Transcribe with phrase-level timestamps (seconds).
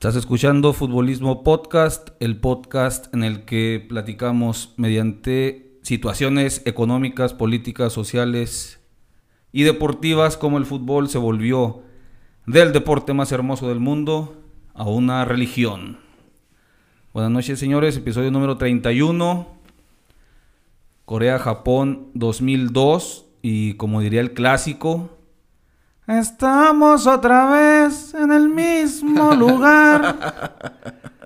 [0.00, 8.80] Estás escuchando Futbolismo Podcast, el podcast en el que platicamos mediante situaciones económicas, políticas, sociales
[9.52, 11.82] y deportivas como el fútbol se volvió
[12.46, 14.42] del deporte más hermoso del mundo
[14.72, 15.98] a una religión.
[17.12, 19.48] Buenas noches señores, episodio número 31,
[21.04, 25.19] Corea-Japón 2002 y como diría el clásico,
[26.18, 30.54] Estamos otra vez en el mismo lugar.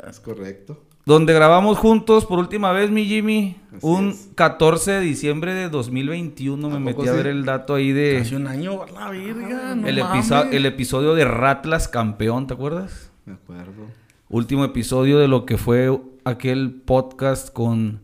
[0.08, 0.82] Es correcto.
[1.06, 3.56] Donde grabamos juntos por última vez, mi Jimmy.
[3.74, 4.28] Así un es.
[4.34, 6.68] 14 de diciembre de 2021.
[6.68, 9.74] Me ¿A metí a ver el dato ahí de Hace un año, a la verga,
[9.74, 10.26] no el, mames.
[10.30, 13.10] episo- el episodio de Ratlas campeón, ¿te acuerdas?
[13.24, 13.86] Me acuerdo.
[14.28, 18.00] Último episodio de lo que fue aquel podcast con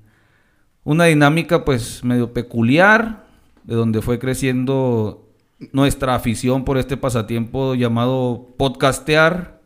[0.84, 3.26] una dinámica pues medio peculiar,
[3.64, 5.26] de donde fue creciendo
[5.72, 9.60] nuestra afición por este pasatiempo llamado podcastear.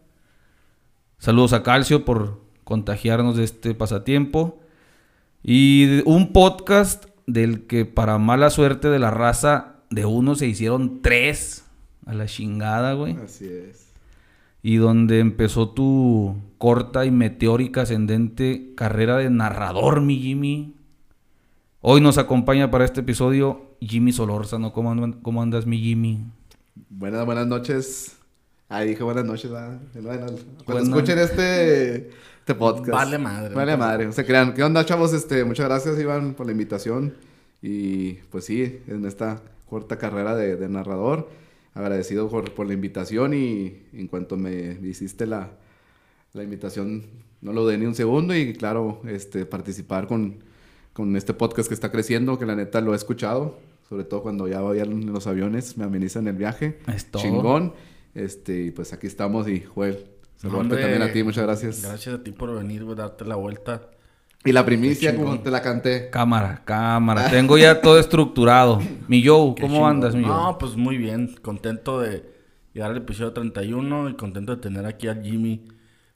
[1.18, 4.60] Saludos a Calcio por contagiarnos de este pasatiempo.
[5.42, 11.00] Y un podcast del que para mala suerte de la raza, de uno se hicieron
[11.02, 11.64] tres
[12.06, 13.92] a la chingada, güey Así es.
[14.62, 20.74] y donde empezó tu corta y meteórica ascendente carrera de narrador, mi Jimmy.
[21.80, 24.72] Hoy nos acompaña para este episodio Jimmy Solórzano.
[24.72, 26.24] ¿Cómo, cómo andas, mi Jimmy?
[26.90, 28.16] Buenas, buenas noches.
[28.68, 29.78] Ay, dije buenas noches, ¿verdad?
[29.94, 32.08] Bueno, cuando Buenas- escuchen este,
[32.38, 32.90] este podcast.
[32.90, 33.54] Vale madre.
[33.54, 34.06] Vale madre.
[34.06, 34.54] No se crean.
[34.54, 35.12] ¿Qué onda, chavos?
[35.12, 37.14] Este, muchas gracias, Iván, por la invitación.
[37.62, 41.28] Y pues sí, en esta corta carrera de, de narrador.
[41.74, 45.50] Agradecido por, por la invitación y en cuanto me hiciste la,
[46.32, 47.04] la invitación,
[47.40, 50.36] no lo dé ni un segundo y claro, este, participar con,
[50.94, 54.48] con este podcast que está creciendo, que la neta lo he escuchado, sobre todo cuando
[54.48, 56.78] ya voy en los aviones, me amenizan el viaje.
[56.86, 57.22] Es todo.
[57.22, 57.74] Chingón.
[58.14, 60.06] Este, y pues aquí estamos y Joel,
[60.36, 61.82] saludarte también a ti, muchas gracias.
[61.82, 63.90] Gracias a ti por venir, güey, darte la vuelta.
[64.44, 66.10] Y la primicia, como te la canté.
[66.10, 67.28] Cámara, cámara.
[67.30, 68.80] Tengo ya todo estructurado.
[69.08, 69.90] Mi Joe, ¿cómo chingón.
[69.90, 70.32] andas, mi Joe?
[70.32, 71.34] No, pues muy bien.
[71.42, 72.24] Contento de
[72.72, 75.66] llegar al episodio 31 y contento de tener aquí al Jimmy,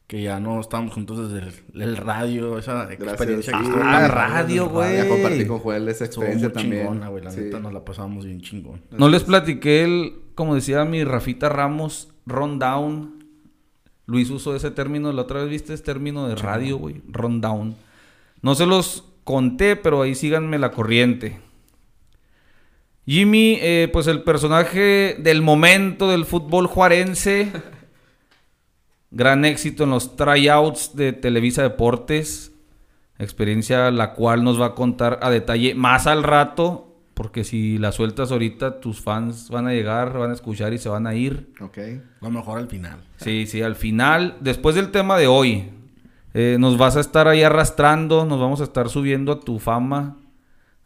[0.08, 4.68] que ya no estamos juntos desde el, el radio, esa experiencia que Ah, tan radio,
[4.68, 4.96] güey.
[4.96, 6.82] Ya compartí con Joel esa Estuvo experiencia muy también.
[6.86, 7.22] chingona, güey.
[7.22, 7.40] La Sí.
[7.42, 8.80] neta nos la pasamos bien chingón.
[8.90, 13.22] No les platiqué el, como decía mi Rafita Ramos, rundown.
[14.06, 17.76] Luis usó ese término, la otra vez viste ese término de radio, güey, rundown.
[18.40, 21.38] No se los conté, pero ahí síganme la corriente.
[23.06, 27.52] Jimmy, eh, pues el personaje del momento del fútbol juarense.
[29.10, 32.52] Gran éxito en los tryouts de Televisa Deportes.
[33.18, 36.84] Experiencia la cual nos va a contar a detalle más al rato.
[37.14, 40.88] Porque si la sueltas ahorita, tus fans van a llegar, van a escuchar y se
[40.88, 41.52] van a ir.
[41.60, 41.78] Ok.
[42.20, 43.00] Lo mejor al final.
[43.16, 45.68] Sí, sí, al final, después del tema de hoy,
[46.32, 50.16] eh, nos vas a estar ahí arrastrando, nos vamos a estar subiendo a tu fama,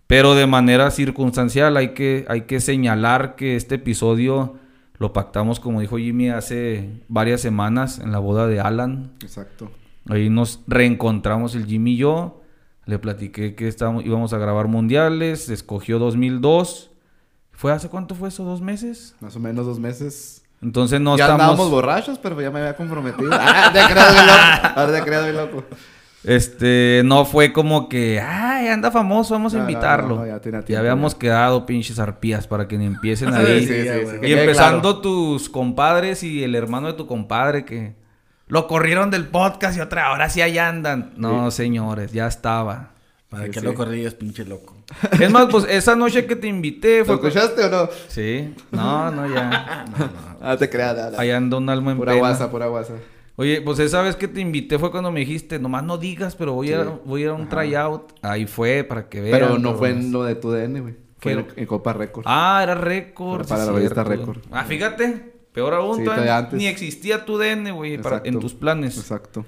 [0.06, 1.77] pero de manera circunstancial.
[1.77, 4.54] Hay que, hay que señalar que este episodio
[5.02, 9.10] lo pactamos, como dijo Jimmy, hace varias semanas en la boda de Alan.
[9.20, 9.68] Exacto.
[10.08, 12.40] Ahí nos reencontramos el Jimmy y yo.
[12.86, 16.92] Le platiqué que estábamos, íbamos a grabar mundiales, escogió 2002.
[17.50, 18.44] ¿Fue hace cuánto fue eso?
[18.44, 19.16] ¿Dos meses?
[19.18, 20.44] Más o menos dos meses.
[20.62, 21.42] Entonces no ya estamos...
[21.42, 23.30] andábamos borrachos, pero ya me había comprometido.
[23.32, 24.80] ah, te creas, loco.
[24.80, 25.64] Ahora te creas, bien loco.
[26.25, 30.09] Este, no fue como que, ay, anda famoso, vamos a No, no, invitarlo.
[30.16, 31.19] no, no, ya tiene ya tiempo, habíamos ya.
[31.19, 33.66] quedado pinches arpías para que ni empiecen ahí.
[33.66, 34.21] sí, sí, sí, güey.
[34.21, 34.99] que y empezando claro.
[35.00, 37.94] tus compadres y el hermano de tu compadre que
[38.47, 41.12] lo corrieron del podcast y otra, ahora sí allá andan.
[41.16, 42.91] No, señores, ya estaba.
[43.28, 43.65] ¿Para Sí, qué sí.
[43.66, 44.77] lo corrías, pinche loco?
[45.19, 47.15] Es más, pues esa noche que te invité ¿Lo fue...
[47.15, 47.89] escuchaste o no?
[48.09, 49.87] Sí, no, no, ya.
[50.43, 51.16] Ah, te creas, dale.
[51.16, 52.93] Allá anda un alma en Pura guasa, pura guasa.
[53.42, 56.53] Oye, pues esa vez que te invité fue cuando me dijiste, nomás no digas, pero
[56.53, 56.91] voy, a, Sí.
[57.04, 58.12] voy a ir a un tryout.
[58.22, 59.32] Ahí fue, para que vean.
[59.41, 60.94] Pero no fue en lo de tu DN, güey.
[61.19, 62.25] Fue en, en Copa Record.
[62.28, 63.48] Ah, era récord.
[63.48, 64.04] Para sí, la revista.
[64.04, 64.38] Récord.
[64.53, 65.32] Ah, fíjate.
[65.53, 66.58] Peor aún, Sí, todavía todavía antes.
[66.58, 68.97] ni existía tu DN, güey, en tus planes.
[68.97, 69.44] Exacto.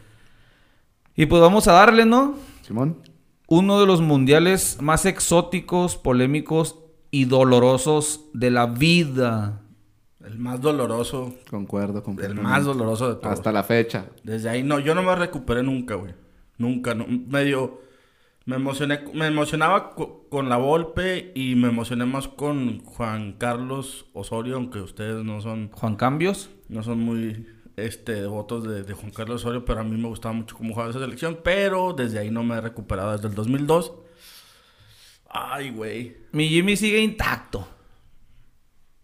[1.14, 2.34] Y pues vamos a darle, ¿no?
[2.62, 2.98] Simón.
[3.46, 6.80] Uno de los mundiales más exóticos, polémicos
[7.10, 9.60] y dolorosos de la vida.
[10.26, 11.34] El más doloroso.
[11.50, 12.42] Concuerdo, El completamente.
[12.48, 13.32] más doloroso de todos.
[13.32, 14.06] Hasta la fecha.
[14.22, 16.14] Desde ahí, no, yo no me recuperé nunca, güey.
[16.58, 17.82] Nunca, no, medio...
[18.46, 24.04] Me emocioné, me emocionaba co- con la Volpe y me emocioné más con Juan Carlos
[24.12, 26.50] Osorio, aunque ustedes no son, Juan Cambios.
[26.68, 27.46] no son muy
[27.76, 30.90] este, devotos de, de Juan Carlos Osorio, pero a mí me gustaba mucho cómo jugaba
[30.90, 33.94] esa selección, pero desde ahí no me he recuperado desde el 2002.
[35.30, 36.16] Ay, güey.
[36.32, 37.66] Mi Jimmy sigue intacto.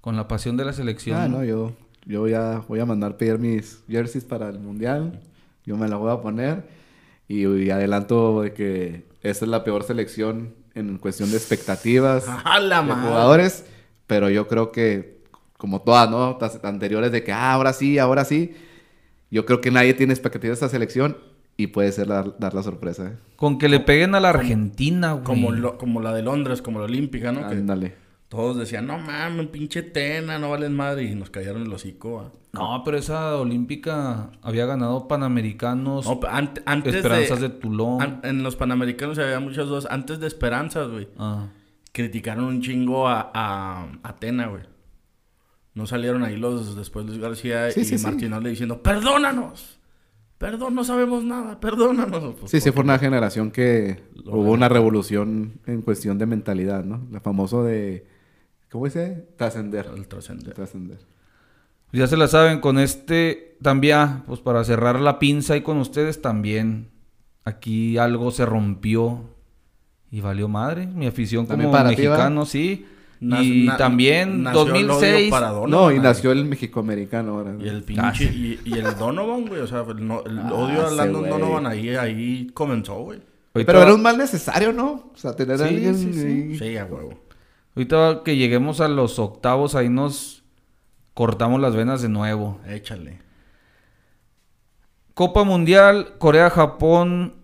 [0.00, 1.18] Con la pasión de la selección.
[1.18, 1.72] Ah, no, yo,
[2.06, 5.20] yo ya voy a mandar pedir mis jerseys para el mundial.
[5.66, 6.64] yo me la voy a poner.
[7.28, 12.58] Y, y adelanto de que esta es la peor selección en cuestión de expectativas ¡A
[12.60, 13.08] la de madre!
[13.08, 13.64] jugadores.
[14.06, 15.20] Pero yo creo que,
[15.56, 16.36] como todas, ¿no?
[16.38, 18.54] Tas- Anteriores de que, ah, ahora sí, ahora sí.
[19.30, 21.16] Yo creo que nadie tiene expectativas de esta selección
[21.56, 23.08] y puede ser la- dar la sorpresa.
[23.10, 23.16] ¿eh?
[23.36, 25.24] Con que le peguen a la Argentina, güey.
[25.24, 27.40] Como, lo- como la de Londres, como la olímpica, ¿no?
[27.48, 27.94] Que Ándale.
[28.30, 31.02] Todos decían, no mames, pinche tena, no valen madre.
[31.04, 32.32] Y nos cayeron el hocico.
[32.52, 36.18] No, pero esa olímpica había ganado panamericanos, No,
[36.64, 37.48] antes esperanzas de...
[37.48, 38.00] de, Tulón.
[38.00, 39.86] an- en los Panamericanos había muchas dudas.
[39.90, 41.08] Antes de Esperanzas, güey.
[41.18, 41.48] Ah.
[41.92, 44.62] criticaron un chingo a, a Atena, güey.
[45.74, 48.04] No salieron ahí los después Luis García Sí, y sí, sí.
[48.04, 49.78] Martinoli diciendo, perdónanos.
[50.38, 52.34] Perdón, no sabemos nada, perdónanos.
[52.38, 57.06] Pues, Sí, sí, fue una generación que hubo una revolución en cuestión de mentalidad, ¿no?
[57.10, 58.06] La famoso de...
[58.70, 59.26] ¿Cómo dice?
[59.36, 59.90] Trascender.
[59.96, 60.54] El trascender.
[60.54, 60.98] Trascender.
[61.92, 65.78] Ya se la saben, con este también, ah, pues para cerrar la pinza y con
[65.78, 66.88] ustedes también.
[67.44, 69.24] Aquí algo se rompió
[70.10, 70.86] y valió madre.
[70.86, 72.86] Mi afición como para mexicano, sí.
[73.20, 75.30] Nas- y na- también nació el odio 2006.
[75.30, 77.52] para No, Donovan, y nació el mexicoamericano ahora.
[77.52, 77.64] ¿no?
[77.64, 78.24] Y el Ah, pinche...
[78.32, 79.60] y, y el Donovan, güey.
[79.60, 81.28] O sea, el, no- el Ah, odio a Landon.
[81.28, 83.20] Donovan ahí, ahí comenzó, güey.
[83.52, 85.10] Pero era un mal necesario, ¿no?
[85.12, 85.94] O sea, tener Sí, a alguien...
[85.96, 86.20] sí, sí.
[86.20, 87.10] ahí- Sí, a huevo.
[87.76, 90.42] Ahorita que lleguemos a los octavos, ahí nos
[91.14, 92.60] cortamos las venas de nuevo.
[92.66, 93.18] Échale.
[95.14, 97.34] Copa Mundial Corea-Japón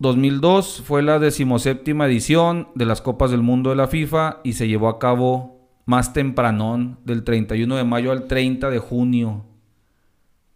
[0.00, 4.68] 2002 fue la decimoséptima edición de las Copas del Mundo de la FIFA y se
[4.68, 9.46] llevó a cabo más tempranón, del 31 de mayo al 30 de junio.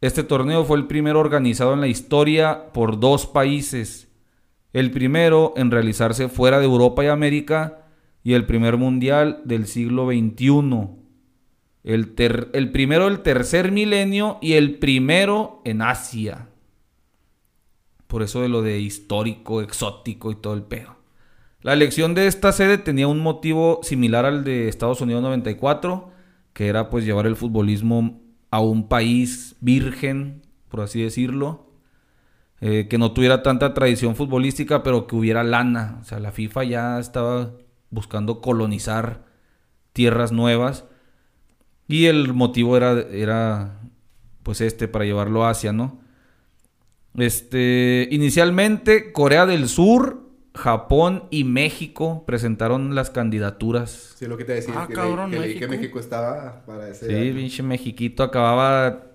[0.00, 4.09] Este torneo fue el primero organizado en la historia por dos países.
[4.73, 7.81] El primero en realizarse fuera de Europa y América
[8.25, 10.89] y el primer mundial del siglo XXI.
[11.85, 16.49] El, ter- el primero del tercer milenio y el primero en Asia.
[18.07, 20.97] Por eso de lo de histórico, exótico y todo el pedo.
[21.63, 26.11] La elección de esta sede tenía un motivo similar al de Estados Unidos 94,
[26.53, 28.21] que era pues llevar el futbolismo
[28.51, 31.71] a un país virgen, por así decirlo,
[32.61, 35.99] eh, que no tuviera tanta tradición futbolística, pero que hubiera lana.
[36.01, 37.53] O sea, la FIFA ya estaba
[37.93, 39.25] buscando colonizar
[39.93, 40.85] tierras nuevas.
[41.87, 43.81] Y el motivo era, era
[44.43, 46.00] pues este, para llevarlo a Asia, ¿no?
[47.17, 50.23] Este, inicialmente Corea del Sur,
[50.55, 54.15] Japón y México presentaron las candidaturas.
[54.17, 54.75] Sí, lo que te decía.
[54.77, 55.83] Ah, que, cabrón, leí, que leí que México.
[55.83, 57.06] México estaba para ese...
[57.06, 57.35] Sí, año.
[57.35, 59.12] pinche Mexiquito acababa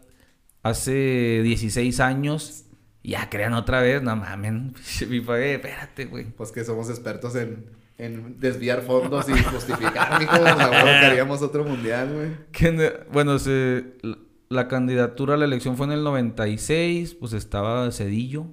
[0.64, 2.66] hace 16 años.
[3.04, 6.26] Ya crean otra vez, no eh, espérate, güey.
[6.26, 7.66] Pues que somos expertos en,
[7.98, 10.38] en desviar fondos y justificar, mijo.
[10.38, 12.30] La huevo que haríamos otro mundial, güey.
[12.52, 12.80] ¿Quién-
[13.12, 14.18] Bueno, se- la-
[14.50, 18.46] la candidatura a la elección fue en el 96, pues estaba Cedillo,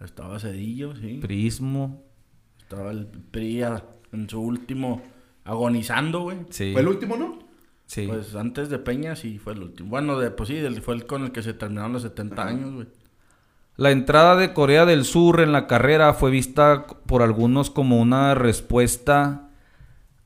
[0.00, 1.18] Estaba Cedillo, sí.
[1.22, 2.04] Prismo.
[2.58, 3.62] Estaba el PRI
[4.12, 5.02] en su último
[5.44, 6.38] agonizando, güey.
[6.50, 6.72] Sí.
[6.72, 7.38] ¿Fue el último, no?
[7.86, 8.06] sí.
[8.06, 9.88] Pues antes de Peña sí fue el último.
[9.90, 12.86] Bueno, de, pues sí, fue el con el que se terminaron los 70 años, güey.
[13.76, 18.34] La entrada de Corea del Sur en la carrera fue vista por algunos como una
[18.34, 19.48] respuesta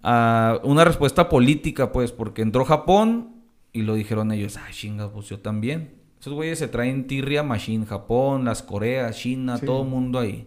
[0.02, 3.36] a una respuesta política, pues, porque entró Japón
[3.72, 5.94] y lo dijeron ellos, ah, chinga, pues yo también.
[6.20, 9.66] Esos güeyes se traen tirria machine, Japón, las Coreas, China, Sí.
[9.66, 10.46] todo el mundo ahí.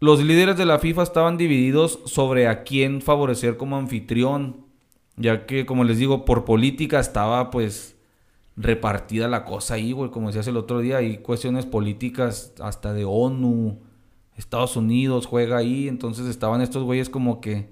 [0.00, 4.64] Los líderes de la FIFA estaban divididos sobre a quién favorecer como anfitrión,
[5.16, 7.96] ya que, como les digo, por política estaba pues
[8.56, 13.04] repartida la cosa ahí, güey, como decías el otro día, hay cuestiones políticas hasta de
[13.04, 13.80] ONU,
[14.36, 17.68] Estados Unidos juega ahí, entonces estaban estos güeyes como que,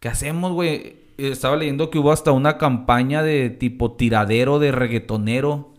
[0.00, 0.98] ¿qué hacemos, güey?
[1.18, 5.74] Estaba leyendo que hubo hasta una campaña de tipo tiradero de reggaetonero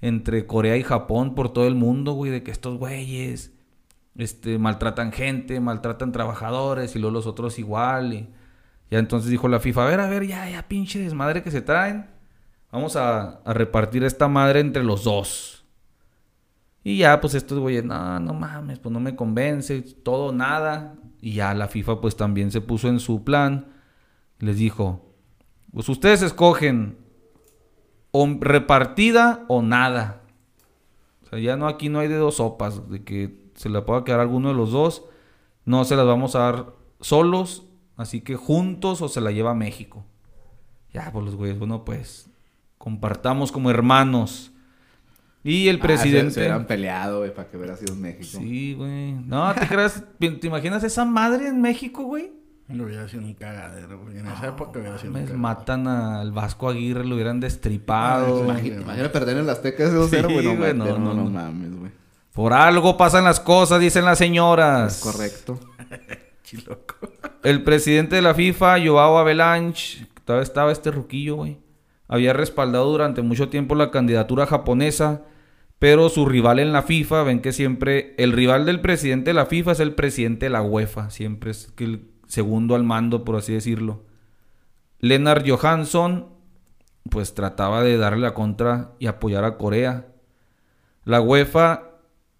[0.00, 3.52] entre Corea y Japón por todo el mundo, güey, de que estos güeyes
[4.16, 8.12] este, maltratan gente, maltratan trabajadores y luego los otros igual.
[8.12, 8.28] Y
[8.90, 11.62] ya entonces dijo la FIFA, a ver, a ver, ya, ya, pinche desmadre que se
[11.62, 12.06] traen.
[12.70, 15.58] Vamos a, a repartir esta madre entre los dos.
[16.84, 20.96] Y ya, pues estos güeyes, no, no mames, pues no me convence, todo, nada.
[21.20, 23.72] Y ya la FIFA pues también se puso en su plan.
[24.38, 25.14] Les dijo,
[25.72, 26.98] pues ustedes escogen
[28.10, 30.22] o repartida o nada.
[31.24, 34.04] O sea, ya no aquí no hay de dos sopas, de que se la pueda
[34.04, 35.04] quedar alguno de los dos.
[35.64, 39.54] No se las vamos a dar solos, así que juntos o se la lleva a
[39.54, 40.06] México.
[40.92, 42.27] Ya, pues los güeyes, bueno, pues
[42.88, 44.50] compartamos como hermanos.
[45.44, 46.30] Y el Ah, presidente...
[46.30, 48.38] se, se hubieran peleado, güey, para que hubiera sido en México.
[48.40, 49.12] Sí, güey.
[49.12, 50.02] No, ¿te creas?
[50.18, 52.32] ¿Te imaginas esa madre en México, güey?
[52.68, 54.18] No hubiera sido un cagadero, güey.
[54.18, 55.38] En esa época hubiera sido un Mames, cagadero.
[55.38, 58.44] matan al Vasco Aguirre, lo hubieran destripado.
[58.44, 60.44] Imagínate, imagínate perder en las Azteca 0 Sí, 0 güey.
[60.46, 61.30] No, güey, no, no, no, no.
[61.30, 61.92] mames, güey.
[62.32, 64.98] Por algo pasan las cosas, dicen las señoras.
[64.98, 65.60] Es correcto.
[66.44, 66.94] Chiloco.
[67.42, 71.58] El presidente de la FIFA, Joao Avalanche, todavía estaba este ruquillo, güey.
[72.08, 75.22] Había respaldado durante mucho tiempo la candidatura japonesa,
[75.78, 79.46] pero su rival en la FIFA, ven que siempre el rival del presidente de la
[79.46, 83.52] FIFA es el presidente de la UEFA, siempre es el segundo al mando, por así
[83.52, 84.04] decirlo.
[85.00, 86.28] Lennart Johansson,
[87.10, 90.08] pues trataba de darle la contra y apoyar a Corea.
[91.04, 91.90] La UEFA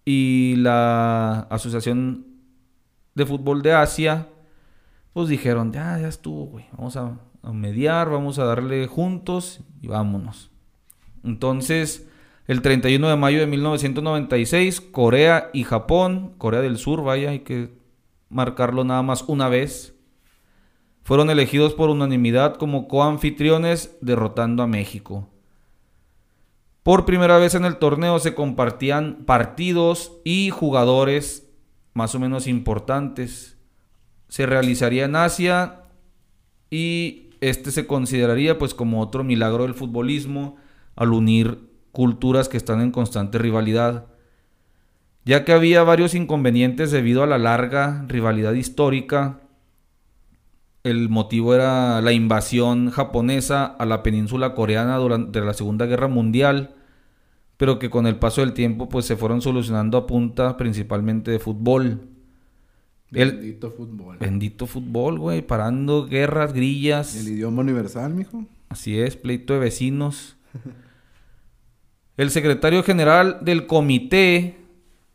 [0.03, 2.25] y la Asociación
[3.15, 4.27] de Fútbol de Asia,
[5.13, 6.65] pues dijeron, ya, ya estuvo, güey.
[6.73, 10.51] Vamos a, a mediar, vamos a darle juntos y vámonos.
[11.23, 12.07] Entonces,
[12.47, 17.77] el 31 de mayo de 1996, Corea y Japón, Corea del Sur, vaya, hay que
[18.29, 19.95] marcarlo nada más una vez,
[21.03, 25.27] fueron elegidos por unanimidad como coanfitriones, derrotando a México.
[26.83, 31.49] Por primera vez en el torneo se compartían partidos y jugadores
[31.93, 33.57] más o menos importantes.
[34.27, 35.83] Se realizaría en Asia
[36.69, 40.57] y este se consideraría pues como otro milagro del futbolismo
[40.95, 44.07] al unir culturas que están en constante rivalidad.
[45.25, 49.41] Ya que había varios inconvenientes debido a la larga rivalidad histórica,
[50.83, 56.75] el motivo era la invasión japonesa a la península coreana durante la Segunda Guerra Mundial,
[57.57, 61.39] pero que con el paso del tiempo pues se fueron solucionando a punta principalmente de
[61.39, 62.07] fútbol.
[63.11, 64.17] El Bendito fútbol.
[64.19, 67.15] bendito fútbol, güey, parando guerras, grillas.
[67.15, 68.45] El idioma universal, mijo.
[68.69, 70.37] Así es, pleito de vecinos.
[72.17, 74.57] El secretario general del comité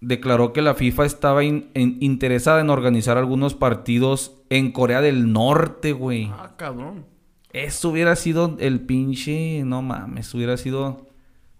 [0.00, 5.92] declaró que la FIFA estaba in- interesada en organizar algunos partidos en Corea del Norte,
[5.92, 6.30] güey.
[6.32, 7.04] Ah, cabrón.
[7.52, 11.06] Eso hubiera sido el pinche, no mames, hubiera sido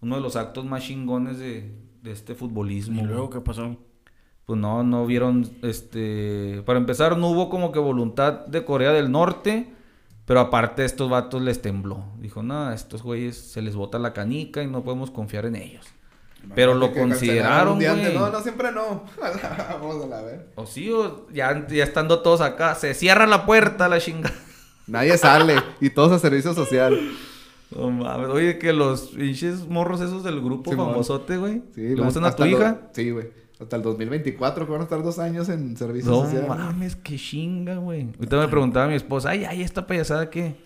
[0.00, 1.71] uno de los actos más chingones de,
[2.03, 2.97] de este futbolismo.
[2.97, 3.12] ¿Y güey.
[3.12, 3.76] luego qué pasó?
[4.47, 6.63] Pues no, no vieron, este...
[6.67, 9.73] Para empezar, no hubo como que voluntad de Corea del Norte,
[10.27, 12.05] pero aparte a estos vatos les tembló.
[12.19, 15.57] Dijo, no, a estos güeyes se les bota la canica y no podemos confiar en
[15.57, 15.87] ellos.
[16.55, 18.01] Pero lo consideraron, antes.
[18.03, 18.15] güey.
[18.19, 19.05] No, no, siempre no.
[19.81, 20.49] Vamos a la ver.
[20.57, 24.35] O sí, o ya, ya estando todos acá, se cierra la puerta la chingada.
[24.87, 25.57] Nadie sale.
[25.81, 27.01] y todos a servicio social.
[27.75, 31.63] No mames, oye, que los pinches morros esos del grupo famosote, güey.
[31.75, 32.83] Sí, ¿Le gustan a tu lo- hija?
[32.93, 33.29] Sí, güey.
[33.61, 36.47] Hasta el 2024, que van a estar dos años en servicio No social.
[36.49, 38.09] mames, qué chinga, güey.
[38.17, 40.57] Ahorita me preguntaba mi esposa, ay, ay, esta payasada qué.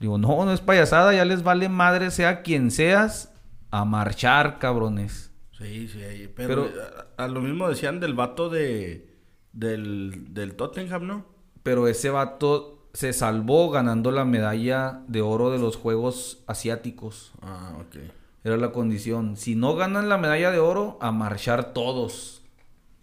[0.00, 3.32] Digo, no, no es payasada, ya les vale madre, sea quien seas,
[3.70, 5.30] a marchar, cabrones.
[5.52, 6.28] Sí, sí, ahí.
[6.34, 6.82] Pero, Pero-
[7.16, 9.14] a, a lo mismo decían del vato de...
[9.52, 11.26] Del, del Tottenham, ¿no?
[11.62, 17.32] Pero ese vato se salvó ganando la medalla de oro de los Juegos Asiáticos.
[17.40, 17.96] Ah, ok.
[18.44, 19.36] Era la condición.
[19.36, 22.42] Si no ganan la medalla de oro, a marchar todos.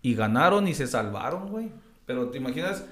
[0.03, 1.71] Y ganaron y se salvaron, güey.
[2.05, 2.85] Pero te imaginas,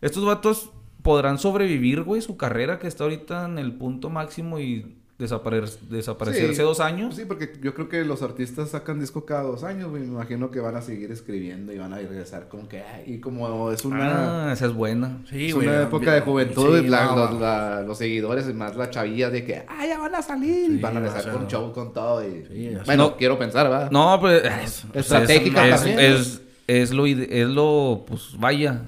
[0.00, 0.70] estos vatos
[1.02, 6.54] podrán sobrevivir, güey, su carrera que está ahorita en el punto máximo y desaparecer, desaparecerse
[6.56, 6.62] Sí.
[6.62, 7.14] dos años.
[7.16, 10.02] Sí, porque yo creo que los artistas sacan disco cada dos años, güey.
[10.02, 12.82] Me imagino que van a seguir escribiendo y van a regresar como que...
[13.06, 14.48] Y como es una...
[14.48, 15.22] Ah, esa es buena.
[15.30, 15.68] Sí, es güey.
[15.68, 18.90] una época de juventud, Sí, y la- no, los, la- los seguidores, y más la
[18.90, 21.72] chavilla de que, ah, ya van a salir, y Sí, van a regresar con show,
[21.72, 22.22] con todo.
[22.26, 22.76] Y...
[22.84, 23.16] Bueno, No.
[23.16, 23.90] quiero pensar, ¿verdad?
[23.90, 25.98] No, pues es, Estratégica es, también.
[25.98, 28.82] es, es lo ide- es lo pues vaya.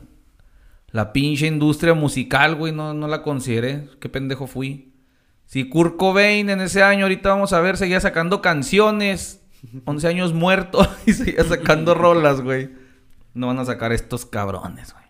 [0.90, 3.88] La pinche industria musical, güey, no, no la consideré.
[4.00, 4.87] Qué pendejo fui.
[5.48, 9.40] Si Kurt Cobain en ese año, ahorita vamos a ver, seguía sacando canciones.
[9.86, 12.70] 11 años muerto y seguía sacando rolas, güey.
[13.32, 15.04] No van a sacar estos cabrones, güey.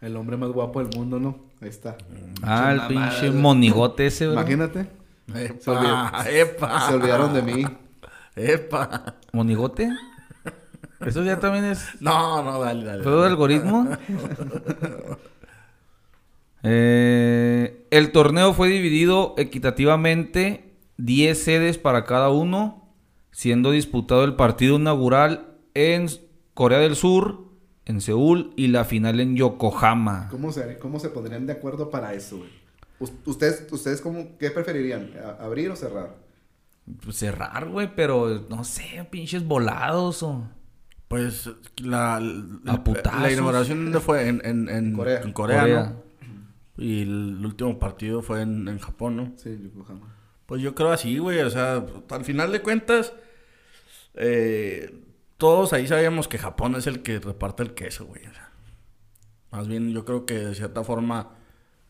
[0.00, 1.38] El hombre más guapo del mundo, ¿no?
[1.60, 1.96] Ahí está.
[2.42, 4.38] Ah, el pinche monigote ese, güey.
[4.38, 4.86] Imagínate.
[5.34, 6.88] Epa, Se olvidó- epa.
[6.88, 7.64] Se olvidaron de mí.
[8.36, 9.16] Epa.
[9.32, 9.90] ¿Monigote?
[11.00, 13.02] Eso ya también es No, no, dale, dale.
[13.02, 13.88] ¿Juego de algoritmo?
[16.64, 22.94] Eh, el torneo fue dividido equitativamente, 10 sedes para cada uno,
[23.30, 26.06] siendo disputado el partido inaugural en
[26.54, 27.44] Corea del Sur,
[27.84, 30.28] en Seúl, y la final en Yokohama.
[30.30, 32.50] ¿Cómo se, ¿Cómo se pondrían de acuerdo para eso, güey?
[33.26, 35.10] ¿Ustedes, ustedes cómo, qué preferirían?
[35.24, 36.14] ¿A- ¿Abrir o cerrar?
[37.04, 40.48] Pues cerrar, güey, pero no sé, pinches volados o...
[41.08, 41.50] Pues
[41.82, 42.16] la,
[42.66, 43.20] A putazos.
[43.20, 45.20] la inauguración ¿dónde fue en, en, en Corea.
[45.20, 45.84] en Corea, Corea.
[45.90, 46.01] ¿no?
[46.82, 49.32] Y el último partido fue en, en Japón, ¿no?
[49.36, 50.16] Sí, Yokohama.
[50.46, 51.38] Pues yo creo así, güey.
[51.40, 53.12] O sea, al final de cuentas,
[54.14, 54.92] eh,
[55.38, 58.26] todos ahí sabíamos que Japón es el que reparte el queso, güey.
[58.26, 58.50] o sea.
[59.50, 61.30] Más bien, yo creo que de cierta forma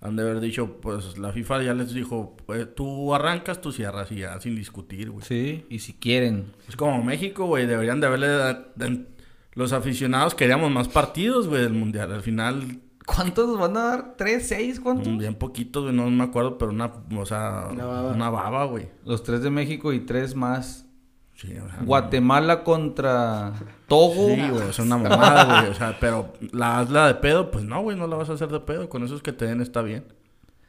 [0.00, 4.10] han de haber dicho, pues la FIFA ya les dijo, pues tú arrancas, tú cierras
[4.10, 5.24] y ya, sin discutir, güey.
[5.24, 6.52] Sí, y si quieren.
[6.68, 8.28] Es como México, güey, deberían de haberle...
[8.74, 9.06] de-
[9.54, 12.10] los aficionados queríamos más partidos, güey, del Mundial.
[12.10, 14.14] Al final, ¿Cuántos van a dar?
[14.16, 14.78] ¿Tres, seis?
[14.80, 15.16] ¿Cuántos?
[15.18, 18.12] bien poquitos, güey, no me acuerdo, pero una, o sea, Una baba.
[18.12, 18.88] una baba, güey.
[19.04, 20.86] Los tres de México y tres más.
[21.34, 23.52] Sí, o sea, Guatemala contra
[23.88, 24.28] Togo.
[24.28, 25.72] Sí, güey, es una mamada, güey.
[25.72, 28.48] O sea, pero la hazla de pedo, pues no, güey, no la vas a hacer
[28.48, 28.88] de pedo.
[28.88, 30.04] Con esos que te den está bien.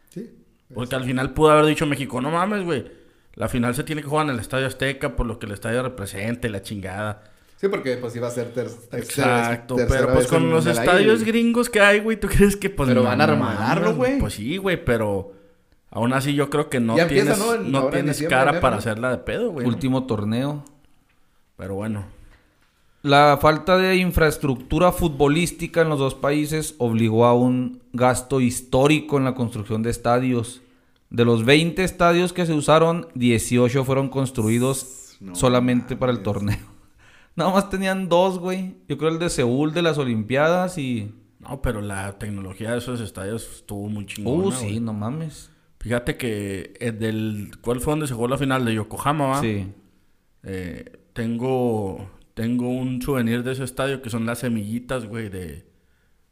[0.10, 0.32] Sí.
[0.74, 2.86] Porque al final pudo haber dicho México, no mames, güey.
[3.36, 5.84] La final se tiene que jugar en el Estadio Azteca por lo que el estadio
[5.84, 7.24] representa y la chingada.
[7.64, 11.70] Sí, porque pues iba a ser ter Exacto, tercera pero pues con los estadios gringos
[11.70, 14.20] que hay, güey, ¿tú crees que pues Pero no van a armarlo, güey.
[14.20, 15.32] Pues sí, güey, pero
[15.90, 17.36] aún así yo creo que no Ya empieza,
[17.90, 18.80] tienes, cara enero, para ¿no?
[18.80, 19.66] hacerla de pedo, güey.
[19.66, 19.72] ¿no?
[19.72, 20.66] Último torneo.
[21.56, 22.04] Pero bueno,
[23.02, 29.24] La falta de infraestructura futbolística en los dos países obligó a un gasto histórico en
[29.24, 30.62] la construcción de estadios.
[31.10, 36.73] De los 20 estadios que se usaron, 18 fueron construidos No solamente para el torneo.
[37.36, 38.76] Nada más tenían dos, güey.
[38.88, 41.14] Yo creo el de Seúl de las Olimpiadas y...
[41.40, 44.58] no, pero la tecnología de esos estadios estuvo muy chingona, Uh, güey.
[44.74, 45.50] sí, no mames.
[45.80, 47.52] Fíjate que el del...
[47.62, 48.64] ¿Cuál fue donde se jugó la final?
[48.66, 49.42] De Yokohama, ¿va?
[49.42, 49.68] Sí.
[50.44, 52.10] Eh, tengo...
[52.36, 55.66] Tengo un souvenir de ese estadio que son las semillitas, güey, de...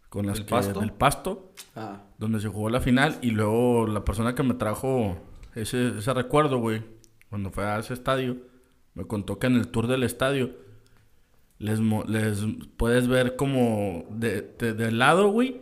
[0.10, 0.50] Con las ¿Del que...
[0.52, 0.80] pasto?
[0.80, 1.54] Del pasto.
[1.76, 3.18] Ah, Donde se jugó la final.
[3.22, 5.18] Y luego la persona que me trajo
[5.56, 6.84] ese, ese recuerdo, güey.
[7.30, 8.38] Cuando fue a ese estadio.
[8.94, 10.52] Me contó que en el tour del estadio...
[11.62, 12.44] Les, les
[12.78, 14.06] puedes ver como...
[14.10, 15.62] De, de, de lado, güey.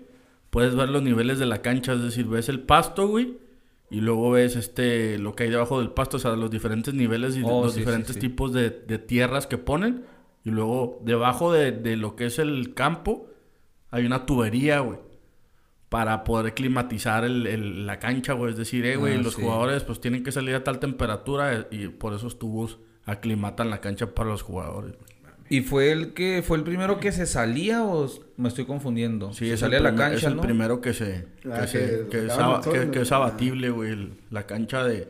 [0.49, 1.93] Puedes ver los niveles de la cancha.
[1.93, 3.37] Es decir, ves el pasto, güey.
[3.91, 7.35] Y luego ves este lo que hay debajo del pasto, o sea, los diferentes niveles
[7.35, 8.19] y Oh, los sí, diferentes sí.
[8.19, 10.03] tipos de, de tierras que ponen.
[10.45, 13.27] Y luego debajo de, de lo que es el campo
[13.91, 14.99] hay una tubería, güey.
[15.89, 18.51] Para poder climatizar el- el- la cancha, güey.
[18.51, 21.67] Es decir, eh, güey, Ah, los jugadores pues tienen que salir a tal temperatura eh,
[21.71, 24.93] y por esos tubos aclimatan la cancha para los jugadores.
[24.97, 25.09] güey.
[25.49, 28.07] ¿Y fue el que fue el primero que se salía o
[28.38, 29.33] me estoy confundiendo?
[29.33, 30.41] Sí, se es salía la cancha, es el ¿no?
[30.43, 31.25] primero que se...
[31.41, 32.19] Que, Ah, se- que
[32.91, 33.91] que es, abatible, güey.
[33.91, 35.07] el- La cancha de...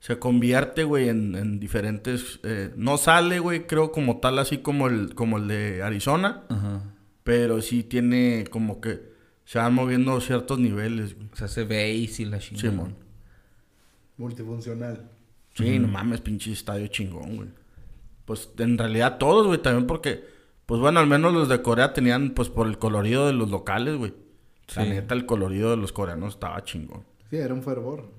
[0.00, 2.40] Se convierte, güey, en, en diferentes...
[2.44, 6.44] eh, no sale, güey, creo como tal, así como el, como el de Arizona.
[6.48, 6.82] Ajá.
[7.24, 9.14] Pero sí tiene como que...
[9.44, 11.28] Se van moviendo ciertos niveles, güey.
[11.34, 12.70] Se hace base y la chingada.
[12.70, 12.96] Simón.
[14.16, 15.10] multifuncional.
[15.54, 17.48] Sí, no mames, pinche estadio chingón, güey.
[18.26, 20.24] Pues en realidad todos, güey, también porque,
[20.66, 23.96] pues bueno, al menos los de Corea tenían, pues por el colorido de los locales,
[23.96, 24.12] güey.
[24.74, 24.90] La Sí.
[24.90, 27.04] neta, el colorido de los coreanos estaba chingón.
[27.30, 28.10] Sí, era un fervor.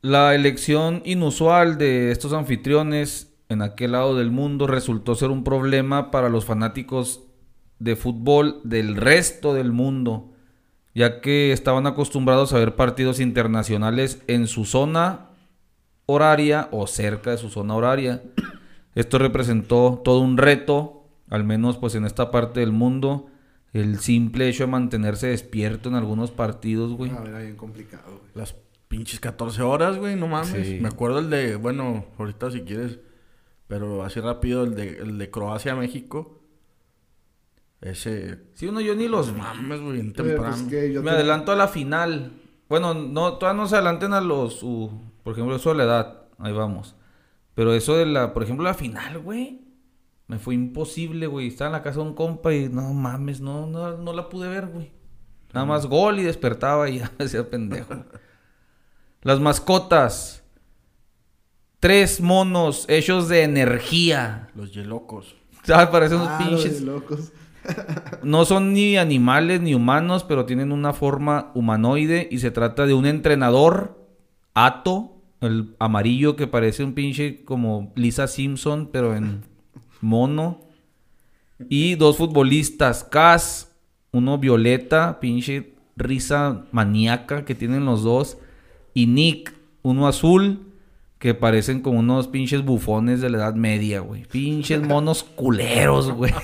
[0.00, 6.10] La elección inusual de estos anfitriones en aquel lado del mundo resultó ser un problema
[6.12, 7.24] para los fanáticos
[7.80, 10.30] de fútbol del resto del mundo,
[10.94, 15.30] ya que estaban acostumbrados a ver partidos internacionales en su zona
[16.06, 18.22] horaria o cerca de su zona horaria.
[19.00, 23.26] Esto representó todo un reto, al menos pues en esta parte del mundo,
[23.72, 27.10] el simple hecho de mantenerse despierto en algunos partidos, güey.
[27.12, 28.30] Ah, era bien complicado, güey.
[28.34, 28.54] Las
[28.88, 30.66] pinches 14 horas, güey, no mames.
[30.66, 30.78] Sí.
[30.80, 32.98] Me acuerdo el de, bueno, ahorita si quieres,
[33.68, 36.40] pero así rápido, el de, el de Croacia-México.
[37.80, 40.68] Ese, Sí, uno yo ni los mames, güey, bien Oye, pues, temprano.
[40.68, 42.32] que yo Me te- adelanto a la final.
[42.68, 44.90] Bueno, no, todavía no se adelanten a los, uh,
[45.24, 46.24] por ejemplo, Soledad.
[46.38, 46.94] Ahí vamos.
[47.60, 49.60] Pero eso de la, por ejemplo, la final, güey.
[50.28, 51.48] Me fue imposible, güey.
[51.48, 54.48] Estaba en la casa de un compa y no mames, no, no, no la pude
[54.48, 54.90] ver, güey.
[55.52, 58.02] Nada más gol y despertaba y ya me hacía pendejo.
[59.20, 60.42] Las mascotas.
[61.80, 64.48] Tres monos hechos de energía.
[64.54, 65.36] Los yelocos.
[65.62, 65.88] ¿Sabes?
[65.92, 67.30] Parecen unos Ah, pinches locos.
[68.22, 72.94] no son ni animales ni humanos, pero tienen una forma humanoide y se trata de
[72.94, 74.02] un entrenador,
[74.54, 79.42] Ato, el amarillo que parece un pinche como Lisa Simpson, pero en
[80.00, 80.60] mono.
[81.68, 83.72] Y dos futbolistas, Cas,
[84.12, 88.38] uno violeta, pinche risa maníaca que tienen los dos.
[88.94, 90.66] Y Nick, uno azul,
[91.18, 94.24] que parecen como unos pinches bufones de la Edad Media, güey.
[94.24, 96.32] Pinches monos culeros, güey.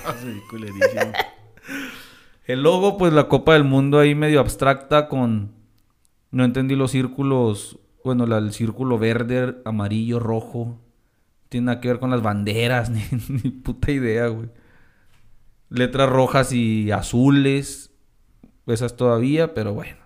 [2.45, 5.51] El logo, pues la Copa del Mundo ahí medio abstracta con...
[6.31, 7.79] No entendí los círculos...
[8.07, 10.79] Bueno, el círculo verde, amarillo, rojo.
[11.49, 14.49] Tiene nada que ver con las banderas, ni, ni puta idea, güey.
[15.67, 17.91] Letras rojas y azules.
[18.65, 19.97] Esas todavía, pero bueno.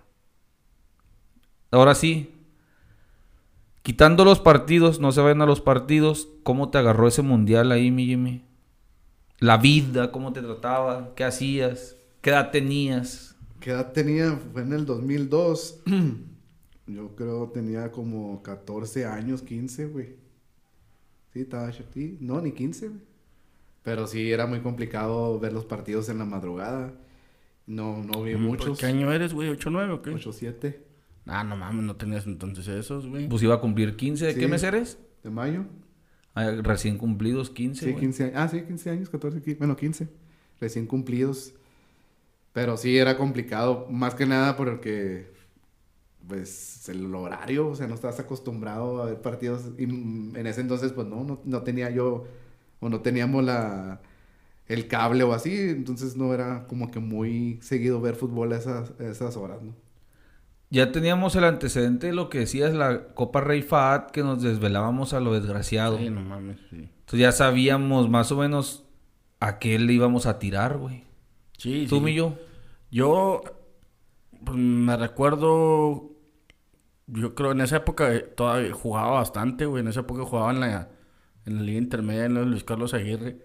[1.70, 2.34] Ahora sí.
[3.82, 6.26] Quitando los partidos, no se vayan a los partidos.
[6.42, 8.44] ¿Cómo te agarró ese mundial ahí, mi Jimmy?
[9.38, 13.36] La vida, cómo te trataba, qué hacías, qué edad tenías.
[13.60, 14.36] ¿Qué edad tenía?
[14.52, 15.82] Fue en el 2002.
[16.94, 20.16] Yo creo tenía como 14 años, 15, güey.
[21.32, 23.00] Sí, estaba sí, No, ni 15, güey.
[23.82, 26.92] Pero sí, era muy complicado ver los partidos en la madrugada.
[27.66, 28.78] No, no vi muchos.
[28.78, 29.50] ¿Qué año eres, güey?
[29.50, 30.10] ¿8-9 o qué?
[30.12, 30.76] 8-7
[31.26, 33.28] Ah, no mames, no tenías entonces esos, güey.
[33.28, 34.26] Pues iba a cumplir 15.
[34.26, 34.40] ¿De Sí.
[34.40, 34.98] qué mes eres?
[35.22, 35.64] de mayo.
[36.34, 38.00] Ah, recién cumplidos 15, Sí, güey.
[38.00, 38.34] 15 años.
[38.36, 39.58] Ah, sí, 15 años, 14, 15.
[39.58, 40.08] Bueno, 15.
[40.60, 41.54] Recién cumplidos.
[42.52, 43.86] Pero sí, era complicado.
[43.90, 45.30] Más que nada porque,
[46.28, 49.70] pues, el horario, o sea, no estabas acostumbrado a ver partidos.
[49.78, 52.24] Y mm, en ese entonces, pues, no, no, no tenía yo,
[52.80, 54.00] o no teníamos la,
[54.68, 55.54] el cable o así.
[55.70, 59.74] Entonces, no era como que muy seguido ver fútbol a esas, a esas horas, ¿no?
[60.70, 65.12] Ya teníamos el antecedente de lo que decías, la Copa Rey Fahad, que nos desvelábamos
[65.12, 65.98] a lo desgraciado.
[65.98, 66.76] Sí, no mames, sí.
[67.00, 68.84] Entonces ya sabíamos más o menos
[69.38, 71.04] a qué le íbamos a tirar, güey.
[71.58, 72.10] Sí, Tú, sí.
[72.10, 72.38] y yo.
[72.90, 73.42] Yo
[74.44, 76.11] pues, me recuerdo,
[77.06, 79.82] yo creo en esa época eh, todavía jugaba bastante, güey.
[79.82, 80.88] En esa época jugaba en la,
[81.46, 83.38] en la liga intermedia en la Luis Carlos Aguirre.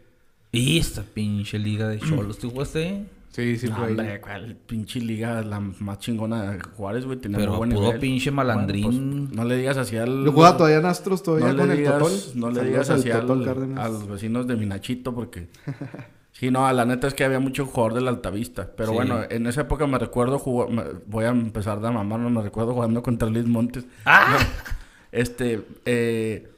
[0.51, 3.05] Y esta pinche liga de cholos, ¿tú jugaste?
[3.29, 3.91] Sí, sí, no, ahí.
[3.91, 7.19] hombre, cuál pinche liga la más chingona de Juárez, güey.
[7.19, 7.99] Tenía Pero muy buen puro nivel.
[7.99, 8.83] pinche malandrín.
[8.85, 10.23] Bueno, pues, no le digas así al...
[10.25, 12.17] Yo jugaba todavía en Astros, todavía no con le el digas, Totol.
[12.35, 15.49] No le digas al así al- a los vecinos de Minachito porque...
[16.39, 18.69] sí, no, la neta es que había mucho jugador del Altavista.
[18.75, 18.95] Pero Sí.
[18.95, 20.39] bueno, en esa época me recuerdo
[21.07, 23.85] voy a empezar de mamar, no me recuerdo jugando contra Luis Montes.
[24.05, 24.27] ¡Ah!
[24.31, 24.37] No,
[25.11, 25.65] este...
[25.85, 26.49] Eh,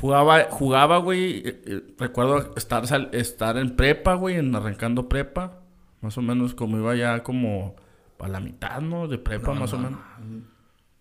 [0.00, 1.38] jugaba, jugaba, güey...
[1.46, 5.58] eh, eh, recuerdo estar, sal- estar en prepa, güey, en arrancando prepa.
[6.00, 7.76] Más o menos como iba ya como...
[8.18, 9.08] A la mitad, ¿no?
[9.08, 9.98] De prepa, más o menos.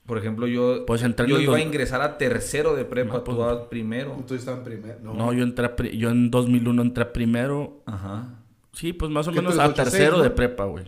[0.09, 3.43] Por ejemplo, yo, Pues yo iba a ingresar a tercero de prepa, No, pues- tú
[3.43, 4.17] vas primero.
[4.27, 4.99] Tú estabas en primer.
[5.03, 7.83] No, No, yo entré a pri- yo en 2001 entré a primero.
[7.85, 8.41] Ajá.
[8.73, 10.23] Sí, pues más o ¿Qué menos a eres, 8-6, tercero no?
[10.23, 10.85] de prepa, güey.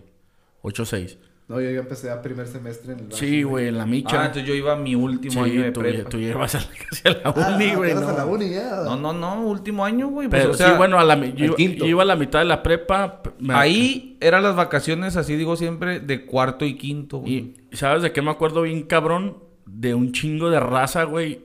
[0.63, 1.19] 8-6.
[1.51, 4.21] No, yo ya empecé a primer semestre en el Sí, güey, en la micha.
[4.21, 6.09] Ah, entonces yo iba a mi último Sí, año de tú, prepa.
[6.09, 7.91] tú llevas a la, casi a la Ah, uni, güey.
[7.91, 8.09] apenas no.
[8.09, 8.81] a la uni ya.
[8.85, 10.29] No, no, no, último año, güey.
[10.29, 12.45] pues, Pero o sea, sí, bueno, a la, yo, yo iba a la mitad de
[12.45, 13.21] la prepa.
[13.39, 17.53] me- Ahí eran las vacaciones, así digo siempre, de cuarto y quinto, güey.
[17.69, 19.37] Y ¿sabes de qué me acuerdo bien, cabrón?
[19.65, 21.41] De un chingo de raza, güey.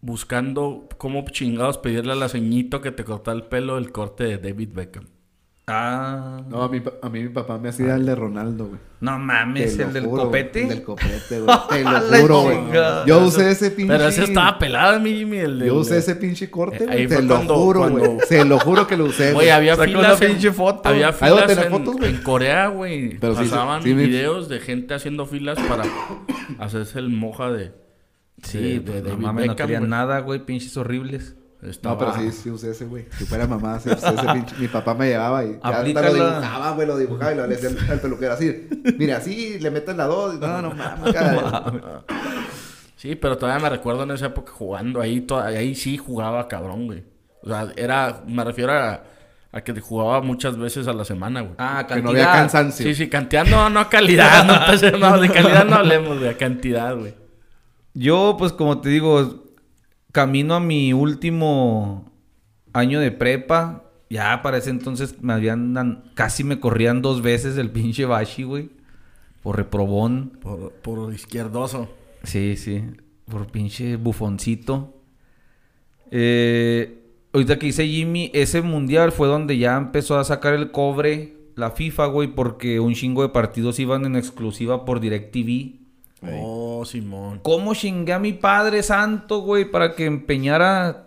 [0.00, 4.38] Buscando cómo chingados pedirle a la ceñito que te cortara el pelo el corte de
[4.38, 5.04] David Beckham.
[5.66, 6.42] Ah.
[6.48, 8.80] No, a mí, pa- a mí mi papá me hacía el de Ronaldo, güey.
[9.00, 10.62] No mames, el del juro, copete.
[10.64, 11.58] El del copete, güey.
[11.68, 12.58] Te lo juro, güey.
[13.06, 13.92] Yo usé ese pinche...
[13.92, 15.38] Pero ese estaba pelado, mi Jimmy.
[15.38, 16.98] El del- Yo usé ese pinche corte, Eh, güey.
[17.02, 18.04] ahí Te lo cuando- juro, güey.
[18.04, 19.50] cuando- Se lo juro que lo usé, güey.
[19.50, 20.88] Había Sacó filas una en- pinche foto.
[20.88, 22.10] Había filas en, fotos, güey.
[22.16, 23.18] en Corea, güey.
[23.20, 25.84] Pero sí, sí, Pasaban videos de gente haciendo filas para
[26.58, 27.72] hacerse el moja de...
[28.42, 31.36] Sí, de- de, de no David mames, no querían nada, güey, pinches horribles.
[31.62, 33.06] Estaba- No, pero sí, sí usé ese, güey.
[33.16, 34.54] Si fuera mamá, sí usé ese pinche...
[34.58, 36.86] Mi papá me llevaba y ya hasta lo dibujaba, güey.
[36.88, 38.68] Lo dibujaba y lo le decía al- al peluquero así.
[38.98, 40.40] Mira, así le metes la dos.
[40.40, 42.02] No, no mames, cara.
[42.96, 45.24] Sí, pero todavía me recuerdo en esa época jugando ahí.
[45.44, 47.04] ahí sí jugaba cabrón, güey.
[47.42, 48.22] O sea, era...
[48.26, 49.02] Me refiero a,
[49.52, 51.54] a que jugaba muchas veces a la semana, güey.
[51.58, 52.02] Ah, Que cantidad.
[52.04, 52.86] no había cansancio.
[52.86, 54.44] Sí, sí, cantidad no, no calidad.
[54.44, 57.14] No, empecemos, de calidad no hablemos, de cantidad, güey.
[57.94, 59.41] Yo, pues, como te digo,
[60.12, 62.12] camino a mi último
[62.72, 63.84] año de prepa.
[64.08, 66.04] Ya para ese entonces me habían...
[66.14, 68.70] Casi me corrían dos veces el pinche Bashi, güey.
[69.42, 70.38] Por reprobón.
[70.40, 71.88] Por, por izquierdoso.
[72.22, 72.84] Sí, sí.
[73.24, 74.94] Por pinche bufoncito.
[76.10, 81.42] Eh, ahorita que dice Jimmy, ese mundial fue donde ya empezó a sacar el cobre
[81.54, 85.81] la FIFA, güey, porque un chingo de partidos iban en exclusiva por DirecTV.
[86.30, 87.40] Oh, Simón.
[87.42, 91.06] ¿Cómo chingué a mi padre santo, güey, para que empeñara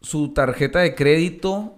[0.00, 1.74] su tarjeta de crédito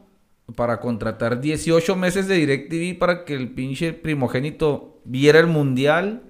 [0.54, 6.22] para contratar 18 meses de DirecTV para que el pinche primogénito viera el mundial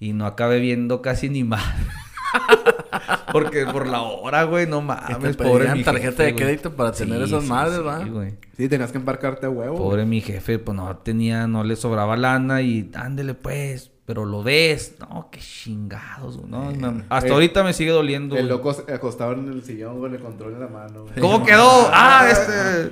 [0.00, 1.64] y no acabe viendo casi ni más?
[3.32, 6.44] Porque por la hora, güey, no mames, te pobre pedían mi tarjeta jefe, de güey.
[6.44, 7.98] crédito para tener Sí, esas sí, madres, sí, ¿va?
[8.04, 8.34] güey.
[8.56, 9.72] Sí, tenías que embarcarte a huevo.
[9.76, 9.88] güey.
[9.88, 14.42] Pobre mi jefe, pues no tenía, no le sobraba lana y ándele pues, pero lo
[14.42, 14.96] ves.
[15.00, 18.36] No, qué chingados, güey, no, hasta Eh, ahorita me sigue doliendo.
[18.36, 21.14] El loco se- acostado en el sillón con el control en la mano, güey.
[21.20, 21.88] ¿Cómo quedó?
[21.92, 22.90] Ah, este.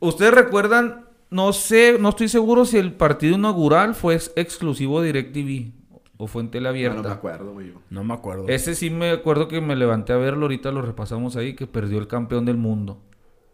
[0.00, 5.12] Ustedes recuerdan, no sé, no estoy seguro si el partido inaugural fue ex- exclusivo de
[5.12, 5.72] DirecTV
[6.18, 7.12] o fue en tele Ah, no me abierta.
[7.12, 7.72] acuerdo, güey.
[7.90, 8.48] No me acuerdo.
[8.48, 11.98] Ese sí me acuerdo que me levanté a verlo, ahorita lo repasamos ahí, que perdió
[11.98, 13.00] el campeón del mundo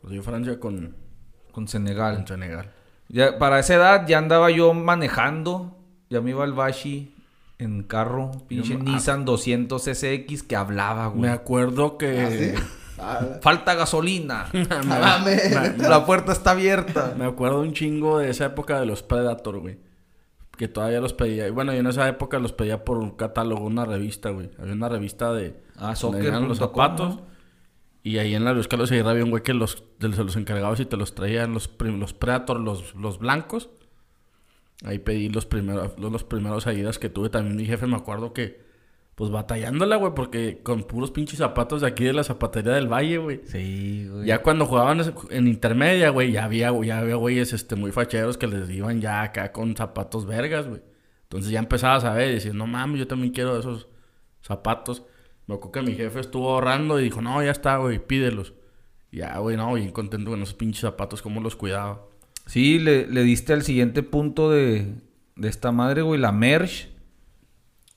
[0.02, 0.94] Pues yo Francia con,
[1.52, 2.16] con Senegal.
[2.16, 2.72] con Senegal.
[3.08, 5.77] Ya, para esa edad ya andaba yo manejando.
[6.10, 7.14] Ya me iba al Bashi
[7.58, 8.30] en carro.
[8.48, 11.20] Pinche Yo me- Nissan 200 SX que hablaba, güey.
[11.22, 12.20] Me acuerdo que...
[12.20, 12.62] ¿Ah, sí?
[13.00, 14.46] Ah, Falta gasolina.
[15.78, 17.14] La puerta está abierta.
[17.16, 19.78] Me acuerdo un chingo de esa época de los Predator, güey.
[20.56, 21.48] que todavía los pedía.
[21.52, 24.50] Bueno, yo en esa época los pedía por un catálogo, una revista, güey.
[24.58, 25.62] Había una revista de...
[25.76, 27.16] Ah, venían los zapatos.
[27.16, 27.22] ¿no?
[28.02, 30.34] Y ahí en la Luis Carlos Aguirre había un güey que los, de- se los
[30.34, 33.70] encargaba y te los traían los, los Predator, los, los blancos.
[34.84, 37.30] Ahí pedí los primeros, los, los primeros Adidas que tuve.
[37.30, 38.60] También mi jefe me acuerdo que,
[39.14, 43.18] pues batallándola, güey, porque con puros pinches zapatos de aquí de la zapatería del Valle,
[43.18, 43.40] güey.
[43.44, 44.26] Sí, güey.
[44.26, 48.46] Ya cuando jugaban en intermedia, güey, ya había, ya había güeyes este, muy facheros que
[48.46, 50.82] les iban ya acá con zapatos vergas, güey.
[51.24, 53.88] Entonces ya empezabas a ver y decías, no mames, yo también quiero esos
[54.40, 55.04] zapatos.
[55.46, 58.54] Me acuerdo que mi jefe estuvo ahorrando y dijo, no, ya está, güey, pídelos.
[59.10, 62.07] Ya, güey, no, bien contento con esos pinches zapatos, cómo los cuidaba.
[62.48, 64.94] Sí, le, le diste al siguiente punto de,
[65.36, 66.88] de esta madre, güey, la merch.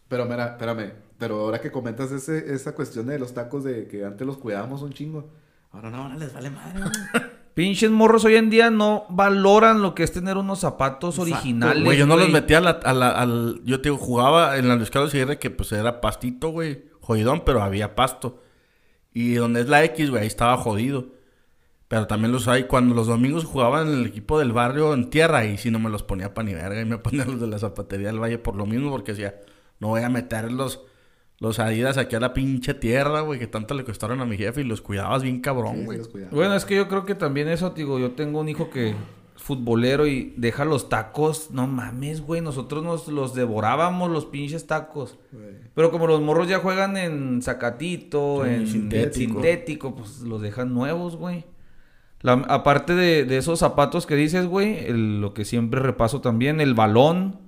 [0.09, 0.91] Pero mira, espérame.
[1.17, 4.81] Pero ahora que comentas ese, esa cuestión de los tacos de que antes los cuidábamos
[4.81, 5.29] un chingo.
[5.71, 6.81] Ahora no, ahora les vale madre.
[7.53, 11.83] Pinches morros hoy en día no valoran lo que es tener unos zapatos Exacto, originales.
[11.83, 13.61] Güey, yo no los metía a la, a la- al...
[13.63, 16.85] Yo te digo, jugaba en la Luis Carlos Aguirre que pues era pastito, güey.
[16.99, 18.41] Jodidón, pero había pasto.
[19.13, 21.07] Y donde es la X, güey, ahí estaba jodido.
[21.91, 22.63] Pero también los hay.
[22.63, 25.89] Cuando los domingos jugaban en el equipo del barrio en tierra, y si no me
[25.89, 26.79] los ponía pa' ni verga.
[26.79, 29.35] Y me ponía los de la zapatería del Valle por lo mismo, porque decía,
[29.81, 30.79] no voy a meter los,
[31.39, 34.61] los Adidas aquí a la pinche tierra, güey, que tanto le costaron a mi jefe
[34.61, 35.99] y los cuidabas bien cabrón, güey.
[36.31, 38.95] Bueno, es que yo creo que también eso, digo, yo tengo un hijo que es
[39.35, 41.51] futbolero y deja los tacos.
[41.51, 45.17] No mames, güey, nosotros nos los devorábamos los pinches tacos.
[45.33, 45.55] Güey.
[45.75, 49.33] Pero como los morros ya juegan en Zacatito, Sí, en sintético.
[49.33, 49.95] sintético.
[49.95, 51.43] pues los dejan nuevos, güey.
[52.21, 56.61] La- aparte de, de esos zapatos que dices, güey, el- lo que siempre repaso también,
[56.61, 57.39] el balón,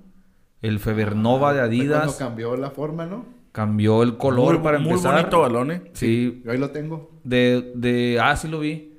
[0.62, 3.24] el Febernova de Fue Adidas, Cuando cambió la forma, ¿no?
[3.52, 5.14] cambió el color muy, para muy empezar.
[5.14, 5.82] bonito balón, eh.
[5.92, 7.10] Sí, Yo ahí lo tengo.
[7.22, 8.94] de, de, ah, sí lo vi.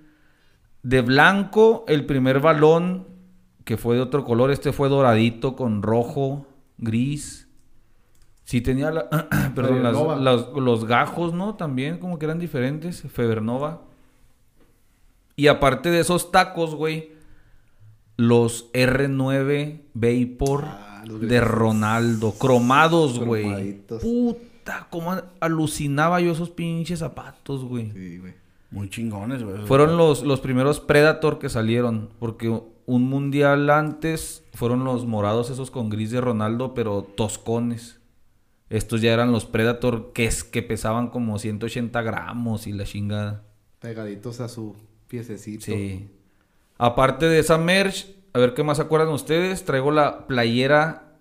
[0.81, 3.07] De blanco, el primer balón,
[3.65, 7.49] que fue de otro color, este fue doradito con rojo, gris.
[8.45, 9.09] Sí tenía, la,
[9.55, 10.15] perdón, las- Febernova.
[10.17, 11.55] las- los gajos, ¿no?
[11.55, 13.81] También como que eran diferentes, Febernova.
[15.35, 17.11] Y aparte de esos tacos, güey,
[18.17, 21.41] los R9 Vapor Ah, los de.
[21.41, 23.43] Ronaldo, cromados, güey.
[23.43, 24.01] Cromaditos.
[24.01, 27.91] Puta, cómo alucinaba yo esos pinches zapatos, güey.
[27.91, 28.33] Sí, güey.
[28.71, 29.65] Muy chingones, güey.
[29.65, 32.49] Fueron los, los primeros Predator que salieron, porque
[32.85, 37.99] un mundial antes fueron los morados esos con gris de Ronaldo, pero toscones.
[38.69, 43.43] Estos ya eran los Predator que, es, que pesaban como 180 gramos y la chingada.
[43.79, 44.75] Pegaditos a su
[45.15, 45.65] piececito.
[45.65, 46.09] Sí.
[46.77, 49.63] Aparte de esa merch, a ver qué más se acuerdan ustedes.
[49.65, 51.17] Traigo la playera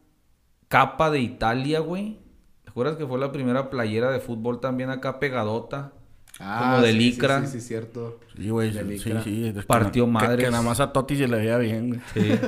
[0.68, 2.18] capa de Italia, güey.
[2.64, 5.92] ¿Te acuerdas que fue la primera playera de fútbol también acá pegadota?
[6.38, 7.40] Como de sí, licra.
[7.42, 8.18] Sí, sí, sí, cierto.
[8.37, 8.72] Sí, güey.
[8.72, 9.22] de Sí, licra.
[9.22, 9.46] sí.
[9.46, 10.44] es que Partió na- que- madres.
[10.46, 12.00] Que, nada más a Toti se le veía bien, güey.
[12.12, 12.38] Sí.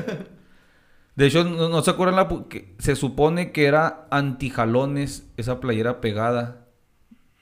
[1.15, 6.01] De hecho, no, no se acuerdan la que se supone que era antijalones esa playera
[6.01, 6.67] pegada.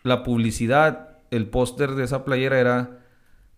[0.02, 3.03] La publicidad, el póster de esa playera era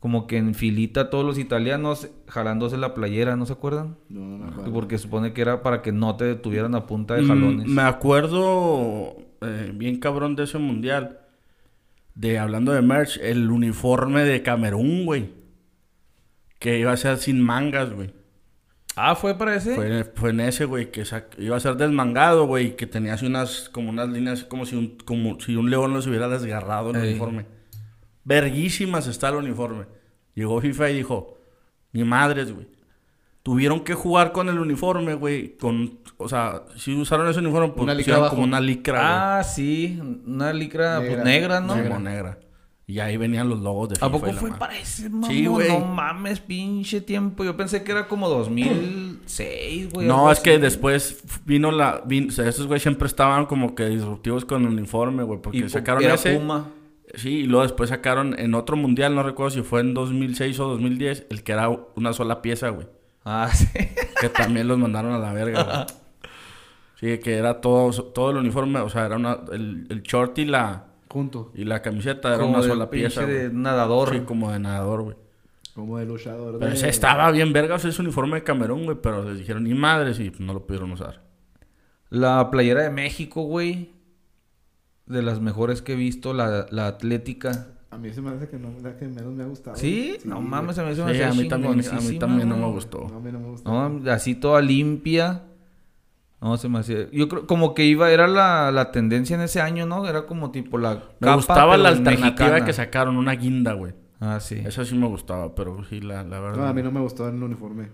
[0.06, 3.96] como que en filita todos los italianos jalándose la playera, ¿no se acuerdan?
[4.08, 4.72] No, no me acuerdo.
[4.72, 7.66] Porque supone que era para que no te detuvieran a punta de Mm, jalones.
[7.66, 11.18] Me acuerdo eh, bien cabrón de ese mundial.
[12.14, 15.30] De hablando de merch, el uniforme de Camerún, güey.
[16.60, 18.14] Que iba a ser sin mangas, güey.
[18.94, 19.74] Ah, ¿fue para ese?
[19.74, 21.02] Fue, fue en ese, güey, que
[21.38, 24.98] iba a ser desmangado, güey, que tenía así unas, como unas líneas, como si un,
[25.04, 27.08] como si un león los hubiera desgarrado el Ey.
[27.10, 27.46] uniforme.
[28.22, 29.95] Verguísimas está el uniforme.
[30.36, 31.36] Llegó FIFA y dijo,
[31.92, 32.68] ni madres, güey.
[33.42, 37.82] Tuvieron que jugar con el uniforme, güey, con, o sea, si usaron ese uniforme, pues
[37.84, 38.34] Una licra pusieron abajo.
[38.36, 41.24] como una licra, Ah, sí, una licra pues, Negra.
[41.24, 41.74] negra, ¿no?
[41.74, 41.88] güey.
[41.88, 42.38] Como negra.
[42.88, 44.06] Y ahí venían los logos de FIFA.
[44.06, 45.28] ¿A poco fue para ese, mamón?
[45.30, 45.68] Sí, güey.
[45.68, 47.42] No mames, pinche tiempo.
[47.44, 50.06] Yo pensé que era como 2006, güey.
[50.06, 50.60] No, es que así.
[50.60, 52.04] después vino la...
[52.04, 55.58] vin- o sea, esos güey siempre estaban como que disruptivos con el uniforme, güey, porque
[55.58, 56.36] Y sacaron era ese...
[56.36, 56.68] Puma.
[57.14, 60.68] Sí, y luego después sacaron en otro mundial, no recuerdo si fue en 2006 o
[60.70, 62.86] 2010, el que era una sola pieza, güey.
[63.24, 63.66] Ah, sí.
[64.20, 65.76] Que también los mandaron a la verga, güey.
[66.98, 70.46] Sí, que era todo, todo el uniforme, o sea, era una, el, el short y
[70.46, 71.52] la, Junto.
[71.54, 73.26] y la camiseta era Como una de sola pieza.
[73.26, 74.14] de nadador.
[74.14, 75.16] Sí, como de nadador, güey.
[75.74, 76.58] Como de luchador.
[76.58, 79.64] Pero ese estaba bien verga, o sea, ese uniforme de Camerún, güey, pero les dijeron
[79.64, 81.20] ni madres y no lo pudieron usar.
[82.08, 83.90] La playera de México, güey.
[85.06, 87.68] De las mejores que he visto, la, la atlética.
[87.90, 89.76] A mí se me hace que no, la que menos me ha gustado.
[89.76, 90.18] ¿Sí?
[90.24, 92.56] no mames, a mí se me Sí, hacía a mí también, a mí también no
[92.56, 93.06] me gustó.
[93.08, 93.70] No, a mí no me gusta.
[93.70, 95.44] No, así toda limpia.
[96.40, 97.08] No, se me hacía...
[97.12, 98.10] Yo creo como que iba...
[98.10, 100.06] Era la, la tendencia en ese año, ¿no?
[100.06, 102.64] Era como tipo la Me capa, gustaba la alternativa mexicana.
[102.64, 103.94] que sacaron, una guinda, güey.
[104.20, 104.56] Ah, sí.
[104.64, 106.58] Esa sí me gustaba, pero sí, la, la verdad.
[106.58, 107.88] No, a mí no me gustó el uniforme.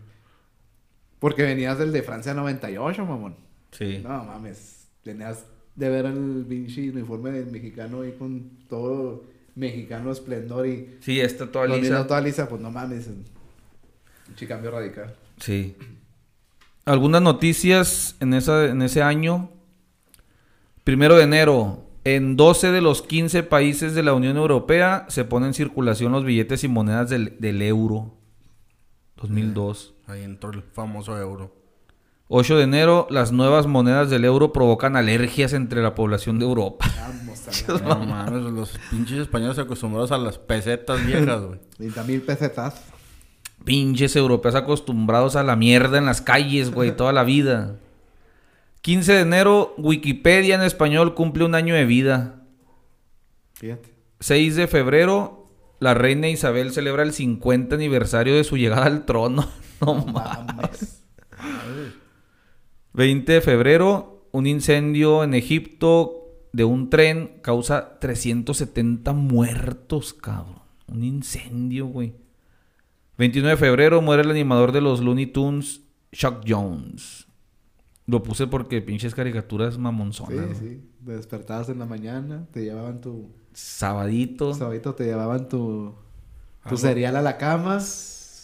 [1.19, 3.37] Porque venías del de Francia 98, mamón.
[3.71, 4.01] Sí.
[4.03, 4.91] No mames.
[5.03, 11.21] Tenías de ver el pinche uniforme del mexicano ahí con todo mexicano esplendor y Sí,
[11.21, 12.07] está toda lisa.
[12.07, 13.07] toda lisa, pues no mames.
[13.09, 15.15] Un cambio radical.
[15.39, 15.77] Sí.
[16.85, 19.51] Algunas noticias en, esa, en ese año.
[20.85, 25.49] Primero de enero, en 12 de los 15 países de la Unión Europea se ponen
[25.49, 28.15] en circulación los billetes y monedas del, del euro.
[29.17, 29.95] 2002.
[30.07, 31.55] Ahí entró el famoso euro.
[32.35, 36.91] 8 de enero, las nuevas monedas del euro provocan alergias entre la población de Europa.
[36.99, 37.83] Vamos a ver.
[37.83, 41.61] No mames, los pinches españoles acostumbrados a las pesetas viejas, güey.
[41.77, 42.83] 30 mil pesetas.
[43.67, 47.77] Pinches europeos acostumbrados a la mierda en las calles, güey, toda la vida.
[48.81, 52.47] 15 de enero, Wikipedia en español cumple un año de vida.
[53.53, 53.93] Fíjate.
[54.21, 59.47] 6 de febrero, la reina Isabel celebra el 50 aniversario de su llegada al trono.
[59.83, 61.03] No mames.
[61.39, 62.02] Mames.
[62.95, 66.19] 20 de febrero, un incendio en Egipto
[66.53, 70.61] de un tren causa 370 muertos, cabrón.
[70.89, 72.15] Un incendio, güey.
[73.19, 75.81] 29 de febrero muere el animador de los Looney Tunes,
[76.13, 77.27] Chuck Jones.
[78.07, 80.49] Lo puse porque pinches caricaturas Sí, mamonzonas.
[80.49, 80.55] ¿no?
[80.55, 80.83] sí.
[81.05, 83.31] Te despertabas en la mañana, te llevaban tu...
[83.55, 84.55] Sabadito.
[84.55, 85.95] Sabadito te llevaban tu...
[86.69, 86.77] Tu Algo.
[86.77, 87.79] cereal a la cama,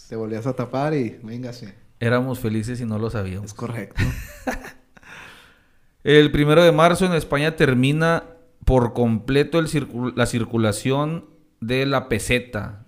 [0.08, 1.74] te volvías a tapar y véngase.
[2.00, 3.46] Éramos felices y no lo sabíamos.
[3.46, 4.02] Es correcto.
[6.04, 8.24] El primero de marzo en España termina
[8.64, 9.68] por completo el
[10.14, 11.26] la circulación
[11.60, 12.86] de la peseta,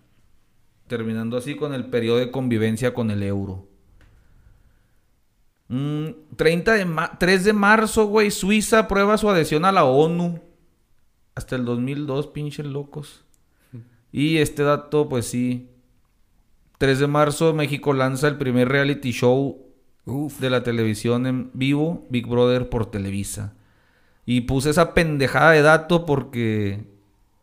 [0.87, 3.67] terminando así con el periodo de convivencia con el euro.
[5.69, 10.41] Mm, 30 de ma- 3 de marzo, güey, Suiza aprueba su adhesión a la ONU.
[11.35, 13.25] Hasta el 2002, pinches locos.
[14.13, 15.70] Y este dato, pues sí.
[16.81, 19.67] 3 de marzo, México lanza el primer reality show
[20.07, 20.41] Uf.
[20.41, 23.53] de la televisión en vivo, Big Brother por Televisa.
[24.25, 26.87] Y puse esa pendejada de dato porque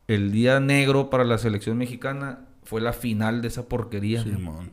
[0.07, 4.23] el día negro para la selección mexicana fue la final de esa porquería.
[4.23, 4.71] Simón.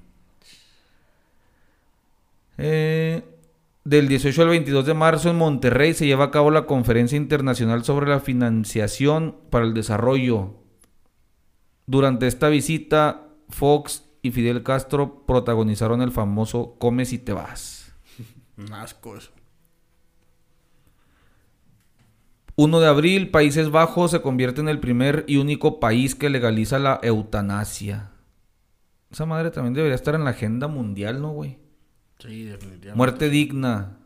[2.57, 3.22] Eh,
[3.85, 7.85] del 18 al 22 de marzo en Monterrey se lleva a cabo la Conferencia Internacional
[7.85, 10.55] sobre la Financiación para el Desarrollo.
[11.85, 17.93] Durante esta visita, Fox y Fidel Castro protagonizaron el famoso Come si te vas.
[18.57, 19.31] Un asco eso.
[22.57, 26.79] 1 de abril, Países Bajos se convierte en el primer y único país que legaliza
[26.79, 28.13] la eutanasia.
[29.11, 31.59] Esa madre también debería estar en la agenda mundial, ¿no, güey?
[32.19, 32.95] Sí, definitivamente.
[32.95, 33.99] Muerte digna.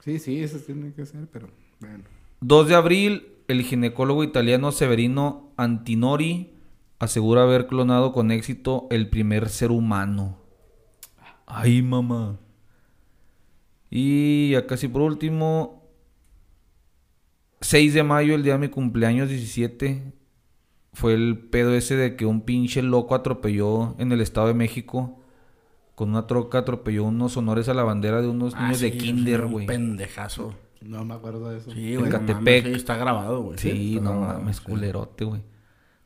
[0.00, 2.04] Sí, sí, eso tiene que ser, pero bueno.
[2.40, 6.51] 2 de abril, el ginecólogo italiano Severino Antinori
[7.02, 10.38] asegura haber clonado con éxito el primer ser humano.
[11.46, 12.38] Ay, mamá.
[13.90, 15.82] Y ya casi por último,
[17.60, 20.12] 6 de mayo, el día de mi cumpleaños 17,
[20.92, 25.18] fue el pedo ese de que un pinche loco atropelló en el Estado de México.
[25.94, 28.98] Con una troca atropelló unos honores a la bandera de unos Ah, niños de sí,
[28.98, 29.66] kinder, un güey.
[29.66, 30.54] pendejazo.
[30.80, 31.70] No me acuerdo de eso.
[31.70, 32.10] Sí, En güey.
[32.12, 33.58] mames, sí, está grabado, güey.
[33.58, 35.42] Sí, no mames, culerote, güey.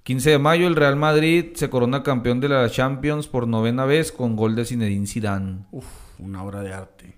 [0.07, 4.13] 15 de mayo, el Real Madrid se corona campeón de la Champions por novena vez
[4.13, 5.65] con gol de Zinedine Zidane.
[5.73, 5.85] Uf,
[6.21, 7.17] una obra de arte.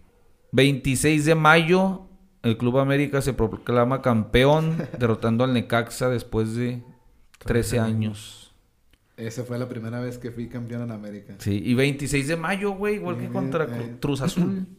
[0.52, 2.06] 26 de mayo,
[2.42, 6.82] el Club América se proclama campeón, derrotando al Necaxa después de
[7.40, 8.54] 13 años.
[9.18, 11.34] Esa fue la primera vez que fui campeón en América.
[11.40, 13.96] Sí, y 26 de mayo, güey, igual que contra eh.
[14.00, 14.66] Cruz Azul.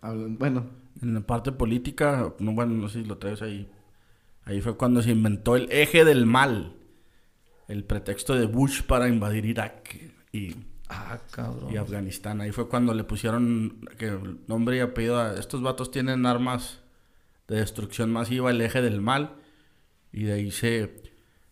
[0.00, 0.64] Bueno,
[1.02, 3.68] En la parte política, no, bueno, no sé si lo traes ahí.
[4.44, 6.76] Ahí fue cuando se inventó el eje del mal.
[7.68, 9.96] El pretexto de Bush para invadir Irak
[10.32, 10.54] y,
[10.88, 11.72] Ah, cabrón.
[11.72, 12.40] y Afganistán.
[12.40, 16.80] Ahí fue cuando le pusieron que el nombre y apellido a estos vatos tienen armas
[17.48, 19.34] de destrucción masiva, el eje del mal.
[20.12, 21.02] Y de ahí se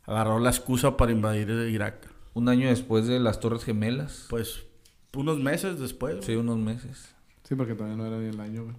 [0.05, 2.09] agarró la excusa para invadir Irak.
[2.35, 4.27] Un año después de las Torres Gemelas.
[4.31, 4.65] Pues
[5.15, 6.25] unos meses después.
[6.25, 7.15] Sí, unos meses.
[7.49, 8.77] sí, porque todavía no era ni el año, güey.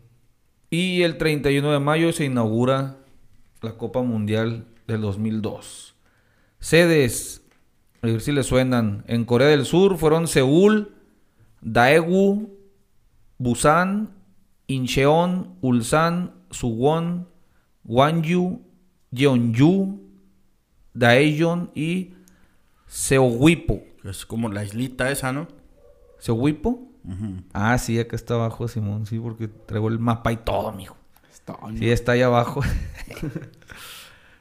[0.69, 2.97] Y el 31 de mayo se inaugura
[3.61, 5.94] la Copa Mundial del 2002.
[6.59, 7.43] Sedes,
[8.01, 9.03] a ver si le suenan.
[9.07, 10.95] En Corea del Sur fueron Seúl,
[11.61, 12.57] Daegu,
[13.37, 14.11] Busan,
[14.67, 17.27] Incheon, Ulsan, Suwon,
[17.83, 18.61] Gwangju,
[19.11, 19.99] Jeonju,
[20.93, 22.13] Daejeon y
[22.87, 23.83] Seowipo.
[24.03, 25.47] Es como la islita esa, ¿no?
[26.19, 26.91] ¿Seowipo?
[27.03, 27.43] Ujú.
[27.53, 29.05] Ah, sí, acá está abajo, Simón.
[29.05, 30.95] Sí, porque traigo el mapa y todo, mijo.
[31.31, 32.61] Está Sí, está ahí abajo.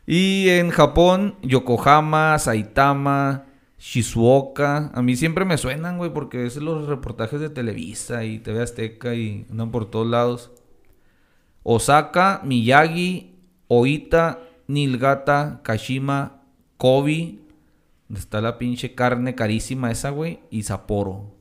[0.07, 3.47] y en Japón, Yokohama, Saitama,
[3.79, 4.91] Shizuoka.
[4.95, 9.15] A mí siempre me suenan, güey, porque es los reportajes de Televisa y TV Azteca
[9.15, 10.53] y andan por todos lados.
[11.63, 13.35] Osaka, Miyagi,
[13.69, 16.43] Oita, Nilgata, Kashima,
[16.77, 17.39] Kobe.
[18.09, 20.41] Donde está la pinche carne carísima esa, güey.
[20.51, 21.34] Y Sapporo.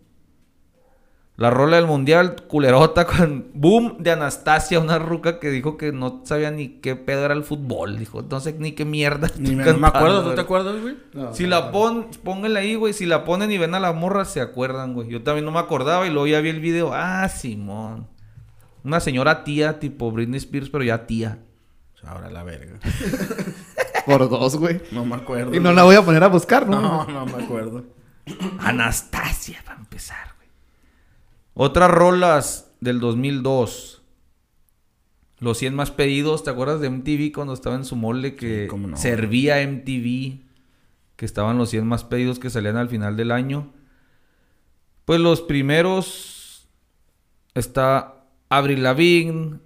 [1.35, 6.21] La rola del mundial, culerota con boom de Anastasia, una ruca que dijo que no
[6.25, 7.97] sabía ni qué pedo era el fútbol.
[7.97, 9.31] Dijo, no sé ni qué mierda.
[9.39, 10.95] Ni me, no me acuerdo, ¿tú te acuerdas, güey?
[11.13, 12.93] No, Si la pon, pónganla ahí, güey.
[12.93, 15.09] Si la ponen y ven a la morra, se acuerdan, güey.
[15.09, 16.91] Yo también no me acordaba y luego ya vi el video.
[16.93, 18.07] Ah, Simón.
[18.83, 21.39] Una señora tía, tipo Britney Spears, pero ya tía.
[22.05, 22.79] Ahora la verga.
[24.05, 24.81] Por dos, güey.
[24.91, 25.55] No me acuerdo.
[25.55, 26.81] Y no la voy a poner a buscar, ¿no?
[26.81, 27.85] No, no me acuerdo.
[28.59, 30.32] Anastasia, para empezar.
[31.53, 34.01] Otras rolas del 2002.
[35.39, 36.43] Los 100 más pedidos.
[36.43, 38.97] ¿Te acuerdas de MTV cuando estaba en su mole que Sí, no.
[38.97, 40.41] servía MTV?
[41.15, 43.71] Que estaban los 100 más pedidos que salían al final del año.
[45.05, 46.67] Pues los primeros
[47.53, 49.59] está Avril Lavigne,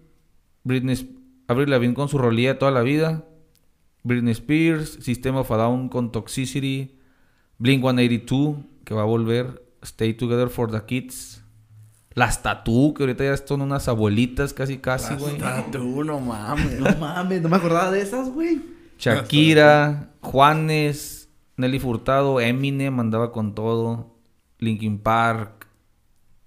[0.64, 1.16] Britney,
[1.48, 3.24] Avril Lavigne con su rolilla de toda la vida,
[4.04, 6.98] Britney Spears, System of a Down con Toxicity,
[7.60, 11.44] Blink 182 que va a volver, Stay Together for the Kids,
[12.18, 15.36] Las Tattoo que ahorita ya son unas abuelitas casi casi, güey.
[15.40, 16.80] Hasta tú, no mames.
[16.80, 18.60] No mames, no me acordaba de esas, güey.
[18.98, 24.16] Shakira, Juanes, Nelly Furtado, Eminem andaba con todo,
[24.58, 25.68] Linkin Park,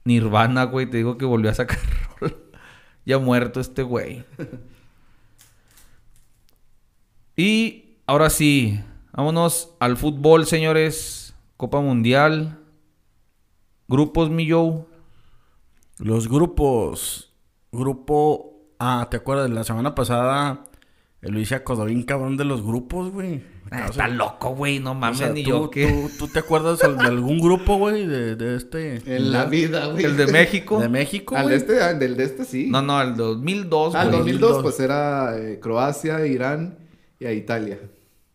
[0.05, 1.79] Nirvana, güey, te digo que volvió a sacar
[2.21, 2.35] rola.
[3.07, 4.25] Ya muerto este güey.
[7.37, 8.81] Y ahora sí,
[9.13, 11.33] vámonos al fútbol, señores.
[11.57, 12.59] Copa Mundial.
[13.87, 14.90] Grupos, mi Joe.
[16.01, 17.33] Los grupos.
[17.73, 18.57] Grupo.
[18.79, 19.51] Ah, ¿te acuerdas?
[19.51, 20.65] La semana pasada.
[21.23, 23.43] El Luis se acordó bien cabrón de los grupos, güey.
[23.71, 25.87] Ah, está loco, güey, no o mames, sea, ni ¿tú, yo que...
[25.87, 28.07] tú, tú te acuerdas al- de algún grupo, güey?
[28.07, 28.97] De, de este.
[29.05, 30.05] En la vida, güey.
[30.07, 30.81] El de México.
[30.81, 32.69] De México, Al este, al del de este sí.
[32.71, 34.19] No, no, el 2002, Al güey.
[34.21, 36.79] 2002, pues era eh, Croacia, Irán
[37.21, 37.79] y a Italia.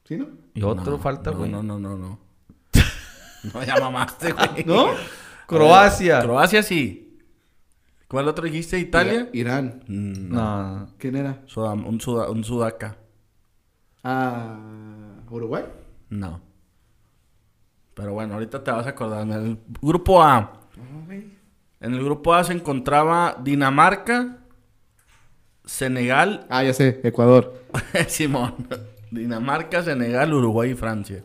[0.08, 0.28] ¿Sí, no?
[0.54, 1.50] Y otro No, falta, no, güey.
[1.52, 2.20] No, no, no, no.
[3.54, 4.64] No, ya mamaste, güey.
[4.64, 4.90] ¿No?
[5.48, 6.22] Croacia.
[6.22, 7.05] Croacia sí.
[8.16, 8.80] ¿Cuál otro dijiste?
[8.80, 9.28] ¿Italia?
[9.34, 9.84] Irán.
[9.90, 10.88] Mm, No.
[10.98, 11.42] ¿Quién era?
[11.58, 12.96] Un, suda- un sudaca.
[14.06, 14.58] Ah,
[15.30, 15.66] Uruguay.
[16.10, 16.40] No.
[17.94, 19.24] Pero bueno, ahorita te vas a acordar.
[19.24, 20.62] En el grupo A.
[21.82, 24.38] En el grupo A se encontraba Dinamarca,
[25.66, 27.64] Senegal, Ah, ya sé, Ecuador.
[28.08, 28.56] Simón.
[29.12, 31.22] Dinamarca, Senegal, Uruguay y Francia.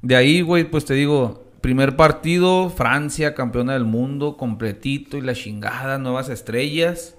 [0.00, 5.34] De ahí, güey, pues te digo, primer partido, Francia, campeona del mundo, completito y la
[5.34, 7.18] chingada, nuevas estrellas.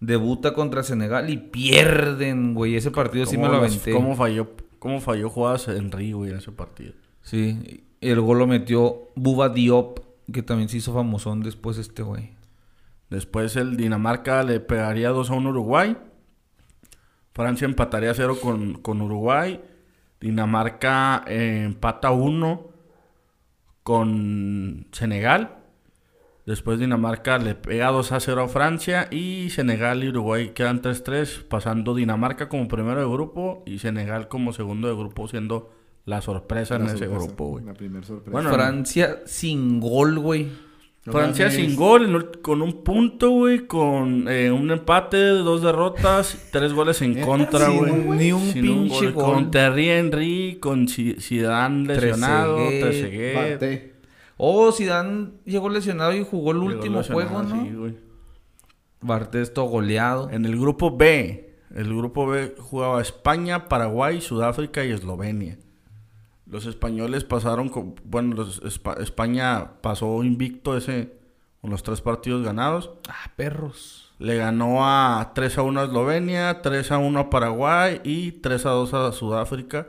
[0.00, 2.74] Debuta contra Senegal y pierden, güey.
[2.76, 3.92] Ese partido sí me ¿Cómo lo aventé.
[3.92, 4.48] ¿Cómo falló,
[4.78, 6.94] cómo falló jugadas en Río, güey, en ese partido?
[7.20, 7.84] Sí.
[8.00, 9.98] El gol lo metió Buba Diop,
[10.32, 12.30] que también se hizo famosón después este güey.
[13.10, 15.96] Después el Dinamarca le pegaría 2 a 1 a Uruguay.
[17.34, 19.60] Francia empataría 0 con, con Uruguay.
[20.18, 22.75] Dinamarca eh, empata 1
[23.86, 25.58] con Senegal.
[26.44, 29.06] Después Dinamarca le pega 2 a 0 a Francia.
[29.12, 31.44] Y Senegal y Uruguay quedan 3-3.
[31.46, 33.62] Pasando Dinamarca como primero de grupo.
[33.64, 35.70] Y Senegal como segundo de grupo siendo
[36.04, 37.64] la sorpresa en La ese sorpresa, grupo, güey.
[37.64, 38.32] La primera sorpresa.
[38.32, 40.48] Bueno, Francia sin gol, güey.
[41.06, 41.56] No Francia mames.
[41.60, 47.20] sin gol, con un punto, güey, con eh, un empate, dos derrotas, tres goles en
[47.20, 47.92] contra, güey.
[47.92, 49.24] ni un Sin pinche gol.
[49.24, 53.94] Con Terry Henry, con Zi- Zidane lesionado, Trezeguet.
[54.36, 57.64] Oh, Zidane llegó lesionado y jugó el Llegó último juego, ¿no?
[57.64, 57.96] sí, güey.
[59.00, 60.28] Bartés todo goleado.
[60.30, 65.58] En el grupo B, el grupo B jugaba España, Paraguay, Sudáfrica y Eslovenia.
[66.46, 71.12] Los españoles pasaron, con, bueno, los Espa- España pasó invicto ese
[71.60, 72.92] con los tres partidos ganados.
[73.08, 74.14] Ah, perros.
[74.18, 78.64] Le ganó a 3 a 1 a Eslovenia, 3 a 1 a Paraguay y 3
[78.66, 79.88] a 2 a Sudáfrica.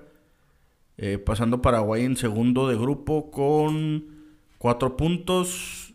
[0.98, 4.06] Eh, pasando Paraguay en segundo de grupo con
[4.58, 5.94] 4 puntos.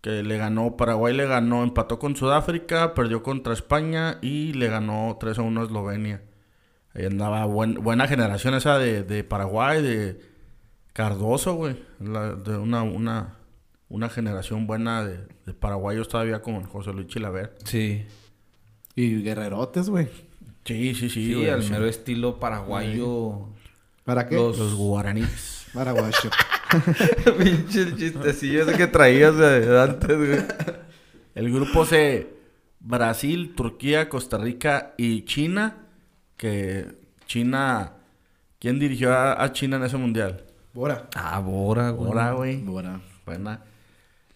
[0.00, 5.16] Que le ganó, Paraguay le ganó, empató con Sudáfrica, perdió contra España y le ganó
[5.20, 6.22] 3 a 1 a Eslovenia.
[6.94, 10.20] Ahí andaba buen- buena generación esa de, de Paraguay, de
[10.92, 11.76] Cardoso, güey.
[12.00, 13.36] La- De una, una,
[13.88, 17.54] una generación buena de, de paraguayos todavía con José Luis Chilaver.
[17.64, 18.04] Sí.
[18.96, 20.08] Y guerrerotes, güey.
[20.64, 21.26] Sí, sí, sí.
[21.26, 21.70] Sí, güey, al sí.
[21.70, 23.48] mero estilo paraguayo.
[24.04, 24.34] ¿Para qué?
[24.34, 25.66] Los- Los guaraníes.
[25.72, 26.30] Paraguayo.
[27.38, 30.40] Pinche chistecillo ese que traías de antes, güey.
[31.36, 32.28] El grupo C,
[32.80, 35.76] Brasil, Turquía, Costa Rica y China.
[36.40, 36.86] Que
[37.26, 37.92] China
[38.58, 40.42] ¿Quién dirigió a, a China en ese mundial?
[40.72, 41.08] Bora.
[41.14, 42.08] Ah, Bora, güey.
[42.08, 42.62] Ahora, güey.
[42.62, 43.00] Bora.
[43.26, 43.62] Buena.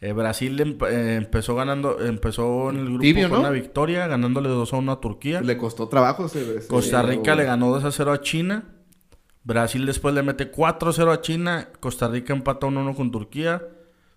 [0.02, 3.40] Eh, Brasil emp- eh, empezó ganando, empezó en el grupo Tibio, con ¿no?
[3.40, 5.40] una victoria, ganándole 2 a 1 a Turquía.
[5.40, 6.26] Le costó trabajo.
[6.26, 8.64] ese- ese- Costa Rica o- le ganó 2 a 0 a China.
[9.44, 11.68] Brasil después le mete 4 a 0 a China.
[11.80, 13.62] Costa Rica empata 1 a 1 con Turquía.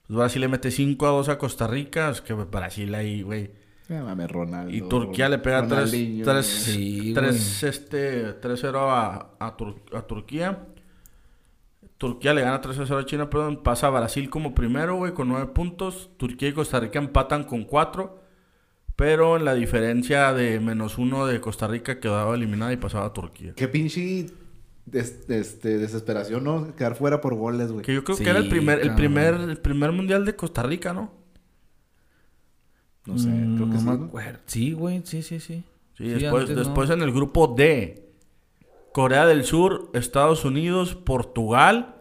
[0.08, 2.10] Pues Brasil le mete 5 a 2 a Costa Rica.
[2.10, 3.52] Es que Brasil ahí, güey.
[3.90, 4.72] Ronaldo.
[4.76, 10.02] Y Turquía le pega 3 Ronaldinho, 3 Sí, 3 este 3-0 a, a, Tur- a
[10.02, 10.66] Turquía.
[11.98, 13.64] Turquía le gana 3 a 0 a China, perdón.
[13.64, 16.10] Pasa a Brasil como primero, güey, con 9 puntos.
[16.18, 18.22] Turquía y Costa Rica empatan con 4.
[18.96, 23.14] Pero en la diferencia de menos 1 de Costa Rica quedaba eliminada y pasaba a
[23.14, 23.54] Turquía.
[23.56, 24.28] Qué pinche
[24.86, 26.76] des- este, desesperación, ¿no?
[26.76, 27.84] Quedar fuera por goles, güey.
[27.86, 30.64] Que yo creo Sí, que era el primer, el primer, el primer mundial de Costa
[30.64, 31.12] Rica, ¿no?
[33.08, 34.04] No sé, Mm, creo que no sí.
[34.04, 34.40] acuerdo.
[34.46, 35.64] Sí, güey, sí, sí, sí.
[35.98, 36.64] Sí, después, antes no.
[36.64, 38.04] después en el grupo D.
[38.94, 41.96] Corea del Sur, Estados Unidos, Portugal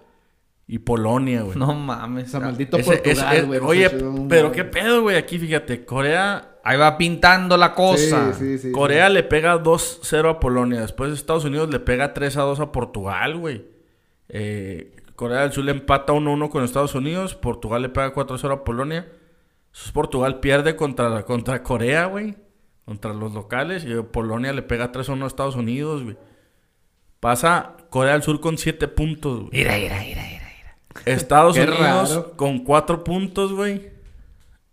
[0.67, 1.57] y Polonia, güey.
[1.59, 2.29] No mames.
[2.29, 3.61] Esa maldito Ese- ese- Portugal, eh, güey.
[3.61, 5.17] oye, un- pero qué pedo, güey.
[5.17, 8.33] Aquí fíjate, Corea, Ahí va pintando la cosa.
[8.35, 8.73] Sí, sí, sí.
[8.73, 10.81] Corea le pega 2-0 a Polonia.
[10.81, 13.65] Después Estados Unidos le pega 3-2 a Portugal, güey.
[14.29, 17.37] Eh, Corea del Sur le empata 1-1 con Estados Unidos.
[17.37, 19.07] Portugal le pega 4-0 a Polonia.
[19.77, 22.35] Entonces, Portugal pierde contra, contra Corea, güey.
[22.87, 23.85] Contra los locales.
[23.85, 26.17] Y Polonia le pega 3-1 a Estados Unidos, güey.
[27.21, 29.51] Pasa Corea del Sur con 7 puntos, güey.
[29.53, 30.79] Mira, mira, mira, mira.
[31.05, 32.33] Estados Unidos raro.
[32.37, 33.91] con 4 puntos, güey.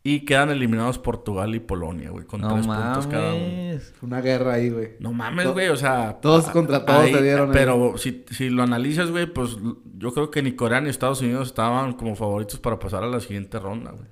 [0.04, 2.26] Y quedan eliminados Portugal y Polonia, güey.
[2.26, 3.44] Con No 3 puntos cada uno.
[3.46, 3.94] mames.
[4.02, 4.92] Una guerra ahí, güey.
[5.00, 6.22] No mames, güey, o sea...
[6.22, 7.54] todos contra todos se dieron ahí.
[7.54, 9.58] Pero si, si lo analizas, güey, pues
[9.98, 13.20] yo creo que ni Corea ni Estados Unidos estaban como favoritos para pasar a la
[13.20, 14.08] siguiente ronda, güey.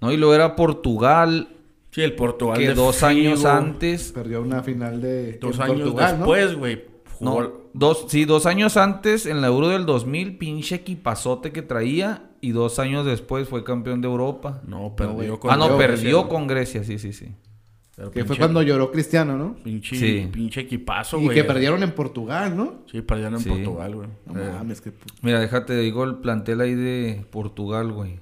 [0.00, 1.48] No, y luego era Portugal,
[1.90, 4.12] Sí, el Portugal que de dos años antes.
[4.12, 6.26] Perdió una final de Dos años Portugal, ¿no?
[6.26, 6.84] después, güey.
[7.18, 11.62] jugó- No, dos, sí, dos años antes, en la Euro del 2000, pinche equipazote que
[11.62, 12.24] traía.
[12.40, 14.60] Y dos años después fue campeón de Europa.
[14.64, 15.38] No, perdió güey.
[15.38, 16.28] con ah, no, perdió ¿no?
[16.28, 17.34] con Grecia, sí, sí, sí.
[17.96, 19.56] Pero Que fue cuando lloró Cristiano, ¿no?
[19.56, 20.28] Pinche, Sí.
[20.30, 21.34] pinche equipazo, Y güey.
[21.36, 22.82] que perdieron en Portugal, ¿no?
[22.88, 23.48] Sí, perdieron en Sí.
[23.48, 24.08] Portugal, güey.
[24.26, 24.92] No Eh, mames, que...
[25.22, 28.20] Mira, déjate, digo el plantel ahí de Portugal, güey.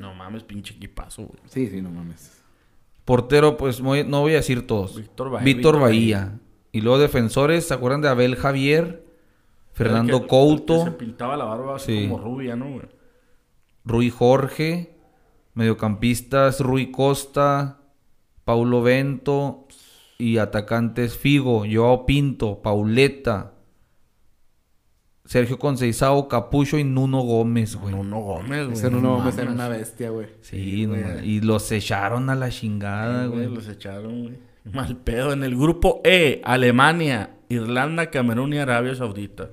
[0.00, 1.38] No mames, pinche equipazo, güey.
[1.46, 2.42] Sí, sí, no mames.
[3.04, 4.96] Portero, pues muy- no voy a decir todos.
[4.96, 5.44] Víctor Bahía.
[5.44, 6.38] Víctor Bahía.
[6.72, 9.04] Y luego defensores, ¿se acuerdan de Abel Javier?
[9.72, 12.08] Fernando El que- Couto, el que se pintaba la barba así Sí.
[12.08, 12.86] como rubia, ¿no, güey?
[13.84, 14.94] Rui Jorge,
[15.54, 17.78] mediocampistas Rui Costa,
[18.44, 19.66] Paulo Bento
[20.18, 23.54] y atacantes Figo, Joao Pinto, Pauleta,
[25.30, 27.94] Sergio Conceizao, Capucho y Nuno Gómez, güey.
[27.94, 28.72] Nuno Gómez, güey.
[28.72, 30.26] Ese no, no mames, era una bestia, güey.
[30.40, 31.04] Sí, güey.
[31.22, 33.54] y los echaron a la chingada, güey, güey.
[33.54, 34.38] Los echaron, güey.
[34.72, 35.32] Mal pedo.
[35.32, 39.50] En el grupo E, Alemania, Irlanda, Camerún y Arabia Saudita.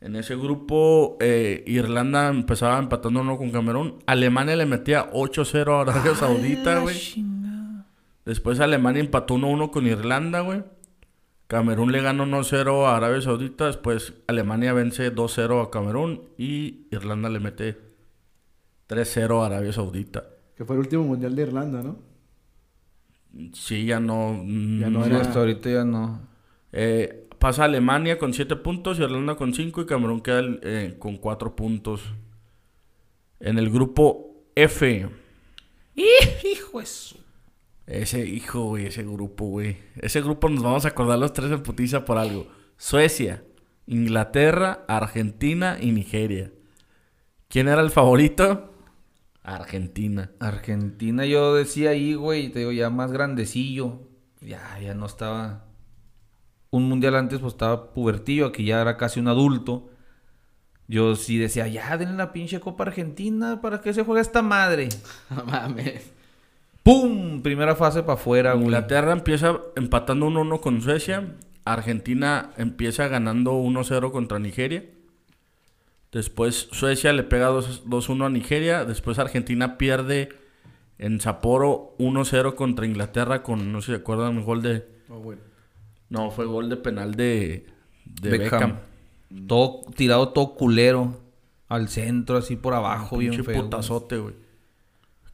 [0.00, 3.98] En ese grupo, eh, Irlanda empezaba empatando uno con Camerún.
[4.06, 6.96] Alemania le metía 8-0 a Arabia Saudita, La güey.
[6.98, 7.88] chingada.
[8.24, 10.62] Después Alemania empató 1-1 con Irlanda, güey.
[11.46, 13.66] Camerún le ganó 1-0 a Arabia Saudita.
[13.66, 16.22] Después Alemania vence 2-0 a Camerún.
[16.38, 17.78] Y Irlanda le mete
[18.88, 20.24] 3-0 a Arabia Saudita.
[20.56, 21.98] Que fue el último mundial de Irlanda, ¿no?
[23.52, 24.34] Sí, ya no.
[24.44, 26.20] Ya no era- hasta ahorita ya no.
[26.72, 31.54] Eh, pasa Alemania con 7 puntos, Irlanda con 5 y Camerún queda eh, con 4
[31.56, 32.02] puntos.
[33.40, 35.08] En el grupo F.
[35.94, 37.16] Hijo eso.
[37.86, 39.78] Ese hijo, güey, ese grupo, güey.
[39.96, 42.48] Ese grupo nos vamos a acordar los tres en putiza por algo.
[42.76, 43.44] Suecia,
[43.86, 46.50] Inglaterra, Argentina y Nigeria.
[47.48, 48.74] ¿Quién era el favorito?
[49.42, 50.30] Argentina.
[50.40, 54.00] Argentina, yo decía ahí, güey, te digo, ya más grandecillo.
[54.40, 55.66] Ya, ya no estaba.
[56.70, 59.90] Un mundial antes, pues estaba pubertillo, aquí ya era casi un adulto.
[60.88, 64.88] Yo sí decía, ya denle la pinche Copa Argentina, ¿para qué se juega esta madre?
[65.30, 66.10] No mames.
[66.84, 67.42] ¡Pum!
[67.42, 68.66] Primera fase para afuera, güey.
[68.66, 71.34] Inglaterra empieza empatando 1-1 con Suecia.
[71.64, 74.84] Argentina empieza ganando 1-0 contra Nigeria.
[76.12, 78.84] Después Suecia le pega 2 2-1 a Nigeria.
[78.84, 80.28] Después Argentina pierde
[80.98, 84.86] en Sapporo 1-0 contra Inglaterra con, no sé si se acuerdan, el gol de...
[85.08, 85.42] Oh, bueno.
[86.10, 87.66] No, fue gol de penal de,
[88.04, 88.60] de Beckham.
[88.60, 89.46] Beckham.
[89.48, 91.20] Todo tirado, todo culero.
[91.66, 93.62] Al centro, así por abajo, bien Pinche feo.
[93.62, 94.34] putazote, güey.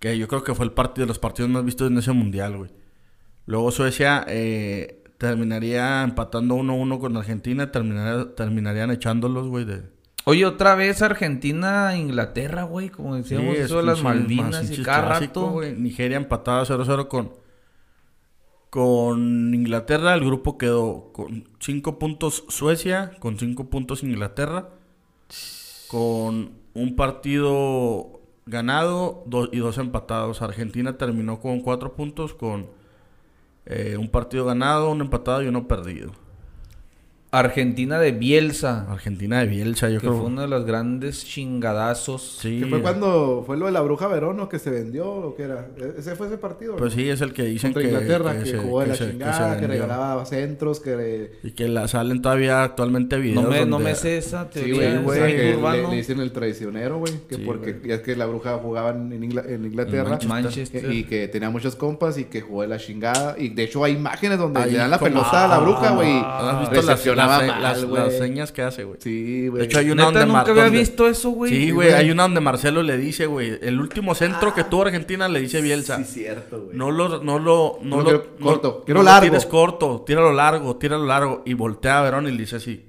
[0.00, 2.56] Que yo creo que fue el partido de los partidos más vistos en ese mundial,
[2.56, 2.70] güey.
[3.46, 7.70] Luego Suecia eh, terminaría empatando 1-1 con Argentina.
[7.70, 9.82] Terminaría, terminarían echándolos, güey, de...
[10.24, 14.70] Oye, otra vez Argentina, Inglaterra, güey, como decíamos, Sí, eso de es las Malvinas más
[14.78, 15.52] y cada clásico, rato.
[15.52, 15.76] güey.
[15.76, 17.32] Nigeria empatada 0-0 con...
[18.70, 24.68] Con Inglaterra, el grupo quedó con 5 puntos Suecia, con 5 puntos Inglaterra,
[25.88, 28.19] con un partido
[28.50, 30.42] ganado do- y dos empatados.
[30.42, 32.66] Argentina terminó con 4 puntos, con
[33.66, 36.12] eh, un partido ganado, un empatado y uno perdido.
[37.32, 38.86] Argentina de Bielsa.
[38.90, 40.18] Argentina de Bielsa, yo que creo.
[40.18, 42.38] fue uno de los grandes chingadazos.
[42.40, 44.48] Sí, Que fue cuando fue lo de la bruja Verón, ¿no?
[44.48, 45.68] Que se vendió, ¿o qué era?
[45.78, 46.74] ¿E- ¿Ese fue ese partido?
[46.74, 48.96] Pues sí, es el que dicen Contra que, Inglaterra, que, se- jugó de que la
[48.96, 51.38] se- que chingada, que, regalaba centros, que...
[51.44, 54.60] Y que la salen todavía actualmente videos No me, no donde- me sé esa Sí,
[54.64, 54.98] teoría.
[55.00, 55.56] güey, güey, que
[55.88, 57.12] le, dicen el traicionero, güey.
[57.28, 57.88] Que Sí, porque güey.
[57.90, 60.18] ya es que la bruja jugaba en, Ingla- en Inglaterra.
[60.20, 60.82] En Manchester.
[60.82, 63.36] que- y que tenía muchos compas y que jugó de la chingada.
[63.38, 66.10] Y de hecho hay imágenes donde Ahí le dan la pelota a la bruja, güey.
[66.24, 68.02] ¿Has visto las, Las, mal, las- güey.
[68.02, 68.98] las señas que hace, güey?
[69.00, 69.60] Sí, güey.
[69.62, 70.26] De hecho, hay una Neta, donde...
[70.26, 71.52] nunca Mar- había donde- visto eso, güey.
[71.52, 71.92] Sí, güey.
[71.92, 75.60] Hay una donde Marcelo le dice, güey, el último centro que tuvo Argentina le dice
[75.60, 75.98] Bielsa.
[76.04, 76.76] Sí, cierto, güey.
[76.76, 79.26] No lo, no lo, no No lo, quiero no- corto, no quiero lo largo.
[79.26, 81.42] tires corto, tíralo largo, tíralo largo.
[81.46, 82.86] Y voltea a Verón y le dice así.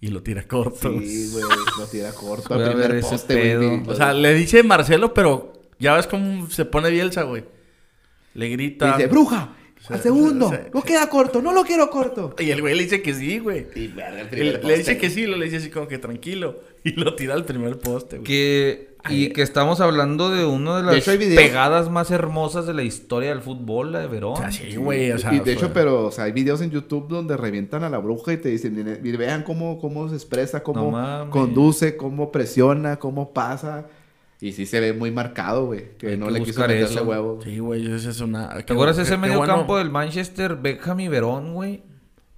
[0.00, 0.90] Y lo tira corto.
[1.00, 1.44] Sí, güey.
[1.78, 3.82] Lo tira corto al a ver primer ese poste, güey.
[3.88, 7.44] O sea, le dice Marcelo, pero ya ves cómo se pone Bielsa, güey.
[8.34, 8.96] Le grita.
[8.96, 9.56] dice, bruja,
[9.90, 10.52] al segundo.
[10.72, 12.34] No queda corto, no lo quiero corto.
[12.38, 13.66] Y el güey le dice que sí, güey.
[13.74, 13.92] Y
[14.32, 16.60] el Le, dice que sí, lo le dice así como que tranquilo.
[16.84, 18.24] Y lo tira al primer poste, güey.
[18.24, 22.74] Que, y que estamos hablando de una de las De hecho, pegadas más hermosas de
[22.74, 24.34] la historia del fútbol, la de Verón.
[24.34, 25.10] O sea, sí, güey.
[25.12, 27.90] O sea, y de hecho, pero, o sea, hay videos en YouTube donde revientan a
[27.90, 32.30] la bruja y te dicen, "Miren, miren, vean cómo, cómo se expresa, cómo conduce, cómo
[32.30, 33.86] presiona, cómo pasa.
[34.40, 35.96] Y sí se ve muy marcado, güey.
[35.98, 37.02] Que Hay no que le quiso meterle eso.
[37.04, 37.40] huevo.
[37.42, 38.48] Sí, güey, esa es una...
[38.64, 39.56] ¿Te acuerdas ese medio bueno.
[39.56, 41.82] campo del Manchester, Beckham y Verón, güey?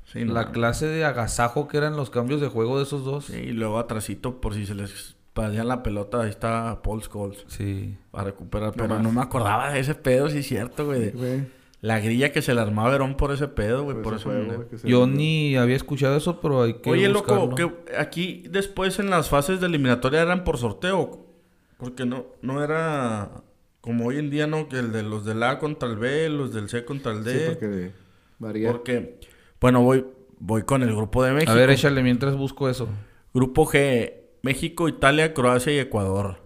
[0.07, 3.27] Sí, la clase de agasajo que eran los cambios de juego de esos dos.
[3.27, 7.45] Sí, y luego atrasito, por si se les perdían la pelota, ahí está Paul Scholes
[7.47, 7.97] Sí.
[8.11, 8.73] para recuperar.
[8.75, 11.13] Pero no me acordaba de ese pedo, sí es cierto, güey.
[11.83, 13.95] La grilla que se le armaba a Verón por ese pedo, güey.
[13.97, 14.31] por Por ese eso...
[14.31, 18.99] juego, güey, Yo ni había escuchado eso, pero hay que Oye, loco, que aquí después
[18.99, 21.27] en las fases de eliminatoria eran por sorteo.
[21.81, 23.31] Porque no, no era
[23.81, 24.69] como hoy en día, ¿no?
[24.69, 27.33] Que el de los del A contra el B, los del C contra el D.
[27.39, 27.91] Sí, porque
[28.39, 28.71] varía.
[28.71, 29.19] Porque,
[29.61, 30.07] bueno, voy,
[30.39, 31.53] voy con el grupo de México.
[31.53, 32.89] A ver, échale mientras busco eso.
[33.33, 34.13] Grupo G,
[34.43, 36.39] México, Italia, Croacia y Ecuador.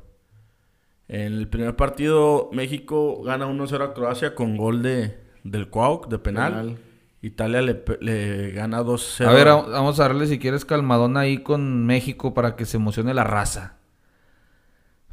[1.09, 6.19] En el primer partido, México gana 1-0 a Croacia con gol de, del Cuauc, de
[6.19, 6.53] penal.
[6.53, 6.79] Penal.
[7.21, 9.27] Italia le, pe- le gana 2-0.
[9.27, 12.77] A ver, a- vamos a darle si quieres calmadón ahí con México para que se
[12.79, 13.77] emocione la raza.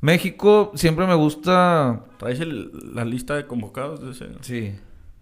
[0.02, 2.04] México siempre me gusta.
[2.18, 4.28] ¿Traes el- la lista de convocados de ese?
[4.42, 4.76] Sí.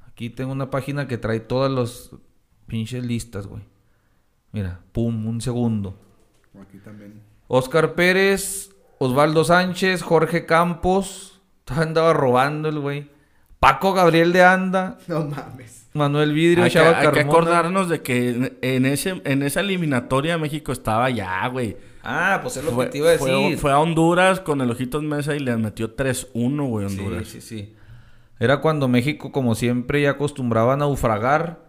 [0.07, 2.11] Aquí tengo una página que trae todas las
[2.67, 3.61] pinches listas, güey.
[4.51, 5.95] Mira, pum, un segundo.
[6.61, 7.21] Aquí también.
[7.47, 11.41] Oscar Pérez, Osvaldo Sánchez, Jorge Campos.
[11.67, 13.09] Andaba robando el güey.
[13.59, 15.87] Paco Gabriel de Anda, No mames.
[15.93, 19.59] Manuel Vidrio, Hay que, Chava hay que acordarnos de que en, en ese, en esa
[19.59, 21.75] eliminatoria México estaba ya, güey.
[22.03, 23.57] Ah, pues es lo Fue, que te iba a fue- decir.
[23.57, 27.27] fue a Honduras con el Ojitos Mesa y le metió 3-1, güey, Honduras.
[27.27, 27.73] Sí, sí, sí.
[28.39, 31.67] Era cuando México, como siempre, ya acostumbraba a naufragar.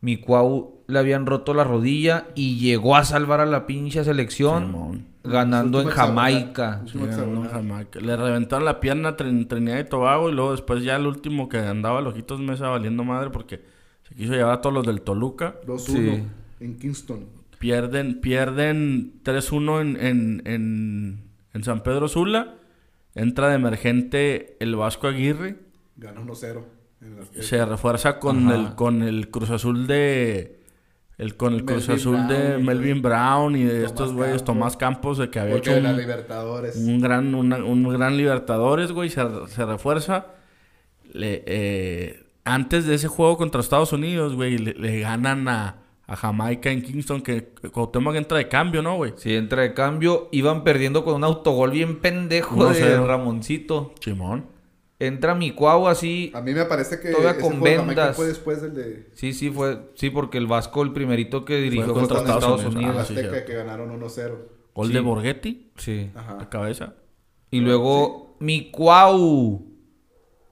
[0.00, 5.04] Mi Cuau le habían roto la rodilla y llegó a salvar a la pinche selección
[5.24, 5.88] ganando en.
[5.88, 6.82] Jamaica.
[6.86, 8.00] Sí, no, Jamaica.
[8.00, 11.48] Le reventaron la pierna a Trin- Trinidad y Tobago y luego después ya el último
[11.48, 13.62] que andaba el Ojitos Mesa valiendo madre porque
[14.08, 15.56] se quiso llevar a todos los del Toluca.
[15.66, 16.24] 2-1 Sí.
[16.60, 17.26] en Kingston.
[17.58, 22.54] Pierden, pierden 3-1 en, en, en, en San Pedro Sula.
[23.14, 25.56] Entra de emergente el Vasco Aguirre.
[25.96, 26.62] Gana 1-0.
[27.00, 28.54] en las- Se refuerza con Ajá.
[28.56, 30.60] el con el Cruz Azul de
[31.18, 34.44] el con el Cruz Melvin Azul de Brown, Melvin Brown y de Tomás estos güeyes.
[34.44, 36.76] Tomás Campos de que había hecho de la un, Libertadores.
[36.76, 40.26] un gran una- un gran Libertadores, güey, se, se refuerza.
[41.14, 45.76] Le, eh, antes de ese juego contra Estados Unidos, güey, le, le ganan a,
[46.08, 49.14] a Jamaica en Kingston que Cuauhtémoc entra de cambio, ¿no, güey?
[49.16, 52.96] Si entra de cambio, iban perdiendo con un autogol bien pendejo de.
[52.98, 53.92] Ramoncito.
[54.00, 54.46] Simón.
[54.98, 56.30] Entra mi Cuau así.
[56.34, 58.16] A mí me parece que Todavía ese con vendas.
[58.16, 59.90] fue después del de Sí, sí, fue.
[59.94, 63.10] Sí, porque el Vasco, el primerito que dirigió Fue contra, contra Estados, Estados Unidos.
[63.10, 63.30] Unidos.
[63.34, 64.38] Ah, sí, que ganaron 1-0.
[64.74, 64.92] Gol Sí.
[64.94, 66.10] de Borghetti Sí.
[66.14, 66.48] a Ajá.
[66.48, 66.94] cabeza.
[67.50, 69.66] Y luego mi Cuau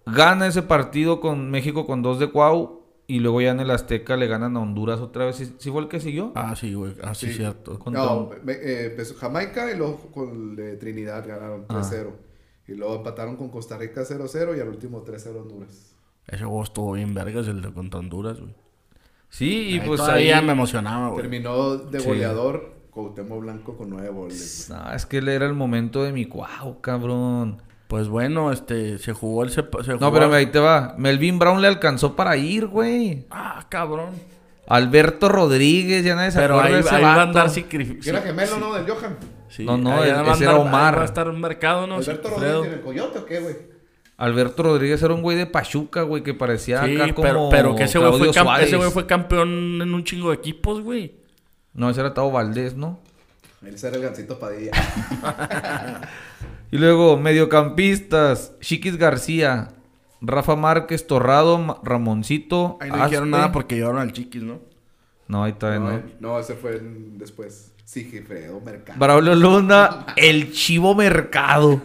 [0.07, 2.84] gana ese partido con México con dos de Cuau.
[3.07, 5.37] Y luego ya en el Azteca le ganan a Honduras otra vez.
[5.37, 6.33] ¿Sí, sí fue el que siguió?
[6.35, 6.95] Ah, sí, güey.
[7.03, 7.35] Ah, sí, Sí.
[7.35, 7.79] cierto.
[7.91, 11.75] No, eh, empezó Jamaica y luego con el de Trinidad ganaron Ah.
[11.83, 12.13] 3-0.
[12.67, 15.95] Y luego empataron con Costa Rica 0-0 y al último 3-0 Honduras.
[16.27, 18.55] Ese juego estuvo bien vergas, el de contra Honduras, güey.
[19.29, 20.45] Sí, y Ahí pues todavía ahí...
[20.47, 21.21] me emocionaba, güey.
[21.23, 22.07] Terminó de Sí.
[22.07, 24.69] goleador Cuauhtémoc Blanco con 9 goles.
[24.71, 27.61] No, es que él era el momento de mi Cuau, cabrón.
[27.89, 29.51] Pues bueno, este, se jugó el...
[29.51, 30.95] Se, se No, pero ahí te va.
[30.99, 33.27] Melvin Brown le alcanzó para ir, güey.
[33.31, 34.11] Ah, cabrón.
[34.67, 38.13] Alberto Rodríguez, ya nadie se Pero acuerda ahí, de ese ahí va a andar sacrificio.
[38.13, 38.73] Era gemelo, ¿no?
[38.75, 39.17] Del Johan.
[39.59, 40.99] No, no, ahí ese va a era andar- Omar.
[40.99, 41.97] Va a estar en mercado, ¿no?
[41.97, 42.31] Alberto.
[42.31, 43.57] Rodríguez en el Coyote o qué, güey?
[44.17, 47.77] Alberto Rodríguez era un güey de Pachuca, güey, que parecía Sí, acá como pero, pero
[47.77, 51.17] que ese güey, fue ese güey fue campeón en un chingo de equipos, güey.
[51.75, 53.01] No, ese era Tavo Valdés, ¿no?
[53.63, 54.71] Él era el gancito Padilla.
[56.75, 59.69] Y luego, mediocampistas, Chiquis García,
[60.21, 62.79] Rafa Márquez, Torrado, Ramoncito.
[62.81, 63.31] Ahí no dijeron Aspe.
[63.31, 64.59] nada porque llevaron al chiquis, ¿no?
[65.29, 65.91] No, ahí todavía no.
[65.93, 67.71] no, no, ese fue en- después.
[67.85, 68.99] Sigifredo Mercado.
[68.99, 71.81] Braulio Luna, el Chivo Mercado.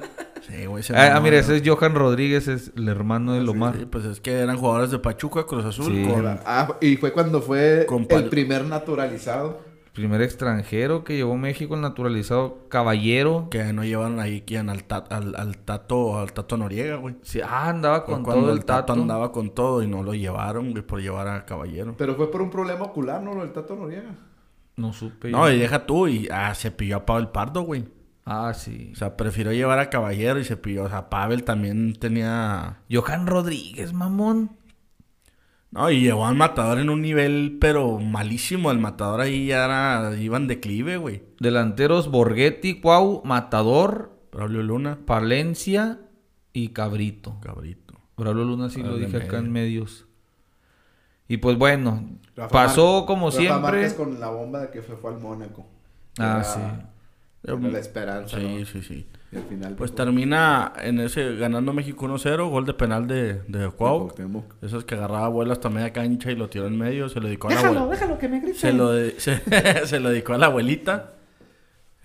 [0.47, 0.83] Sí, güey.
[0.95, 3.75] Ah, ah, mira, ese es Johan Rodríguez, es el hermano de Lomar.
[3.77, 6.05] Sí, pues es que eran jugadores de Pachuca, Cruz Azul, Sí.
[6.07, 6.25] con...
[6.45, 9.59] Ah, y fue cuando fue el primer naturalizado.
[9.99, 13.47] Primer extranjero que llevó México, el naturalizado Caballero.
[13.51, 17.15] Que no llevaron ahí quien al, ta- al, al Tato, al Tato Noriega, güey.
[17.21, 18.93] Sí, ah, andaba con cuando todo el tato.
[18.93, 21.95] andaba con todo y no lo llevaron, güey, por llevar a Caballero.
[21.97, 23.41] Pero fue por un problema ocular, ¿no?
[23.43, 24.15] El Tato Noriega.
[24.77, 25.29] No supe.
[25.31, 25.55] No, yo.
[25.55, 27.85] y deja tú, y ah, se pilló a Pavel Pardo, güey.
[28.25, 28.91] Ah, sí.
[28.93, 30.83] O sea, prefirió llevar a Caballero y se pilló.
[30.83, 32.77] O sea, Pavel también tenía.
[32.91, 34.51] Johan Rodríguez, mamón.
[35.71, 38.71] No, y llevó al matador en un nivel, pero malísimo.
[38.71, 40.15] El matador ahí ya era.
[40.19, 41.21] iba en declive, güey.
[41.39, 45.99] Delanteros Borghetti, Cuau, Matador, Braulio Luna, Palencia
[46.53, 47.37] y Cabrito.
[47.41, 47.93] cabrito.
[48.17, 49.39] Braulio Luna sí lo dije acá medio.
[49.39, 50.05] en medios.
[51.27, 52.03] Y pues bueno,
[52.35, 53.61] Rafa pasó Mar- como Rafa siempre.
[53.61, 55.67] Márquez con la bomba de que fue, fue al Mónaco.
[56.17, 56.59] Ah, Era- sí.
[57.43, 58.65] Era la esperanza, Sí, ¿no?
[58.65, 59.07] sí, sí.
[59.31, 59.75] Y al final...
[59.75, 64.11] Pues dijo, termina en ese ganando México 1-0, gol de penal de, de Cuau.
[64.61, 67.47] Esos que agarraba vuelo hasta media cancha y lo tiró en medio, se lo dedicó
[67.49, 67.85] a la abuelita.
[67.87, 69.39] Déjalo, que me Se lo, de- se,
[69.85, 71.13] se lo dedicó a la abuelita.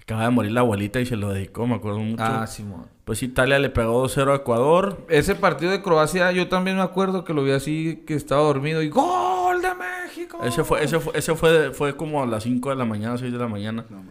[0.03, 2.23] Acaba de morir la abuelita y se lo dedicó, me acuerdo mucho.
[2.23, 2.87] Ah, Simón.
[3.07, 5.07] Pues Italia le pegó 2-0 a Ecuador.
[5.09, 8.83] Ese partido de Croacia, yo también me acuerdo que lo vi así, que estaba dormido
[8.83, 10.41] y ¡Gol de México!
[10.45, 13.33] Ese fue, ese fue, ese fue, fue como a las 5 de la mañana, 6
[13.33, 13.87] de la mañana.
[13.89, 14.03] No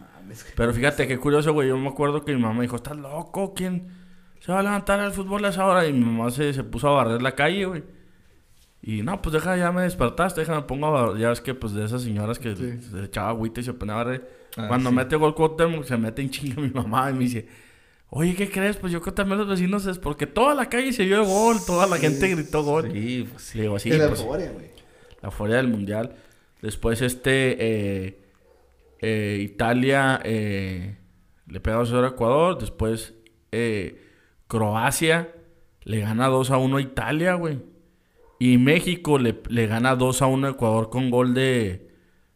[0.42, 0.52] mames.
[0.56, 1.68] Pero fíjate qué curioso, güey.
[1.68, 3.54] Yo me acuerdo que mi mamá me dijo, ¿estás loco?
[3.54, 3.88] ¿Quién
[4.40, 5.86] se va a levantar al fútbol a esa hora?
[5.86, 7.82] Y mi mamá se, se puso a barrer la calle, güey.
[8.82, 11.16] Y no, pues deja, ya me despertaste, déjame pongo a barrer.
[11.18, 12.80] Ya ves que, pues, de esas señoras que Sí.
[12.82, 14.30] se echaba agüita y se ponía a barrer.
[14.56, 14.96] Ah, Cuando sí.
[14.96, 17.46] mete gol Cuauhtémoc, se mete en chinga mi mamá y me dice...
[18.16, 18.76] Oye, ¿qué crees?
[18.76, 21.26] Pues yo creo que también los vecinos es porque toda la calle se vio el
[21.26, 22.88] gol, toda la gente gritó gol.
[22.92, 23.58] Sí, pues sí.
[23.58, 24.66] Le digo, sí, Era pues, euforia, güey.
[25.20, 26.14] la fuera del mundial.
[26.62, 27.56] Después este
[28.06, 28.18] eh,
[29.00, 30.96] eh, Italia eh,
[31.46, 32.58] le pega 2 a Ecuador.
[32.58, 33.14] Después
[33.52, 34.00] eh,
[34.46, 35.32] Croacia
[35.82, 37.58] le gana 2 a 1 a Italia, güey.
[38.38, 41.88] Y México le, le gana 2 a 1 a Ecuador con gol de...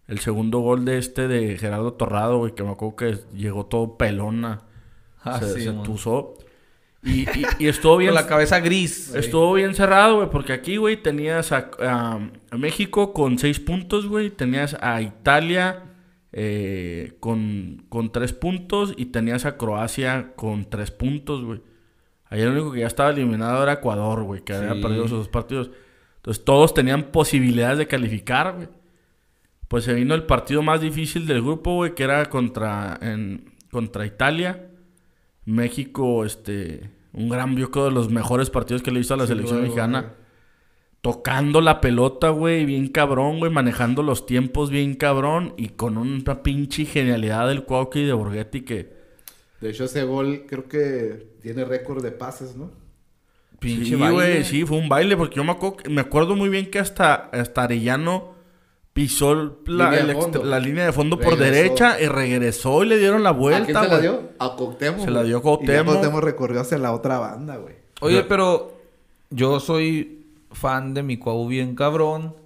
[0.07, 3.99] El segundo gol de este de Gerardo Torrado, güey, que me acuerdo que llegó todo
[3.99, 4.63] pelona.
[5.23, 6.33] Ah, se, sí, se tuzó.
[7.03, 8.13] Y, y, y estuvo bien...
[8.13, 9.15] Con la cabeza gris.
[9.15, 14.07] Estuvo bien cerrado, güey, porque aquí, güey, tenías a, a- a México con seis puntos,
[14.07, 14.31] güey.
[14.31, 15.83] Tenías a Italia
[16.33, 21.61] eh, con, con tres puntos y tenías a Croacia con tres puntos, güey.
[22.31, 25.29] Ahí el único que ya estaba eliminado era Ecuador, güey, que había perdido sus dos
[25.29, 25.71] partidos.
[26.17, 28.69] Entonces todos tenían posibilidades de calificar, güey.
[29.69, 34.05] Pues se vino el partido más difícil del grupo, güey, que era contra, en, contra
[34.05, 34.71] Italia.
[35.45, 39.17] México, este, un gran, yo creo, de los mejores partidos que le he visto a
[39.17, 40.01] la selección luego, mexicana.
[40.03, 40.13] güey.
[41.01, 46.43] Tocando la pelota, güey, bien cabrón, güey, manejando los tiempos bien cabrón y con una
[46.43, 48.99] pinche genialidad del Cuauhtémoc y de Borghetti que...
[49.61, 52.71] De hecho, ese gol creo que tiene récord de pases, ¿no?
[53.59, 56.79] Pinche güey, sí, fue un baile porque yo me acuerdo, me acuerdo muy bien que
[56.79, 58.35] hasta, hasta Arellano
[58.93, 60.45] pisó la, Línea de fondo.
[60.45, 63.83] la línea de fondo por derecha y regresó y le dieron la ¿A vuelta, quién
[63.83, 64.23] se la dio?
[64.39, 65.05] A Cuauhtémoc.
[65.05, 65.95] Se la dio Y ya Cuauhtémoc.
[65.95, 67.77] Cuauhtémoc recorrió hacia la otra banda, güey.
[68.01, 68.77] Oye, pero
[69.31, 70.18] yo soy
[70.59, 72.37] fan de mi Cuau bien cabrón.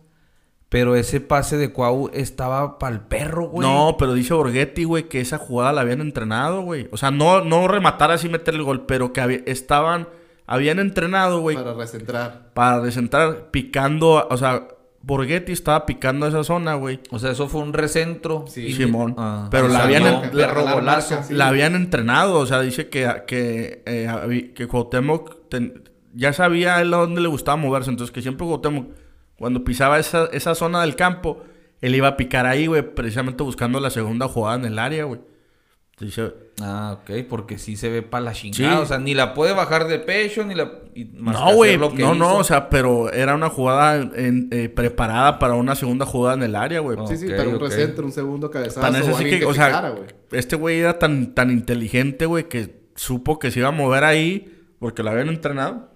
[0.69, 3.69] Pero ese pase de Cuau estaba pa'l perro, güey.
[3.69, 6.89] No, pero dice Borghetti, güey, que esa jugada la habían entrenado, güey.
[6.93, 10.09] O sea, no, no rematar así meter el gol, pero que había- estaban,
[10.47, 11.75] habían entrenado, güey, para,
[12.55, 13.51] Para recentrar.
[13.51, 14.67] picando, o sea,
[15.03, 17.01] Borghetti estaba picando esa zona, güey.
[17.11, 18.47] O sea, eso fue un recentro.
[18.49, 18.63] Sí.
[18.69, 19.15] Y Simón.
[19.19, 19.49] Ah.
[19.51, 21.35] pero la habían, en- la, la- la- sí.
[21.35, 25.83] la habían entrenado, o sea, dice que, que, eh, que Cuauhtémoc ten-
[26.15, 28.89] ya sabía él a dónde le gustaba moverse, entonces que siempre Cuauhtémoc,
[29.37, 31.43] cuando pisaba esa, esa zona del campo,
[31.81, 35.21] él iba a picar ahí, güey, precisamente buscando la segunda jugada en el área, güey.
[35.99, 38.77] Dice, Ah, ok, porque sí se ve para la chingada.
[38.77, 38.83] Sí.
[38.83, 40.71] O sea, ni la puede bajar de pecho, ni la.
[40.95, 43.97] y más que no, güey, lo que no, no, o sea, pero era una jugada
[44.15, 46.99] en- eh, preparada para una segunda jugada en el área, güey.
[47.09, 47.63] Sí, sí, pero un ok.
[47.63, 48.81] recentro, un segundo cabezazo.
[48.81, 50.09] Tan es o así alguien que, o sea, güey.
[50.33, 54.53] este güey era tan, tan inteligente, güey, que supo que se iba a mover ahí
[54.79, 55.91] porque la habían entrenado.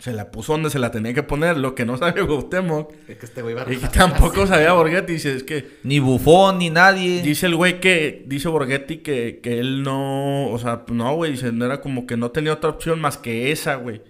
[0.00, 2.92] Se la puso donde se la tenía que poner, lo que no sabía Cuauhtémoc.
[3.08, 5.12] Es que este güey va a Y que tampoco sabía Borghetti.
[5.12, 5.78] Dice, es que...
[5.84, 7.20] Ni Bufón, ni nadie.
[7.22, 8.24] Dice el güey que...
[8.26, 10.48] Dice Borghetti que, que él no...
[10.48, 11.32] O sea, no, güey.
[11.32, 14.02] Dice, no era como que no tenía otra opción más que esa, güey.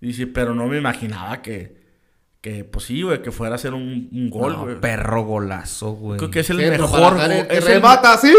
[0.00, 1.76] Dice, pero no me imaginaba que...
[2.40, 4.80] Que, pues sí, güey, que fuera a hacer un, un gol, No, güey.
[4.80, 6.16] perro golazo, güey.
[6.16, 7.18] Creo que es el Sí, mejor...
[7.50, 8.32] Es, el, remata, sí.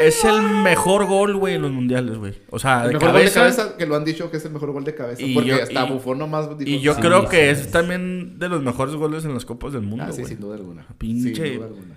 [0.00, 2.34] Es el mejor gol, güey, en los mundiales, güey.
[2.50, 3.40] O sea, El de mejor cabeza...
[3.40, 5.22] gol de cabeza, que lo han dicho que es el mejor gol de cabeza.
[5.22, 7.60] Y porque yo- hasta Buffon nomás dijo, Y yo sí, creo sí, que sí.
[7.62, 10.56] es también de los mejores goles en las Copas del Mundo, Ah, sí, sin duda
[10.56, 10.86] alguna.
[10.98, 11.94] Pinche- Sin duda alguna.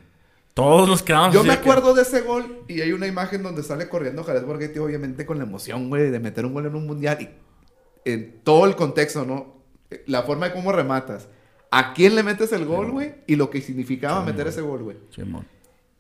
[0.54, 3.64] Todos nos quedamos Yo me que- acuerdo de ese gol y hay una imagen donde
[3.64, 6.86] sale corriendo Jared Borghetti, obviamente con la emoción, güey, de meter un gol en un
[6.86, 7.30] mundial y
[8.06, 9.62] en todo el contexto, ¿no?
[10.06, 11.30] La forma de cómo rematas.
[11.72, 13.14] ¿A quién le metes el gol, güey?
[13.28, 14.97] Y lo que significaba meter ese gol, güey.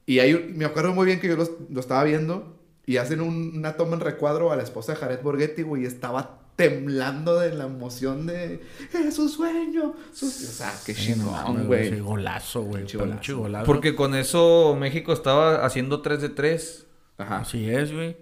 [0.09, 2.55] Y ahí me acuerdo muy bien que yo los- lo, estaba viendo
[2.85, 5.85] y hacen un- una toma en recuadro a la esposa de Jared Borghetti, güey, y
[5.85, 8.59] estaba temblando de la emoción de
[8.91, 9.93] es su sueño.
[10.11, 10.25] su-".
[10.25, 11.89] O sea, qué Sí, no chingón, güey.
[11.89, 12.85] Sí, golazo, güey.
[12.91, 13.65] Golazo.
[13.65, 16.87] Porque con eso México estaba haciendo 3 de 3
[17.19, 17.39] Ajá.
[17.41, 18.17] Así es, güey.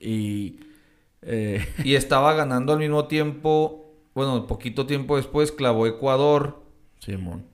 [0.00, 0.58] Y...
[1.22, 6.62] eh, y estaba ganando al mismo tiempo, bueno, poquito tiempo después clavó Ecuador
[6.98, 7.44] Simón.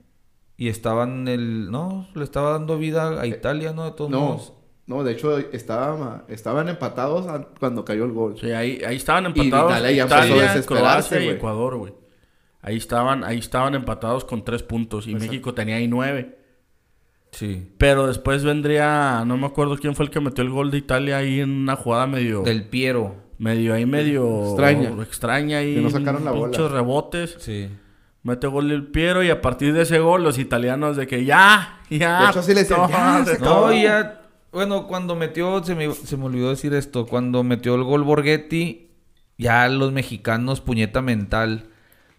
[0.56, 3.84] Y estaban el, no, le estaba dando vida a Italia, ¿no?
[3.84, 4.52] De todos No, modos.
[4.86, 8.36] no, de hecho estaba, estaban empatados a- cuando cayó el gol.
[8.40, 11.28] Sí, ahí, ahí estaban Y empatados Italia ya a Croacia y.
[11.28, 11.94] Ecuador, güey.
[12.62, 15.30] Ahí estaban, ahí estaban empatados con tres puntos y Exacto.
[15.30, 16.38] México tenía ahí nueve.
[17.32, 17.70] Sí.
[17.78, 21.18] Pero después vendría, no me acuerdo quién fue el que metió el gol de Italia
[21.18, 23.14] ahí en una jugada medio, Del Piero.
[23.38, 24.88] medio ahí medio Extraña.
[25.02, 26.46] extraña ahí, Que no sacaron la bola.
[26.48, 27.36] muchos rebotes.
[27.38, 27.68] Sí.
[28.26, 31.78] Mete gol el Piero y a partir de ese gol los italianos de que ya,
[31.88, 32.22] ya.
[32.22, 33.66] De hecho, así le decían, no, "Ya, se de- acabó".
[33.68, 34.22] No, ya,
[34.52, 38.90] bueno, cuando metió, se me, se me olvidó decir esto, cuando metió el gol Borghetti,
[39.38, 41.68] ya los mexicanos, puñeta mental,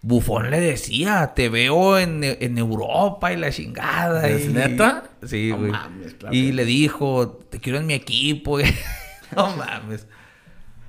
[0.01, 4.29] Bufón le decía, te veo en, en Europa y la chingada.
[4.29, 5.09] ¿Es y- neta?
[5.25, 5.71] Sí, No güey.
[5.71, 8.59] mames, claro y que- le dijo, te quiero en mi equipo.
[9.35, 10.07] no mames.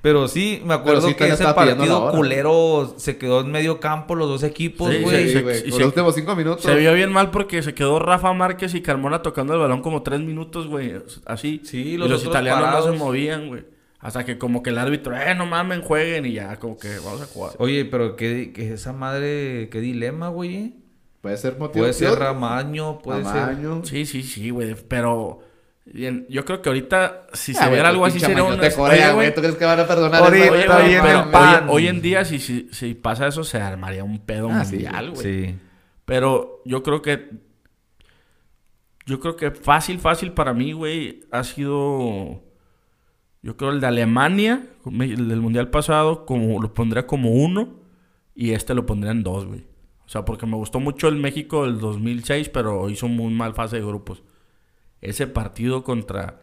[0.01, 4.27] Pero sí, me acuerdo sí, que ese partido culero se quedó en medio campo los
[4.29, 5.29] dos equipos, Sí, güey.
[5.29, 6.63] Sí, y se- los últimos cinco minutos.
[6.63, 10.01] Se vio bien mal porque se quedó Rafa Márquez y Carmona tocando el balón como
[10.03, 10.93] tres minutos, güey.
[11.25, 11.61] Así.
[11.65, 13.65] Sí, Y los los, otros italianos no se movían, güey.
[13.99, 17.21] Hasta que como que el árbitro, eh, no mamen, jueguen y ya, como que vamos
[17.21, 17.51] a jugar.
[17.57, 20.75] Oye, pero qué, qué esa madre, qué dilema, güey.
[21.19, 21.83] Puede ser motivo.
[21.83, 23.57] Puede ser Ramaño, puede ser.
[23.83, 24.75] Sí, sí, sí, güey.
[24.87, 25.41] Pero
[25.93, 29.13] bien, yo creo que ahorita, si Ah, se viera algo pues, así, sería de Corea,
[29.13, 29.33] güey.
[29.33, 30.31] ¿Tú crees que van a perdonar eso?
[30.31, 30.61] Oye, güey,
[31.01, 31.65] pero hoy, pan.
[31.69, 35.11] hoy en día, si, si, si pasa eso, se armaría un pedo Ah, sí, mundial,
[35.11, 35.23] güey.
[35.23, 35.55] Sí.
[36.05, 37.29] Pero yo creo que.
[39.05, 42.43] Yo creo que fácil, fácil para mí, güey, ha sido.
[43.41, 47.79] Yo creo el de Alemania, el del mundial pasado, como lo pondría como uno.
[48.35, 49.65] Y este lo pondría en dos, güey.
[50.05, 53.77] O sea, porque me gustó mucho el México del 2006, pero hizo muy mal fase
[53.77, 54.23] de grupos.
[55.01, 56.39] Ese partido contra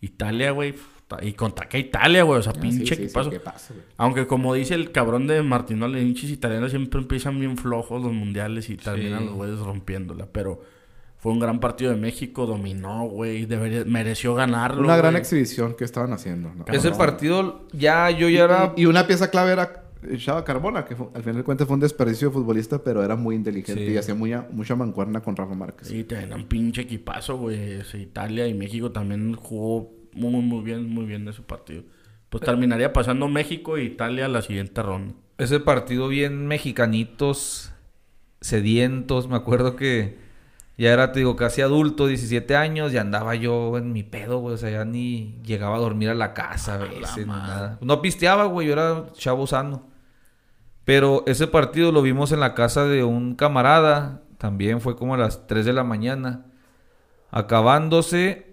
[0.00, 0.74] Italia, güey.
[1.22, 2.38] Y contra qué Italia, güey.
[2.38, 3.30] O sea, Ah, pinche sí, sí, equipazo.
[3.30, 3.74] ¿qué pasa?
[3.96, 8.12] Aunque como dice el cabrón de Martino, los hinchas italianos siempre empiezan bien flojos los
[8.12, 10.26] mundiales y terminan los güeyes rompiéndola.
[10.30, 10.60] Pero
[11.18, 13.46] fue un gran partido de México, dominó, güey,
[13.86, 14.82] mereció ganarlo.
[14.84, 16.54] Una gran exhibición que estaban haciendo.
[16.54, 16.64] ¿no?
[16.72, 16.96] Ese No.
[16.96, 19.79] partido ya yo ya era Y, y una pieza clave era
[20.16, 23.16] Chava Carbona, que fue- al final de cuentas fue un desperdicio de futbolista, pero era
[23.16, 23.92] muy inteligente Sí.
[23.92, 25.88] y hacía muy, mucha mancuerna con Rafa Márquez.
[25.88, 27.80] Sí, tenían un pinche equipazo, güey.
[27.94, 31.82] Italia y México también jugó muy, muy bien, muy bien ese partido.
[32.30, 35.14] Pues terminaría pasando México e Italia a la siguiente ronda.
[35.38, 37.72] ese partido bien mexicanitos,
[38.40, 39.28] sedientos.
[39.28, 40.16] Me acuerdo que
[40.80, 44.54] ya era, te digo, casi adulto, 17 años, y andaba yo en mi pedo, güey.
[44.54, 47.76] O sea, ya ni llegaba a dormir a la casa a veces, nada.
[47.82, 49.90] No pisteaba, güey, yo era chavo sano.
[50.86, 54.22] Pero ese partido lo vimos en la casa de un camarada.
[54.38, 56.46] También fue como a las 3 de la mañana.
[57.30, 58.49] Acabándose,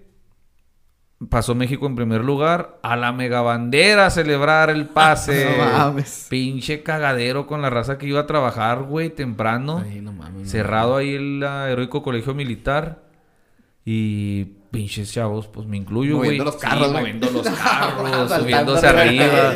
[1.28, 2.78] pasó México en primer lugar.
[2.82, 5.48] A la megabandera a celebrar el pase.
[5.58, 6.26] No mames.
[6.30, 9.82] Pinche cagadero con la raza que iba a trabajar, güey, temprano.
[9.84, 10.42] Ay, no mames.
[10.42, 13.02] no Cerrado ahí el heroico colegio militar.
[13.84, 16.38] Y pinches chavos, pues me incluyo, güey.
[16.38, 19.54] Moviendo los carros, Sí, moviendo los carros, subiéndose arriba.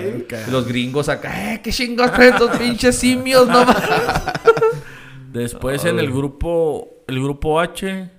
[0.50, 3.46] Los gringos acá, ¡eh, qué chingados traen estos pinches simios!
[3.46, 3.82] No mames.
[5.32, 8.10] Después en el grupo, el grupo H,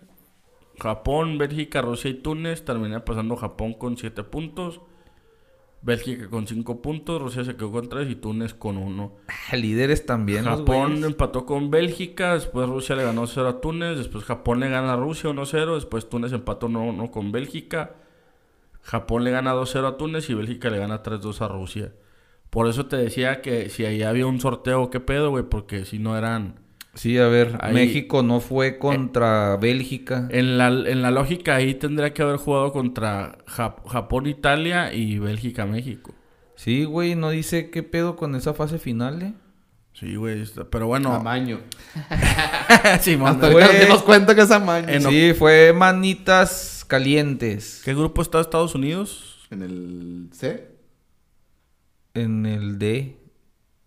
[0.79, 4.81] Japón, Bélgica, Rusia y Túnez, termina pasando Japón con 7 puntos,
[5.81, 9.13] Bélgica con 5 puntos, Rusia se quedó con 3 y Túnez con 1.
[9.53, 14.61] Líderes también, Japón empató con Bélgica, después Rusia le ganó 0 a Túnez, después Japón
[14.61, 17.95] le gana a Rusia 1-0, después Túnez empató 1-1 con Bélgica,
[18.81, 21.93] Japón le gana 2-0 a Túnez y Bélgica le gana 3-2 a Rusia.
[22.49, 25.43] Por eso te decía que si ahí había un sorteo, ¿qué pedo, güey?
[25.43, 26.62] Porque si no eran...
[26.95, 30.27] Sí, a ver, Ahí- México no fue contra Bélgica.
[30.29, 35.17] En la, en la lógica ahí tendría que haber jugado contra Jap- Japón, Italia y
[35.17, 36.13] Bélgica, México.
[36.55, 39.33] Sí, güey, no dice qué pedo con esa fase final, ¿eh?
[39.93, 40.43] Sí, güey.
[40.71, 41.13] Pero bueno.
[41.13, 41.59] Amaño.
[43.01, 43.63] Simón, Hasta güey.
[43.65, 45.09] ahorita nos cuenta que es amaño.
[45.09, 47.81] Sí, fue manitas calientes.
[47.83, 49.39] ¿Qué grupo está Estados Unidos?
[49.51, 50.67] En el C.
[52.13, 53.17] En el D.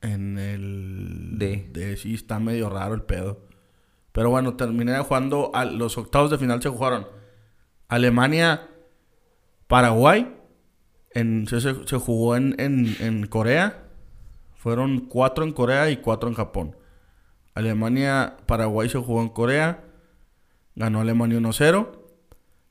[0.06, 1.38] En el...
[1.38, 1.68] D.
[1.72, 3.40] D, sí, está medio raro el pedo.
[4.12, 5.50] Pero bueno, terminé jugando...
[5.54, 7.06] A los octavos de final se jugaron
[7.88, 8.68] Alemania,
[9.66, 10.32] Paraguay.
[11.10, 13.84] En, se, se- jugó en, en, en Corea.
[14.54, 16.76] Fueron cuatro en Corea y cuatro en Japón.
[17.54, 19.84] Alemania, Paraguay se jugó en Corea.
[20.74, 21.88] Ganó Alemania 1-0.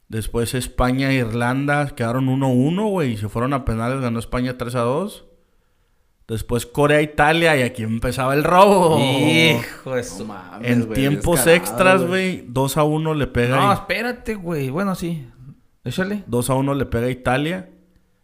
[0.07, 3.13] Después España e Irlanda quedaron 1-1, güey.
[3.13, 3.99] Y se fueron a penales.
[4.01, 5.25] Ganó España 3-2.
[6.27, 7.55] Después Corea, Italia.
[7.57, 8.97] Y aquí empezaba el robo.
[8.99, 12.43] Hijo de No En güey, tiempos extras, güey.
[12.47, 13.57] 2 a 1 le pega.
[13.57, 14.69] No, y- espérate, güey.
[14.69, 15.27] Bueno, sí.
[15.83, 16.23] Échale.
[16.27, 17.69] 2 a 1 le pega a Italia.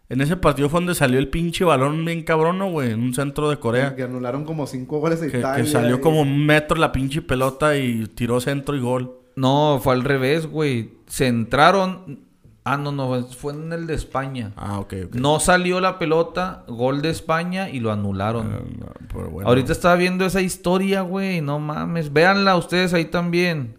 [0.08, 2.90] En ese partido fue donde salió el pinche balón bien cabrón, ¿no, güey.
[2.90, 3.94] En un centro de Corea.
[3.96, 5.64] Que anularon como cinco goles a Que, Italia.
[5.64, 9.18] que salió y- como un metro la pinche pelota y tiró centro y gol.
[9.36, 10.90] No, fue al revés, güey.
[11.06, 12.18] Se entraron.
[12.64, 14.52] Ah, no, no, fue en el de España.
[14.56, 15.14] Ah, ok, ok.
[15.16, 18.52] No salió la pelota, gol de España y lo anularon.
[18.52, 19.48] Ah, no, pero bueno.
[19.48, 21.40] Ahorita estaba viendo esa historia, güey.
[21.40, 22.12] No mames.
[22.12, 23.78] Véanla ustedes ahí también.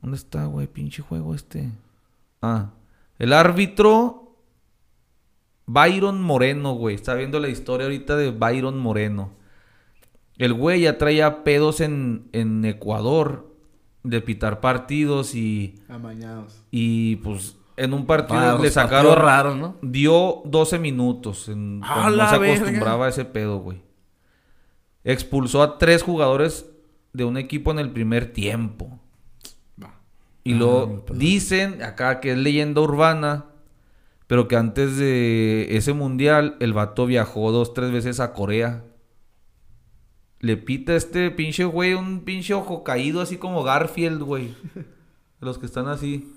[0.00, 0.68] ¿Dónde está, güey?
[0.68, 1.70] Pinche juego este.
[2.42, 2.70] Ah.
[3.18, 4.20] El árbitro.
[5.66, 6.94] Byron Moreno, güey.
[6.94, 9.32] Está viendo la historia ahorita de Byron Moreno.
[10.38, 13.52] El güey ya traía pedos en, en Ecuador
[14.04, 16.62] de pitar partidos y, Amañados.
[16.70, 19.76] y pues en un partido Ah, le sacaron raros, ¿no?
[19.82, 21.48] Dio 12 minutos.
[21.48, 22.54] En, ¡A cuando la no se verga!
[22.56, 23.82] acostumbraba a ese pedo, güey.
[25.04, 26.66] Expulsó a tres jugadores
[27.12, 28.98] de un equipo en el primer tiempo.
[30.46, 33.46] Y Ah, lo dicen acá que es leyenda urbana,
[34.26, 38.84] pero que antes de ese mundial el vato viajó dos, tres veces a Corea.
[40.40, 44.54] Le pita a este pinche güey un pinche ojo caído así como Garfield, güey.
[45.40, 46.30] Los que están así.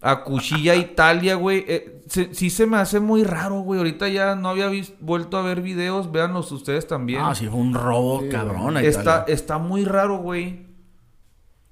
[0.00, 1.64] A cuchilla Italia, güey.
[1.66, 3.78] Eh, se- sí se me hace muy raro, güey.
[3.78, 4.70] Ahorita ya no había
[5.00, 6.12] vuelto a ver videos.
[6.12, 7.20] Véanlos ustedes también.
[7.22, 8.76] Ah, sí, fue un robo Sí, cabrón.
[8.76, 9.24] a Está, Italia.
[9.34, 10.66] está muy raro, güey.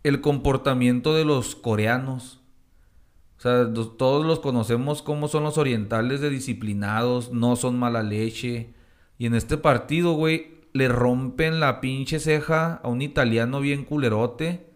[0.02, 2.40] El comportamiento de los coreanos.
[3.38, 8.02] O sea, los- todos los conocemos como son los orientales de disciplinados, no son mala
[8.02, 8.74] leche.
[9.18, 14.66] Y en este partido, güey, le rompen la pinche ceja a un italiano bien culerote.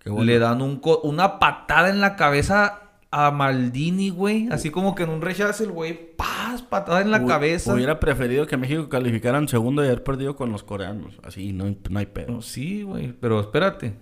[0.00, 0.24] Qué bueno.
[0.24, 4.48] Le dan un co- una patada en la cabeza a Maldini, güey.
[4.50, 6.62] Así como que en un rechazo el güey, ¡paz!
[6.62, 7.72] Patada en la cabeza.
[7.74, 11.18] Hubiera preferido que México calificara en segundo y haber perdido con los coreanos.
[11.22, 12.32] Así, no, hay- no hay pedo.
[12.32, 13.96] No, sí, güey, pero espérate.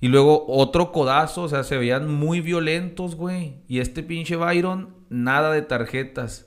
[0.00, 3.56] Y luego otro codazo, o sea, se veían muy violentos, güey.
[3.68, 6.46] Y este pinche Byron, nada de tarjetas.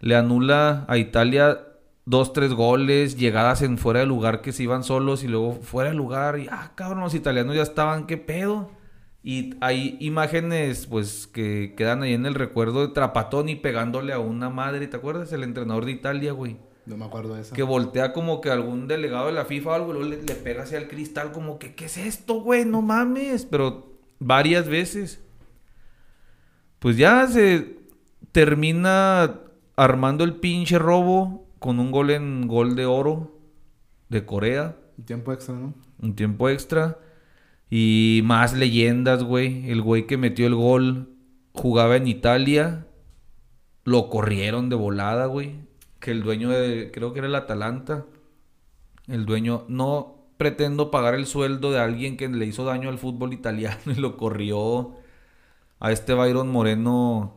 [0.00, 1.60] Le anula a Italia
[2.04, 5.90] dos, tres goles, llegadas en fuera de lugar que se iban solos y luego fuera
[5.90, 6.38] de lugar.
[6.38, 8.70] Y, ah, cabrón, los italianos ya estaban, ¿qué pedo?
[9.26, 14.50] Y hay imágenes, pues, que quedan ahí en el recuerdo de Trapatoni pegándole a una
[14.50, 15.32] madre, ¿te acuerdas?
[15.32, 16.58] El entrenador de Italia, güey.
[16.84, 17.54] No me acuerdo de eso.
[17.54, 20.64] Que voltea como que algún delegado de la FIFA o algo, luego le, le pega
[20.64, 22.66] hacia el cristal como que, ¿qué es esto, güey?
[22.66, 23.46] No mames.
[23.46, 25.24] Pero varias veces.
[26.78, 27.78] Pues ya se
[28.32, 29.40] termina
[29.74, 33.38] armando el pinche robo con un gol en gol de oro
[34.10, 34.76] de Corea.
[34.98, 35.72] Un tiempo extra, ¿no?
[35.98, 36.98] Un tiempo extra.
[37.76, 39.68] Y más leyendas, güey.
[39.68, 41.08] El güey que metió el gol
[41.52, 42.86] jugaba en Italia.
[43.82, 45.56] Lo corrieron de volada, güey.
[45.98, 48.06] Que el dueño de, creo que era el Atalanta.
[49.08, 53.32] El dueño, no pretendo pagar el sueldo de alguien que le hizo daño al fútbol
[53.32, 54.92] italiano y lo corrió.
[55.80, 57.34] A este Byron Moreno,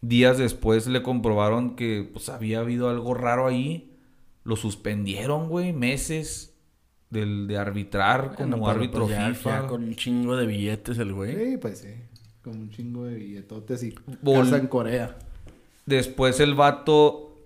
[0.00, 3.96] días después le comprobaron que pues había habido algo raro ahí.
[4.42, 6.55] Lo suspendieron, güey, meses
[7.10, 9.62] del, de arbitrar Bueno, como árbitro pues, ya- FIFA.
[9.62, 11.34] ya con un chingo de billetes el güey.
[11.34, 11.88] Sí, pues sí.
[12.42, 15.16] Con un chingo de billetotes y casa en Corea.
[15.86, 17.38] Después el vato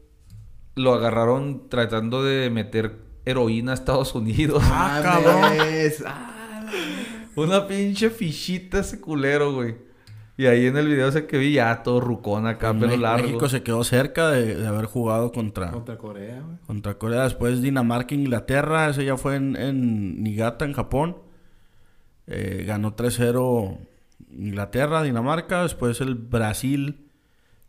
[0.77, 4.63] lo agarraron tratando de meter heroína a Estados Unidos.
[4.67, 5.41] Ah, cabrón.
[5.41, 6.03] Mames.
[6.07, 6.65] Ah,
[7.37, 9.77] Una pinche fichita ese culero, güey.
[10.41, 13.03] Y ahí en el video ese que vi ya todo rucón acá, Pues pelo Me-
[13.03, 13.27] largo.
[13.27, 16.57] México se quedó cerca de, de haber jugado contra, Contra Corea, güey.
[16.67, 17.25] contra Corea.
[17.25, 18.89] Después Dinamarca, Inglaterra.
[18.89, 21.17] Ese ya fue en, en Niigata, en Japón.
[22.27, 23.79] Eh, ganó 3-0
[24.31, 25.63] Inglaterra, Dinamarca.
[25.63, 27.07] Después el Brasil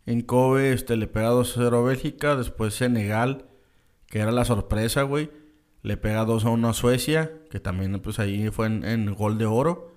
[0.06, 2.36] En Kobe este, le pega 2-0 a Bélgica.
[2.36, 3.44] Después Senegal,
[4.06, 5.30] que era la sorpresa, güey.
[5.82, 9.91] Le pega 2-1 a Suecia, que también pues ahí fue en, en gol de oro.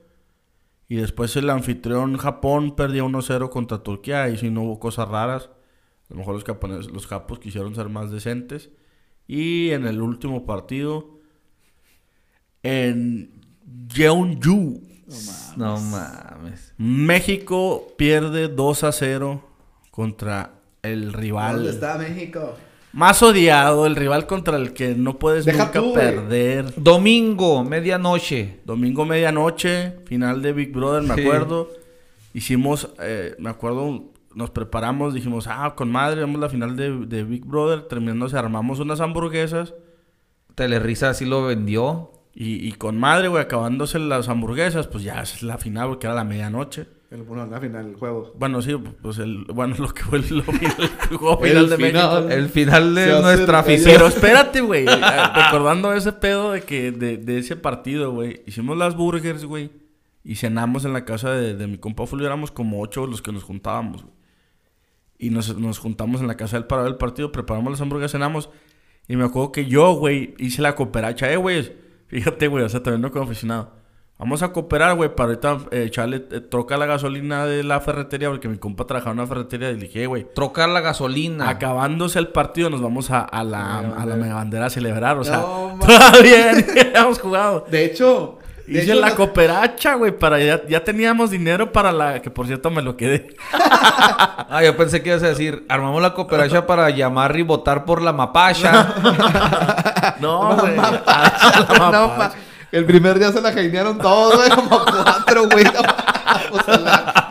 [0.88, 4.24] Y después el anfitrión Japón perdió 1-0 contra Turquía.
[4.24, 5.50] Ahí sí no hubo cosas raras.
[6.10, 8.70] A lo mejor los, japoneses, los japos quisieron ser más decentes.
[9.28, 11.20] Y en el último partido,
[12.62, 13.42] en
[13.92, 14.82] Jeonju,
[15.58, 16.74] No mames.
[16.78, 19.44] México pierde 2 a 0
[19.90, 21.56] contra el rival.
[21.56, 22.56] ¿Dónde está México?
[22.96, 26.74] Más odiado, el rival contra el que no puedes Deja nunca tú, perder.
[26.78, 28.62] Domingo, medianoche.
[28.64, 31.22] Domingo medianoche, final de Big Brother, me Sí.
[31.22, 31.70] acuerdo.
[32.34, 34.02] Hicimos, eh, me acuerdo,
[34.34, 37.82] nos preparamos, dijimos, ah, con madre, vemos la final de, de Big Brother.
[37.82, 39.74] Terminándose, armamos unas hamburguesas.
[40.56, 42.12] Telerisa así lo vendió.
[42.38, 46.14] Y, y con madre, güey, acabándose las hamburguesas, pues ya es la final, porque era
[46.16, 46.86] la medianoche.
[47.10, 48.34] El, bueno, la final del juego.
[48.38, 52.24] Bueno, sí, pues el, bueno, lo que fue el, lo- el juego final de final.
[52.26, 52.34] México.
[52.34, 53.94] El final de nuestra afición.
[53.94, 54.86] Pero espérate, güey.
[55.36, 58.42] Recordando ese pedo de que de, de ese partido, güey.
[58.46, 59.72] Hicimos las burgers, güey.
[60.26, 62.26] Y cenamos en la casa de, de mi compa Fulvio.
[62.26, 64.14] Éramos como ocho los que nos juntábamos, güey.
[65.18, 67.32] Y nos, nos juntamos en la casa del para ver el partido.
[67.32, 68.50] Preparamos las hamburguesas, cenamos.
[69.08, 71.32] Y me acuerdo que yo, güey, hice la cooperacha.
[71.32, 71.85] Eh, güey.
[72.08, 72.64] Fíjate, güey.
[72.64, 73.72] O sea, también no como aficionado.
[74.18, 78.30] Vamos a cooperar, güey, para ahorita eh, echarle eh, troca la gasolina de la ferretería.
[78.30, 79.72] Porque mi compa trabajaba en una ferretería.
[79.72, 81.50] Y le dije, "Eh, güey, Trocar la gasolina.
[81.50, 85.18] Acabándose el partido, nos vamos a, a la, a la mega bandera a celebrar.
[85.18, 87.66] O sea, No, todavía habíamos jugado.
[87.70, 92.22] De hecho, Hice hecho, la no- cooperacha, güey, para ya, ya teníamos dinero para la...
[92.22, 93.36] Que por cierto me lo quedé.
[94.48, 98.02] Ah, yo pensé que ibas a decir, armamos la cooperacha para llamar y votar por
[98.02, 98.94] la mapacha.
[100.20, 100.76] No, güey.
[100.78, 102.32] No, a la no, ma-
[102.72, 105.64] El primer día se la gainearon todos, güey, como cuatro, güey.
[105.66, 105.72] No,
[106.52, 107.25] vamos a la- Eh,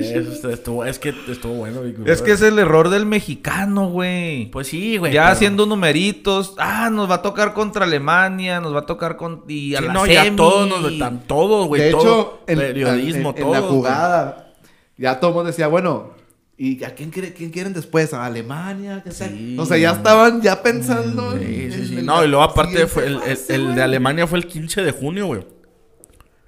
[0.00, 1.82] eso estuvo, es que estuvo bueno.
[1.82, 2.22] Big es Brother.
[2.24, 4.50] que es el error del mexicano, güey.
[4.50, 5.12] Pues sí, güey.
[5.12, 6.54] ya pero- haciendo numeritos.
[6.58, 9.44] Ah, nos va a tocar contra Alemania, nos va a tocar con...
[9.48, 10.36] Y a Sí, la no, ya semi.
[10.36, 11.82] todos nos están todos, güey.
[11.82, 12.00] de todo.
[12.02, 13.52] hecho, en, periodismo, en- en todo.
[13.54, 14.54] la jugada,
[14.96, 16.14] ya todo el mundo decía, bueno,
[16.58, 18.14] ¿y a quién, quiere- quién quieren después?
[18.14, 19.02] ¿A Alemania?
[19.04, 19.28] ¿Qué sea?
[19.28, 19.56] Sí.
[19.58, 21.32] O sea, ya estaban ya pensando.
[21.38, 24.26] Sí, en- sí, en el- No, y luego aparte fue el, el- el de Alemania
[24.26, 25.46] fue el 15 de junio, güey.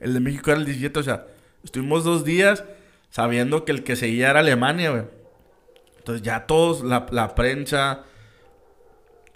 [0.00, 1.26] El de México era el 17, o sea,
[1.64, 2.62] estuvimos dos días
[3.10, 5.04] sabiendo que el que seguía era Alemania, güey.
[5.98, 8.04] Entonces ya todos, la, la prensa,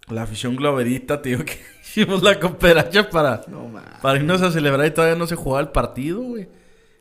[0.08, 4.86] la afición globerita, te digo que hicimos la cooperacha para, No, para irnos a celebrar
[4.86, 6.48] y todavía no se jugaba el partido, güey.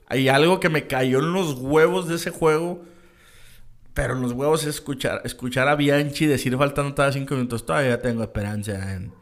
[0.07, 2.83] Hay algo que me cayó en los huevos de ese juego.
[3.93, 7.65] Pero en los huevos es escuchar, escuchar a Bianchi decir faltando todavía cinco minutos.
[7.65, 9.13] Todavía tengo esperanza en,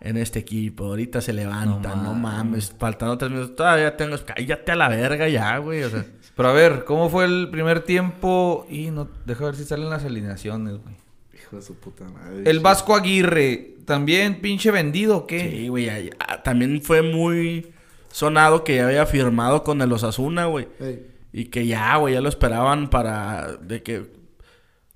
[0.00, 0.84] en este equipo.
[0.84, 1.94] Ahorita se levanta.
[1.94, 2.74] No, mames.
[2.78, 3.54] Faltando tres minutos.
[3.54, 4.16] Todavía tengo...
[4.24, 5.82] Cállate a la verga ya, güey.
[5.82, 6.06] O sea,
[6.40, 8.66] Pero a ver, ¿cómo fue el primer tiempo?
[8.70, 10.94] Y no, deja ver si salen las alineaciones, güey.
[11.34, 12.48] Hijo de su puta madre.
[12.48, 15.50] El Vasco Aguirre, ¿también pinche vendido o qué?
[15.50, 15.84] sí, güey.
[15.84, 17.72] ya- ya- También fue muy
[18.08, 20.68] sonado que ya había firmado con el Osasuna, güey.
[20.80, 21.06] Ey.
[21.32, 23.56] Y que ya, güey, ya lo esperaban para...
[23.58, 24.06] De que...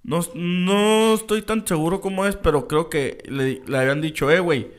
[0.02, 4.40] No, no estoy tan seguro cómo es, pero creo que le, le habían dicho, eh,
[4.40, 4.70] güey,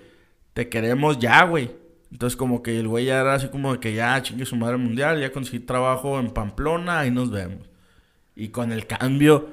[0.54, 1.72] te queremos ya, güey.
[2.16, 4.78] Entonces como que el güey ya era así como de que ya chingue su madre
[4.78, 7.70] mundial, ya conseguí trabajo en Pamplona, ahí nos vemos.
[8.38, 9.50] Y con el cambio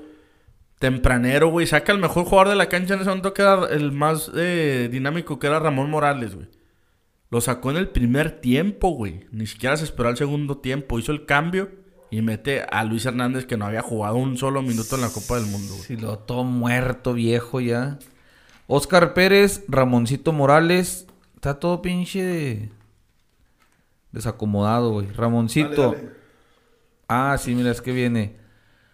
[0.78, 3.90] tempranero, güey, saca el mejor jugador de la cancha en ese momento que era el
[3.90, 6.46] más eh, dinámico, que era Ramón Morales, güey.
[7.30, 9.26] Lo sacó en el primer tiempo, güey.
[9.32, 11.00] Ni siquiera se esperó al segundo tiempo.
[11.00, 11.68] Hizo el cambio
[12.12, 15.34] y mete a Luis Hernández que no había jugado un solo minuto en la Copa
[15.34, 15.82] del Mundo, güey.
[15.84, 17.98] Si lo todo muerto, viejo ya.
[18.68, 21.08] Oscar Pérez, Ramoncito Morales.
[21.42, 22.70] Está todo pinche
[24.12, 25.08] desacomodado, güey.
[25.08, 25.90] Ramoncito.
[25.90, 26.10] Dale, dale.
[27.08, 28.36] Ah, sí, mira, es que viene.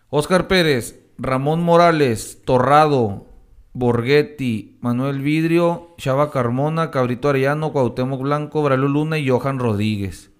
[0.08, 3.26] Oscar Pérez, Ramón Morales, Torrado,
[3.74, 10.30] Borghetti, Manuel Vidrio, Chava Carmona, Cabrito Arellano, Cuauhtémoc Blanco, Braulio Luna y Johan Rodríguez.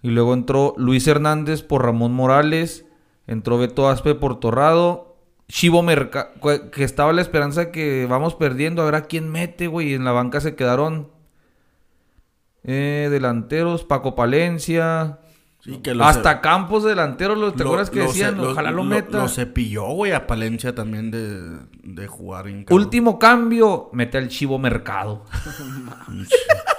[0.00, 2.86] Y luego entró Luis Hernández por Ramón Morales,
[3.26, 5.18] entró Beto Aspe por Torrado,
[5.48, 9.28] Chivo Merca, cu- que estaba la esperanza de que vamos perdiendo, a ver a quién
[9.30, 9.92] mete, güey.
[9.92, 11.14] En la banca se quedaron
[12.66, 15.18] eh, delanteros, Paco Palencia,
[15.60, 18.36] Sí, que lo hasta Campos delanteros, ¿te lo- acuerdas que lo decían?
[18.36, 19.18] lo- Ojalá lo, meta.
[19.18, 22.66] Lo cepilló, güey, a Palencia también de, de jugar en.
[22.70, 25.24] Último cambio, mete al Chivo Mercado.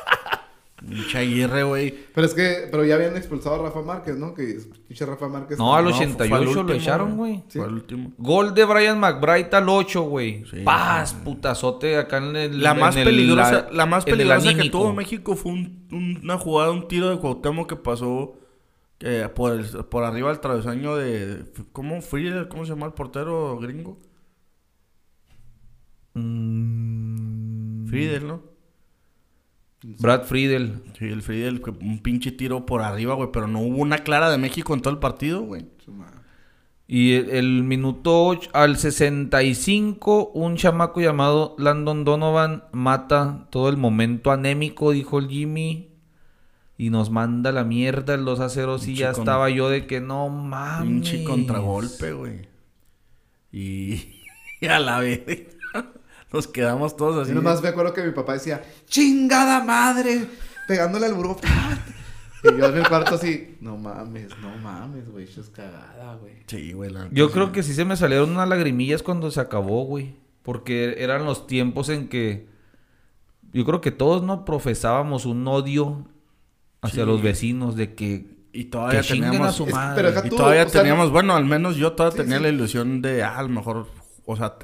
[0.79, 1.91] Pinche Aguirre, güey.
[2.13, 4.33] Pero es que, pero ya habían expulsado a Rafa Márquez, ¿no?
[4.35, 5.57] Que pinche Rafa Márquez.
[5.57, 7.43] No, al No, fue- 88 fue al lo último, echaron, güey.
[7.47, 7.57] Sí.
[7.57, 8.11] Fue el último.
[8.19, 10.45] Gol de Brian McBride al 8, güey.
[10.45, 10.57] Sí.
[10.63, 12.61] Paz, putazote acá en el.
[12.61, 16.71] La más el- peligrosa, la más peligrosa que tuvo México fue un- un- una jugada,
[16.71, 18.35] un tiro de Cuauhtémoc que pasó
[18.99, 21.43] Que por, el- por arriba del travesaño de...
[21.71, 22.01] ¿Cómo?
[22.01, 23.99] Friedel, ¿cómo se llama el portero gringo?
[26.57, 28.41] Mm, Friedel, ¿no?
[29.99, 30.81] Brad Friedel.
[30.97, 33.29] Sí, el Friedel, un pinche tiro por arriba, güey.
[33.31, 35.65] Pero no hubo una clara de México en todo el partido, güey.
[36.89, 43.77] Y el, el minuto och- al 65, un chamaco llamado Landon Donovan mata todo el
[43.77, 45.89] momento anémico, dijo el Jimmy.
[46.77, 48.77] Y nos manda la mierda el 2 a 0.
[48.77, 50.87] Sí, ya con- estaba yo de que no mames.
[50.87, 52.41] Pinche contragolpe, güey.
[53.51, 54.21] Y,
[54.61, 55.56] y a la vez
[56.33, 57.29] nos quedamos todos así.
[57.29, 60.27] Yo nomás me acuerdo que mi papá decía, ¡chingada madre!
[60.67, 61.37] Pegándole al burro.
[62.43, 66.33] y yo en el cuarto así, no mames, no mames, güey, eso es cagada, güey.
[66.47, 66.91] Sí, güey.
[66.91, 67.33] la Yo sí.
[67.33, 70.15] creo que sí se me salieron unas lagrimillas cuando se acabó, güey.
[70.43, 72.47] Porque eran los tiempos en que
[73.53, 76.05] yo creo que todos no profesábamos un odio
[76.81, 77.09] hacia Sí.
[77.09, 79.47] los vecinos de que, Y todavía que teníamos...
[79.47, 80.11] a su Es- madre.
[80.13, 82.43] pero Y todavía o sea, teníamos, bueno, al menos yo todavía Sí, tenía sí.
[82.43, 83.87] la ilusión de, ah, a lo mejor,
[84.25, 84.55] o sea,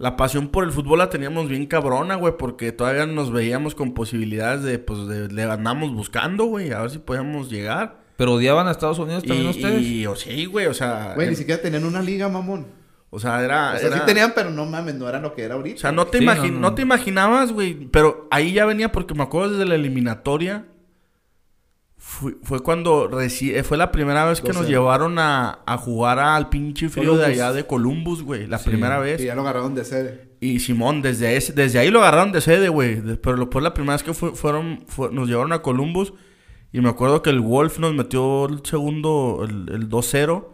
[0.00, 3.92] la pasión por el fútbol la teníamos bien cabrona, güey, porque todavía nos veíamos con
[3.94, 8.00] posibilidades de, pues, de, le andamos buscando, güey, a ver si podíamos llegar.
[8.16, 9.82] Pero odiaban a Estados Unidos también Y, ustedes.
[9.82, 12.66] y- o sí, güey, o sea, Güey, ni siquiera tenían una liga, mamón.
[13.10, 15.42] o sea, era, O sea, era- sí tenían, pero no mames, no era lo que
[15.42, 15.76] era ahorita.
[15.76, 16.74] o sea, no te, Sí, imagi- no, no, no.
[16.74, 20.64] te imaginabas, güey, pero ahí ya venía porque me acuerdo desde la eliminatoria.
[22.12, 24.68] Fue, fue cuando reci- eh, fue la primera vez que nos 12.
[24.70, 27.28] llevaron a, a jugar al pinche frío de Columbus.
[27.40, 28.46] allá de Columbus, güey.
[28.48, 28.68] La Sí.
[28.68, 29.20] primera vez.
[29.22, 30.28] Y ya lo agarraron de sede.
[30.40, 33.00] Y Simón, desde ese, desde ahí lo agarraron de sede, güey.
[33.22, 36.12] Pero después la primera vez que fue- fueron, fue- nos llevaron a Columbus.
[36.72, 40.52] Y me acuerdo que el Wolf nos metió el segundo, el, el 2-0.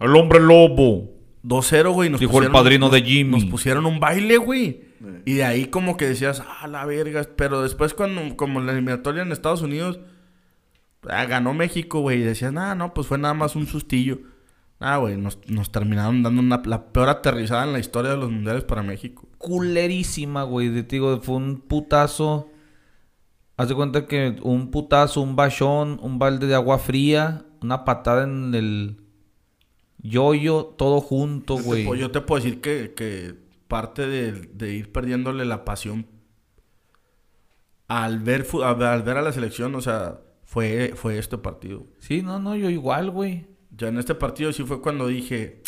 [0.00, 1.10] El hombre lobo.
[1.42, 2.08] 2-0, güey.
[2.08, 3.30] nos Dijo el pusieron- padrino de nos- Jimmy.
[3.32, 4.64] Nos pusieron un baile, güey.
[5.04, 5.22] Eh.
[5.26, 7.26] Y de ahí como que decías, ah, la verga.
[7.36, 10.00] Pero después cuando, como la eliminatoria en Estados Unidos,
[11.08, 12.20] ah, ganó México, güey.
[12.20, 14.18] Y decías, nah, no, pues fue nada más un sustillo.
[14.80, 18.30] Ah, güey, nos, nos terminaron dando una, la peor aterrizada en la historia de los
[18.30, 19.28] mundiales para México.
[19.38, 20.68] Culerísima, güey.
[20.68, 22.50] De- Te digo, fue un putazo.
[23.56, 28.24] Haz de cuenta que un putazo, un bachón, un balde de agua fría, una patada
[28.24, 28.96] en el
[29.98, 31.84] yoyo, todo junto, güey.
[31.98, 33.34] Yo te puedo decir que, que
[33.68, 36.06] parte de, de ir perdiéndole la pasión
[37.88, 40.18] al ver, al ver a la selección, o sea,
[40.54, 41.84] fue, fue este partido.
[41.98, 43.46] Sí, no, no, yo igual, güey.
[43.76, 45.62] Ya en este partido sí fue cuando dije.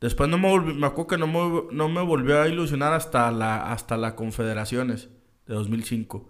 [0.00, 3.30] Después no me volví, me acuerdo que no me, no me volvió a ilusionar hasta
[3.30, 5.08] la, hasta la Confederaciones
[5.46, 6.28] de 2005.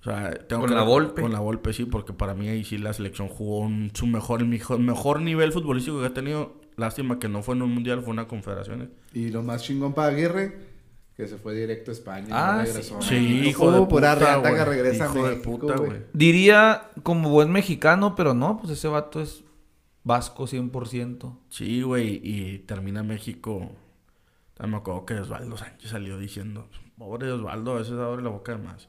[0.00, 1.20] O sea, tengo Con que la Volpe.
[1.20, 4.44] Con la Volpe, sí, porque para mí ahí sí la selección jugó un- su mejor,
[4.46, 6.60] mejor, mejor nivel futbolístico que ha tenido.
[6.76, 8.90] Lástima que no fue en un mundial, fue en una Confederaciones.
[9.12, 10.67] Y lo más chingón para Aguirre,
[11.18, 12.28] que se fue directo a España.
[12.28, 12.66] y Ah, no sí.
[12.68, 13.02] regresó.
[13.02, 16.02] Sí, No hijo de pura puta, reata que regresa a Hijo de México, puta, güey.
[16.12, 19.42] Diría como buen mexicano, pero no, pues ese vato es
[20.04, 21.36] vasco 100%.
[21.48, 23.68] Sí, güey, y termina México.
[24.54, 28.52] También me acuerdo que Osvaldo Sánchez salió diciendo, pobre Osvaldo, a veces abre la boca
[28.52, 28.88] de más.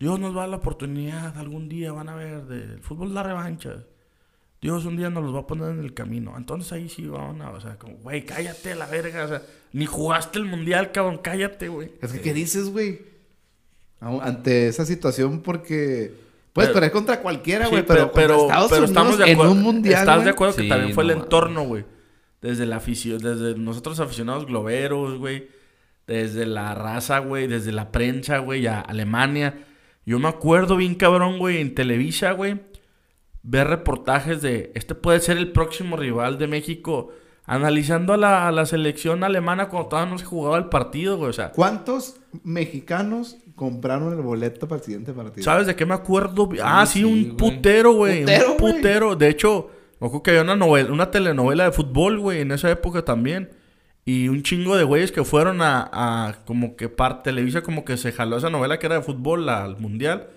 [0.00, 3.22] Dios nos va a dar la oportunidad, algún día van a ver, del fútbol da
[3.22, 3.84] revancha.
[4.60, 6.34] Dios un día nos los va a poner en el camino.
[6.36, 9.86] Entonces ahí sí van a, o sea, como, güey, cállate la verga, o sea, ni
[9.86, 11.92] jugaste el mundial, cabrón, cállate, güey.
[12.02, 13.00] Es que, ¿qué dices, güey?
[14.00, 16.12] Ante esa situación, porque
[16.52, 19.32] puedes Pero- perder contra cualquiera, Sí, güey, pero, contra Estados pero Unidos estamos de en
[19.32, 19.52] acuerdo.
[19.52, 21.22] un mundial, ¿Estás de acuerdo que Sí, también fue el no.
[21.24, 21.84] entorno, güey?
[22.40, 25.48] Desde la afición, desde nosotros aficionados globeros, güey.
[26.06, 27.48] Desde la raza, güey.
[27.48, 28.66] Desde la prensa, güey.
[28.68, 29.66] A Alemania.
[30.06, 32.60] Yo me acuerdo bien cabrón, güey, en Televisa, güey.
[33.50, 37.08] Ver reportajes de este puede ser el próximo rival de México.
[37.44, 41.30] Analizando a la, a la selección alemana cuando todavía no se jugaba el partido, güey.
[41.30, 45.44] O sea, ¿Cuántos mexicanos compraron el boleto para el siguiente partido?
[45.44, 46.46] ¿Sabes de qué me acuerdo?
[46.62, 47.36] ah, sí, sí, un güey.
[47.36, 48.20] putero, güey.
[48.20, 48.74] Putero, Un güey.
[48.74, 49.16] putero.
[49.16, 52.70] De hecho, me acuerdo que había una novela, una telenovela de fútbol, güey, en esa
[52.70, 53.48] época también.
[54.04, 57.96] Y un chingo de güeyes que fueron a, a como que par Televisa como que
[57.96, 60.28] se jaló esa novela que era de fútbol al mundial.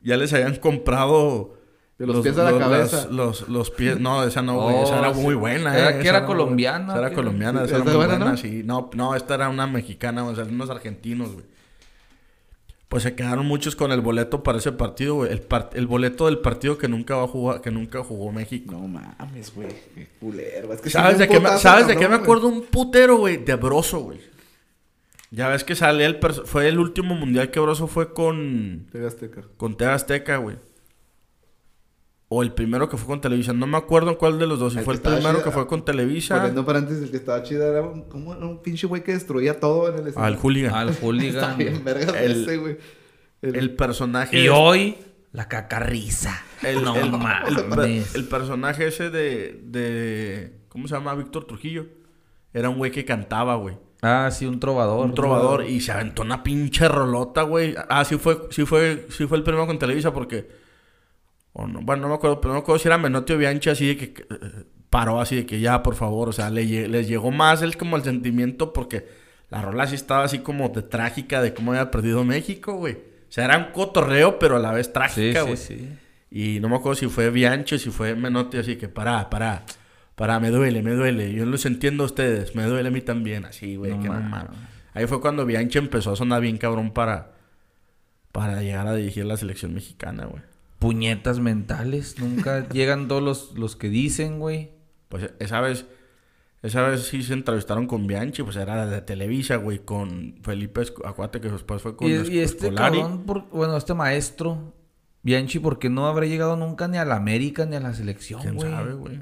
[0.00, 1.58] Ya les habían comprado
[2.06, 3.06] De los pies a la cabeza.
[3.10, 4.82] Los, los, los pies, no, esa no, güey.
[4.82, 5.20] esa Oh, era sí.
[5.20, 6.92] muy buena, Era eh, que era muy colombiana, buena.
[6.92, 8.36] Esa ¿o era colombiana, esa era muy buena, buena, ¿no?
[8.36, 8.62] sí.
[8.64, 11.44] No, no, esta era una mexicana, o sea, unos argentinos, güey.
[12.88, 15.32] Pues se quedaron muchos con el boleto para ese partido, güey.
[15.32, 18.72] El, par- el boleto del partido que nunca va a jugar, que nunca jugó México.
[18.72, 19.68] No mames, güey.
[19.94, 20.72] Qué culero.
[20.74, 22.48] Es que ¿Sabes de qué me, ¿sabes de qué me acuerdo?
[22.48, 23.38] Un putero, güey.
[23.38, 24.20] De Broso, güey.
[25.30, 26.18] Ya ves que sale el...
[26.44, 28.86] Fue el último mundial que Broso fue con...
[28.92, 29.40] TV Azteca.
[29.56, 30.56] Con TV Azteca, güey.
[32.34, 33.52] O el primero que fue con Televisa.
[33.52, 34.72] No me acuerdo en cuál de los dos.
[34.72, 36.36] Si El fue el primero que fue con Televisa.
[36.36, 39.60] Poniendo paréntesis, el que estaba chido era un, ¿cómo era un pinche güey que destruía
[39.60, 40.34] todo en el escenario.
[40.36, 40.74] Al hooligan.
[40.74, 41.58] Al Está hooligan.
[41.58, 42.78] bien vergas El- ese, güey.
[43.42, 44.40] El- El personaje...
[44.40, 44.96] y hoy
[45.32, 46.42] La cacarriza.
[46.62, 47.10] El, no el- el-
[47.68, 48.14] mames.
[48.14, 50.60] el personaje ese de, de.
[50.68, 51.14] ¿Cómo se llama?
[51.14, 51.86] Víctor Trujillo.
[52.54, 53.76] Era un güey que cantaba, güey.
[54.00, 55.04] Ah, sí, un trovador.
[55.04, 55.64] Un trovador.
[55.64, 57.74] Y se aventó una pinche rolota, güey.
[57.88, 60.61] Ah, sí fue, sí fue, sí fue el primero con Televisa porque.
[61.54, 63.70] O no, bueno, no me acuerdo, pero no me acuerdo si era Menotti o Bianchi
[63.70, 64.04] así de que.
[64.22, 66.28] eh, paró así de que ya, por favor.
[66.28, 69.06] O sea, le les llegó más el como el sentimiento porque
[69.48, 72.94] la rola sí estaba así como de trágica de cómo había perdido México, güey.
[72.94, 75.56] O sea, era un cotorreo, pero a la vez Sí, trágica, sí, güey.
[75.56, 75.88] sí.
[76.30, 79.64] Y no me acuerdo si fue Bianchi o si fue Menotti, así que pará, pará,
[80.14, 81.32] pará, me duele, me duele.
[81.32, 84.48] Yo los entiendo a ustedes, me duele a mí también, así, güey, No que no.
[84.94, 87.32] Ahí fue cuando Bianchi empezó a sonar bien cabrón para,
[88.30, 90.42] para llegar a dirigir la selección mexicana, güey.
[90.82, 92.18] Puñetas mentales.
[92.18, 94.72] Nunca llegan todos los, los que dicen, güey.
[95.08, 95.86] Pues esa vez,
[96.62, 101.06] esa vez sí se entrevistaron con Bianchi, pues era de Televisa, güey, con Felipe, Esco-
[101.06, 103.00] acuérdate que después fue con Y, Esc- y este Escolari.
[103.00, 104.74] cabrón, por- bueno, este maestro,
[105.22, 108.40] Bianchi, ¿por qué no habrá llegado nunca ni a la América ni a la selección,
[108.42, 108.70] ¿Quién güey?
[108.70, 109.20] sabe, güey?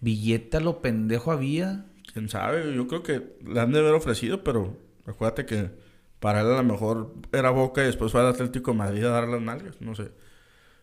[0.00, 1.86] Billete a lo pendejo había.
[2.12, 2.74] ¿Quién sabe?
[2.74, 4.76] Yo creo que le han de haber ofrecido, pero
[5.06, 5.70] acuérdate que
[6.20, 9.10] para él a lo mejor era Boca y después fue al Atlético de Madrid a
[9.10, 10.10] dar las nalgas, no sé.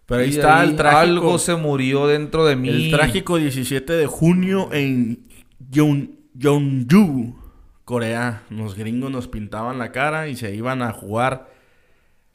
[0.08, 0.98] Pero ahí Y está ahí el trágico.
[1.00, 2.70] Algo se murió dentro de mí.
[2.70, 5.20] El trágico 17 de junio en
[5.72, 7.36] Yeon- Yeonju,
[7.86, 8.44] Corea.
[8.50, 11.50] Los gringos nos pintaban la cara y se iban a jugar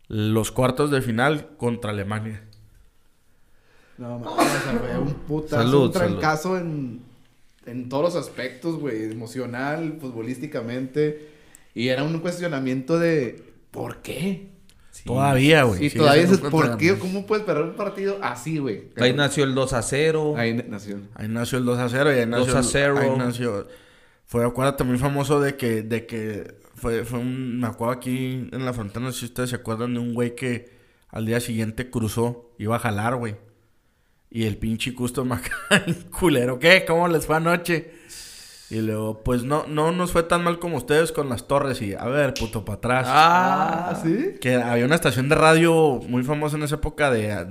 [0.08, 2.44] los cuartos de final contra Alemania.
[3.98, 4.46] No, mames,
[4.80, 7.00] fue un putazo, Salud, un trancazo en,
[7.66, 9.04] en todos los aspectos, güey.
[9.12, 11.28] Emocional, futbolísticamente.
[11.74, 14.48] Y era un cuestionamiento de ¿por qué?
[14.92, 15.04] Sí.
[15.04, 15.86] Todavía, güey.
[15.86, 16.98] y Sigue todavía dices, un ¿por qué?
[16.98, 18.90] ¿Cómo puedes perder un partido así, güey?
[18.98, 20.34] Ahí nació el 2 a 0.
[20.36, 21.00] Ahí nació.
[21.14, 22.54] Ahí nació el 2 a 0 y ahí 2 nació...
[22.56, 22.98] a el- 0.
[23.00, 23.68] Ahí nació...
[24.26, 25.82] Fue, acuérdate, muy famoso de que...
[25.82, 27.58] De que fue, fue un...
[27.60, 30.34] Me acuerdo aquí en la frontera, no sé si ustedes se acuerdan de un güey
[30.36, 30.70] que
[31.08, 32.50] al día siguiente cruzó.
[32.58, 33.36] Iba a jalar, güey.
[34.30, 35.52] Y el pinche custom acá,
[36.18, 36.58] culero.
[36.58, 36.84] ¿Qué?
[36.86, 37.90] ¿Cómo les fue anoche?
[38.72, 41.82] Y luego, pues no, no nos fue tan mal como ustedes con las torres.
[41.82, 43.06] Y a ver, puto, para atrás.
[43.10, 44.36] Ah, ¿sí?
[44.40, 47.44] Que había una estación de radio muy famosa en esa época de,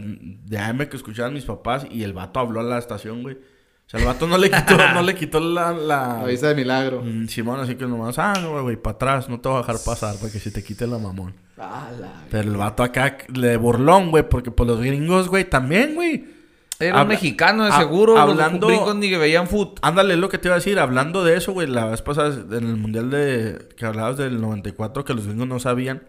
[0.44, 3.36] de AM que escuchaban mis papás y el vato habló a la estación, güey.
[3.36, 5.74] O sea, el vato no le quitó, no le quitó la...
[5.74, 6.22] la...
[6.22, 7.04] Avisa de milagro.
[7.04, 9.76] Mm, Simón, así que nomás, ah, no, güey, para atrás, no te voy a dejar
[9.86, 11.36] pasar para que se te quite la mamón.
[11.60, 15.94] Ah, la- Pero el vato acá le burlón, güey, porque pues los gringos, güey, también,
[15.94, 16.41] güey.
[16.88, 18.18] Era un mexicano de ha- seguro.
[18.18, 19.80] hablando- Los gringos ni que veían foot.
[19.82, 20.80] Ándale, es lo que te iba a decir.
[20.80, 23.70] Hablando de eso, güey, la vez pasada en el mundial de.
[23.78, 26.04] que hablabas del 94, que los gringos no sabían.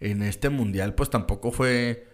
[0.00, 2.06] En este mundial, pues tampoco fue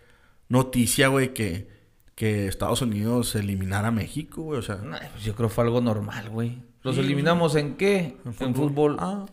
[0.48, 1.69] noticia, güey, que,
[2.14, 4.59] que Estados Unidos eliminara a México, güey.
[4.59, 6.62] O sea, Nah, pues yo creo que fue algo normal, güey.
[6.82, 8.16] ¿Los Sí, eliminamos en qué?
[8.40, 8.97] En fútbol.
[9.01, 9.27] Ah,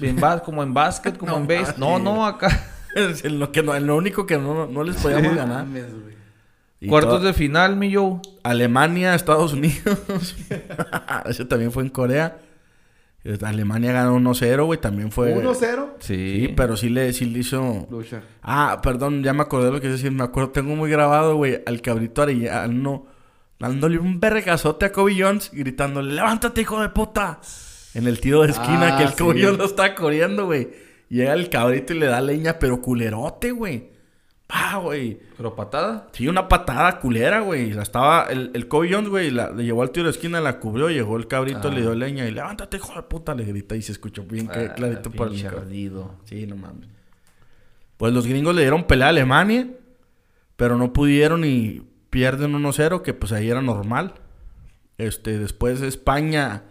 [0.00, 1.74] En bas- como en básquet, como No en base.
[1.78, 2.48] No, no, acá.
[2.94, 5.66] es en lo, que no, en lo único que no, no les podíamos ganar.
[6.80, 8.20] Y Cuartos de final, mi Joe.
[8.44, 10.36] Alemania, Estados Unidos.
[11.26, 12.38] Ese también fue en Corea.
[13.42, 14.80] Alemania ganó 1-0, güey.
[14.80, 15.34] También fue.
[15.34, 15.86] 1-0.
[15.98, 17.86] Sí, pero sí le, sí le hizo.
[17.90, 18.22] Lucha.
[18.42, 20.12] Ah, perdón, ya me acordé de lo que iba a decir.
[20.12, 23.06] Me acuerdo, tengo muy grabado, güey, al cabrito Arellano
[23.58, 27.40] dándole un vergazote a Kobe Jones, gritándole, levántate, hijo de puta.
[27.94, 29.42] En el tiro de esquina, Ah, que el Kobe sí.
[29.42, 30.68] Jones lo está corriendo, güey.
[31.08, 33.90] Llega el cabrito y le da leña, pero culerote, güey.
[34.50, 35.20] Ah, güey.
[35.36, 36.08] Pero patada.
[36.12, 37.72] Sí, una patada culera, güey.
[37.72, 40.58] La estaba, el, el Kobe Jones, güey, la- le llevó al tiro de esquina, la
[40.58, 41.70] cubrió, llegó el cabrito, Ah.
[41.70, 44.60] le dio leña y levántate, hijo de puta, le grita y se escuchó bien que-
[44.60, 46.14] Ah, clarito por el ardido.
[46.24, 46.88] Sí, no mames.
[47.98, 49.68] Pues los gringos le dieron pelea a Alemania,
[50.56, 54.14] pero no pudieron y pierden 1-0, que pues ahí era normal.
[54.96, 56.62] Este, después España,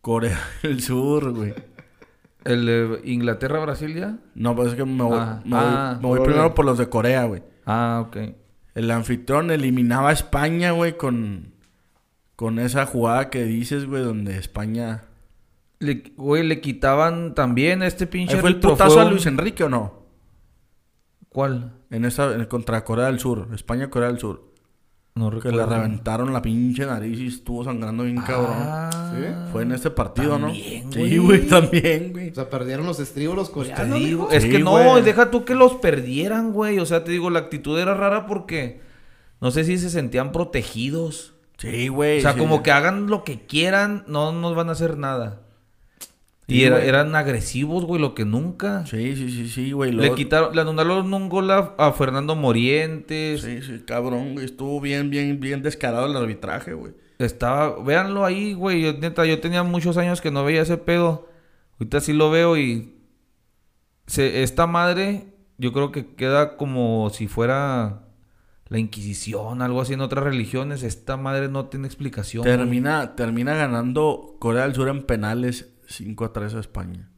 [0.00, 1.54] Corea del Sur, güey.
[2.44, 4.18] ¿El de Inglaterra-Brasil ya?
[4.34, 6.24] No, pues es que me voy, Ah, me voy- ah, me voy órale.
[6.32, 7.42] primero por los de Corea, güey.
[7.66, 8.16] Ah, ok.
[8.74, 11.52] El anfitrión eliminaba a España, güey, con,
[12.36, 15.04] con esa jugada que dices, güey, donde España...
[15.78, 19.26] Le, güey, le quitaban también a este pinche ¿Ahí fue el putazo fue a Luis
[19.26, 20.02] Enrique o no?
[21.28, 21.72] ¿Cuál?
[21.90, 24.51] En esa, en- contra Corea del Sur, España-Corea del Sur.
[25.14, 25.58] No Que recuerdo.
[25.58, 28.56] le reventaron la pinche nariz y estuvo sangrando bien cabrón.
[28.58, 30.90] Ah, Fue en este partido, también, ¿no?
[30.96, 31.10] güey.
[31.10, 32.30] Sí, güey, también, güey.
[32.30, 33.98] O sea, perdieron los estribos los Te coreanos.
[33.98, 35.02] digo, es Sí, que no, güey.
[35.02, 36.78] deja tú que los perdieran, güey.
[36.78, 38.80] O sea, te digo, la actitud era rara porque
[39.42, 41.34] no sé si se sentían protegidos.
[41.58, 42.18] Sí, güey.
[42.18, 42.38] O sea, sí.
[42.38, 45.40] como que hagan lo que quieran, no nos van a hacer nada.
[46.52, 48.84] Sí, Y era- eran agresivos, güey, lo que nunca.
[48.86, 49.92] Sí, sí, sí, sí, güey.
[49.92, 53.40] Le quitaron, le anularon un gol a, a Fernando Morientes.
[53.42, 54.36] Sí, sí, cabrón.
[54.40, 56.92] Estuvo bien, bien, bien descarado el arbitraje, güey.
[57.18, 58.82] Estaba, véanlo ahí, güey.
[58.82, 61.28] Yo, neta, yo tenía muchos años que no veía ese pedo.
[61.78, 62.94] Ahorita sí lo veo y
[64.06, 65.26] se, esta madre
[65.58, 68.00] yo creo que queda como si fuera
[68.68, 70.82] la Inquisición, algo así en otras religiones.
[70.82, 72.42] Esta madre no tiene explicación.
[72.44, 72.56] güey.
[72.56, 77.08] Termina, termina ganando Corea del Sur en penales 5 a 3 a España.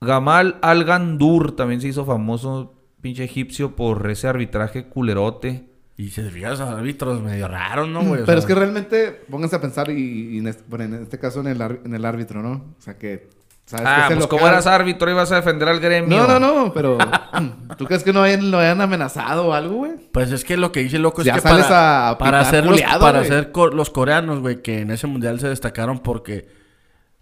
[0.00, 5.68] Gamal Al Gandur también se hizo famoso, pinche egipcio, por ese arbitraje culerote.
[5.96, 8.22] Y si te fijas, árbitros medio raros, ¿no, güey?
[8.22, 11.02] O Pero sea, es que realmente, pónganse a pensar, y, y en, este, bueno, en
[11.02, 12.74] este caso en el, en el árbitro, ¿no?
[12.78, 13.28] O sea que.
[13.66, 16.16] ¿sabes Ah, es el pues como eras árbitro ibas a defender al gremio.
[16.26, 16.96] No, no, no, pero.
[17.76, 19.92] ¿Tú crees que no hayan, lo hayan amenazado o algo, güey?
[20.10, 22.64] Pues es que lo que dice loco es Ya que sales para, a para hacer,
[22.64, 26.48] los, para hacer co- los coreanos, güey, que en ese mundial se destacaron porque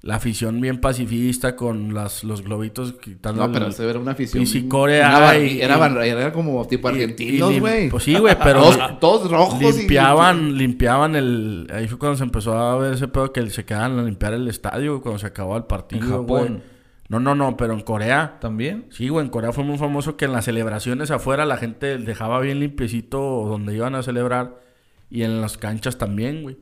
[0.09, 4.43] la afición bien pacifista con las, los globitos quitando No, pero el- era una afición.
[4.43, 7.91] Y si Corea Era, y- era, era como tipo y- argentinos, güey.
[7.91, 9.61] Pues sí, güey, pero Todos, todos rojos.
[9.77, 11.67] y- limpiaban, limpiaban el...
[11.71, 14.49] Ahí fue cuando se empezó a ver ese pedo que se quedaban a limpiar el
[14.49, 16.63] estadio cuando se acabó el partido, En Japón.
[17.11, 18.39] No, no, no, pero en Corea...
[18.41, 18.87] ¿También?
[18.91, 22.41] Sí, güey, en Corea fue muy famoso que en las celebraciones afuera la gente dejaba
[22.41, 24.61] bien limpiecito donde iban a celebrar
[25.11, 26.57] y en las canchas también, güey.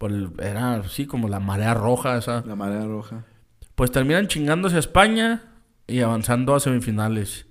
[0.00, 2.42] Por el- era así como la marea roja esa.
[2.46, 3.26] La marea roja.
[3.74, 5.42] Pues terminan chingándose a España
[5.86, 7.46] y avanzando a semifinales.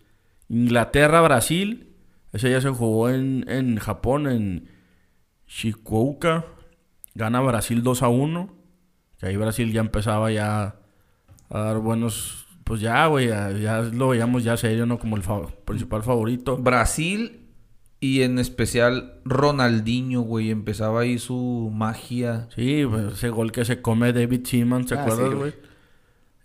[0.50, 1.94] Inglaterra, Brasil.
[2.34, 4.68] Ese ya se jugó en, en Japón, en
[5.48, 6.46] Shizuoka.
[7.14, 8.56] Gana Brasil 2 a 1.
[9.20, 10.76] Que ahí Brasil ya empezaba ya
[11.50, 12.48] a dar buenos...
[12.64, 14.98] Pues ya, güey, ya, ya lo veíamos ya serio, ¿no?
[15.00, 16.58] Como el fa- principal favorito.
[16.58, 17.39] Brasil
[18.00, 20.52] y en especial Ronaldinho, güey.
[20.52, 22.48] Empezaba ahí su magia.
[22.56, 25.54] Sí, pues, ese gol que se come David Seaman, ¿te Ah, acuerdas, sí, güey?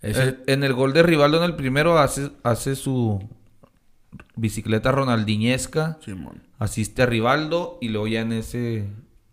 [0.01, 0.29] Ese...
[0.29, 3.23] Eh, en el gol de Rivaldo en el primero hace, hace su
[4.35, 5.97] bicicleta ronaldiñesca.
[6.03, 6.41] Simón.
[6.59, 8.87] Asiste a Rivaldo y luego ya en ese...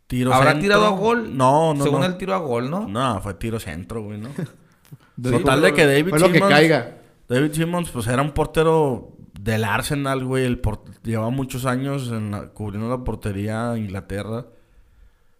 [0.06, 0.62] Tiro ¿Habrá centro.
[0.62, 1.36] tirado a gol?
[1.36, 2.06] No, no, Según no.
[2.06, 2.86] el tiro a gol, ¿no?
[2.86, 4.28] No, fue tiro centro, güey, ¿no?
[5.22, 6.96] Total de que David Fue lo que Simmons- caiga.
[7.28, 9.11] David Simmons, pues era un portero
[9.42, 10.44] del Arsenal, güey.
[10.44, 10.60] El
[11.02, 14.46] Llevaba muchos años en la- cubriendo la portería de Inglaterra.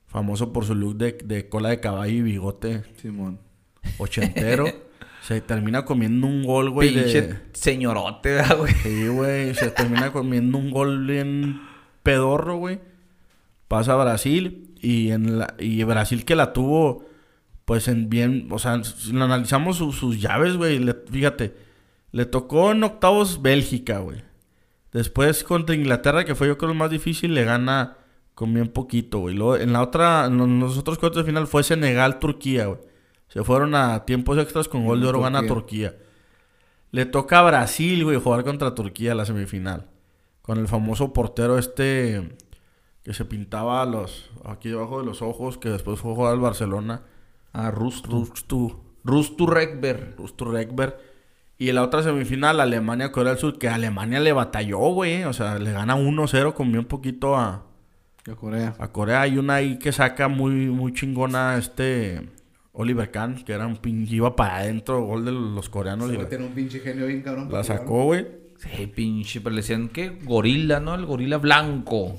[0.07, 3.39] Famoso por su look de, de cola de caballo y bigote Simón.
[3.99, 4.67] ochentero.
[5.23, 6.93] se termina comiendo un gol, güey.
[6.93, 7.39] Pinche De...
[7.53, 8.75] señorote, ¿verdad, güey.
[8.75, 9.55] Sí, güey.
[9.55, 11.63] Se termina comiendo un gol bien
[12.03, 12.81] pedorro, güey.
[13.69, 14.75] Pasa a Brasil.
[14.81, 17.05] Y, en la, y Brasil que la tuvo,
[17.65, 18.49] pues en bien.
[18.51, 20.79] O sea, si lo analizamos su- sus llaves, güey.
[20.81, 21.55] le- Fíjate.
[22.13, 24.23] Le tocó en octavos Bélgica, güey.
[24.93, 27.97] Después contra Inglaterra, que fue yo creo el más difícil, le gana
[28.35, 29.35] con bien poquito, güey.
[29.35, 32.81] Luego en la otra, en los- otros cuartos de final fue Senegal-Turquía, güey.
[33.29, 35.97] Se fueron a tiempos extras con gol de oro, gana Turquía.
[36.91, 39.87] Le toca a Brasil, güey, jugar contra Turquía la semifinal.
[40.43, 42.37] Con el famoso portero este
[43.03, 46.41] que se pintaba los aquí debajo de los ojos, que después fue a jugar al
[46.41, 47.03] Barcelona.
[47.55, 48.11] A Rustu.
[48.11, 50.15] Rustu, Rustu Rekber.
[50.19, 51.12] Rustu Rekber.
[51.63, 55.25] Y en la otra semifinal, Alemania-Corea del Sur, que Alemania le batalló, güey.
[55.25, 57.65] O sea, le gana 1-0 con bien poquito a,
[58.31, 58.75] A Corea.
[58.79, 59.21] a Corea.
[59.23, 62.29] Hay una ahí que saca muy, muy chingona este
[62.73, 66.11] Oliver Kahn, que era un pin, iba para adentro, gol de los coreanos.
[66.11, 67.45] la, Tiene un pinche genio bien cabrón.
[67.45, 67.79] la para jugar.
[67.79, 68.27] sacó, güey.
[68.59, 70.95] Sí, pinche, pero le decían que gorila, ¿no?
[70.95, 72.17] El gorila blanco.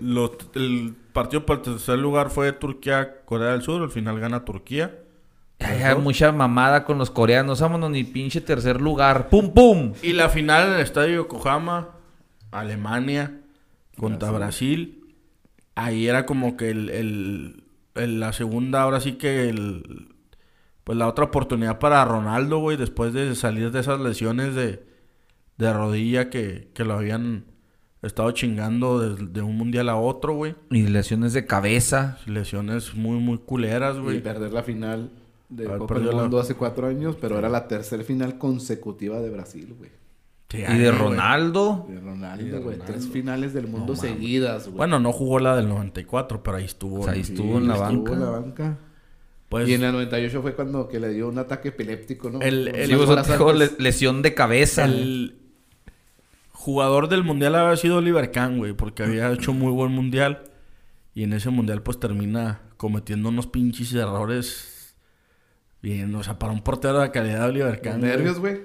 [0.00, 3.82] Los- el partido por el tercer lugar fue Turquía-Corea del Sur.
[3.82, 4.98] Al final gana Turquía.
[5.64, 7.60] Ay, hay mucha mamada con los coreanos.
[7.60, 9.28] Vámonos ni pinche tercer lugar.
[9.28, 9.92] ¡Pum, pum!
[10.02, 11.90] Y la final en el estadio Yokohama,
[12.50, 13.40] Alemania
[13.96, 15.14] contra Brasil.
[15.74, 17.64] Ahí era como que el, el-
[17.94, 20.14] el- la segunda, ahora sí que el,
[20.84, 24.84] pues la otra oportunidad para Ronaldo, güey, después de salir de esas lesiones de,
[25.58, 27.44] de rodilla que, que lo habían
[28.02, 30.56] estado chingando de, de un mundial a otro, güey.
[30.70, 32.18] Y lesiones de cabeza.
[32.26, 34.22] Lesiones muy, muy culeras, Y güey.
[34.22, 35.10] perder la final
[35.56, 38.38] de Haber Copa del perdido la- Mundo hace cuatro años, pero era la tercera final
[38.38, 39.90] consecutiva de Brasil, güey.
[40.48, 40.92] Sí, Y de.
[40.92, 41.86] Ronaldo.
[41.88, 42.78] De Ronaldo, güey.
[42.78, 44.76] Tres finales del mundo No seguidas, güey.
[44.76, 47.00] Bueno, no jugó la del 94, pero ahí estuvo.
[47.00, 48.12] O sea, ahí estuvo en la estuvo banca.
[48.12, 48.78] en la banca.
[49.48, 52.40] Pues, y en el 98 fue cuando que le dio un ataque epiléptico, ¿no?
[52.40, 54.84] El- el- le- lesión de cabeza.
[54.84, 55.36] el
[56.52, 60.44] jugador del mundial había sido Oliver Kahn, güey, porque había hecho muy buen mundial.
[61.14, 64.68] Y en ese mundial, pues termina cometiendo unos pinches errores.
[65.82, 68.00] Bien, o sea, para un portero de calidad de Oliver Kahn.
[68.00, 68.60] nervios, güey.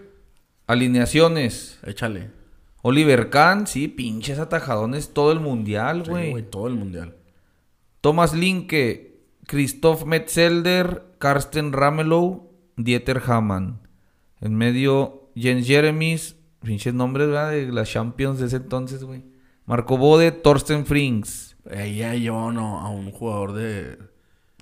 [0.67, 1.79] Alineaciones.
[1.83, 2.29] Échale.
[2.83, 6.43] Oliver Kahn, sí, pinches atajadones todo el mundial, Sí, güey.
[6.49, 7.15] todo el mundial.
[8.01, 13.79] Thomas Linke, Christoph Metzelder, Karsten Ramelow, Dieter Hamann.
[14.39, 17.51] En medio, Jens Jeremies, pinches nombres, ¿verdad?
[17.51, 19.23] De las Champions de ese entonces, güey.
[19.65, 21.57] Marco Bode, Thorsten Frings.
[21.69, 23.97] Ahí ya llevaban a, a un jugador de.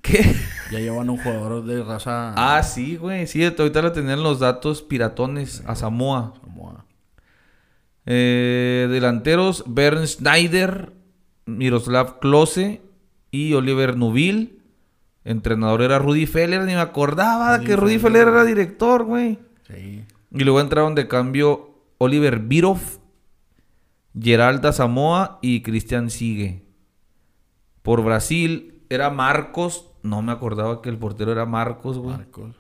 [0.05, 0.35] ¿Qué?
[0.71, 2.33] Ya llevan un jugador de raza.
[2.35, 3.27] Ah, sí, güey.
[3.27, 6.33] Sí, ahorita lo tenían los datos piratones a Samoa.
[6.41, 6.85] Samoa.
[8.07, 10.91] Eh, delanteros, Bernd Schneider,
[11.45, 12.81] Miroslav Klose
[13.29, 14.63] y Oliver Nubil.
[15.23, 19.37] Entrenador era Rudy Feller, ni me acordaba que Rudy Feller era director, güey.
[19.67, 20.03] Sí.
[20.31, 22.79] Y luego entraron de cambio Oliver Birov,
[24.19, 26.63] Geralda Samoa y Cristian Sigue.
[27.81, 32.15] Por Brasil era Marcos, no me acordaba que el portero era Marcos, güey.
[32.17, 32.55] Marcos.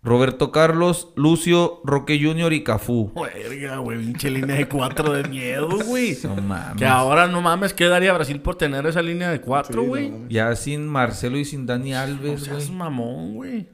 [0.00, 2.52] Roberto Carlos, Lucio, Roque Jr.
[2.52, 3.12] y Cafú.
[3.16, 3.98] Verga, güey.
[3.98, 6.16] Pinche línea de cuatro de miedo, güey.
[6.22, 6.76] No mames.
[6.76, 10.10] Que ahora no mames, ¿qué daría Brasil por tener esa línea de cuatro, Sí, güey?
[10.10, 10.28] no.
[10.28, 12.78] Ya sin Marcelo y sin Dani no Alves, seas güey.
[12.78, 13.68] mamón, güey.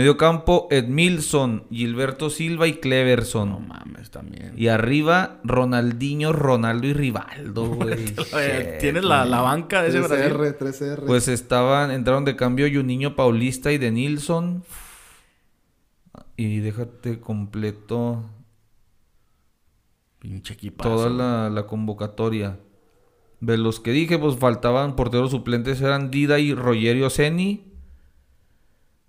[0.00, 3.50] Medio campo, Edmilson, Gilberto Silva y Cleverson.
[3.50, 4.54] No mames, también.
[4.56, 8.14] Y arriba, Ronaldinho, Ronaldo y Rivaldo, güey.
[8.80, 10.32] ¿Tienes la, la banca de ese Brasil?
[10.32, 11.04] 3R, 3R.
[11.06, 14.64] Pues estaban, entraron de cambio Juninho Paulista y de Nilsson.
[16.34, 18.24] Y déjate completo
[20.18, 20.88] Pinche equipazo.
[20.96, 22.58] toda la, la convocatoria.
[23.40, 27.69] De los que dije, pues faltaban porteros suplentes, eran Dida y Rogerio Ceni.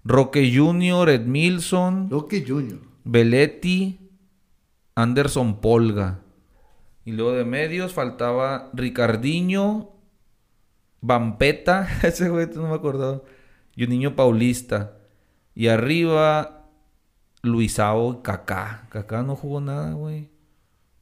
[0.04, 2.80] Roque Junior, Edmilson, Roque Junior.
[3.04, 4.00] Belletti,
[4.96, 6.22] Anderson Polga.
[7.06, 9.96] Y luego de medios faltaba Ricardinho,
[11.02, 13.22] Vampeta, ese güey no me acordaba,
[13.76, 14.98] y un niño paulista.
[15.54, 16.70] Y arriba
[17.42, 18.88] Luisao y Kaká.
[18.90, 20.30] Kaká no jugó nada, güey.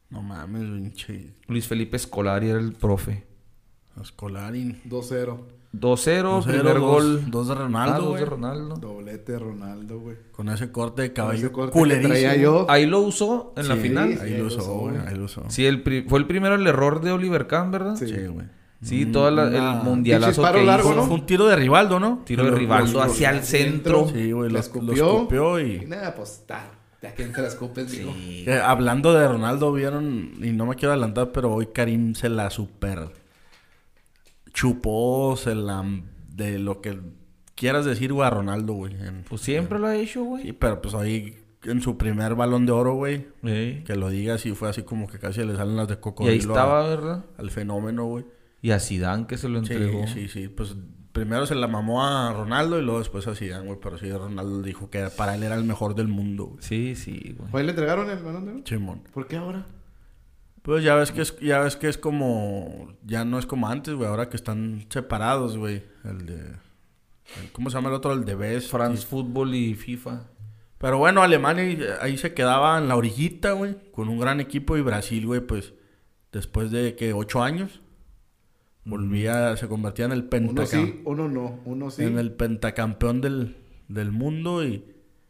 [0.10, 1.36] No mames, pinche.
[1.48, 3.28] Luis Felipe Escolari era el profe.
[4.02, 4.82] Escolarín.
[4.86, 5.59] 2-0.
[5.72, 7.32] 2-0, primer dos, gol.
[7.32, 8.20] Dos de Ah, Ronaldo, dos güey.
[8.24, 8.76] de Ronaldo.
[8.78, 10.16] Doblete de Ronaldo, güey.
[10.32, 12.14] Con ese corte de ese corte que culerísimo.
[12.14, 12.66] traía yo.
[12.70, 14.18] Ahí lo usó en la final.
[14.22, 14.96] Ahí lo usó, güey.
[15.06, 15.44] Ahí lo usó.
[15.50, 17.96] Sí, el pri- fue el primero el error de Oliver Kahn, ¿verdad?
[17.96, 18.08] Sí.
[18.08, 18.48] Sí, güey.
[18.82, 19.52] Sí, todo el
[19.84, 20.96] mundialazo que largo, hizo.
[21.02, 21.04] ¿no?
[21.06, 22.22] Fue un tiro de Rivaldo, ¿no?
[22.26, 24.08] Tiro de Rivaldo hacia el centro.
[24.08, 24.50] Sí, güey.
[24.50, 24.88] Lo, escupió.
[25.06, 25.86] lo escupió y...
[25.86, 26.72] Nada, pues está.
[27.02, 28.14] Ya quién te la escupes, digo.
[28.44, 32.50] Que hablando de Ronaldo, vieron, y no me quiero adelantar, pero hoy Karim se la
[32.50, 33.10] super
[34.54, 35.84] chupó, se la
[36.34, 37.00] de lo que
[37.56, 38.94] quieras decir, güey, a Ronaldo, güey.
[38.94, 40.44] en- Pues siempre lo ha hecho, güey.
[40.44, 43.84] Sí, pero pues hoy en su primer balón de oro, güey, Sí.
[43.86, 46.32] que lo diga así fue así como que casi le salen las de Y cocodrilo
[46.34, 47.26] ahí estaba, a- ¿verdad?
[47.38, 48.26] al fenómeno, güey.
[48.62, 50.08] Y a Zidane que se lo Sí, entregó.
[50.08, 50.76] sí, sí, pues
[51.12, 54.62] primero se la mamó a Ronaldo y luego después a Zidane, güey, pero sí Ronaldo
[54.62, 56.62] dijo que para él era el mejor del mundo, güey.
[56.62, 57.50] Sí, sí, güey.
[57.52, 58.62] ¿Hoy le entregaron el balón de oro?
[58.66, 59.02] Simón.
[59.14, 59.66] ¿Por qué ahora?
[60.62, 63.94] Pues ya ves que es, ya ves que es como, ya no es como antes,
[63.96, 65.84] güey, ahora que están separados, güey.
[66.04, 68.14] El de, el- ¿cómo se llama el otro?
[68.14, 68.70] El de Best.
[68.70, 70.26] France Football y FIFA.
[70.78, 74.82] Pero bueno, Alemania ahí, se quedaba en la orillita, güey, con un gran equipo y
[74.82, 75.74] Brasil, güey, pues
[76.32, 77.82] después de que ocho años
[78.86, 81.60] volvía, se convertía en el Uno pentacam- sí, uno no.
[81.66, 82.04] Uno sí.
[82.04, 83.58] en el pentacampeón del,
[83.88, 84.86] del mundo y,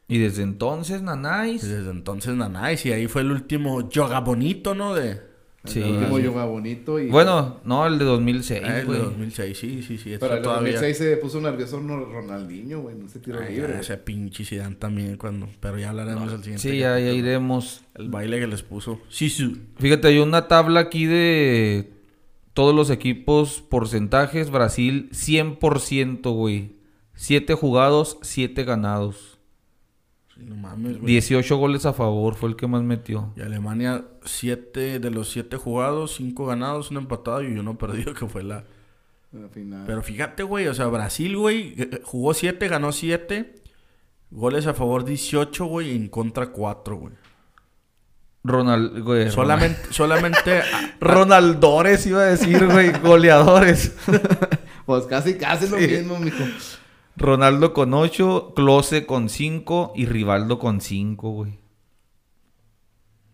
[0.10, 1.62] Y desde entonces, y Nanais.
[1.62, 4.94] desde entonces Nanais y ahí fue el último yoga bonito, ¿no?
[4.96, 5.30] De,
[5.66, 5.82] Sí.
[5.82, 7.00] El último yoga bonito.
[7.00, 7.10] Y...
[7.10, 9.00] Bueno, no, el de 2006, ah, el de güey.
[9.02, 10.16] 2006, sí, sí, sí.
[10.18, 10.72] Pero el todavía.
[10.74, 12.96] 2006 se puso nervioso no- Ronaldinho, güey.
[12.96, 13.74] No se tiró Ay, libre.
[13.74, 15.50] ya, ese pinche Zidane también cuando...
[15.60, 16.62] Pero ya hablaremos al siguiente.
[16.62, 17.84] Sí, ya, iremos.
[17.96, 19.02] El baile que les puso.
[19.10, 19.62] Sí, sí.
[19.80, 21.92] Fíjate, hay una tabla aquí de
[22.54, 24.52] todos los equipos, porcentajes.
[24.52, 26.78] Brasil, 100%, güey.
[27.16, 29.39] 7 jugados, 7 ganados.
[30.40, 31.12] Sí, no mames, güey.
[31.12, 33.34] 18 goles a favor, fue el que más metió.
[33.36, 38.26] Y Alemania, siete de los siete jugados, cinco ganados, un empatado y uno perdido, que
[38.28, 38.64] fue la...
[39.34, 39.84] Al final.
[39.86, 43.54] Pero fíjate, güey, o sea, Brasil, güey, eh, jugó siete, ganó siete.
[44.32, 47.14] Goles a favor 18, güey, y en contra 4, güey.
[48.44, 49.30] Ronald, güey.
[49.30, 50.60] Solamente, solamente...
[50.60, 52.92] a- Ronaldores iba a decir, güey.
[53.02, 53.96] goleadores.
[54.86, 56.44] Pues casi, casi lo mismo, mijo.
[57.20, 61.60] Ronaldo con 8, Close con 5 y Rivaldo con 5, güey.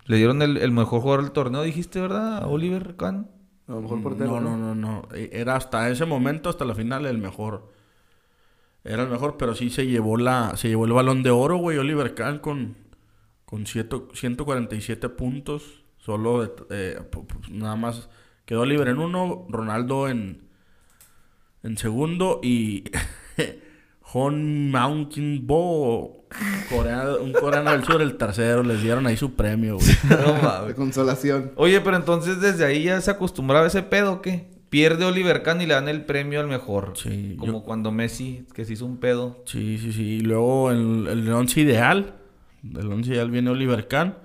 [0.05, 2.43] Le dieron el, el mejor jugador del torneo, dijiste, ¿verdad?
[2.43, 3.29] A Oliver Kahn.
[3.67, 4.39] A lo mejor portero.
[4.39, 5.07] No, no, no, no.
[5.15, 7.71] Eh, Era hasta ese momento, hasta la final, el mejor.
[8.83, 11.77] Era el mejor, pero sí se llevó la, se llevó el balón de oro, güey,
[11.79, 12.75] Oliver Kahn con,
[13.45, 15.83] con cieto- 147 puntos.
[15.97, 16.99] Solo de- eh,
[17.49, 18.09] nada más
[18.45, 20.47] quedó Oliver en uno, Ronaldo en,
[21.63, 22.83] en segundo y
[24.17, 26.25] Hon Mountain Bo,
[26.69, 29.87] Corea- un coreano del sur, el tercero, les dieron ahí su premio, güey.
[30.09, 30.67] No mames.
[30.69, 31.51] De consolación.
[31.57, 34.47] Oye, pero entonces desde ahí ya se acostumbraba a ese pedo, ¿o ¿qué?
[34.69, 36.93] Pierde Oliver Kahn y le dan el premio al mejor.
[36.95, 39.43] Sí, Como yo- cuando Messi, que se hizo un pedo.
[39.45, 40.03] Sí, sí, sí.
[40.15, 42.13] Y luego el, el once ideal.
[42.61, 44.15] Del once ideal viene Oliver Kahn,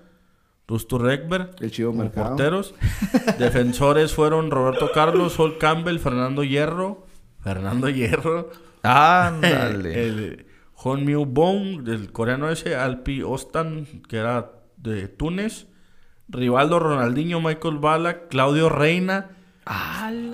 [0.69, 1.51] Rusto Rekberg.
[1.61, 2.29] El chivo mercado.
[2.29, 2.75] porteros.
[3.41, 7.07] Defensores fueron Roberto Carlos, Sol Campbell, Fernando Hierro.
[7.43, 8.51] Fernando Hierro.
[8.83, 10.07] Ándale.
[10.07, 12.75] el Hon Miu Bong, del coreano ese.
[12.77, 15.67] Alpi Ostan, que era de Túnez.
[16.29, 19.31] Rivaldo, Ronaldinho, Michael Bala, Claudio Reina,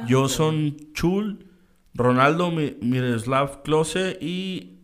[0.08, 1.46] Joson Chul,
[1.94, 4.80] Ronaldo Mi- Miroslav Klose y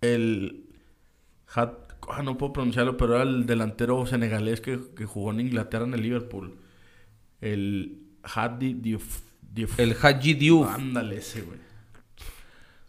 [0.00, 0.64] el...
[1.54, 5.84] Hat- ah, no puedo pronunciarlo, pero era el delantero senegalés que, que jugó en Inglaterra
[5.84, 6.58] en el Liverpool.
[7.40, 9.20] El Hadi Diouf.
[9.40, 9.78] Diouf.
[9.78, 10.68] El Haji Diouf.
[10.68, 11.58] Ándale ese, güey.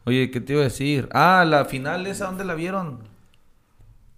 [0.10, 1.08] Oye, ¿qué te iba a decir?
[1.12, 3.08] Ah, la final esa, ¿dónde la vieron?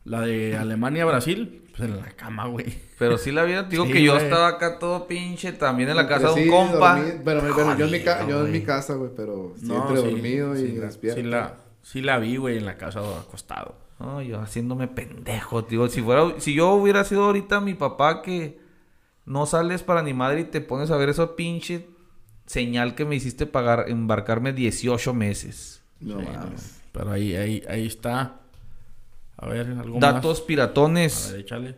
[0.04, 2.66] La de Alemania-Brasil, pues en la cama, güey.
[2.98, 3.70] Pero sí la vieron.
[3.70, 4.24] Digo Sí, que yo güey.
[4.24, 6.96] estaba acá todo pinche, también en la casa de un compa.
[6.96, 9.98] dormí, pero bueno, yo en mi, ca- yo en mi casa, güey, pero No, siempre
[9.98, 11.22] sí, dormido y despierto.
[11.22, 13.76] Sí la, sí la vi, güey, en la casa acostado.
[14.00, 18.60] No, yo haciéndome pendejo, digo, si fuera, si yo hubiera sido ahorita mi papá que
[19.26, 21.88] no sales para ni madre y te pones a ver esa pinche
[22.48, 25.81] señal que me hiciste pagar, embarcarme 18 meses.
[26.02, 26.82] No Sí, mames.
[26.84, 26.90] no.
[26.92, 28.40] Pero ahí, ahí, ahí está.
[29.38, 30.02] A ver, algo más.
[30.02, 31.30] Datos A piratones.
[31.32, 31.78] ver, échale.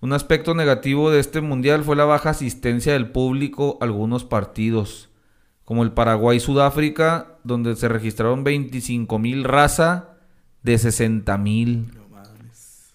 [0.00, 5.10] Un aspecto negativo de este mundial fue la baja asistencia del público a algunos partidos,
[5.64, 10.16] como el Paraguay-Sudáfrica, donde se registraron 25 mil raza
[10.62, 11.92] de 60 mil.
[11.94, 12.94] No mames.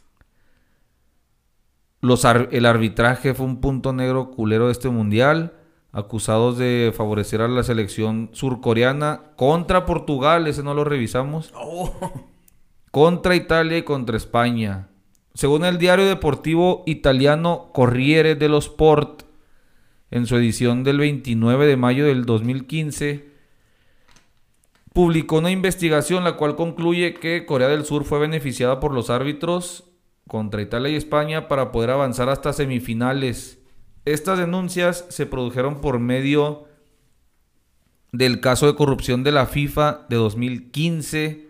[2.01, 5.53] Los ar- el arbitraje fue un punto negro culero de este mundial,
[5.95, 11.53] acusados de favorecer a la selección surcoreana contra Portugal, ese no lo revisamos,
[12.91, 14.89] contra Italia y contra España.
[15.33, 19.23] Según el diario deportivo italiano Corriere dello Sport,
[20.11, 23.29] en su edición del 29 de mayo del 2015,
[24.91, 29.85] publicó una investigación la cual concluye que Corea del Sur fue beneficiada por los árbitros
[30.27, 33.54] contra Italia y España para poder avanzar hasta semifinales.
[34.05, 36.65] Estas denuncias se produjeron por medio
[38.11, 41.49] del caso de corrupción de la FIFA de 2015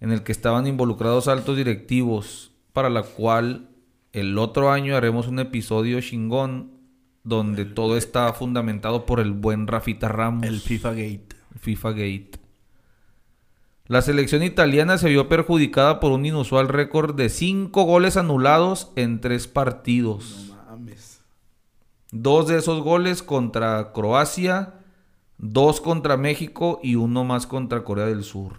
[0.00, 3.68] en el que estaban involucrados altos directivos, para la cual
[4.12, 6.72] el otro año haremos un episodio chingón
[7.22, 10.44] donde todo está fundamentado por el buen Rafita Ramos.
[10.44, 11.28] El FIFA Gate.
[11.60, 12.30] FIFA Gate.
[13.86, 19.20] La selección italiana se vio perjudicada por un inusual récord de 5 goles anulados en
[19.20, 20.51] 3 partidos.
[22.12, 24.74] Dos de esos goles contra Croacia,
[25.38, 28.52] dos contra México y uno más contra Corea del Sur.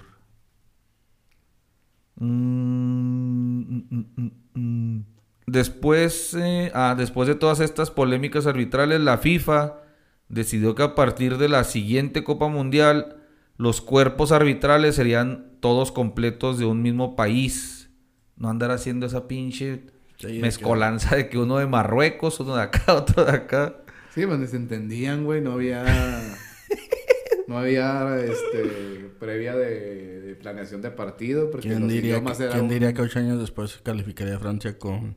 [2.15, 5.05] Mm, mm, mm.
[5.45, 9.81] Después, eh, ah, después de todas estas polémicas arbitrales, la FIFA
[10.29, 13.17] decidió que a partir de la siguiente Copa Mundial,
[13.57, 17.91] los cuerpos arbitrales serían todos completos de un mismo país.
[18.35, 19.92] No andar haciendo esa pinche
[20.27, 23.75] Sí, mezcolanza de que uno de Marruecos, uno de acá, otro de acá.
[24.13, 25.41] Sí, pues ni se entendían, güey.
[25.41, 25.83] No había.
[27.47, 31.49] no había este previa de, de planeación de partido.
[31.51, 34.39] Porque ¿Quién los diría, idiomas que, eran- quién diría que ocho años después calificaría a
[34.39, 35.15] Francia con,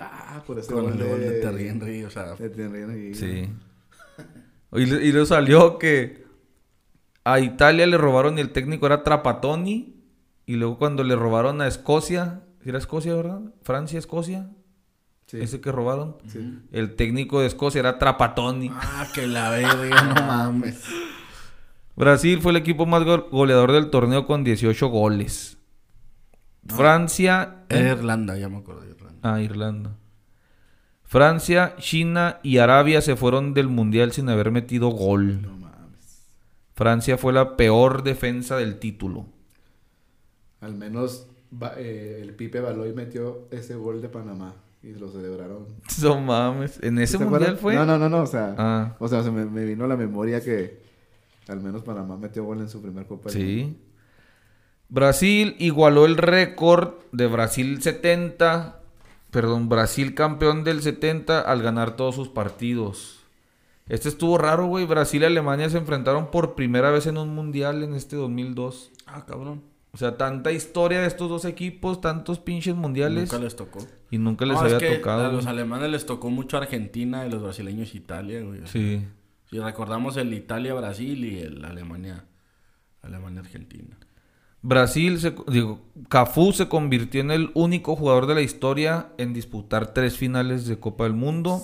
[0.00, 2.04] Ah, por ese con gol el gol de de Henry?
[2.04, 3.14] O sea, de Thierry Henry.
[3.14, 3.48] Sí.
[4.72, 6.24] Y, le- y le salió que
[7.24, 10.00] a Italia le robaron y el técnico era Trapatoni.
[10.46, 13.40] Y luego cuando le robaron a Escocia, ¿sí ¿era Escocia, verdad?
[13.62, 14.50] Francia, Escocia,
[15.26, 15.40] Sí.
[15.40, 16.16] ese que robaron.
[16.26, 16.58] Sí.
[16.72, 18.70] El técnico de Escocia era Trapatoni.
[18.72, 20.84] ah, que la verga, no mames.
[21.96, 25.58] Brasil fue el equipo más go- goleador del torneo con 18 goles.
[26.66, 27.64] Francia...
[27.68, 29.18] Era Irlanda, ya me acuerdo de Irlanda.
[29.22, 29.96] Ah, Irlanda.
[31.02, 35.42] Francia, China y Arabia se fueron del mundial sin haber metido gol.
[35.42, 36.26] No mames.
[36.74, 39.26] Francia fue la peor defensa del título.
[40.60, 41.26] Al menos
[41.60, 45.66] va- eh, el Pipe Baloy metió ese gol de Panamá y lo celebraron.
[46.02, 46.78] No mames.
[46.82, 47.60] ¿En ese ¿Te mundial acuerdas?
[47.60, 47.74] fue?
[47.74, 48.22] No, no, no, no.
[48.22, 48.96] O sea, Ah.
[48.98, 50.80] o sea se me, me vino a la memoria que
[51.48, 53.30] al menos Panamá metió gol en su primer Copa.
[53.30, 53.76] Sí.
[54.88, 58.78] Brasil igualó el récord de Brasil 70.
[59.30, 63.20] Perdón, Brasil campeón del 70 al ganar todos sus partidos.
[63.88, 64.84] Este estuvo raro, güey.
[64.84, 68.90] Brasil y Alemania se enfrentaron por primera vez en un mundial en este 2002.
[69.06, 69.62] Ah, cabrón.
[69.94, 73.30] O sea, tanta historia de estos dos equipos, tantos pinches mundiales.
[73.30, 73.86] Nunca les tocó.
[74.10, 75.26] Y nunca les No, es había que tocado.
[75.26, 78.60] A los alemanes les tocó mucho Argentina y los brasileños Italia, güey.
[78.64, 79.04] Sí.
[79.50, 82.24] Si recordamos el Italia-Brasil y el Alemania...
[83.02, 83.98] Alemania-Argentina.
[84.62, 89.92] Brasil, se, digo, Cafú se convirtió en el único jugador de la historia en disputar
[89.92, 91.60] tres finales de Copa del Mundo.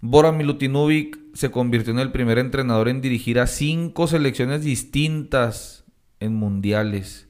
[0.00, 5.84] Bora Milutinovic se convirtió en el primer entrenador en dirigir a cinco selecciones distintas
[6.20, 7.28] en mundiales.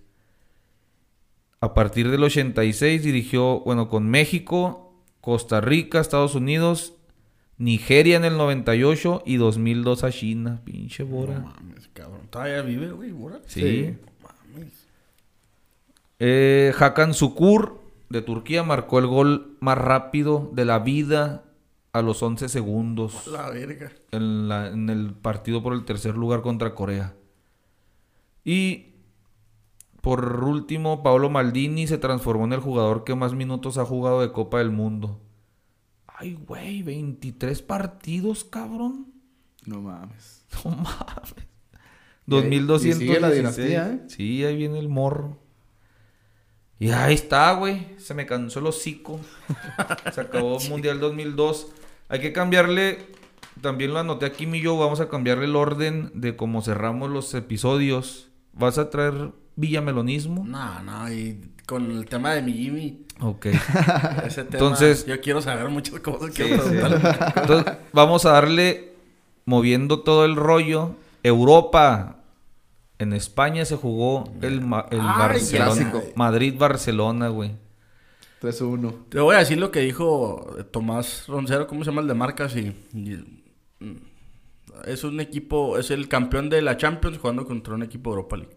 [1.60, 6.94] A partir del 86 dirigió, bueno, con México, Costa Rica, Estados Unidos,
[7.58, 10.60] Nigeria en el 98 y 2002 a China.
[10.64, 11.40] Pinche Bora.
[11.40, 12.20] No mames, cabrón.
[12.30, 13.40] ¿Todavía vive, güey, Bora?
[13.46, 13.60] sí.
[13.60, 13.96] Sí.
[14.22, 14.86] Mames.
[16.20, 21.44] Eh, Hakan Sukur de Turquía marcó el gol más rápido de la vida
[21.92, 23.90] a los 11 segundos La verga.
[24.12, 27.14] en, la- en el partido por el tercer lugar contra Corea.
[28.50, 28.94] Y
[30.00, 34.32] por último, Paolo Maldini se transformó en el jugador que más minutos ha jugado de
[34.32, 35.20] Copa del Mundo.
[36.06, 39.12] Ay, güey, 23 partidos, cabrón.
[39.66, 40.46] No mames.
[40.64, 41.34] No mames.
[42.26, 42.96] Y ahí- 2216.
[42.96, 44.00] y sigue la dinastía, ¿eh?
[44.08, 45.36] Sí, ahí viene el morro.
[46.78, 47.88] Y ahí está, güey.
[47.98, 49.20] Se me cansó el hocico.
[50.14, 51.68] Se acabó el Mundial 2002.
[52.08, 53.08] Hay que cambiarle.
[53.60, 54.78] También lo anoté aquí, mi yo.
[54.78, 58.27] Vamos a cambiarle el orden de cómo cerramos los episodios.
[58.58, 60.44] ¿Vas a traer villamelonismo?
[60.46, 63.04] No, no, y con el tema de mi Jimmy.
[63.20, 63.46] Ok.
[64.26, 64.52] Ese tema.
[64.52, 66.34] Entonces- Yo quiero saber muchas cosas.
[66.34, 66.76] Sí, quiero sí.
[67.36, 68.94] Entonces, vamos a darle,
[69.44, 72.14] moviendo todo el rollo, Europa.
[73.00, 75.92] En España se jugó el, Ma- el Barcelona.
[76.16, 77.52] Madrid-Barcelona, güey.
[78.42, 78.94] 3-1.
[79.08, 82.56] Te voy a decir lo que dijo Tomás Roncero, ¿cómo se llama el de marcas?
[82.56, 83.44] Y, y-
[83.80, 83.96] mm,
[84.84, 88.36] es un equipo, es el campeón de la Champions jugando contra un equipo de Europa
[88.36, 88.56] League.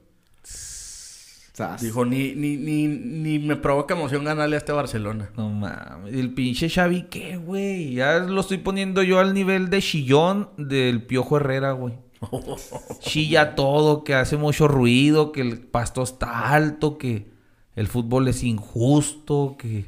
[1.54, 1.82] Sas.
[1.82, 5.32] Dijo, ni, ni, ni, ni me provoca emoción ganarle a este Barcelona.
[5.36, 6.14] No mames.
[6.14, 7.94] El pinche Xavi, ¿qué, güey?
[7.94, 11.94] Ya lo estoy poniendo yo al nivel de chillón del Piojo Herrera, güey.
[13.00, 17.28] Chilla todo, que hace mucho ruido, que el pasto está alto, que
[17.76, 19.86] el fútbol es injusto, que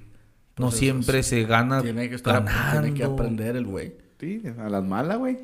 [0.58, 2.82] no Pues siempre se gana Tiene que estar, ganando.
[2.82, 3.94] tiene que aprender el güey.
[4.20, 5.38] Sí, a las malas, güey.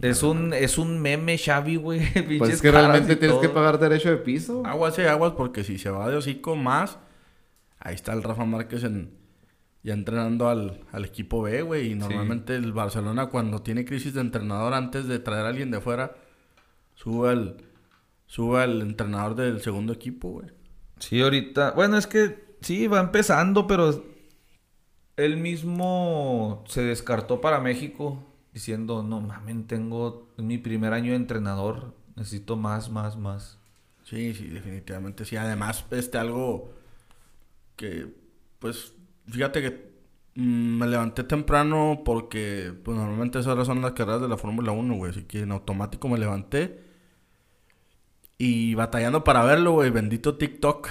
[0.00, 2.00] Es un, es un meme Xavi, güey.
[2.38, 4.62] Pues es que realmente tienes que pagar derecho de piso.
[4.64, 6.98] Aguas y aguas porque si se va de hocico más,
[7.78, 9.12] ahí está el Rafa Márquez en,
[9.82, 11.92] ya entrenando al, al equipo B, güey.
[11.92, 15.80] Y normalmente el Barcelona cuando tiene crisis de entrenador antes de traer a alguien de
[15.80, 16.16] fuera,
[16.94, 17.56] sube al,
[18.26, 20.48] sube al entrenador del segundo equipo, güey.
[20.98, 21.72] Sí, ahorita.
[21.72, 24.04] Bueno, es que sí, va empezando, pero
[25.16, 31.94] él mismo se descartó para México diciendo, no mames, tengo mi primer año de entrenador,
[32.16, 33.58] necesito más, más, más.
[34.04, 35.36] Sí, sí, definitivamente sí.
[35.36, 36.72] Además, este algo
[37.76, 38.08] que,
[38.58, 38.94] pues,
[39.28, 39.92] fíjate que
[40.34, 44.72] mm, me levanté temprano porque, pues, normalmente esas horas son las carreras de la Fórmula
[44.72, 45.12] 1, güey.
[45.12, 46.82] Así que en automático me levanté.
[48.38, 49.90] Y batallando para verlo, güey.
[49.90, 50.88] Bendito TikTok.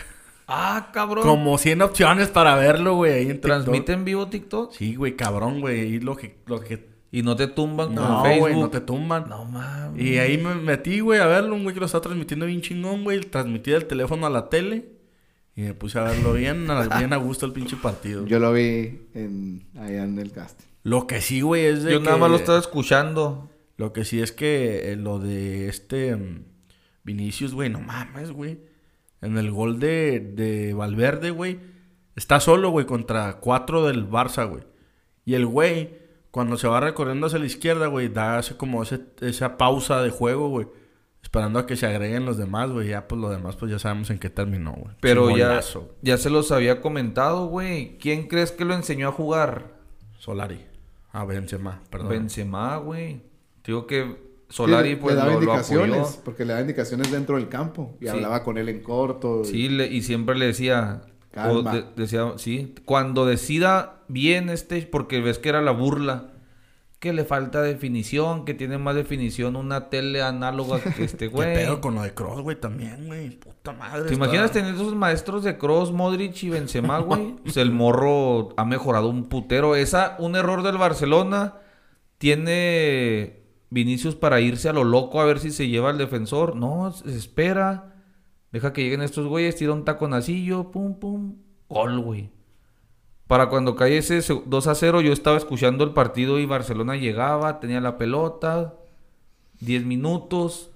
[0.47, 1.23] Ah, cabrón.
[1.23, 3.13] Como 100 opciones para verlo, güey.
[3.13, 3.49] ahí en TikTok.
[3.49, 4.73] ¿Transmite en vivo TikTok?
[4.73, 5.95] Sí, güey, cabrón, güey.
[5.95, 6.90] Y lo que, lo que...
[7.11, 8.39] Y no te tumban como No, en Facebook.
[8.39, 9.27] güey, no te tumban.
[9.27, 10.01] No mames.
[10.01, 13.03] Y ahí me metí, güey, a verlo, un güey que lo está transmitiendo bien chingón,
[13.03, 13.19] güey.
[13.21, 14.89] Transmití del teléfono a la tele.
[15.55, 18.25] Y me puse a verlo bien, a, bien a gusto el pinche partido.
[18.25, 20.61] Yo lo vi en, allá en el cast.
[20.83, 23.49] Lo que sí, güey, es de Yo nada más lo estaba escuchando.
[23.75, 26.45] Lo que sí es que eh, lo de este mm,
[27.03, 28.59] Vinicius, güey, no mames, güey.
[29.21, 31.59] En el gol de, de Valverde, güey.
[32.15, 34.63] Está solo, güey, contra cuatro del Barça, güey.
[35.25, 36.00] Y el güey,
[36.31, 40.09] cuando se va recorriendo hacia la izquierda, güey, da ese, como ese, esa pausa de
[40.09, 40.67] juego, güey.
[41.21, 42.87] Esperando a que se agreguen los demás, güey.
[42.89, 44.95] Ya, pues, lo demás, pues, ya sabemos en qué terminó, güey.
[45.01, 45.59] Pero ya,
[46.01, 47.97] ya se los había comentado, güey.
[47.99, 49.75] ¿Quién crees que lo enseñó a jugar?
[50.17, 50.65] Solari.
[51.11, 52.09] Ah, Benzema, perdón.
[52.09, 53.21] Benzema, güey.
[53.65, 57.47] Digo que Solari, Sí, pues, le daba lo, indicaciones, porque le daba indicaciones dentro del
[57.49, 57.95] campo.
[58.01, 58.09] Y Sí.
[58.09, 59.41] hablaba con él en corto.
[59.43, 61.01] y- Sí, le- y siempre le decía...
[61.31, 61.73] o Calma.
[61.73, 66.27] de- decía, sí, cuando decida bien este, porque ves que era la burla,
[66.99, 71.53] que le falta definición, que tiene más definición una tele análoga que este ¿Qué güey.
[71.55, 72.59] pedo con lo de Cross, güey?
[72.59, 73.31] También, güey.
[73.31, 74.01] Puta madre.
[74.03, 77.37] ¿Te está- imaginas tener esos maestros de Cross, Modric y Benzema, güey?
[77.43, 79.75] Pues el morro ha mejorado un putero.
[79.75, 81.55] Esa, un error del Barcelona,
[82.35, 86.55] tiene Vinicius para irse a lo loco a ver si se lleva al defensor.
[86.55, 87.90] No, se espera.
[88.51, 91.35] Deja que lleguen estos güeyes, tira un taconacillo, pum, pum.
[91.69, 92.29] Gol, güey.
[93.27, 96.97] Para cuando cae ese se- 2 a 0, yo estaba escuchando el partido y Barcelona
[96.97, 98.73] llegaba, tenía la pelota,
[99.61, 100.71] 10 minutos.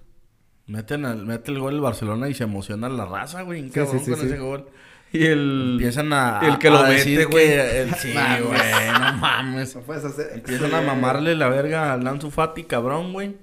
[0.67, 3.63] Meten al, mete el gol el Barcelona y se emociona la raza, güey.
[3.65, 4.25] Sí, cabrón sí, sí, con sí.
[4.27, 4.65] ese gol.
[5.11, 5.69] Y el...
[5.73, 6.39] Empiezan a.
[6.43, 7.45] el que a lo decir mete, güey.
[7.45, 8.99] que el- sí, güey.
[8.99, 9.75] No mames.
[9.75, 10.31] No puedes hacer.
[10.33, 13.35] Empiezan a mamarle la verga al Lanzu Fati, cabrón, güey.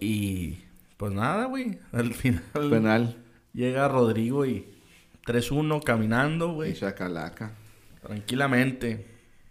[0.00, 0.58] Y.
[0.98, 1.78] Pues nada, güey.
[1.92, 2.42] Al final.
[2.52, 3.16] Penal.
[3.54, 4.66] Llega Rodrigo y.
[5.26, 6.74] 3-1 caminando, Y güey.
[6.74, 7.52] chacalaca.
[8.02, 9.06] Tranquilamente.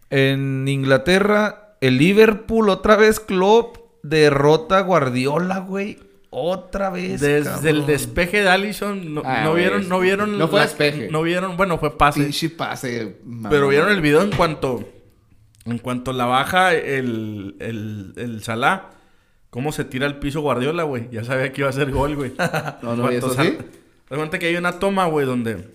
[0.10, 5.99] En Inglaterra, el Liverpool otra vez Klopp derrota a Guardiola, güey.
[6.30, 7.22] Otra vez.
[7.22, 7.68] Desde cabrón.
[7.68, 10.38] el despeje de Allison, no, Ah, no güey, vieron, no vieron.
[10.38, 11.10] no fue la- despeje.
[11.11, 12.22] No vieron, bueno, fue pase.
[12.24, 13.18] Pinche pase.
[13.24, 13.49] mamón.
[13.52, 14.88] Pero vieron el video en cuanto.
[15.65, 18.90] En cuanto la baja el, el, el Salah.
[19.49, 21.07] Cómo se tira al piso Guardiola, güey.
[21.11, 22.34] Ya sabía que iba a ser gol, güey.
[22.82, 23.57] No, no, ¿y eso sí?
[24.07, 25.69] Cuenta que hay una toma, güey, donde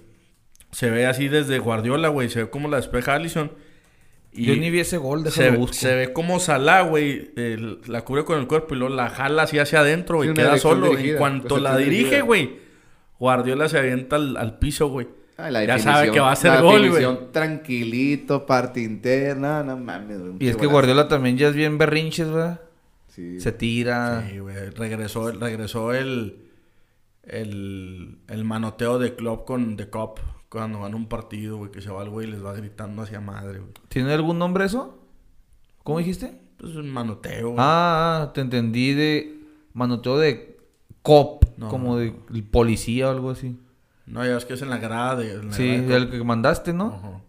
[0.70, 2.28] se ve así desde Guardiola, güey.
[2.28, 3.50] Se ve como la despeja Allison.
[4.34, 5.74] Y Yo ni vi ese gol, se, déjalo busco.
[5.74, 7.30] se ve como Salah, güey.
[7.86, 10.30] La cubre con el cuerpo y luego la jala así hacia adentro, güey.
[10.30, 10.88] Sí, queda solo.
[10.90, 12.56] dirigida, en cuanto recepción la dirige, güey.
[13.18, 15.08] Guardiola se avienta al, al piso, güey.
[15.36, 17.04] Ah, la ya sabe que va a ser gol, güey.
[17.32, 20.18] tranquilito, parte interna, no mames.
[20.20, 20.66] güey, Y es que.
[20.66, 22.60] Guardiola también ya es bien berrinches, ¿verdad?
[23.14, 23.40] Sí.
[23.40, 24.26] Se tira.
[24.28, 24.70] Sí, güey.
[24.70, 26.48] Regresó, regresó el,
[27.24, 30.18] el, el manoteo de Klopp con The Cop.
[30.48, 33.20] Cuando gana un partido, güey, que se va el güey y les va gritando hacia
[33.20, 33.72] madre, güey.
[33.88, 34.98] ¿Tiene algún nombre eso?
[35.82, 36.38] ¿Cómo dijiste?
[36.58, 37.56] Pues un manoteo, güey.
[37.58, 39.40] Ah, ah, te entendí de
[39.72, 40.58] manoteo de
[41.02, 41.68] cop, No.
[41.68, 43.58] como de el policía o algo así.
[44.06, 45.32] No, ya es que es en la grada de...
[45.32, 46.94] en la Sí, grada de el que mandaste, ¿no?
[47.02, 47.20] Ajá.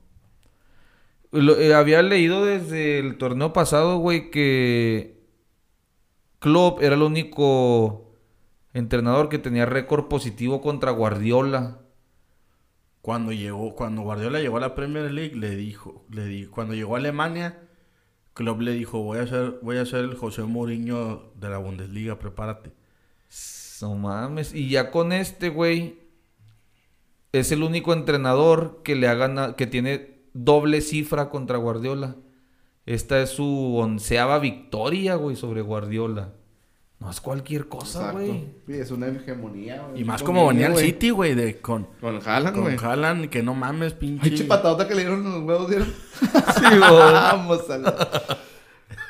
[1.31, 5.22] Lo- eh, había leído desde el torneo pasado, güey, que
[6.43, 8.17] Klopp era el único
[8.73, 11.79] entrenador que tenía récord positivo contra Guardiola.
[13.01, 16.97] Cuando llegó, cuando Guardiola llegó a la Premier League, le dijo, le cuando llegó a
[16.97, 17.61] Alemania,
[18.33, 22.19] Klopp le dijo, voy a ser, voy a ser el José Mourinho de la Bundesliga,
[22.19, 22.73] prepárate.
[23.81, 24.53] No mames.
[24.53, 26.01] Y ya con este, güey,
[27.31, 32.17] es el único entrenador que le ha ganado, que tiene doble cifra contra Guardiola.
[32.85, 36.33] Esta es su onceava victoria, güey, sobre Guardiola.
[36.99, 38.45] No es cualquier cosa, güey.
[38.65, 40.01] Sí, es una hegemonía, güey.
[40.01, 40.73] Y más como venía.
[40.75, 42.75] City, güey, de con, Con Haaland, güey.
[42.77, 44.29] con Haaland, que no mames, pinche.
[44.29, 45.87] Ay, che patadota que le dieron los huevos, ¿vieron?
[46.21, 46.79] Sí, güey.
[46.89, 48.37] Vamos a la...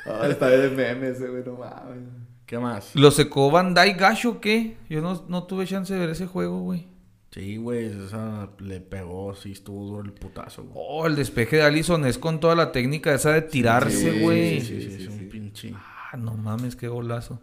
[0.06, 2.04] Ay, está de meme ese, güey, no mames.
[2.46, 2.96] ¿Qué más?
[2.96, 4.78] ¿Lo secó Dijk Gacho o qué?
[4.90, 6.88] Yo no, no tuve chance de ver ese juego, güey.
[7.34, 10.76] Sí, güey, esa le pegó, sí, estuvo duro el putazo, güey.
[10.78, 14.62] Oh, el despeje de Allison es con toda la técnica esa de tirarse, güey.
[14.62, 15.74] Sí, sí, sí, sí, es un pinche.
[15.76, 17.42] Ah, no mames, qué golazo.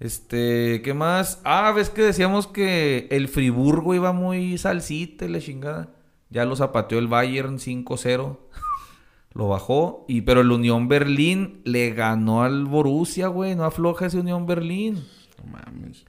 [0.00, 1.40] Este, ¿qué más?
[1.44, 5.90] Ah, ves que decíamos que el Friburgo iba muy salsita y la chingada.
[6.30, 8.38] Ya lo zapateó el Bayern 5-0.
[9.34, 10.04] lo bajó.
[10.08, 13.54] Y, pero el Unión Berlín le ganó al Borussia, güey.
[13.54, 15.04] No afloja ese Unión Berlín.
[15.38, 16.04] No mames.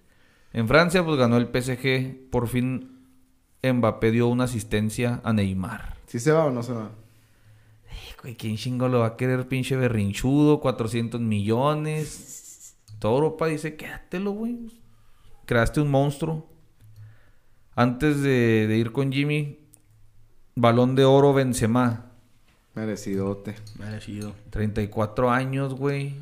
[0.51, 2.29] En Francia, pues ganó el PSG.
[2.31, 2.98] Por fin
[3.63, 5.95] Mbappé dio una asistencia a Neymar.
[6.07, 6.91] ¿Sí se va o no se va?
[8.21, 10.59] Güey, ¿quién chingo lo va a querer, pinche berrinchudo?
[10.59, 12.75] 400 millones.
[12.99, 14.57] Toda Europa dice, quédatelo, güey.
[15.45, 16.47] Creaste un monstruo.
[17.75, 19.59] Antes de, de ir con Jimmy,
[20.55, 22.11] balón de oro Benzema.
[22.75, 23.55] Merecidote.
[23.77, 24.33] Merecido.
[24.49, 26.15] 34 años, güey.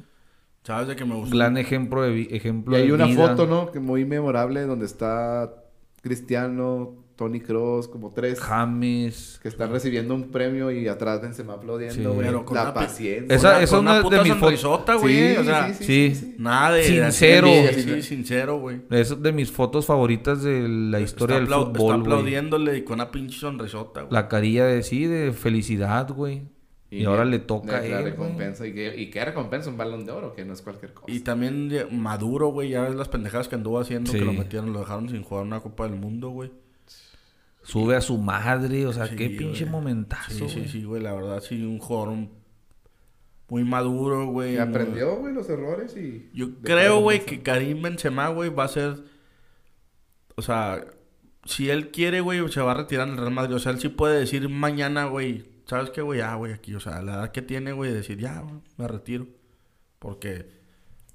[0.64, 1.36] ¿Sabes de que me gustó?
[1.36, 3.30] Gran ejemplo de, vi- Y ejemplo hay de una vida.
[3.30, 3.72] foto, ¿no?
[3.72, 5.64] Que muy memorable donde está
[6.02, 8.40] Cristiano, Tony Cross, como tres.
[8.40, 9.40] James.
[9.42, 11.60] Que están recibiendo un premio y atrás Benzema Sí.
[11.60, 12.28] aplaudiendo, güey.
[12.28, 13.36] Pero con La paciencia.
[13.36, 14.40] Esa- Una- esa con es una de puta mis fotos.
[14.40, 15.36] sonrisota, güey.
[15.38, 16.36] o sea, sí.
[16.38, 16.84] nada de...
[16.84, 17.48] Sincero.
[17.70, 18.82] así, Sí, sincero, güey.
[18.92, 22.00] Es de mis fotos favoritas de la historia está del fútbol, Está güey.
[22.02, 24.14] aplaudiéndole y con una pinche sonrisota, güey.
[24.14, 26.44] La carilla de sí, de felicidad, güey.
[26.90, 28.66] Y, ahora le toca a la recompensa.
[28.66, 29.70] ¿Y qué, ¿Y qué recompensa?
[29.70, 31.12] Un balón de oro, que no es cualquier cosa.
[31.12, 34.20] Y también de- Maduro, güey, ya ves las pendejadas que anduvo haciendo, Sí.
[34.20, 36.50] que lo metieron, lo dejaron sin jugar una Copa del Mundo, güey.
[37.68, 39.72] Sube a su madre, o sea, Sí, qué pinche güey.
[39.72, 40.68] momentazo, Sí, sí, güey.
[40.70, 42.32] sí, güey, la verdad, sí, un jugador un-
[43.50, 44.56] muy maduro, güey.
[44.56, 46.30] Y aprendió, güey, los errores y...
[46.34, 49.04] Yo creo, güey, que Karim Benzema, güey, va a ser...
[50.36, 50.86] O sea,
[51.46, 53.56] si él quiere, güey, se va a retirar en el Real Madrid.
[53.56, 56.20] O sea, él sí puede decir mañana, güey, ¿sabes qué, güey?
[56.20, 59.28] Ya, güey, aquí, o sea, la edad que tiene, güey, decir, ya, güey, me retiro.
[60.00, 60.50] Porque...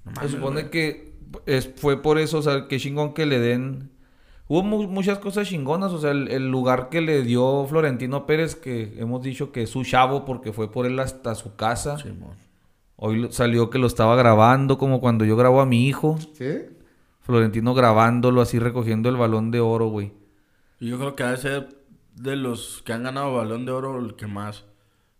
[0.04, 0.70] no Se supone güey.
[0.70, 1.12] que
[1.46, 3.90] es, fue por eso, o sea, que chingón que le den...
[4.52, 8.54] Hubo mu- muchas cosas chingonas, o sea, el, el lugar que le dio Florentino Pérez,
[8.54, 11.96] que hemos dicho que es su chavo porque fue por él hasta su casa.
[11.96, 12.36] Simón.
[12.96, 16.18] Hoy salió que lo estaba grabando, como cuando yo grabo a mi hijo.
[16.34, 16.66] ¿Sí?
[17.20, 20.12] Florentino grabándolo así, recogiendo el balón de oro, güey.
[20.80, 21.68] Y yo creo que ha de ser
[22.16, 24.66] de los que han ganado Balón de Oro el que más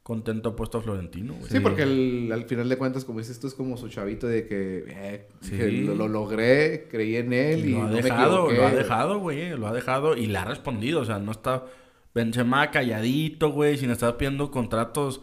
[0.02, 1.50] contento ha puesto a Florentino, güey.
[1.50, 4.46] Sí, porque el- al final de cuentas, como dices, esto es como su chavito de
[4.46, 5.56] que, eh, Sí.
[5.56, 9.18] que lo, lo logré, creí en él y, lo ha no dejado, lo ha dejado,
[9.20, 11.64] güey, lo ha dejado y le ha respondido, o sea, no está
[12.14, 15.22] Benzema calladito, güey, sin estar pidiendo contratos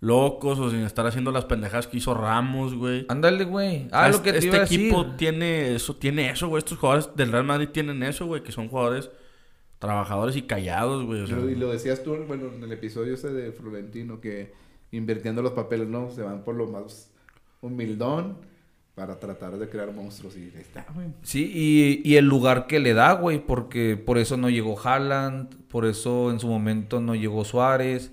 [0.00, 3.04] locos o sin estar haciendo las pendejadas que hizo Ramos, güey.
[3.10, 3.88] Ándale, güey.
[3.92, 5.16] Ah, Este- lo que te este iba a equipo decir.
[5.18, 6.58] tiene eso, tiene eso, güey.
[6.60, 9.10] Estos jugadores del Real Madrid tienen eso, güey, que son jugadores
[9.80, 11.22] trabajadores y callados, güey.
[11.22, 14.20] O Y sea, lo- y lo decías tú, bueno, en el episodio ese de Florentino,
[14.20, 14.52] que
[14.92, 16.10] invirtiendo los papeles, ¿no?
[16.12, 17.10] Se van por lo más
[17.60, 18.36] humildón
[18.94, 21.08] para tratar de crear monstruos y ahí está, güey.
[21.22, 25.54] Sí, y, y el lugar que le da, güey, porque por eso no llegó Haaland,
[25.68, 28.12] por eso en su momento no llegó Suárez,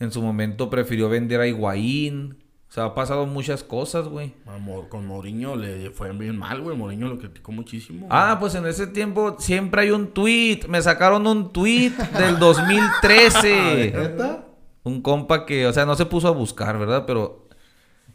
[0.00, 2.36] en su momento prefirió vender a Higuaín,
[2.68, 4.34] O sea, ha pasado muchas cosas, güey.
[4.46, 6.76] Amor, con Mourinho le fue bien mal, güey.
[6.76, 8.06] Mourinho lo criticó muchísimo.
[8.10, 10.60] Ah, pues en ese tiempo siempre hay un tweet.
[10.68, 13.92] Me sacaron un tweet del 2013.
[13.96, 14.44] ¿Neta?
[14.88, 17.04] un compa que, o sea, no se puso a buscar, ¿verdad?
[17.06, 17.48] Pero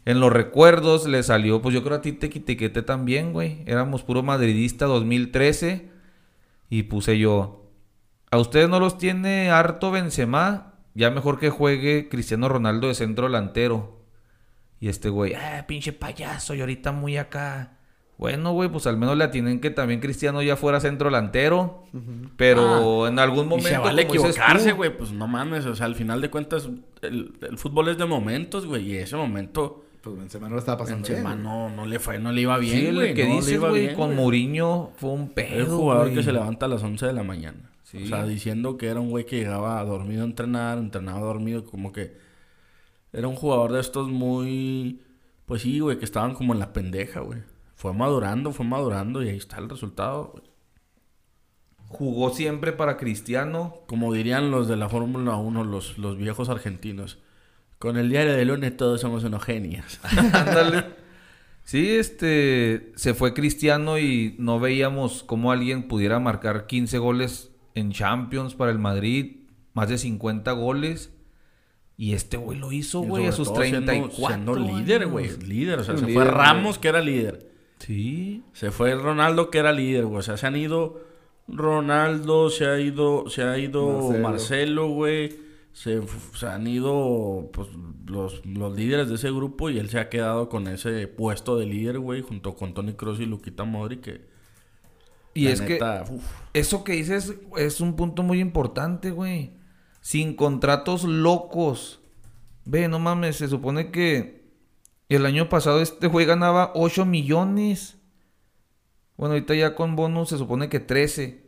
[0.04, 3.62] en los recuerdos le salió, pues yo creo a ti te etiqueté también, güey.
[3.66, 5.88] Éramos puro madridista 2013
[6.68, 7.70] y puse yo,
[8.30, 10.74] ¿a ustedes no los tiene harto Benzema?
[10.94, 14.03] Ya mejor que juegue Cristiano Ronaldo de centro delantero.
[14.84, 17.78] Y este güey, ah, pinche payaso, y ahorita muy acá.
[18.18, 21.84] Bueno, güey, pues al menos le atienen que también Cristiano ya fuera centro delantero.
[22.36, 23.68] Pero en algún Y momento.
[23.70, 24.94] se vale equivocarse, güey.
[24.94, 25.64] Pues no mames.
[25.64, 26.68] O sea, al final de cuentas,
[27.00, 28.90] el, el fútbol es de momentos, güey.
[28.92, 31.24] Y ese momento, Pues Benzema no lo estaba pasando bien.
[31.24, 33.14] Benzema no, no le fue, no le iba Sí, bien, güey.
[33.14, 34.14] que no dices, güey, bien, con.
[34.14, 35.56] Mourinho fue un pedo.
[35.56, 36.16] El jugador güey.
[36.16, 37.70] que se levanta a las 11 de la mañana.
[37.84, 38.02] Sí.
[38.04, 41.90] O sea, diciendo que era un güey que llegaba dormido a entrenar, entrenaba dormido, como
[41.90, 42.22] que
[43.14, 45.00] era un jugador de estos muy,
[45.46, 47.40] pues sí, güey, que estaban como en la pendeja, güey.
[47.76, 50.32] Fue madurando, fue madurando y ahí está el resultado.
[50.32, 50.44] güey.
[51.88, 53.78] Jugó siempre para Cristiano.
[53.86, 57.18] Como dirían los de la Fórmula 1, los, los viejos argentinos.
[57.78, 60.00] Con el diario de lunes todos somos unos genios.
[60.32, 60.84] Ándale.
[61.62, 67.92] Sí, este, se fue Cristiano y no veíamos cómo alguien pudiera marcar 15 goles en
[67.92, 71.13] Champions para el Madrid, más de 50 goles.
[71.96, 75.30] Y este güey lo hizo, Y güey, a sus todo siendo- 34 Siendo líder, güey.
[75.46, 76.24] Líder, o sea, se líder, fue.
[76.32, 77.50] Ramos, que era líder.
[77.78, 78.42] Sí.
[78.52, 80.18] Se fue Ronaldo, que era líder, güey.
[80.18, 81.00] O sea, se han ido
[81.46, 84.88] Ronaldo, se ha ido, se ha ido Marcelo.
[84.88, 85.44] Güey.
[85.72, 86.00] Se,
[86.34, 87.68] se han ido pues,
[88.06, 91.66] los, los líderes de ese grupo y él se ha quedado con ese puesto de
[91.66, 94.00] líder, güey, junto con Tony Kroos y Luquita Modric.
[94.02, 94.20] Que,
[95.34, 95.80] Y es que
[96.10, 96.22] uf,
[96.52, 99.50] eso que dices es un punto muy importante, güey.
[100.04, 101.98] Sin contratos locos.
[102.66, 104.44] Ve, no mames, se supone que
[105.08, 107.96] el año pasado este güey ganaba 8 millones.
[109.16, 111.42] Bueno, ahorita ya con bonus se supone que 13.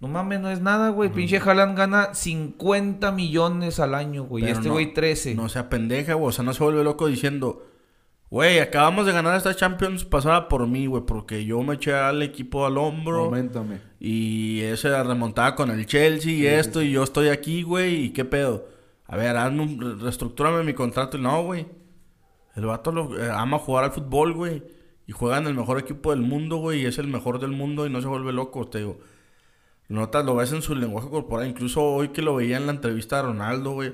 [0.00, 1.08] No mames, no es nada, güey.
[1.08, 4.44] Pinche Haaland gana 50 millones al año, güey.
[4.44, 5.36] Y este no- güey 13.
[5.36, 6.30] No sea pendeja, güey.
[6.30, 7.64] O sea, no se vuelve loco diciendo,
[8.34, 12.20] güey, acabamos de ganar esta Champions pasada por mí, güey, porque yo me eché al
[12.20, 13.26] equipo al hombro.
[13.26, 13.80] Aumentame.
[14.00, 18.24] Y ese remontaba con el Chelsea y esto, y yo estoy aquí, güey, y qué
[18.24, 18.66] pedo.
[19.06, 21.16] A ver, hazme un, reestructúrame mi contrato.
[21.16, 21.68] No, güey.
[22.56, 24.64] El vato lo, eh, ama jugar al fútbol, güey.
[25.06, 26.82] Y juega en el mejor equipo del mundo, güey.
[26.82, 28.98] Y es el mejor del mundo y no se vuelve loco, te digo.
[29.86, 31.46] Lo notas, lo ves en su lenguaje corporal.
[31.46, 33.92] Incluso hoy que lo veía en la entrevista de Ronaldo, güey.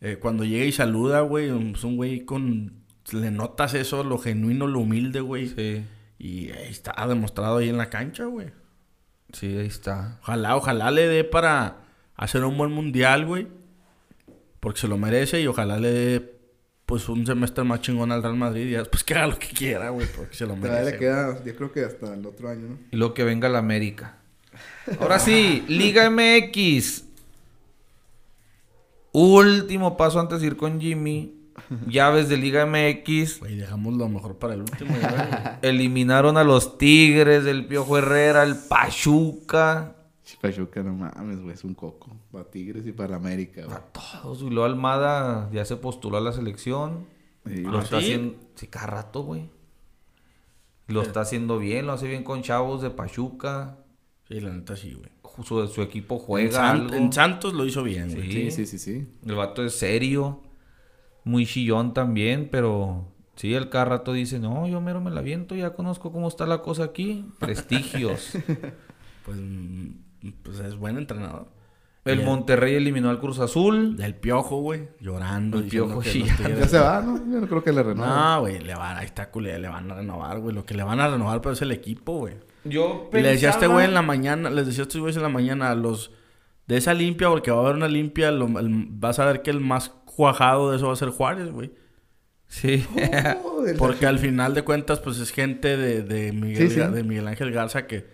[0.00, 1.46] eh, cuando llega y saluda, güey.
[1.72, 2.86] Es un güey con...
[3.12, 5.48] Le notas eso, lo genuino, lo humilde, güey.
[5.48, 5.84] Sí,
[6.18, 8.48] Y ahí está demostrado ahí en la cancha, güey.
[9.32, 10.18] sí, ahí está.
[10.22, 11.84] Ojalá, ojalá le dé para
[12.16, 13.46] hacer un buen mundial, güey.
[14.60, 16.38] Porque se lo merece y ojalá le dé
[16.84, 19.48] pues un semestre más chingón al Real Madrid y ya después que haga lo que
[19.48, 20.92] quiera, güey, porque se lo Todavía merece.
[20.92, 22.78] le queda, yo creo que hasta el otro año, ¿no?
[22.90, 24.16] Y luego que venga la América.
[24.98, 27.04] Ahora sí, Liga MX.
[29.12, 31.34] Último paso antes de ir con Jimmy.
[31.88, 33.40] Llaves de Liga MX.
[33.40, 35.58] Güey, dejamos lo mejor para el último, ya.
[35.62, 39.94] Eliminaron a los Tigres del Piojo Herrera, el Pachuca.
[40.40, 42.14] Pachuca, no mames, güey, es un coco.
[42.30, 43.76] Para Tigres y para América, güey.
[43.76, 44.42] A todos.
[44.42, 47.06] Y luego Almada ya se postuló a la selección.
[47.46, 48.04] Sí, Lo ¿Ah, está sí?
[48.04, 48.34] haciendo.
[48.54, 49.48] Sí, cada rato, güey.
[50.86, 53.78] Lo está haciendo bien, lo hace bien con chavos de Pachuca.
[54.28, 55.10] Sí, la neta sí, güey.
[55.44, 56.94] Su, su equipo En, juega San- algo.
[56.94, 58.30] en Santos lo hizo bien, güey.
[58.32, 58.50] Sí.
[58.50, 59.08] sí, sí, sí, sí.
[59.26, 60.40] El vato es serio,
[61.24, 65.54] muy chillón también, pero sí, el cada rato dice, no, yo mero me la viento,
[65.54, 67.24] ya conozco cómo está la cosa aquí.
[67.38, 68.32] Prestigios.
[69.24, 69.88] Pues, mm,
[70.42, 71.48] pues es buen entrenador.
[72.06, 73.94] el Monterrey eliminó al Cruz Azul.
[73.98, 75.58] Del piojo, güey, llorando.
[75.58, 77.18] El Piojo que ya- se va, ¿no?
[77.18, 78.10] Yo no creo que le renueve.
[78.10, 80.54] No, güey, le van, ahí está culé, le van a renovar, güey.
[80.54, 82.36] Lo que le van a renovar, pero es el equipo, güey.
[82.64, 85.16] Yo Y le decía a este güey en la mañana, les decía a estos güeyes
[85.18, 86.12] en la mañana, a los
[86.66, 89.50] de esa limpia, porque va a haber una limpia, lo- el- vas a ver que
[89.50, 91.72] el más cuajado de eso va a ser Juárez, güey.
[92.48, 92.84] Sí.
[93.44, 96.80] Oh, Porque al final de cuentas, pues es gente de, de, Miguel, Sí, sí.
[96.80, 98.06] Ga- de Miguel Ángel Garza que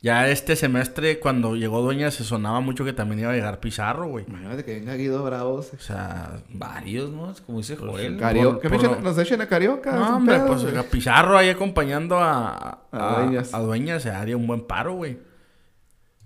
[0.00, 4.08] ya este semestre, cuando llegó Dueña, se sonaba mucho que también iba a llegar Pizarro,
[4.08, 4.24] güey.
[4.28, 5.72] Imagínate que venga Guido Bravos.
[5.74, 7.30] O sea, Varios, ¿no?
[7.30, 8.18] Es como dice Joel.
[8.18, 8.68] Carioca.
[8.68, 9.92] por- ¿Qué por nos echen a Carioca?
[9.92, 10.76] no, hombre, pedo, pues güey.
[10.76, 13.54] a Pizarro ahí acompañando a, A a, Dueñas.
[13.54, 15.18] a Dueñas se haría un buen paro, güey.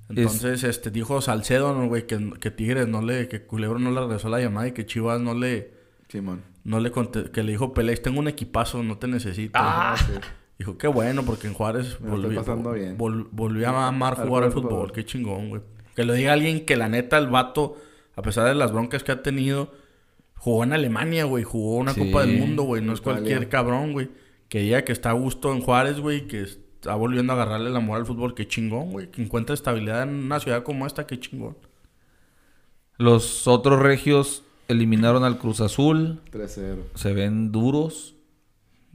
[0.09, 4.01] Entonces, este, dijo Salcedo, ¿no, güey, que, que Tigres no le, que Culebro no le
[4.01, 5.73] regresó la llamada y que Chivas no le,
[6.09, 6.43] Simón.
[6.65, 9.53] no le conte- que le dijo Pelé, tengo un equipazo, no te necesito.
[9.55, 9.97] Ah.
[10.59, 12.43] Dijo, qué bueno, porque en Juárez volvió,
[12.97, 14.71] vol- volvió a amar jugar al fútbol.
[14.71, 14.93] fútbol.
[14.93, 15.63] Qué chingón, güey.
[15.95, 17.77] Que lo diga alguien que la neta, el vato,
[18.15, 19.73] a pesar de las broncas que ha tenido,
[20.39, 21.43] Jugó en Alemania, güey.
[21.45, 22.81] Jugó una Sí, Copa del Mundo, güey.
[22.83, 24.11] No es cualquier cabrón, güey.
[24.49, 26.29] Que diga que está a gusto en Juárez, güey.
[26.29, 26.47] Que
[26.87, 28.35] está volviendo a agarrarle el amor al fútbol.
[28.35, 29.11] Qué chingón, güey.
[29.11, 31.07] Que encuentra estabilidad en una ciudad como esta.
[31.07, 31.57] Qué chingón.
[32.99, 36.21] Los otros regios eliminaron al Cruz Azul.
[36.33, 36.77] 3-0.
[36.95, 38.15] Se ven duros.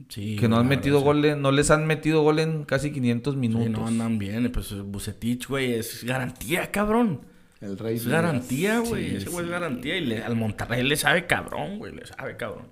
[0.08, 0.34] Sí.
[0.34, 3.34] que no han metido verdad, gol, en- no les han metido gol en casi 500
[3.34, 3.38] sí.
[3.40, 3.66] minutos.
[3.66, 4.50] Sí, no andan bien.
[4.50, 7.20] Pues Bucetich, güey, es garantía, cabrón.
[7.60, 7.96] El rey.
[7.96, 9.10] Es garantía, güey.
[9.10, 9.44] Sí, Ese güey sí.
[9.44, 9.96] es garantía.
[9.96, 11.94] Y le- al Monterrey le sabe cabrón, güey.
[11.94, 12.66] Le sabe cabrón.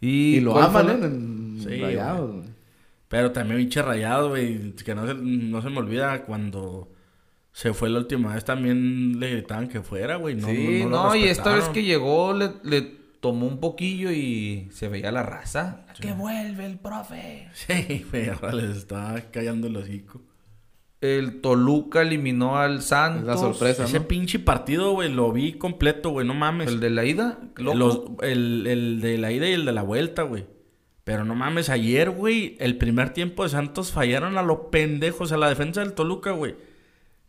[0.00, 1.02] Y, Y lo ¿cuál fue aman.
[1.04, 2.48] En Sí, Rayados, güey.
[3.08, 4.72] Pero también pinche rayado, güey.
[4.74, 6.92] Que no se, no se me olvida cuando
[7.52, 10.34] se fue la última vez también le gritaban que fuera, güey.
[10.36, 12.82] No, sí, no, y esta vez que llegó le, le
[13.20, 15.86] tomó un poquillo y se veía la raza.
[16.00, 17.48] Que vuelve el profe.
[17.54, 20.22] Sí, güey, ahora les estaba callando el hocico.
[21.00, 23.20] El Toluca eliminó al Santos.
[23.22, 24.08] Es la sorpresa, Ese ¿no?
[24.08, 26.26] pinche partido, güey, lo vi completo, güey.
[26.26, 26.68] No mames.
[26.68, 27.38] El de la ida.
[27.56, 27.76] loco.
[27.76, 30.46] Los- el, el de la ida y el de la vuelta, güey.
[31.08, 35.38] Pero no mames, ayer, güey, el primer tiempo de Santos fallaron a los pendejos a
[35.38, 36.54] la defensa del Toluca, güey.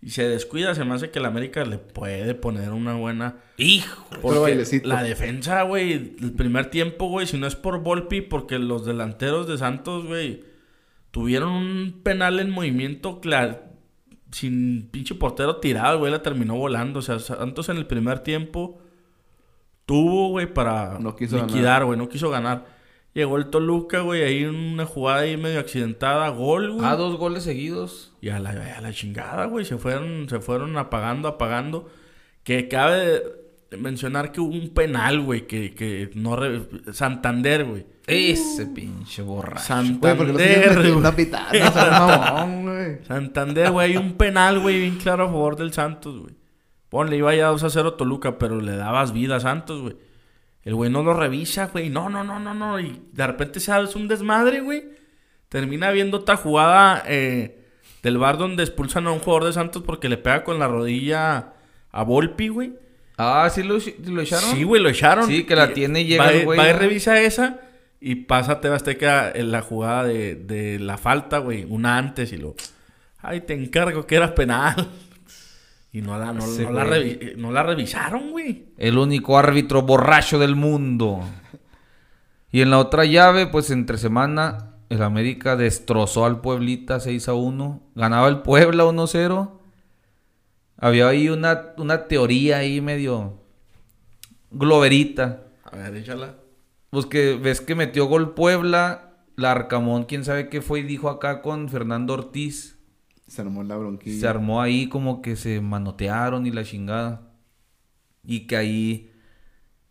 [0.01, 3.37] Y se descuida, se me hace que el América le puede poner una buena...
[3.55, 4.05] Hijo.
[4.21, 8.85] Porque la defensa, güey, el primer tiempo, güey, si no es por Volpi, porque los
[8.85, 10.43] delanteros de Santos, güey,
[11.11, 13.61] tuvieron un penal en movimiento cla-
[14.31, 16.99] sin pinche portero tirado, güey, la terminó volando.
[16.99, 18.81] O sea, Santos en el primer tiempo
[19.85, 22.77] tuvo, güey, para No quiso liquidar, güey, no quiso ganar.
[23.13, 26.85] Llegó el Toluca, güey, ahí en una jugada ahí medio accidentada, gol, güey.
[26.85, 28.13] Ah, dos goles seguidos.
[28.21, 29.65] Y a la, a la chingada, güey.
[29.65, 31.89] Se fueron, se fueron apagando, apagando.
[32.43, 33.21] Que cabe
[33.71, 35.47] de mencionar que hubo un penal, güey.
[35.47, 36.35] Que, que no...
[36.35, 36.61] re-
[36.93, 37.85] Santander, güey.
[38.05, 39.63] Ese pinche borracho.
[39.65, 40.91] Santander, güey.
[41.99, 43.03] mamón, güey.
[43.05, 43.91] Santander, güey.
[43.91, 46.35] Hay un penal, güey, bien claro a favor del Santos, güey.
[46.89, 49.95] Ponle, iba ya 2 a 0 Toluca, pero le dabas vida a Santos, güey.
[50.63, 51.89] El güey no lo revisa, güey.
[51.89, 52.79] No, no, no, no, no.
[52.79, 54.83] Y de repente se hace un desmadre, güey.
[55.47, 57.59] Termina viendo otra jugada eh,
[58.03, 61.53] del bar donde expulsan a un jugador de Santos porque le pega con la rodilla
[61.91, 62.73] a Volpi, güey.
[63.17, 64.51] Ah, ¿sí lo, lo echaron?
[64.51, 65.27] Sí, güey, lo echaron.
[65.27, 67.59] Sí, que la tiene y llega va, el güey, Va y revisa esa
[67.99, 71.65] y pasa a Azteca en la jugada de, de la falta, güey.
[71.67, 72.55] Una antes y lo...
[73.21, 74.89] Ay, te encargo que era penal.
[75.91, 78.65] Y no la, no, la, revi- no la revisaron, güey.
[78.77, 81.21] El único árbitro borracho del mundo.
[82.51, 87.33] Y en la otra llave, pues entre semana, el América destrozó al Pueblita 6 a
[87.33, 87.81] 1.
[87.95, 89.61] Ganaba el Puebla 1 0.
[90.77, 93.39] Había ahí una, una teoría ahí medio
[94.51, 95.43] globerita.
[95.63, 96.35] A ver, échala.
[96.89, 101.41] Pues que ves que metió gol Puebla, Larcamón, quién sabe qué fue y dijo acá
[101.41, 102.78] con Fernando Ortiz.
[103.29, 104.19] Se armó la bronquilla.
[104.19, 107.31] Se armó ahí como que se manotearon y la chingada.
[108.23, 109.11] Y que ahí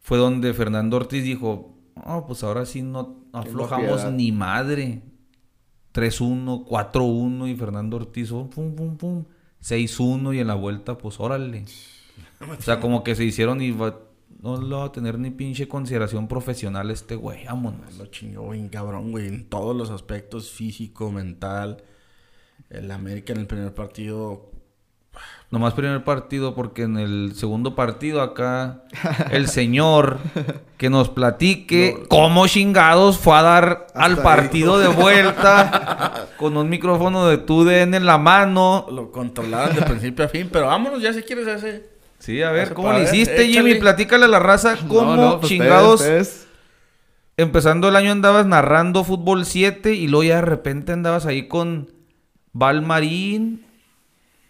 [0.00, 4.12] fue donde Fernando Ortiz dijo, no, pues ahora sí no aflojamos piedad".
[4.12, 5.02] ni madre.
[5.92, 9.24] 3-1, 4-1 y Fernando Ortiz, oh, pum, pum, pum,
[9.62, 11.64] 6-1 y en la vuelta, pues órale.
[12.58, 13.98] O sea, como que se hicieron y va-
[14.42, 17.96] no lo va a tener ni pinche consideración profesional este güey, vámonos.
[17.98, 19.26] Lo chingó bien cabrón, güey.
[19.26, 21.82] En todos los aspectos, físico, mental.
[22.70, 24.50] El América en el primer partido...
[25.50, 28.84] Nomás primer partido, porque en el segundo partido acá
[29.30, 30.18] el señor
[30.76, 34.22] que nos platique cómo chingados fue a dar al ahí.
[34.22, 38.86] partido de vuelta con un micrófono de TUDN en la mano.
[38.92, 40.50] Lo controlaron de principio a fin.
[40.52, 41.88] Pero vámonos, ya si quieres ese...
[42.18, 43.52] Sí, a ver, ¿cómo le hiciste, échale.
[43.70, 43.80] Jimmy?
[43.80, 46.00] Platícale a la raza cómo No, no, pues chingados.
[46.00, 46.48] ustedes- ustedes-
[47.38, 51.90] Empezando el año andabas narrando fútbol 7 y luego ya de repente andabas ahí con
[52.58, 53.64] Valmarín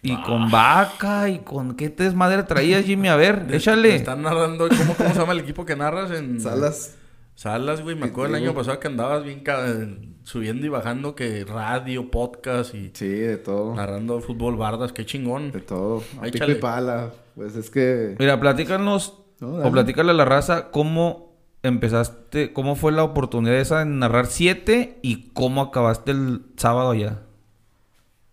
[0.02, 0.22] y Ah.
[0.24, 3.09] con Vaca y con qué te desmadre traías, Jimmy.
[3.09, 3.97] A ver, Me échale.
[3.97, 4.68] Están narrando...
[4.68, 6.40] ¿Cómo, ¿Cómo se llama el equipo que narras en...
[6.40, 6.97] Salas.
[7.35, 7.94] Salas, güey.
[7.97, 12.90] Me acuerdo el año pasado que andabas bien subiendo y bajando que radio, podcast y
[12.94, 13.74] Sí, de todo.
[13.74, 14.93] narrando fútbol bardas.
[14.93, 15.52] Qué chingón.
[15.52, 16.02] De todo.
[16.20, 17.10] A pico y pala.
[17.35, 18.16] Pues es que...
[18.18, 23.80] Mira, platícanos No, o platícale a la raza cómo empezaste, cómo fue la oportunidad esa
[23.80, 27.20] de narrar 7 y cómo acabaste el sábado allá.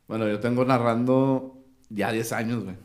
[0.07, 1.57] Bueno, yo tengo narrando
[1.89, 2.75] ya 10 años, güey.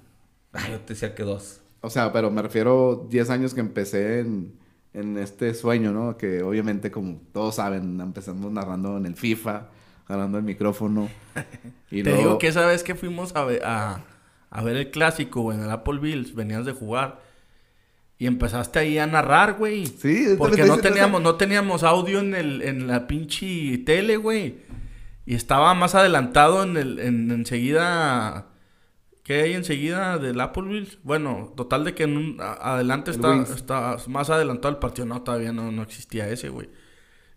[0.52, 1.60] Ay, yo te decía que dos.
[1.82, 4.52] O sea, pero me refiero 10 años que empecé en,
[4.94, 6.16] en este sueño, ¿no?
[6.16, 9.68] Que obviamente, como todos saben, empezamos narrando en el FIFA,
[10.08, 11.08] ganando el micrófono.
[11.92, 14.00] Y Te luego- digo que esa vez que fuimos a ver, a,
[14.50, 17.20] a ver el clásico, güey, en el Apple Bills, venías de jugar.
[18.16, 19.86] Y empezaste ahí a narrar, güey.
[19.86, 24.58] Sí, Porque no teníamos, no teníamos audio en, el, en la pinche tele, güey.
[25.30, 28.46] Y estaba más adelantado en el, en, enseguida
[29.22, 30.98] ¿Qué hay enseguida del Applebee's?
[31.04, 35.06] Bueno, total de que en un- a- adelante El está, está más adelantado el partido.
[35.06, 36.68] No, todavía no, no existía ese, güey.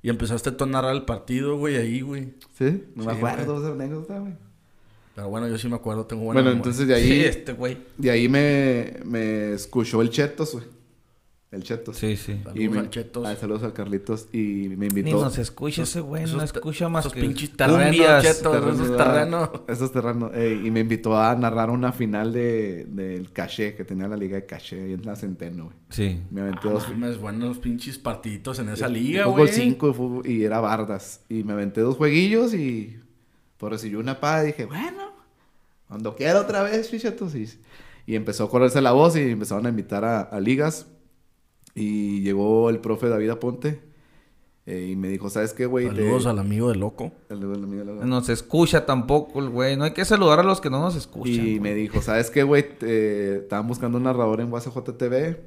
[0.01, 2.33] Y empezaste tú a narrar el partido, güey, ahí, güey.
[2.57, 2.83] ¿Sí?
[2.95, 4.33] No me Sí, acuerdo de esa anécdota, güey.
[5.13, 6.71] Pero bueno, yo sí me acuerdo, tengo buena Bueno, memoria.
[6.71, 7.77] entonces de ahí, Sí, este güey.
[7.99, 10.65] de ahí me, me escuchó el Chetos, güey.
[11.53, 11.97] El Chetos.
[11.97, 12.39] Sí, sí.
[12.43, 13.25] Saludos me- al Chetos.
[13.27, 14.27] Ah, saludos al Carlitos.
[14.33, 15.21] Y me Ni invitó.
[15.23, 18.23] nos escucha ese güey, no escucha más esos que pinches terrenos, cumbias.
[18.23, 18.51] Cheto.
[18.51, 19.49] terrenos, esos terrenos.
[19.67, 20.31] Esos terrenos.
[20.33, 24.35] eh, y me invitó a narrar una final de, del caché, que tenía la liga
[24.35, 25.75] de caché ahí en la Centeno, güey.
[25.89, 26.21] Sí.
[26.31, 26.89] Me aventé Ah, dos.
[26.89, 29.53] mames, buenos pinches partiditos en esa liga, fútbol güey.
[29.53, 31.21] 5 fútbol, y era Bardas.
[31.29, 32.97] Y me aventé dos jueguillos y
[33.59, 35.13] pues recibí una paga y dije, bueno,
[35.87, 37.35] cuando quiera otra vez, fichatos.
[37.35, 37.47] Y,
[38.07, 40.87] y empezó a correrse la voz y empezaron a invitar a, a ligas.
[41.75, 43.81] Y llegó el profe David Aponte
[44.65, 45.89] eh, y me dijo, ¿sabes qué, güey?
[45.89, 47.11] Te- Saludos al amigo de loco.
[47.29, 49.75] el- el amigo de la- Nos escucha tampoco el güey.
[49.75, 51.33] No hay que saludar a los que no nos escuchan.
[51.33, 51.59] Y güey.
[51.59, 52.77] me dijo, ¿sabes qué, güey?
[52.77, 55.37] Te- Estaban buscando un narrador en UACJTV.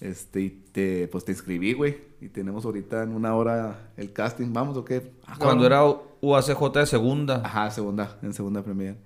[0.00, 1.96] Este, y te, pues te inscribí, güey.
[2.20, 4.52] Y tenemos ahorita en una hora el casting.
[4.52, 5.12] ¿Vamos o qué?
[5.26, 5.80] Ah, Cuando era
[6.20, 7.42] UACJ de segunda.
[7.44, 8.96] Ajá, segunda, en segunda premier.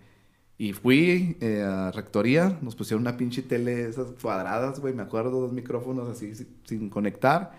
[0.59, 5.41] Y fui eh, a rectoría, nos pusieron una pinche tele, esas cuadradas, güey, me acuerdo,
[5.41, 7.53] dos micrófonos así si- sin conectar.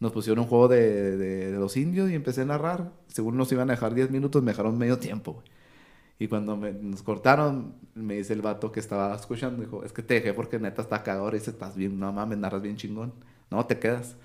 [0.00, 2.92] Nos pusieron un juego de, de- de los indios y empecé a narrar.
[3.08, 5.46] Según nos iban a dejar 10 minutos, me dejaron medio tiempo, güey.
[6.20, 10.02] Y cuando me- nos cortaron, me dice el vato que estaba escuchando, dijo, es que
[10.02, 11.28] te dejé porque neta está cagado.
[11.30, 13.12] Y dice, estás bien, no mames, narras bien chingón.
[13.50, 14.16] No, te quedas.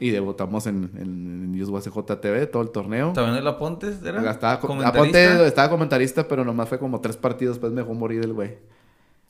[0.00, 3.12] Y debutamos en, en, en TV todo el torneo.
[3.12, 4.98] También el Apontes era Estaba, co- comentarista.
[4.98, 8.56] Aponte estaba comentarista, pero nomás fue como tres partidos, después me dejó morir el güey.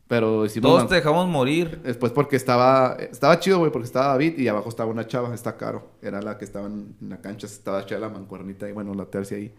[0.06, 0.70] Pero hicimos...
[0.70, 1.80] Todos te dejamos morir.
[1.84, 2.97] Después porque estaba...
[2.98, 5.90] Estaba chido, güey, porque estaba David y abajo estaba una chava, está caro.
[6.02, 9.36] Era la que estaba en la cancha, estaba chida la mancuernita y bueno, la tercia
[9.36, 9.52] ahí.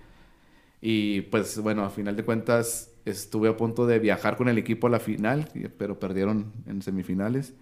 [0.81, 4.88] Y pues bueno, a final de cuentas estuve a punto de viajar con el equipo
[4.88, 7.53] a la final, pero perdieron en semifinales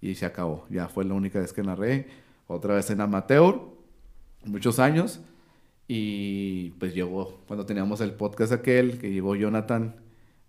[0.00, 0.66] y se acabó.
[0.68, 2.23] Ya fue la única vez que narré.
[2.46, 3.60] Otra vez en amateur,
[4.44, 5.20] muchos años.
[5.86, 9.96] Y pues llegó, cuando teníamos el podcast aquel, que llegó Jonathan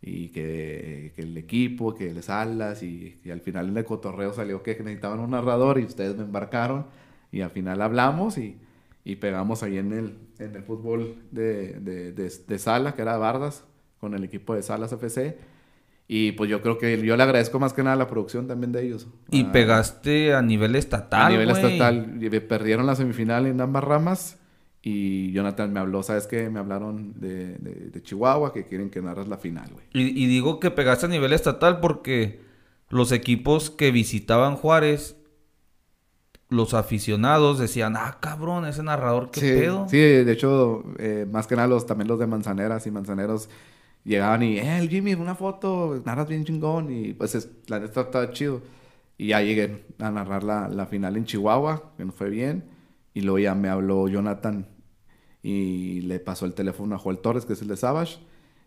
[0.02, 4.64] y que, el equipo, que les alas y, y al final en el cotorreo salió
[4.64, 6.86] que necesitaban un narrador y ustedes me embarcaron
[7.32, 8.58] y al final hablamos y,
[9.04, 13.66] y pegamos ahí en el, en el fútbol de, de, de, que era Bardas,
[14.00, 15.38] con el equipo de Salas FC.
[16.08, 18.84] Y pues yo creo que yo le agradezco más que nada la producción también de
[18.86, 19.08] ellos.
[19.32, 21.22] Y Ah, pegaste a nivel estatal.
[21.26, 22.20] a nivel estatal.
[22.48, 24.38] Perdieron la semifinal en ambas ramas.
[24.84, 26.48] Y Jonathan me habló, ¿sabes qué?
[26.52, 29.86] Me hablaron de, de- de Chihuahua que quieren que narras la final, güey.
[29.94, 32.40] Y, y digo que pegaste a nivel estatal porque
[32.90, 35.16] los equipos que visitaban Juárez,
[36.50, 39.88] los aficionados decían, ah, cabrón, ese narrador, qué Sí, pedo.
[39.90, 43.50] sí, de hecho, eh, más que nada los, también los de Manzaneras y Manzaneros
[44.06, 46.92] llegaban y, eh, el Jimmy, una foto, narras bien chingón.
[46.92, 48.62] Y pues es- la neta estaba chido.
[49.18, 52.66] Y ya llegué a narrar la, la final en Chihuahua, que nos fue bien.
[53.14, 54.68] Y luego ya me habló Jonathan
[55.44, 58.20] y le pasó el teléfono a Joel Torres, que es el de Savage,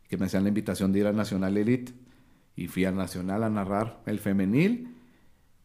[0.09, 1.93] que me hacían la invitación de ir al Nacional Elite.
[2.57, 4.95] Y fui al Nacional a narrar el femenil.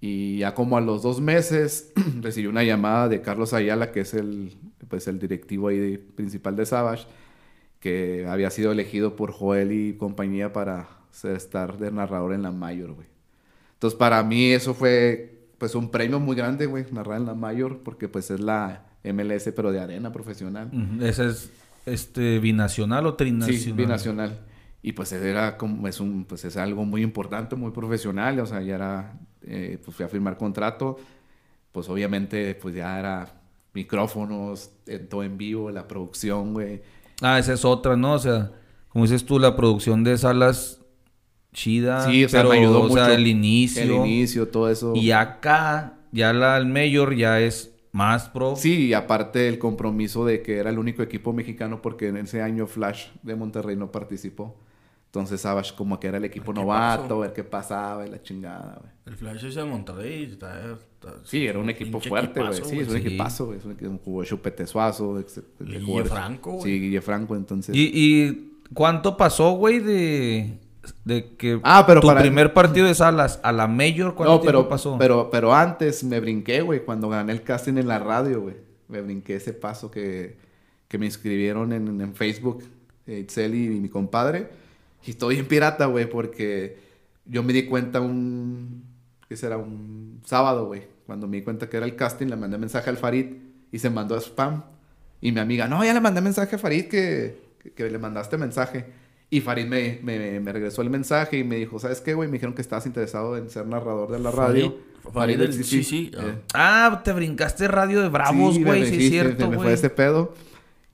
[0.01, 4.13] Y ya como a los dos meses recibí una llamada de Carlos Ayala, que es
[4.13, 4.55] el,
[4.89, 7.07] pues el directivo ahí principal de Savage,
[7.83, 10.87] que había sido elegido por Joel y compañía para
[11.21, 13.07] estar de narrador en la Mayor, güey.
[13.73, 17.79] Entonces para mí eso fue pues un premio muy grande, güey, narrar en la Mayor,
[17.83, 20.71] porque pues es la MLS, pero de arena profesional.
[21.01, 21.51] Ese es
[21.85, 23.61] este binacional o trinacional.
[23.61, 24.39] Sí, binacional.
[24.81, 28.61] Y pues era como, es un, pues es algo muy importante, muy profesional, o sea,
[28.61, 30.97] ya era, eh, pues fui a firmar contrato,
[31.73, 33.41] pues obviamente pues ya era
[33.73, 36.81] micrófonos, en todo en vivo, la producción, güey.
[37.21, 38.13] Ah, esa es otra, ¿no?
[38.13, 38.51] O sea,
[38.89, 40.81] como dices tú, la producción de salas
[41.53, 42.05] chida.
[42.09, 43.15] Sí, o sea, pero, me ayudó o sea, mucho.
[43.15, 43.83] el inicio.
[43.83, 44.93] El inicio, todo eso.
[44.95, 48.55] Y acá, ya la, el mayor ya es más pro.
[48.55, 52.41] Sí, y aparte el compromiso de que era el único equipo mexicano porque en ese
[52.41, 54.57] año Flash de Monterrey no participó.
[55.13, 57.19] Entonces Savage como que era el equipo ¿Qué novato, pasó?
[57.19, 58.91] ver qué pasaba y la chingada, güey.
[59.05, 60.23] El Flash es de Monterrey.
[60.23, 62.53] Está, está- Sí, era un equipo fuerte, güey.
[62.55, 63.07] Sí, es un sí.
[63.07, 63.59] equipazo, güey.
[63.59, 65.19] Es un equipo, jugó Chupete Suazo.
[65.19, 66.63] Y de Guille jugadores- Franco, güey.
[66.63, 67.75] Sí, Guille Franco, entonces...
[67.75, 70.57] ¿Y, y cuánto pasó, güey, de,
[71.05, 74.39] de que Ah, pero tu para- primer partido de salas a la mayor, cuánto No,
[74.39, 74.97] tiempo pero, pasó?
[74.97, 78.55] pero, pero antes me brinqué, güey, cuando gané el casting en la radio, güey.
[78.87, 80.37] Me brinqué ese paso que,
[80.87, 82.63] que me inscribieron en, en Facebook,
[83.05, 84.62] eh, Itzel y, mi compadre.
[85.05, 86.77] Y estoy en pirata, güey, porque
[87.25, 88.83] yo me di cuenta un...
[89.27, 89.57] ¿Qué será?
[89.57, 90.83] Un sábado, güey.
[91.05, 93.25] Cuando me di cuenta que era el casting, le mandé mensaje al Farid
[93.71, 94.63] y se mandó a spam.
[95.21, 98.37] Y mi amiga, no, ya le mandé mensaje a Farid que, que, que le mandaste
[98.37, 98.85] mensaje.
[99.29, 102.27] Y Farid me, me, me regresó el mensaje y me dijo, ¿sabes qué, güey?
[102.29, 104.77] Me dijeron que estabas interesado en ser narrador de la radio.
[105.03, 106.21] Farid- Farid del sí, sí, ah.
[106.25, 109.89] Eh, Ah, te brincaste radio de Bravos, güey, sí, sí, es cierto, me fue ese
[109.89, 110.33] pedo.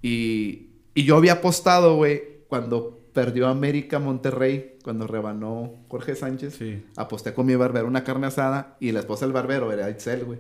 [0.02, 6.56] Y, y yo había apostado, güey, cuando perdió América Monterrey, cuando rebanó Jorge Sánchez.
[6.56, 6.86] Sí.
[6.96, 10.40] Aposté con mi barbero una carne asada y la esposa del barbero era Itzel, güey.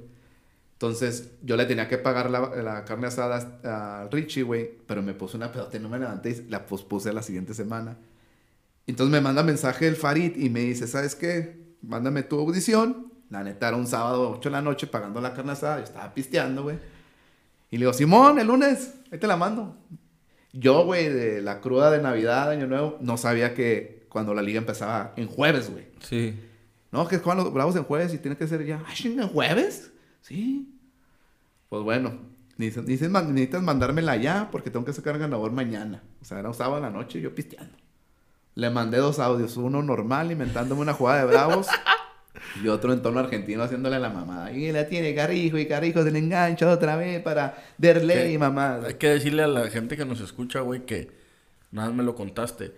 [0.73, 5.13] Entonces yo le tenía que pagar la, la carne asada a Richie, güey, pero me
[5.13, 7.97] puse una pedota y no me levanté y la pospuse la siguiente semana.
[8.87, 11.75] Entonces me manda mensaje el Farid y me dice, ¿sabes qué?
[11.81, 13.11] Mándame tu audición.
[13.29, 15.77] La neta era un sábado 8 de la noche pagando la carne asada.
[15.77, 16.77] Yo estaba pisteando, güey.
[17.69, 19.75] Y le digo, Simón, el lunes, ahí te la mando.
[20.53, 24.57] Yo, güey, de la cruda de Navidad, Año Nuevo, no sabía que cuando la liga
[24.59, 25.85] empezaba en jueves, güey.
[26.01, 26.39] Sí.
[26.91, 28.81] No, que juegan los bravos en jueves y tiene que ser ya.
[28.87, 29.91] ¡Ay, en jueves!
[30.21, 30.73] Sí.
[31.69, 32.09] Pues bueno,
[32.57, 36.01] man- necesitas mandármela ya porque tengo que sacar ganador mañana.
[36.21, 37.77] O sea, era un sábado en la noche y yo pisteando.
[38.55, 41.67] Le mandé dos audios, uno normal inventándome una jugada de bravos
[42.63, 44.51] y otro en tono argentino haciéndole la mamada.
[44.51, 48.79] Y la tiene Carijo y Carijo se le engancha otra vez para derle y mamá.
[48.85, 51.09] Hay que decirle a la gente que nos escucha, güey, que
[51.71, 52.71] nada me lo contaste.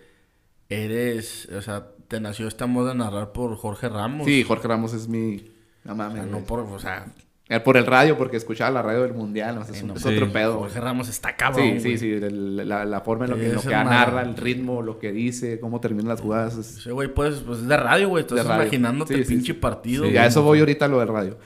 [0.69, 4.25] Eres, o sea, te nació esta moda de narrar por Jorge Ramos.
[4.25, 5.51] Sí, Jorge Ramos es mi...
[5.83, 6.23] No O mames.
[6.23, 7.07] sea, no por, o sea,
[7.59, 9.57] Por el radio, porque escuchaba la radio del mundial.
[9.57, 10.07] o sea, es, sí.
[10.07, 10.59] otro pedo.
[10.59, 11.79] Jorge Ramos está cabrón.
[11.79, 14.81] Sí, sí, sí, el- la, la forma en lo que, lo que narra, el ritmo,
[14.81, 16.57] lo que dice, cómo terminan las jugadas.
[16.57, 18.21] es- Ese güey, pues, pues es de radio, güey.
[18.23, 18.63] Estás radio.
[18.63, 19.59] imaginándote Sí, el sí, pinche sí.
[19.59, 20.05] partido.
[20.05, 21.37] Sí, a eso voy ahorita lo del radio.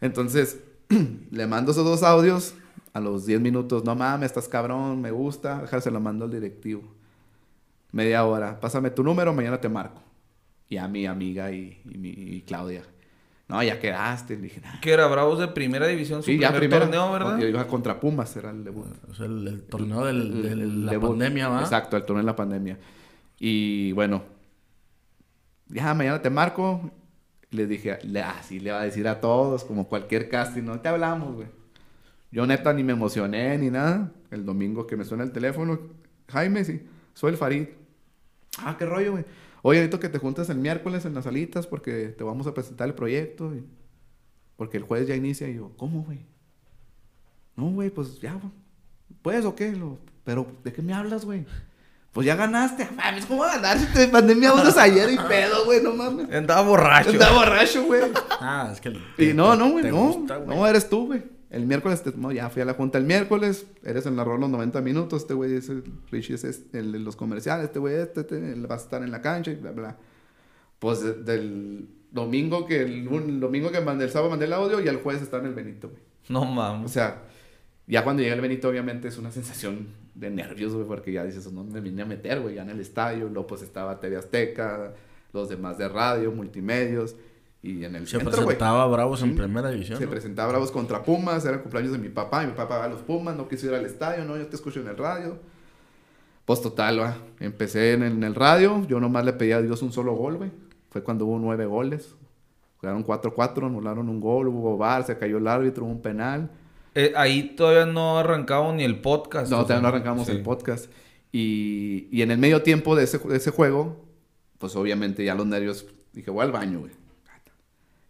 [0.00, 0.60] Entonces,
[1.30, 2.54] le mando esos dos audios
[2.92, 3.84] a los 10 minutos.
[3.84, 5.62] No mames, estás cabrón, me gusta.
[5.62, 6.82] Déjase lo mando al directivo.
[7.92, 8.60] Media hora.
[8.60, 10.02] Pásame tu número, mañana te marco.
[10.68, 12.82] Y a mi amiga y, y mi, y Claudia.
[13.48, 14.36] No, ya quedaste.
[14.36, 14.80] Le dije, nah.
[14.80, 16.84] Que era Bravos de primera división, su Sí, ya primer primero.
[16.86, 17.38] torneo, ¿verdad?
[17.38, 18.86] Yo iba contra Pumas, era el debut.
[19.10, 21.10] O sea, el, el torneo de la debut.
[21.10, 21.60] pandemia, ¿va?
[21.60, 22.78] Exacto, el torneo en la pandemia.
[23.38, 24.22] Y bueno,
[25.68, 26.90] ya mañana te marco.
[27.50, 31.34] Le dije, así le va a decir a todos, como cualquier casting, no te hablamos,
[31.36, 31.46] güey.
[32.32, 34.10] Yo neta ni me emocioné ni nada.
[34.32, 35.78] El domingo que me suena el teléfono,
[36.32, 37.66] Jaime, sí, soy el Farid.
[38.58, 39.24] Ah, qué rollo, güey.
[39.66, 42.86] Oye, necesito que te juntes el miércoles en las salitas porque te vamos a presentar
[42.86, 43.54] el proyecto.
[43.54, 43.64] y-
[44.56, 45.48] Porque el jueves ya inicia.
[45.48, 46.20] Y yo, ¿cómo, güey?
[47.56, 48.52] No, güey, pues ya, güey.
[49.22, 49.72] ¿Puedes o qué?
[49.72, 51.46] Lo- Pero, ¿de qué me hablas, güey?
[52.12, 52.86] Pues ya ganaste.
[52.94, 55.82] Mames, ¿cómo ganar si te mandé mi audios ayer y pedo, güey?
[55.82, 56.30] No mames.
[56.30, 57.10] Andaba borracho.
[57.10, 58.02] Estaba borracho, güey.
[58.40, 58.90] Ah, es que...
[59.18, 59.96] Y no, no, güey, no.
[60.12, 61.22] gusta, no, eres tú, güey.
[61.54, 63.66] El miércoles, te- no, ya fui a la junta el miércoles.
[63.84, 65.22] Eres el narrador los 90 minutos.
[65.22, 67.66] Este güey es el, Richie es este, el de los comerciales.
[67.66, 69.96] Este güey este, este, él va a estar en la cancha y bla, bla.
[70.78, 73.08] Pues de- del domingo que el,
[73.40, 75.88] domingo que mandé, el sábado mandé el audio y el jueves está en el Benito,
[75.90, 76.02] güey.
[76.28, 76.90] No O mames.
[76.90, 77.22] sea,
[77.86, 81.50] ya cuando llega el Benito, obviamente es una sensación de nervios, güey, porque ya dices,
[81.52, 83.28] no me vine a meter, güey, ya en el estadio.
[83.28, 84.94] Luego, pues estaba TV Azteca,
[85.32, 87.14] los demás de radio, multimedios.
[87.64, 89.96] Y en el Se centro, presentaba Bravos en primera división.
[89.96, 90.10] Se ¿no?
[90.10, 92.88] presentaba Bravos contra Pumas, era el cumpleaños de mi papá, y mi papá va a
[92.88, 95.38] los Pumas, no quiso ir al estadio, no, yo te escucho en el radio.
[96.44, 97.16] Pues total, va.
[97.40, 100.36] Empecé en el, en el radio, yo nomás le pedí a Dios un solo gol,
[100.36, 100.50] güey.
[100.90, 102.14] Fue cuando hubo nueve goles.
[102.80, 106.50] Jugaron 4-4, anularon un gol, hubo bar, se cayó el árbitro, hubo un penal.
[106.94, 109.50] Eh, ahí todavía no arrancaba ni el podcast.
[109.50, 110.32] No, sea, todavía no arrancamos sí.
[110.32, 110.92] el podcast.
[111.32, 114.04] Y, y en el medio tiempo de ese, de ese juego,
[114.58, 117.03] pues obviamente ya los nervios, dije, voy al baño, güey.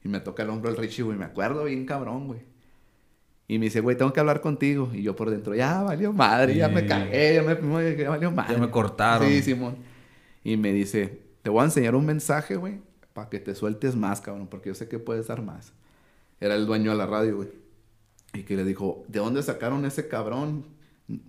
[0.04, 2.40] Y me toca el hombro el Richie, güey, me acuerdo bien cabrón, güey.
[3.48, 4.90] Y me dice, güey, tengo que hablar contigo.
[4.92, 8.54] Y yo por dentro, ya valió madre, ya me cagué, ya me ya valió madre.
[8.54, 9.28] Ya me cortaron.
[9.28, 9.76] Sí, Simón.
[10.42, 12.80] Y me dice, te voy a enseñar un mensaje, güey,
[13.14, 15.72] para que te sueltes más, cabrón, porque yo sé que puedes dar más.
[16.40, 17.48] Era el dueño de la radio, güey.
[18.34, 20.66] Y que le dijo, ¿de dónde sacaron ese cabrón?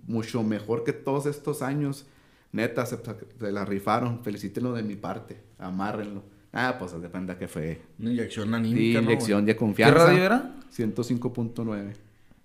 [0.06, 2.06] Mucho mejor que todos estos años.
[2.52, 4.22] Neta, se, se la rifaron.
[4.22, 5.40] Felicítenlo de mi parte.
[5.58, 6.35] Amárrenlo.
[6.58, 7.80] Ah, pues de cuenta que fue.
[7.98, 9.10] Una inyección Sí, anímica, ¿no,
[9.42, 9.94] de ¿Qué confianza.
[10.06, 10.54] radio era?
[10.74, 11.92] 105.9.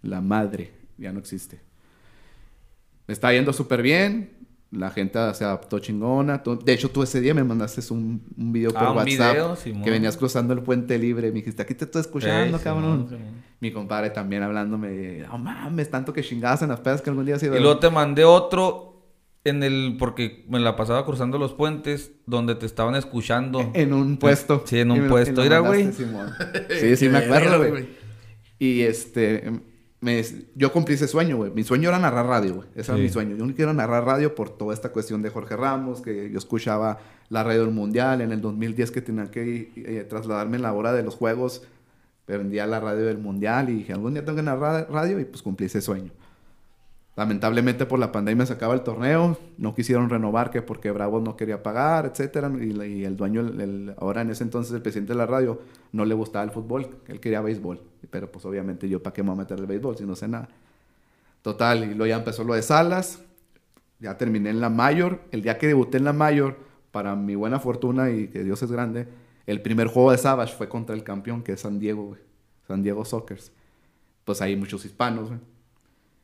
[0.03, 0.71] La madre.
[0.97, 1.59] Ya no existe.
[3.07, 4.31] Me está yendo súper bien.
[4.71, 6.41] La gente se adaptó chingona.
[6.63, 9.33] De hecho, tú ese día me mandaste un, un video por Ah, WhatsApp.
[9.65, 11.27] video, que venías cruzando el puente libre.
[11.27, 13.07] Me dijiste, aquí te estoy escuchando, Ey, cabrón.
[13.59, 15.19] Mi compadre también hablándome.
[15.27, 17.55] No mames, tanto que chingabas en las pedas que algún día has ido.
[17.57, 18.90] Y luego te mandé otro
[19.43, 19.97] en el...
[19.99, 23.71] Porque me la pasaba cruzando los puentes donde te estaban escuchando.
[23.73, 24.63] En un puesto.
[24.65, 25.41] Sí, en un Y puesto.
[25.41, 25.89] Mira, güey.
[26.79, 27.89] Sí, sí, me acuerdo, güey.
[28.59, 29.51] Y este,
[30.01, 30.23] me,
[30.55, 31.51] yo cumplí ese sueño, güey.
[31.51, 32.67] Mi sueño era narrar radio, güey.
[32.75, 33.35] Ese era mi sueño.
[33.35, 36.99] Yo no quiero narrar radio por toda esta cuestión de Jorge Ramos, que yo escuchaba
[37.29, 40.91] la radio del Mundial en el 2010 que tenía que eh, trasladarme en la hora
[40.93, 41.63] de los juegos.
[42.25, 45.41] Prendía la radio del Mundial y dije, algún día tengo que narrar radio y pues
[45.41, 46.11] cumplí ese sueño.
[47.15, 51.35] Lamentablemente por la pandemia se acaba el torneo, no quisieron renovar que porque Bravos no
[51.35, 55.25] quería pagar, etcétera, y, el dueño, el- ahora en ese entonces el presidente de la
[55.25, 55.59] radio,
[55.91, 59.29] no le gustaba el fútbol, él quería béisbol, pero pues obviamente yo para qué me
[59.29, 60.47] voy a meter el béisbol si no sé nada.
[61.41, 63.21] Total, y luego ya empezó lo de Salas,
[63.99, 66.57] ya terminé en la Mayor, el día que debuté en la Mayor,
[66.91, 69.07] para mi buena fortuna y que Dios es grande,
[69.47, 72.15] el primer juego de Savage fue contra el campeón que es San Diego,
[72.67, 73.51] San Diego Sockers.
[74.23, 75.39] Pues hay muchos hispanos, güey.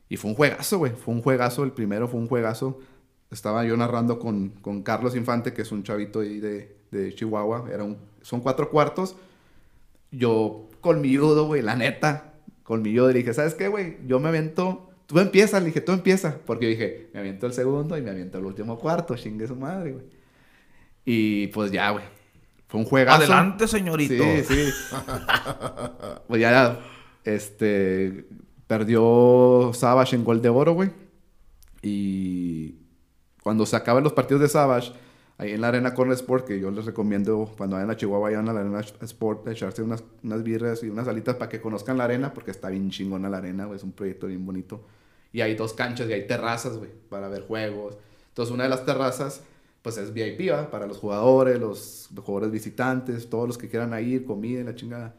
[0.08, 0.92] Y fue un juegazo, güey.
[0.92, 1.64] Fue un juegazo.
[1.64, 2.80] El primero fue un juegazo.
[3.30, 7.68] Estaba yo narrando con, con Carlos Infante, que es un chavito ahí de, de Chihuahua.
[7.72, 9.16] Era un, son cuatro cuartos.
[10.10, 12.32] Yo, colmilludo, güey, la neta.
[12.62, 13.08] Colmilludo.
[13.08, 13.98] Le dije, ¿sabes qué, güey?
[14.06, 14.90] Yo me aviento.
[15.06, 16.34] Tú empiezas, le dije, tú empiezas.
[16.46, 19.14] Porque yo dije, me aviento el segundo y me aviento el último cuarto.
[19.16, 20.04] Chingue su madre, güey.
[21.04, 22.04] Y pues ya, güey.
[22.68, 23.18] Fue un juegazo.
[23.18, 24.22] Adelante, señorito.
[24.22, 24.68] Sí, sí.
[26.28, 26.80] pues ya,
[27.24, 28.26] este,
[28.68, 30.90] perdió Savage en gol de oro, güey.
[31.82, 32.76] Y
[33.42, 34.92] cuando se acaban los partidos de Savage,
[35.38, 38.48] ahí en la Arena Corner Sport, que yo les recomiendo cuando vayan a Chihuahua, vayan
[38.48, 42.04] a la Arena Sport, echarse unas, unas birras y unas alitas para que conozcan la
[42.04, 43.78] arena, porque está bien chingona la arena, güey.
[43.78, 44.84] Es un proyecto bien bonito.
[45.32, 47.96] Y hay dos canchas y hay terrazas, güey, para ver juegos.
[48.28, 49.42] Entonces, una de las terrazas,
[49.82, 50.70] pues es VIP, ¿va?
[50.70, 55.16] Para los jugadores, los jugadores visitantes, todos los que quieran ir, comida la chingada.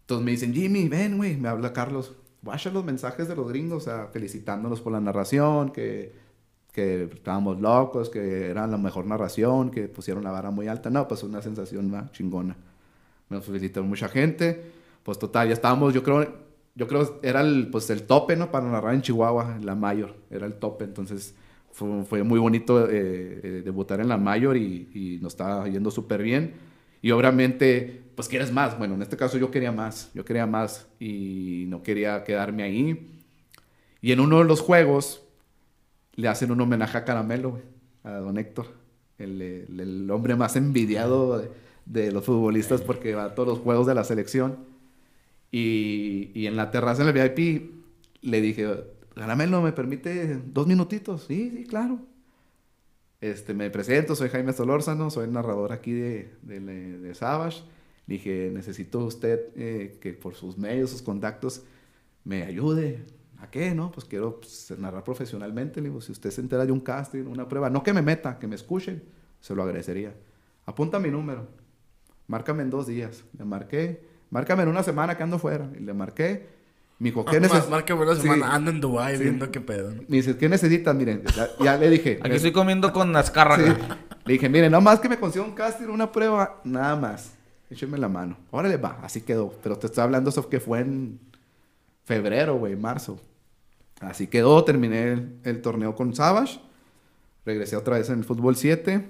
[0.00, 2.12] Entonces me dicen, Jimmy, ven, güey, me habla Carlos.
[2.46, 6.14] Vaya los mensajes de los gringos, o felicitándonos por la narración, que,
[6.72, 10.88] que estábamos locos, que era la mejor narración, que pusieron la vara muy alta.
[10.88, 12.56] No, pues una sensación más chingona.
[13.28, 14.72] Nos felicitaron mucha gente.
[15.02, 16.26] Pues total, ya estábamos, yo creo,
[16.74, 18.50] yo creo era el, pues el tope, ¿no?
[18.50, 20.84] Para narrar en Chihuahua, en la Mayor, era el tope.
[20.84, 21.34] Entonces
[21.72, 25.90] fue, fue muy bonito eh, eh, debutar en la Mayor y, y nos estaba yendo
[25.90, 26.54] súper bien.
[27.02, 28.78] Y obviamente, pues quieres más.
[28.78, 30.10] Bueno, en este caso yo quería más.
[30.14, 33.12] Yo quería más y no quería quedarme ahí.
[34.00, 35.22] Y en uno de los juegos
[36.14, 37.60] le hacen un homenaje a Caramelo,
[38.04, 38.66] a don Héctor.
[39.18, 41.50] El, el- el hombre más envidiado de,
[41.86, 44.58] de los futbolistas porque va a todos los juegos de la selección.
[45.50, 47.70] Y, y en la terraza en el VIP
[48.22, 48.68] le dije,
[49.14, 51.24] Caramelo, ¿me permite dos minutitos?
[51.24, 52.00] Sí, sí, claro.
[53.20, 57.62] Este, me presento, soy Jaime Solórzano, soy narrador aquí de, de, de Savage.
[58.06, 61.64] Dije, necesito usted eh, que por sus medios, sus contactos,
[62.24, 63.04] me ayude.
[63.38, 63.74] ¿A qué?
[63.74, 65.80] No, pues quiero pues, narrar profesionalmente.
[65.80, 68.46] Le si usted se entera de un casting, una prueba, no que me meta, que
[68.46, 69.02] me escuchen,
[69.40, 70.14] se lo agradecería.
[70.64, 71.48] Apunta mi número.
[72.28, 73.24] Márcame en dos días.
[73.36, 74.02] Le marqué.
[74.30, 75.70] Márcame en una semana que ando fuera.
[75.76, 76.55] Y le marqué.
[76.98, 77.70] Me dijo, ¿qué Más necesitas?
[77.70, 78.22] marca buena Sí.
[78.22, 78.54] semana.
[78.54, 79.22] Ando en Dubai Sí.
[79.24, 79.90] viendo qué pedo.
[79.90, 80.02] ¿no?
[80.08, 80.94] Me dice, ¿qué necesitas?
[80.94, 82.18] Miren, ya, ya le dije.
[82.22, 83.32] Aquí estoy comiendo con las Sí.
[83.32, 83.58] carras.
[84.24, 87.34] Le dije, mire, no más que me consiga un casting, una prueba, nada más.
[87.70, 88.36] Écheme la mano.
[88.50, 89.52] Órale, va, así quedó.
[89.62, 91.20] Pero te estoy hablando eso que fue en
[92.04, 93.20] febrero, güey, marzo.
[94.00, 96.60] Así quedó, terminé el, el torneo con Savage.
[97.44, 99.06] Regresé otra vez en el fútbol 7.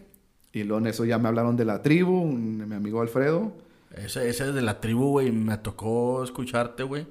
[0.52, 3.52] Y luego en eso ya me hablaron de la tribu, un- mi amigo Alfredo.
[3.94, 7.06] Ese, ese de la tribu, güey, me tocó escucharte, güey.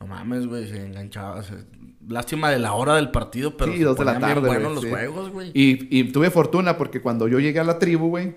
[0.00, 1.42] No mames, güey, se enganchaba.
[1.42, 1.64] se-
[2.08, 4.84] Lástima de la hora del partido, pero Sí, se dos de la bien buenos los
[4.84, 4.90] sí.
[4.90, 5.50] juegos, güey.
[5.54, 8.34] Y, y tuve fortuna porque cuando yo llegué a la tribu, güey,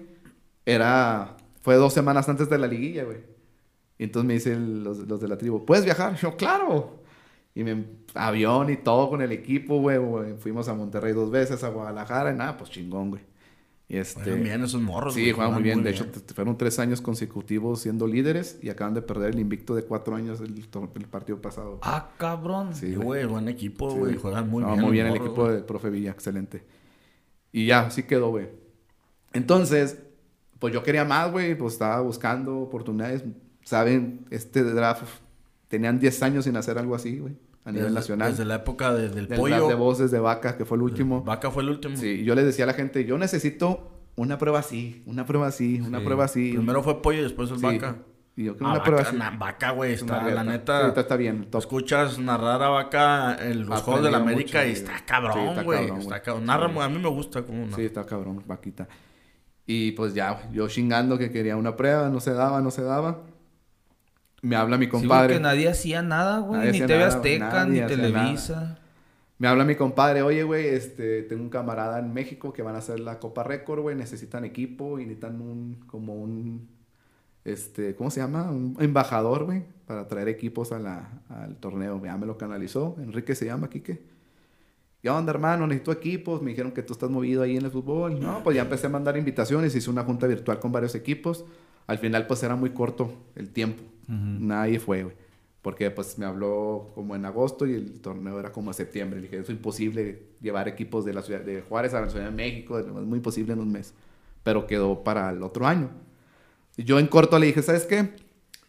[0.66, 1.36] era...
[1.62, 3.18] Fue dos semanas antes de la liguilla, güey.
[3.98, 6.16] Y entonces me dicen los, los de la tribu, ¿puedes viajar?
[6.16, 7.04] Yo, claro.
[7.54, 7.86] Y me...
[8.16, 9.98] Avión y todo con el equipo, güey.
[10.00, 10.34] güey.
[10.38, 12.32] Fuimos a Monterrey dos veces, a Guadalajara.
[12.32, 13.22] Y nada, pues chingón, güey.
[13.92, 14.22] Y este...
[14.22, 15.82] Juegan bien esos morros, Sí, güey, juegan muy bien.
[15.84, 16.06] De hecho,
[16.36, 20.40] fueron tres años consecutivos siendo líderes y acaban de perder el invicto de cuatro años
[20.42, 21.80] el, tor- el partido pasado.
[21.82, 22.76] Ah, cabrón.
[22.76, 24.16] Sí, güey, buen equipo, Sí, güey.
[24.18, 24.82] Juegan muy no, bien.
[24.82, 25.56] Muy bien el equipo güey.
[25.56, 26.64] de profe Villa, excelente.
[27.52, 28.48] Y ya, así quedó, güey.
[29.34, 29.98] Entonces,
[30.60, 33.24] pues yo quería más, güey, pues estaba buscando oportunidades.
[33.64, 35.04] Saben, este draft
[35.68, 37.36] tenían 10 años sin hacer algo así, güey,
[37.70, 38.32] a nivel Desde- nacional.
[38.32, 39.68] Desde la época de- del Del pollo.
[39.68, 41.24] de voces de vaca, que fue el último.
[41.24, 41.96] Vaca fue el último.
[41.98, 45.80] Sí, yo les decía a la gente, yo necesito una prueba así, una prueba así,
[45.80, 46.06] una Sí.
[46.06, 46.52] prueba así.
[46.54, 47.64] Primero fue pollo y después el Sí.
[47.66, 47.96] vaca.
[48.36, 49.18] Y yo quiero Ah, una prueba vaca, así.
[49.18, 50.80] na- vaca, güey, Es una está, la neta.
[50.82, 51.60] Ahorita está bien, top.
[51.60, 55.86] Escuchas narrar a Vaca en los Juegos de la América mucho, y está cabrón, güey.
[56.00, 56.46] está cabrón.
[56.46, 57.76] Narra, a mí me gusta como narra.
[57.76, 58.88] Sí, está cabrón, vaquita.
[59.66, 63.20] Y pues ya, yo chingando que quería una prueba, no se daba, no se daba.
[64.42, 65.34] Me habla mi Sí, compadre.
[65.36, 66.60] que nadie hacía nada, güey.
[66.60, 68.80] Nadie Ni TV nada, Azteca, ni Televisa.
[69.38, 72.80] Me habla mi compadre, oye, güey, este, tengo un camarada en México que van a
[72.80, 76.68] hacer la Copa Récord, güey, necesitan equipo y necesitan un, como un,
[77.46, 78.52] este, ¿cómo se llama?
[78.52, 82.02] Un embajador, güey, para traer equipos a la, al torneo.
[82.04, 84.02] Ya me lo canalizó, Enrique se llama, Quique.
[85.02, 85.66] ¿Qué onda, hermano?
[85.66, 86.42] Necesito equipos.
[86.42, 88.20] Me dijeron que tú estás movido ahí en el fútbol.
[88.20, 89.74] No, pues ya empecé a mandar invitaciones.
[89.74, 91.46] Hice una junta virtual con varios equipos.
[91.88, 93.82] Al final, pues era muy corto el tiempo.
[94.10, 95.16] Nadie fue, güey.
[95.62, 99.20] Porque pues me habló como en agosto y el torneo era como en septiembre.
[99.20, 102.32] Le dije, es imposible llevar equipos de la ciudad de Juárez a la Ciudad de
[102.32, 103.94] México, es muy imposible en un mes.
[104.44, 105.90] Pero quedó para el otro año.
[106.78, 108.16] Yo en corto le dije, ¿sabes qué?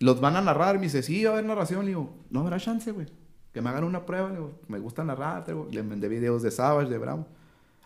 [0.00, 0.76] Los van a narrar.
[0.76, 1.84] Me dice, sí, va a haber narración.
[1.84, 3.06] Le digo, no habrá chance, güey.
[3.52, 4.28] Que me hagan una prueba.
[4.28, 5.46] Le digo, me gusta narrar.
[5.46, 7.26] Digo, le mandé videos de Savage, de Bravo.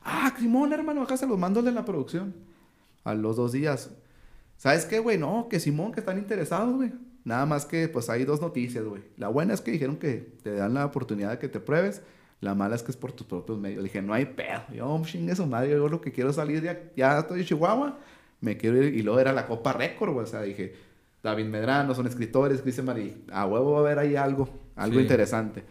[0.02, 2.34] Ah, Simón, hermano, acá se los mando de la producción.
[3.04, 3.90] A los dos días.
[4.56, 5.18] ¿Sabes qué, güey?
[5.18, 6.92] No, que Simón, que están interesados, güey.
[7.24, 9.02] Nada más que, pues hay dos noticias, güey.
[9.16, 12.02] La buena es que dijeron que te dan la oportunidad de que te pruebes.
[12.40, 13.78] La mala es que es por tus propios medios.
[13.78, 14.60] Le dije, no hay pedo.
[14.74, 15.70] Yo, chingue eso, madre.
[15.70, 17.98] Yo lo que quiero salir de Ya estoy en Chihuahua.
[18.40, 18.94] Me quiero ir.
[18.94, 20.24] Y luego era la Copa Récord, güey.
[20.24, 20.74] O sea, dije,
[21.22, 22.60] David Medrano, son escritores.
[22.60, 23.24] Cristian Marí.
[23.32, 24.48] A huevo va a haber ahí algo.
[24.76, 25.02] Algo Sí.
[25.02, 25.64] interesante.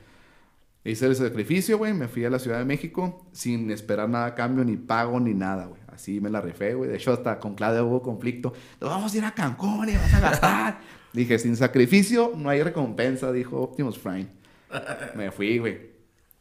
[0.83, 1.93] Hice el sacrificio, güey.
[1.93, 5.35] Me fui a la Ciudad de México sin esperar nada a cambio, ni pago, ni
[5.35, 5.81] nada, güey.
[5.87, 6.89] Así me la rifé, güey.
[6.89, 8.51] De hecho, hasta con Claudia hubo conflicto.
[8.81, 10.79] Nos vamos a ir a Cancún y vas a gastar.
[11.13, 14.27] Dije, sin sacrificio no hay recompensa, dijo Optimus Prime.
[15.15, 15.93] Me fui, güey.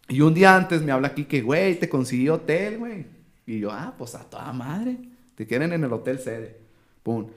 [0.09, 3.07] Y un día antes me habla aquí que, güey, te conseguí hotel, güey.
[3.47, 4.99] Y yo, ah, pues a toda madre.
[5.37, 6.59] Te quieren en el hotel sede.
[7.03, 7.29] Pum.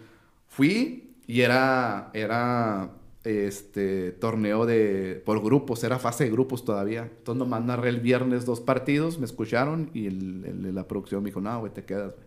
[0.48, 2.90] Fui y era, era,
[3.26, 7.04] este, torneo de, por grupos, era fase de grupos todavía.
[7.04, 11.42] Entonces nomás narré el viernes dos partidos, me escucharon y el, la producción me dijo,
[11.42, 12.26] no, güey, te quedas, güey.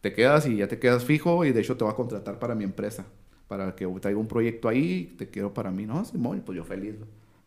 [0.00, 2.54] Te quedas y ya te quedas fijo y de hecho te voy a contratar para
[2.54, 3.04] mi empresa.
[3.50, 5.84] Para que traiga un proyecto ahí, te quiero para mí.
[5.84, 6.94] No, Simón, pues yo feliz.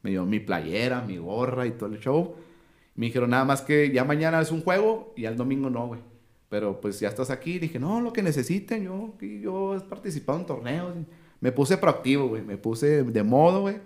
[0.02, 2.36] Me dio mi playera, mi gorra y todo el show.
[2.94, 6.02] Me dijeron nada más que ya mañana es un juego y al domingo no, güey.
[6.50, 7.58] Pero pues ya estás aquí.
[7.58, 8.84] Dije, no, lo que necesiten.
[8.84, 10.94] Yo, yo he participado en torneos.
[11.40, 12.42] Me puse proactivo, güey.
[12.42, 13.78] Me puse de modo, güey.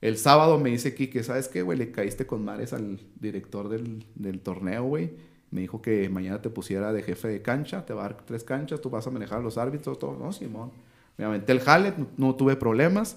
[0.00, 1.76] El sábado me dice Kike, ¿sabes qué, güey?
[1.76, 5.10] Le caíste con mares al director del, del torneo, güey.
[5.50, 7.84] Me dijo que mañana te pusiera de jefe de cancha.
[7.84, 8.80] Te va a dar tres canchas.
[8.80, 10.16] Tú vas a manejar los árbitros, todo.
[10.16, 10.70] No, Simón.
[11.18, 11.94] Me aventé el jale.
[12.16, 13.16] No, tuve problemas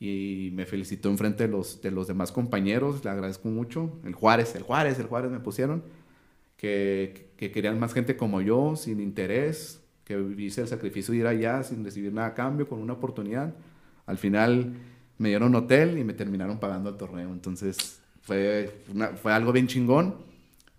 [0.00, 3.92] y me felicitó enfrente de los, de los demás compañeros, le agradezco mucho.
[4.04, 5.82] El Juárez, el Juárez, el Juárez me pusieron,
[6.56, 11.26] que, que querían más gente como yo, sin interés, que hice el sacrificio de ir
[11.26, 13.54] allá sin recibir nada a cambio, con una oportunidad.
[14.06, 14.74] Al final
[15.18, 18.72] me dieron hotel y me terminaron pagando el torneo, entonces fue,
[19.22, 20.16] fue algo bien chingón.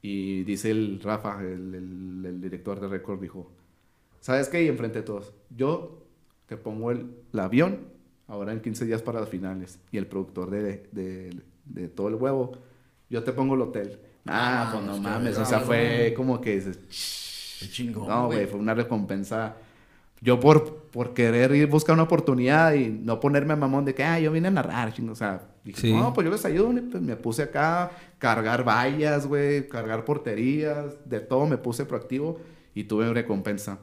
[0.01, 1.73] Y dice el Rafa, el,
[2.25, 3.51] el- director de récord, dijo,
[4.21, 4.63] ¿sabes qué?
[4.63, 6.06] Y enfrente de todos, yo
[6.47, 7.79] te pongo el, el avión
[8.27, 9.79] ahora en 15 días para las finales.
[9.91, 12.53] Y el productor de, de, de todo el huevo,
[13.09, 13.99] yo te pongo el hotel.
[14.25, 18.59] Ah, pues no mames, o sea, fue como que dices, Qué chingón, no, güey, fue
[18.59, 19.55] una recompensa.
[20.19, 23.93] Yo por, por querer ir a buscar una oportunidad y no ponerme a mamón de
[23.93, 25.11] que, ah, yo vine a narrar, chingo.
[25.11, 25.93] O sea, dije, Sí.
[25.93, 26.73] no, pues yo les ayudo.
[26.77, 32.39] y, pues, me puse acá, cargar vallas, güey, cargar porterías, de todo me puse proactivo
[32.73, 33.77] y tuve recompensa.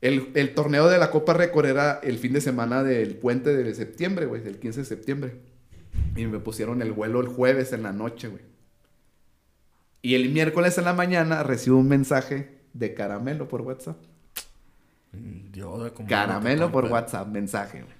[0.00, 3.74] El, el torneo de la Copa Récord era el fin de semana del puente de
[3.74, 5.40] septiembre, güey, del 15 de septiembre.
[6.16, 8.42] Y me pusieron el vuelo el jueves en la noche, güey.
[10.02, 13.98] Y el miércoles en la mañana recibo un mensaje de caramelo por WhatsApp.
[15.12, 17.94] Dios, cómo Caramelo por WhatsApp, mensaje, güey.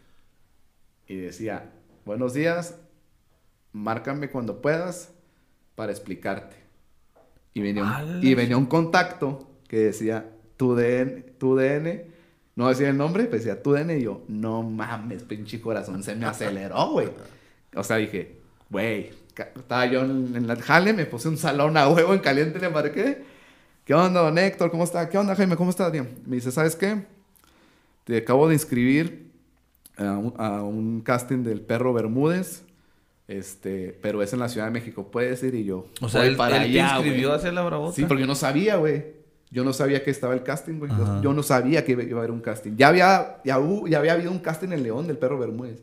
[1.06, 1.70] Y decía,
[2.04, 2.78] buenos días,
[3.72, 5.12] márcame cuando puedas
[5.74, 6.56] para explicarte.
[7.52, 12.04] Y venía un, y venía un contacto que decía, tu DN, tu DN,
[12.54, 16.14] no decía el nombre, pues decía tu DN, y yo, no mames, pinche corazón, se
[16.14, 17.08] me aceleró, güey.
[17.74, 18.36] O sea, dije,
[18.68, 19.10] güey,
[19.56, 22.68] estaba yo en, en la jale, me puse un salón a huevo en caliente, le
[22.68, 23.24] marqué.
[23.84, 24.70] ¿Qué onda, don Héctor?
[24.70, 25.08] ¿Cómo está?
[25.08, 25.56] ¿Qué onda, Jaime?
[25.56, 25.90] ¿Cómo estás?
[25.90, 26.08] Bien.
[26.24, 27.06] Me dice, ¿sabes qué?
[28.04, 29.30] Te acabo de inscribir
[29.96, 32.62] a un, a un casting del Perro Bermúdez,
[33.26, 35.10] este, pero es en la Ciudad de México.
[35.10, 35.54] ¿Puedes ir?
[35.54, 37.96] Y yo, O sea, él, él te inscribió a hacer la bravota.
[37.96, 39.19] Sí, porque yo no sabía, güey.
[39.50, 40.90] Yo no sabía que estaba el casting, güey.
[41.22, 42.76] Yo, no sabía que iba iba a haber un casting.
[42.76, 45.82] Ya había, ya, hubo- ya había habido un casting en León del Perro Bermúdez.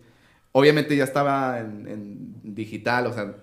[0.53, 3.35] Obviamente ya estaba en, en digital, o sea,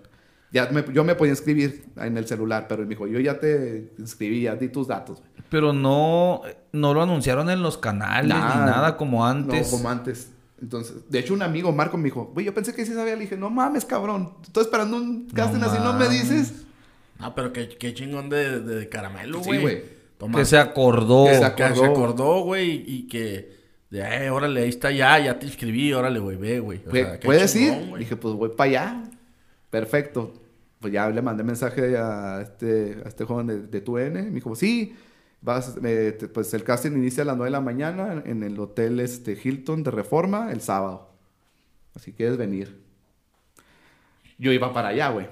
[0.50, 3.38] ya me- yo me podía inscribir en el celular, pero él me dijo, yo ya
[3.38, 5.18] te inscribí, ya di tus datos.
[5.20, 5.30] güey.
[5.50, 6.40] Pero no,
[6.72, 8.54] no lo anunciaron en los canales Nada.
[8.64, 9.70] ni nada como antes.
[9.70, 10.30] No, como antes.
[10.60, 13.14] Entonces, de hecho, un amigo, Marco, me dijo, güey, yo pensé que sí sabía.
[13.14, 14.32] Le dije, no mames, cabrón.
[14.42, 16.64] Estoy esperando un casting así, no me dices.
[17.18, 19.82] Ah, pero qué, qué chingón de, de caramelo, Sí, güey.
[20.24, 20.38] Toma.
[20.38, 21.26] Que se acordó.
[21.26, 22.40] Que se Que se acordó.
[22.42, 23.54] güey, y que...
[23.90, 26.80] De, eh, órale, ahí está ya, ya te inscribí, órale, güey, ve, güey.
[26.86, 27.88] O sea, ¿Puedes chingón, ir?
[27.90, 28.00] güey.
[28.00, 29.02] Dije, pues voy para allá.
[29.70, 30.32] Perfecto.
[30.80, 34.20] Pues ya le mandé mensaje a este, a este joven de, de tu N.
[34.22, 34.96] Me dijo, sí,
[35.40, 38.58] vas, eh, te- pues el casting inicia a las 9 de la mañana en el
[38.58, 41.10] hotel este, Hilton de Reforma el sábado.
[41.94, 42.82] Así quieres venir.
[44.38, 45.28] Yo iba para allá, güey.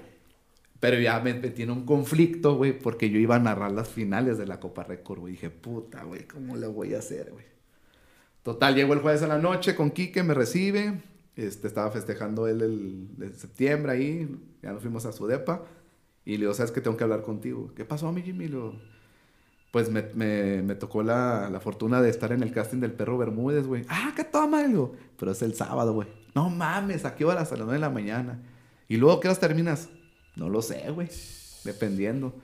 [0.83, 4.49] Pero ya me metí un conflicto, güey, porque yo iba a narrar las finales de
[4.49, 5.35] la Copa Récord, güey.
[5.35, 7.45] Dije, puta, güey, ¿cómo le voy a hacer, güey?
[8.43, 11.01] Total, llego el jueves a la noche con Quique, me recibe.
[11.37, 12.63] Este, estaba festejando él
[13.21, 14.37] el, septiembre ahí.
[14.61, 15.63] Ya nos fuimos a su depa.
[16.25, 17.73] Y le digo, ¿sabes que Tengo que hablar contigo.
[17.77, 18.49] ¿Qué pasó, mi Jimmy?
[18.49, 18.75] Digo,
[19.71, 23.69] pues me, me, tocó la, la, fortuna de estar en el casting del perro Bermúdez,
[23.69, 23.85] güey.
[23.89, 24.65] Ah, ¿qué toma?
[25.17, 26.09] Pero es el sábado, güey.
[26.35, 27.53] No mames, ¿a qué horas?
[27.53, 28.43] A las 9 de la mañana.
[28.89, 29.89] ¿Y luego qué horas terminas?
[30.37, 31.09] No lo sé, güey.
[31.65, 32.35] Dependiendo.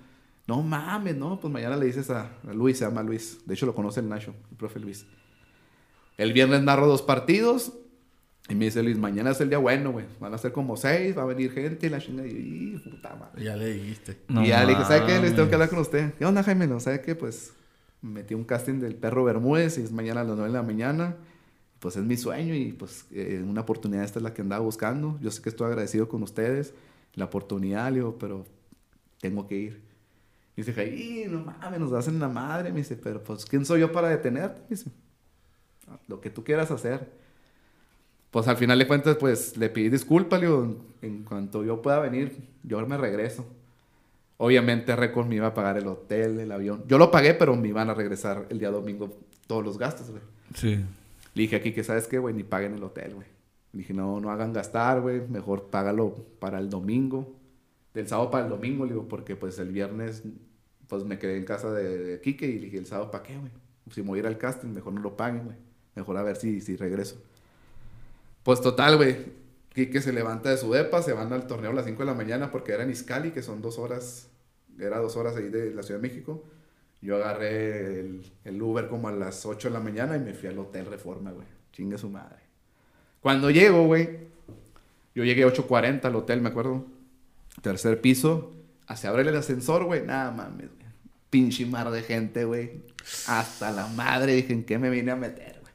[0.47, 3.39] No mames, no, pues mañana le dices a, a, Luis, se llama Luis.
[3.44, 5.05] De hecho lo conoce el Nacho, el profe Luis.
[6.16, 7.73] El viernes narro dos partidos.
[8.48, 10.06] Y me dice Luis, mañana es el día bueno, güey.
[10.20, 12.27] Van a ser como seis, va a venir gente y la chingada.
[12.27, 13.44] Y, puta madre.
[13.44, 14.16] Ya le dijiste.
[14.28, 15.20] No y ya le dije, ¿sabe qué?
[15.20, 16.15] Les tengo que hablar con usted.
[16.15, 16.66] ¿Qué onda, Jaime?
[16.66, 17.15] No, ¿sabe qué?
[17.15, 17.52] Pues
[18.01, 21.16] metí un casting del perro Bermúdez y es mañana a las nueve de la mañana.
[21.78, 25.19] Pues es mi sueño y pues eh, una oportunidad esta es la que andaba buscando.
[25.20, 26.73] Yo sé que estoy agradecido con ustedes,
[27.19, 28.47] la oportunidad, le digo, pero
[29.20, 29.82] tengo que ir.
[30.57, 32.70] Y dice, Jaime, no mames, nos hacen la madre.
[32.70, 34.61] Me dice, pero pues, ¿quién soy yo para detenerte?
[34.62, 34.90] Me dice,
[36.07, 37.19] lo que tú quieras hacer
[38.31, 42.36] pues al final de cuentas, pues le pedí disculpas, digo, en cuanto yo pueda venir,
[42.62, 43.47] yo me regreso.
[44.36, 46.85] Obviamente Record me iba a pagar el hotel, el avión.
[46.86, 49.16] Yo lo pagué, pero me iban a regresar el día domingo
[49.47, 50.23] todos los gastos, güey.
[50.55, 50.77] Sí.
[51.35, 52.35] Le dije aquí que, ¿sabes qué, güey?
[52.35, 53.27] Ni paguen el hotel, güey.
[53.79, 55.21] Dije, no, no hagan gastar, güey.
[55.29, 57.37] Mejor págalo para el domingo.
[57.95, 60.25] Del sábado para el domingo, le digo, porque pues el viernes,
[60.89, 63.53] pues me quedé en casa de, Quique y dije, ¿el sábado para qué, güey?
[63.93, 65.57] Si me voy al casting, mejor no lo paguen, güey.
[65.95, 67.23] Mejor a ver si, si regreso.
[68.43, 69.17] Pues total, güey.
[69.73, 72.15] Quique se levanta de su depa, se van al torneo a las 5 de la
[72.15, 74.29] mañana porque era en Iscali, que son dos horas,
[74.77, 76.43] era dos horas ahí de la Ciudad de México.
[77.01, 80.49] Yo agarré el, el Uber como a las 8 de la mañana y me fui
[80.49, 81.47] al Hotel Reforma, güey.
[81.71, 82.48] Chingue su madre.
[83.29, 84.09] Cuando llego, güey,
[85.15, 86.87] yo llegué a 8.40 al hotel, me acuerdo.
[87.61, 88.55] Tercer piso.
[88.87, 90.01] Hacia abre el ascensor, güey.
[90.01, 90.89] Nada mames, güey.
[91.29, 92.81] Pinche mar de gente, güey.
[93.27, 94.33] Hasta la madre.
[94.33, 95.75] Dije, ¿en qué me vine a meter, güey?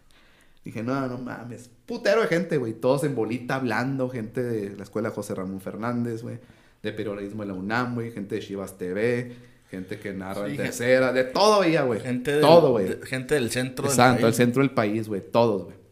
[0.66, 2.74] Dije, no, no mames putero de gente, güey.
[2.74, 6.40] Todos en bolita hablando, gente de la escuela José Ramón Fernández, güey.
[6.82, 8.10] De periodismo de la UNAM, güey.
[8.10, 9.32] Gente de Chivas TV.
[9.70, 11.14] Gente que narra en tercera.
[11.14, 12.00] De todo veía, güey.
[12.00, 12.98] Gente todo, güey.
[13.04, 14.40] Gente del centro Exacto, del país.
[14.40, 15.22] el centro del país, güey.
[15.22, 15.83] Todos, güey.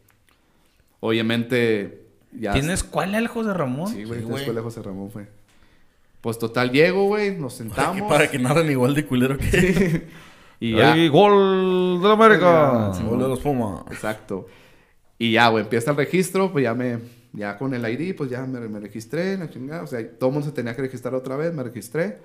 [1.04, 2.52] Obviamente, ya.
[2.52, 3.88] ¿Tienes escuela el José Ramón?
[3.88, 4.20] Sí, güey.
[4.22, 5.26] Sí, la escuela José Ramón fue.
[6.20, 7.36] Pues total, llego, güey.
[7.36, 8.08] Nos sentamos.
[8.08, 9.50] Para que, narren igual de culero que.
[9.50, 10.02] Sí.
[10.60, 10.92] y ya.
[10.92, 12.92] ¡Ay, gol de la América!
[13.04, 13.82] gol de los Pumas.
[13.90, 14.46] Exacto.
[15.18, 17.00] Y ya, güey, empieza el registro, pues ya me,
[17.32, 19.82] ya con el ID, pues ya me, me registré, la chingada.
[19.82, 22.20] O sea, todo el mundo se tenía que registrar otra vez, me registré.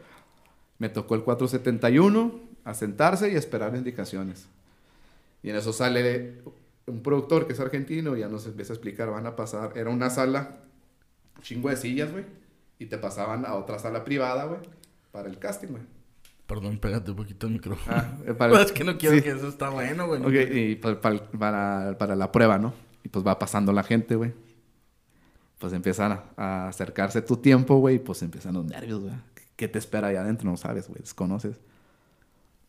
[0.78, 4.48] Me tocó el 471, a sentarse y esperar indicaciones.
[5.42, 6.44] Y en eso sale
[6.88, 9.90] un productor que es argentino y ya nos empieza a explicar, van a pasar, era
[9.90, 10.58] una sala,
[11.42, 12.26] chingo de sillas, güey,
[12.80, 14.62] y te pasaban a otra sala privada, güey,
[15.12, 15.84] para el casting, güey.
[16.48, 17.98] Perdón, pégate un poquito el micrófono.
[17.98, 20.22] Ah, para, es que no quiero que eso está bueno, güey.
[20.22, 22.74] Ok, y para, para, para, la prueba, ¿no?
[23.04, 24.34] Y pues va pasando la gente, güey.
[25.60, 27.96] Pues empiezan a, acercarse tu tiempo, güey.
[27.96, 29.14] Y pues empiezan los nervios, güey.
[29.58, 30.50] ¿Qué te espera ahí adentro?
[30.50, 31.02] No sabes, güey.
[31.02, 31.60] Desconoces.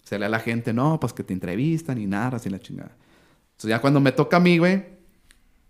[0.02, 2.96] Se le a la gente, no, pues que te entrevistan y nada, así la chingada.
[3.58, 4.84] Entonces ya cuando me toca a mí, güey,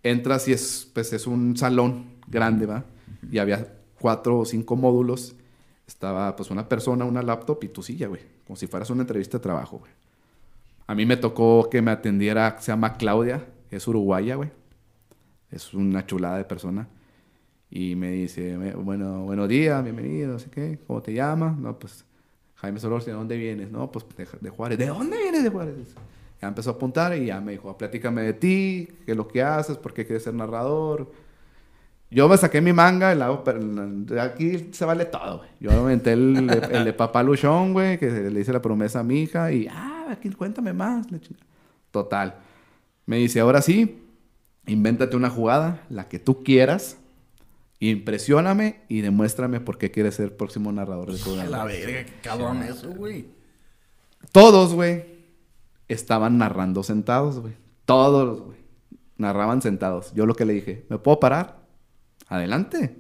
[0.03, 2.85] entras y es, pues es un salón grande, ¿va?
[3.33, 5.35] Y había cuatro o cinco módulos.
[5.87, 8.21] Estaba pues una persona, una laptop y tu silla, güey.
[8.47, 9.91] Como si fueras una entrevista de trabajo, güey.
[10.87, 14.51] A mí me tocó que me atendiera, se llama Claudia es uruguaya, güey.
[15.51, 16.89] Es una chulada de persona.
[17.71, 21.57] Y me dice, bueno, buenos días, bienvenido, no sé qué, ¿cómo te llamas?
[21.59, 22.05] No, pues,
[22.57, 23.71] Jaime Solor, ¿de dónde vienes?
[23.71, 24.07] No, pues,
[24.41, 24.79] de, Juárez.
[24.79, 25.95] ¿De dónde vienes de Juárez?
[26.41, 29.43] Ya empezó a apuntar y ya me dijo, platícame de ti, qué es lo que
[29.43, 31.11] haces, por qué quieres ser narrador.
[32.11, 33.61] Yo me saqué mi manga, el lado, pero
[34.23, 35.51] aquí se vale todo, güey.
[35.61, 39.23] Yo aventé el, el, de Papá Luchón, güey, que le hice la promesa a mi
[39.23, 41.07] hija y, ah, aquí cuéntame más.
[41.91, 42.37] Total.
[43.05, 44.03] Me dice, ahora sí,
[44.67, 46.99] invéntate una jugada, la que tú quieras,
[47.81, 51.51] impresióname y demuéstrame por qué quieres ser próximo narrador de programa.
[51.51, 53.27] La verga, qué cabrón eso, güey.
[54.33, 55.18] Todos, güey,
[55.89, 57.55] estaban narrando sentados, güey.
[57.85, 58.59] Todos, güey.
[59.17, 60.13] Narraban sentados.
[60.15, 61.59] Yo lo que le dije, ¿me puedo parar?
[62.29, 62.97] Adelante.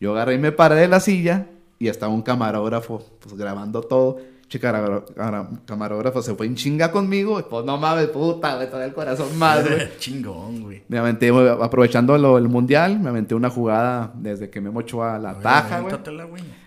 [0.00, 1.46] Yo agarré y me paré de la silla
[1.78, 4.18] y estaba un camarógrafo pues, grabando todo
[4.58, 7.42] camarógrafo se fue en chinga conmigo.
[7.48, 9.88] Pues no mames, puta, me todo el corazón güey.
[9.98, 10.82] Chingón, güey.
[10.88, 11.30] Me aventé,
[11.60, 15.80] aprovechando lo, el mundial, me aventé una jugada desde que me mochó a la taja,
[15.80, 15.94] güey.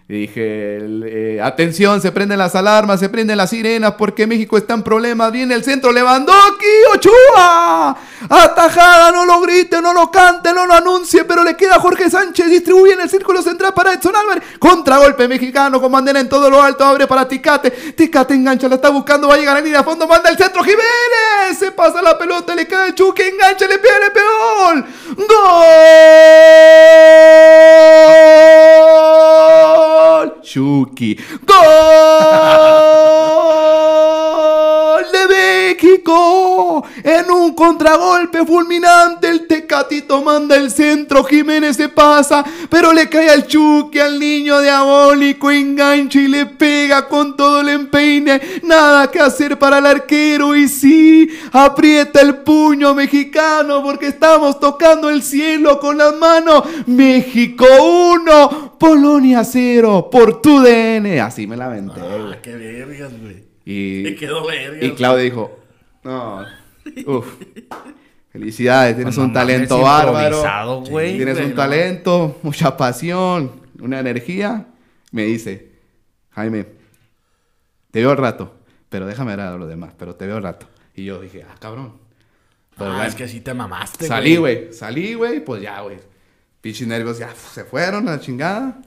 [0.08, 4.84] Dije, eh, atención, se prenden las alarmas, se prenden las sirenas, porque México está en
[4.84, 5.32] problemas.
[5.32, 7.98] Viene el centro, Lewandowski, Ochoa.
[8.30, 12.52] Atajada, no lo grite, no lo cante, no lo anuncie, pero le queda Jorge Sánchez.
[12.52, 14.44] Distribuye en el círculo central para Edson Álvarez.
[14.60, 17.72] Contragolpe mexicano con bandera en todo lo alto, abre para Ticate.
[17.72, 20.62] Tecate engancha, la está buscando, va a llegar a línea a fondo, manda el centro,
[20.62, 21.58] Jiménez.
[21.58, 24.86] Se pasa la pelota, le cae el Chucky, engancha, le pega, le peor.
[25.18, 25.86] ¡Gol!
[30.42, 31.18] Chucky.
[31.46, 32.76] ¡Gol!
[35.12, 36.84] de México.
[37.04, 41.24] En un contragolpe fulminante, el Tecatito manda el centro.
[41.24, 45.52] Jiménez se pasa, pero le cae al Chucky, al niño diabólico.
[45.52, 48.42] Engancha y le pega con todo el empeine.
[48.64, 50.56] Nada que hacer para el arquero.
[50.56, 56.64] Y sí, aprieta el puño mexicano porque estamos tocando el cielo con las manos.
[56.86, 57.66] México
[58.14, 61.20] 1, Polonia 0 por tu DN.
[61.22, 62.34] Así me la aventé, güey.
[62.34, 63.44] Ah, qué vergas, güey.
[63.66, 64.84] Y, Me quedó vergas.
[64.84, 65.60] y Claudia dijo,
[66.04, 66.46] no,
[67.08, 67.26] uf,
[68.32, 70.82] felicidades, tienes Con un talento bárbaro.
[70.82, 71.16] güey.
[71.18, 71.56] Tienes güey, un no.
[71.56, 74.68] talento, mucha pasión, una energía.
[75.12, 75.72] Me dice,
[76.32, 76.68] Jaime,
[77.92, 78.56] te veo al rato,
[78.90, 80.68] pero déjame ver a los demás, pero te veo al rato.
[80.94, 81.94] Y yo dije, ah, cabrón.
[82.78, 85.98] Pero Ah, bueno, es que sí te mamaste, salí, güey, salí, güey, pues ya, güey.
[86.62, 88.80] Pinches nervios ya se fueron a la chingada.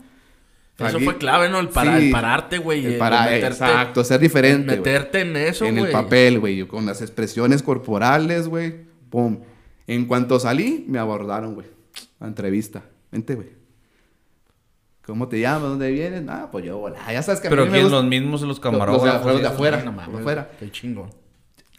[0.78, 1.58] Eso fue clave, ¿no?
[1.58, 2.06] El, para, Sí.
[2.06, 2.86] el pararte, güey.
[2.86, 4.76] El el para- meterte- exacto, ser diferente.
[4.76, 5.86] Meterte en eso, en güey.
[5.86, 8.74] el papel, güey, con las expresiones corporales, güey.
[9.10, 9.40] Pum.
[9.86, 11.66] En cuanto salí, me abordaron, güey.
[12.20, 12.82] A entrevista.
[13.10, 13.48] Vente, güey.
[15.06, 15.62] ¿Cómo te llamas?
[15.70, 16.22] ¿Dónde vienes?
[16.28, 16.98] Ah, pues yo, volá.
[17.10, 17.84] Ya sabes que a Pero mí me ¿quién?
[17.84, 19.04] gusta- Los mismos, los Los camarógrafos.
[19.04, 19.82] de afuera, y los de afuera.
[19.82, 20.50] No mames, por fuera.
[20.60, 21.10] Qué chingón.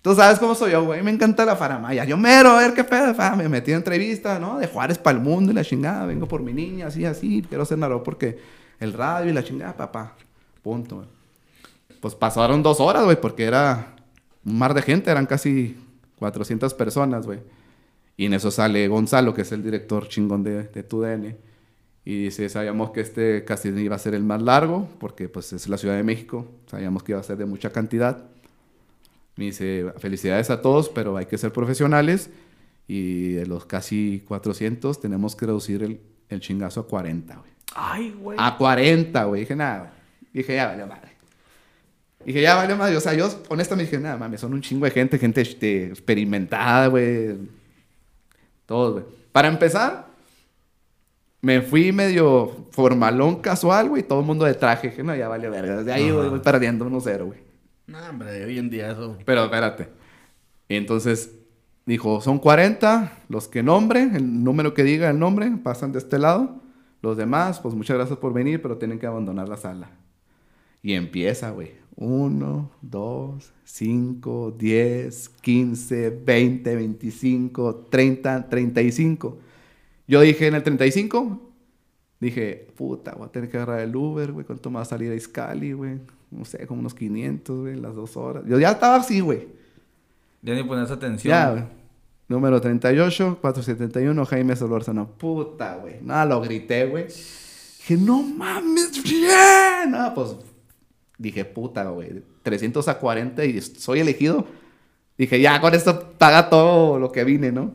[0.02, 1.04] Tú sabes cómo soy yo, güey.
[1.04, 2.06] Me encanta la faramaya.
[2.06, 3.14] Yo mero, a ver qué pedo.
[3.14, 4.58] fa, Me metí en entrevista, ¿no?
[4.58, 6.06] De Juárez para el mundo y la chingada.
[6.06, 7.46] Vengo por mi niña, así, así.
[7.48, 8.40] Quiero ser narrador porque
[8.80, 10.16] el radio y la chingada, papá.
[10.62, 11.08] Punto, güey.
[12.00, 13.96] Pues pasaron dos horas, güey, porque era
[14.46, 15.12] un mar de gente.
[15.12, 15.78] Eran casi
[16.18, 17.40] 400 personas, güey.
[18.16, 21.38] Y en eso sale Gonzalo, que es el director chingón de, de TUDN.
[22.06, 25.68] Y dice, sabíamos que este casting iba a ser el más largo, porque pues es
[25.68, 26.48] la Ciudad de México.
[26.68, 28.26] Sabíamos que iba a ser de mucha cantidad.
[29.36, 32.30] Me dice, felicidades a todos, pero hay que ser profesionales.
[32.88, 37.52] Y de los casi 400 tenemos que reducir el, el chingazo a 40, güey.
[37.76, 38.38] Ay, güey.
[38.40, 39.42] A 40, güey.
[39.42, 39.92] Dije, nada, güey.
[40.34, 41.10] Dije, ya vale madre.
[42.26, 42.98] Dije, ya vale madre.
[42.98, 46.88] O sea, yo honestamente dije, nada, mames, son un chingo de gente, gente este, experimentada,
[46.88, 47.38] güey.
[48.66, 49.06] Todos, güey.
[49.32, 50.08] Para empezar,
[51.42, 54.04] me fui medio formalón, casual, güey.
[54.04, 54.90] Todo el mundo de traje.
[54.90, 55.78] Dije, no, ya vale verga.
[55.78, 57.40] Desde ahí, güey, voy perdiendo 1-0, güey.
[57.88, 59.18] No, hombre, hoy en día eso.
[59.26, 59.88] Pero espérate.
[60.68, 61.32] Y entonces
[61.86, 66.20] dijo, son 40 los que nombren, el número que diga el nombre, pasan de este
[66.20, 66.59] lado.
[67.02, 69.90] Los demás, pues muchas gracias por venir, pero tienen que abandonar la sala.
[70.82, 71.72] Y empieza, güey.
[71.96, 79.38] 1, 2, 5, 10, 15, 20, 25, 30, 35.
[80.08, 81.42] Yo dije en el 35,
[82.20, 84.46] dije, puta, voy a tener que agarrar el Uber, güey.
[84.46, 86.00] ¿Cuánto me va a salir a Iscali, güey?
[86.32, 88.44] No sé, como unos 500, güey, las dos horas.
[88.48, 89.48] Yo ya estaba así, güey.
[90.42, 91.32] Ya ni pones atención.
[91.32, 91.79] Ya, güey.
[92.30, 95.10] Número 38, 471, Jaime Solórzano.
[95.18, 95.96] Puta, güey.
[96.02, 97.08] Nada, lo grité, güey.
[97.08, 99.90] Dije, no mames, bien.
[99.90, 100.36] Nada, pues
[101.18, 102.24] dije, puta, güey.
[102.44, 104.46] 300 a 40 y soy elegido.
[105.18, 107.74] Dije, ya, con esto paga todo lo que vine, ¿no?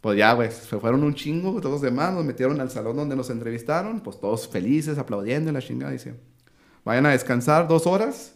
[0.00, 3.14] Pues ya, güey, se fueron un chingo, todos los demás, nos metieron al salón donde
[3.14, 5.92] nos entrevistaron, pues todos felices, aplaudiendo y la chingada.
[5.92, 6.14] Dice,
[6.84, 8.34] vayan a descansar dos horas,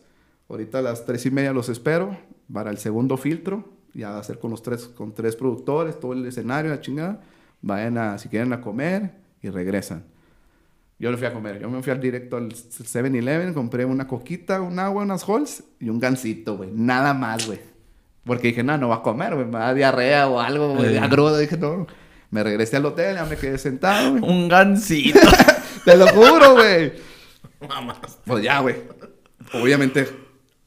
[0.49, 2.17] ahorita a las tres y media los espero
[2.53, 6.13] para el segundo filtro, ya va a ser con los tres, con tres productores, todo
[6.13, 7.21] el escenario, la chingada.
[7.63, 9.13] Vayan a, si quieren, a comer
[9.43, 10.05] y regresan.
[10.99, 14.61] Yo no fui a comer, yo me fui al directo al 7-Eleven, compré una coquita,
[14.61, 16.71] un agua, unas halls y un gansito, güey.
[16.75, 17.59] Nada más, güey.
[18.25, 20.99] Porque dije, no, no va a comer, güey, me va a diarrea o algo, güey,
[20.99, 21.39] agrudo.
[21.39, 21.87] Dije, no.
[22.31, 24.23] Me regresé al hotel, ya me quedé sentado, güey.
[24.23, 25.19] Un gansito.
[25.85, 26.93] Te lo juro, güey.
[28.27, 28.77] Pues ya, güey.
[29.55, 30.07] Obviamente,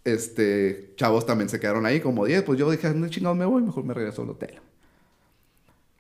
[0.03, 2.43] este, chavos también se quedaron ahí, como 10.
[2.43, 4.59] Pues yo dije, no chingados me voy, mejor me regreso al hotel.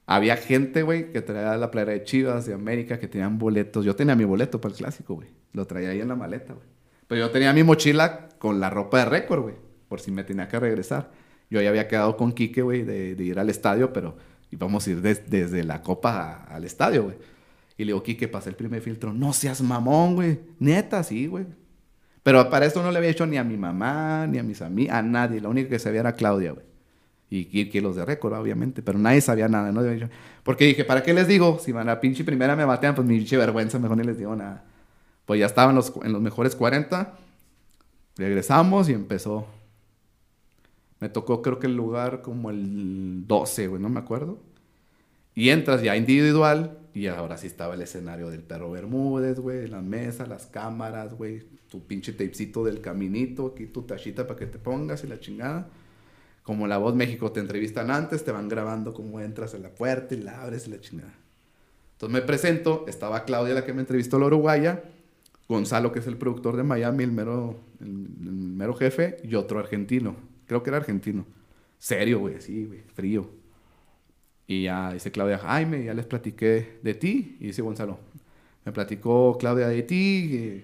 [0.05, 3.85] Había gente, güey, que traía la playera de Chivas, de América, que tenían boletos.
[3.85, 5.29] Yo tenía mi boleto para el clásico, güey.
[5.53, 6.65] Lo traía ahí en la maleta, güey.
[7.07, 9.55] Pero yo tenía mi mochila con la ropa de récord, güey.
[9.87, 11.11] Por si me tenía que regresar.
[11.49, 14.17] Yo ya había quedado con Quique, güey, de, ir al estadio, pero
[14.51, 17.15] íbamos a ir des- desde la copa al estadio, güey.
[17.77, 19.13] Y le digo, Quique, pasé el primer filtro.
[19.13, 20.39] No seas mamón, güey.
[20.59, 21.45] Neta, sí, güey.
[22.23, 24.95] Pero para esto no le había hecho ni a mi mamá, ni a mis amigos,
[24.95, 25.41] a nadie.
[25.41, 26.65] La única que sabía era Claudia, güey.
[27.29, 28.81] Y que, que los de récord, obviamente.
[28.81, 29.81] Pero nadie sabía nada, ¿no?
[30.43, 31.59] Porque dije, ¿para qué les digo?
[31.59, 34.35] Si van a pinche primera me batean, pues mi pinche vergüenza, mejor ni les digo
[34.35, 34.63] nada.
[35.25, 37.13] Pues ya estaban los, en los mejores 40.
[38.17, 39.47] Regresamos y empezó.
[40.99, 44.39] Me tocó, creo que el lugar como el 12, güey, no me acuerdo.
[45.35, 49.81] Y entras ya individual Y ahora sí estaba el escenario del perro Bermúdez, güey, la
[49.81, 51.43] mesa, las cámaras, güey,
[51.73, 55.67] tu pinche tapecito del caminito, aquí tu tachita para que te pongas y la chingada.
[56.43, 60.13] Como la voz México te entrevistan antes, te van grabando cómo entras en la puerta
[60.13, 61.15] y la abres y la chingada.
[61.93, 64.83] Entonces me presento, estaba Claudia la que me entrevistó la uruguaya,
[65.49, 69.57] Gonzalo que es el productor de Miami, el mero, el, el mero jefe, y otro
[69.57, 71.25] argentino, creo que era argentino.
[71.79, 73.27] Serio, güey, sí, güey, frío.
[74.45, 77.37] Y ya dice Claudia, Jaime, ya les platiqué de ti.
[77.39, 77.97] Y dice Gonzalo,
[78.63, 80.63] me platicó Claudia de ti,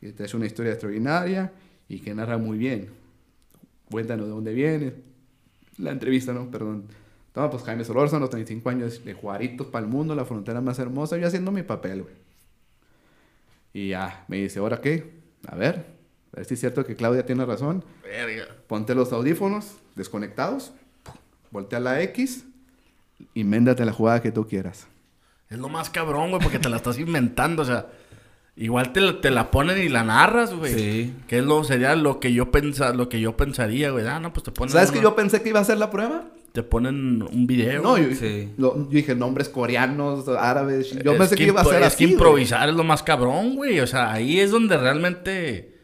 [0.00, 1.52] te hace una historia extraordinaria
[1.88, 2.90] y que narra muy bien.
[3.90, 4.94] Cuéntanos de dónde vienes.
[5.78, 6.50] La entrevista, ¿no?
[6.50, 6.84] Perdón.
[7.32, 11.18] Toma, pues Jaime Solórzano, 35 años de Juaritos para el mundo, la frontera más hermosa,
[11.18, 12.14] yo haciendo mi papel, güey.
[13.74, 15.20] Y ya, me dice, ¿ahora qué?
[15.46, 15.84] A ver,
[16.32, 17.84] a ver si es cierto que Claudia tiene razón.
[18.02, 18.46] Verga.
[18.66, 20.72] Ponte los audífonos desconectados,
[21.50, 22.46] voltea la X
[23.34, 24.86] y méndate la jugada que tú quieras.
[25.50, 27.86] Es lo más cabrón, güey, porque te la estás inventando, o sea.
[28.58, 30.72] Igual te, la- te la ponen y la narras, güey.
[30.72, 31.14] Sí.
[31.28, 34.06] Que es lo, sería lo que yo pensa, lo que yo pensaría, güey.
[34.06, 34.72] Ah, no, pues te ponen.
[34.72, 36.24] ¿Sabes que una- yo pensé que iba a hacer la prueba?
[36.52, 37.82] Te ponen un video.
[37.82, 38.48] No, yo, Sí.
[38.56, 40.90] lo- yo dije nombres coreanos, árabes.
[41.04, 41.96] Yo Es pensé que, iba a ser es así.
[41.98, 42.12] que güey.
[42.14, 43.78] improvisar es lo más cabrón, güey.
[43.80, 45.74] O sea, ahí es donde realmente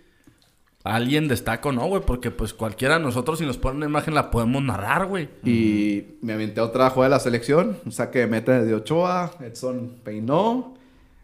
[0.82, 2.00] alguien destaca o no, güey.
[2.06, 5.28] Porque pues cualquiera de nosotros, si nos ponen una imagen, la podemos narrar, güey.
[5.44, 9.96] Y me aventé otra jugada de la selección, un saque de meta de Ochoa, Edson
[10.02, 10.74] peinó.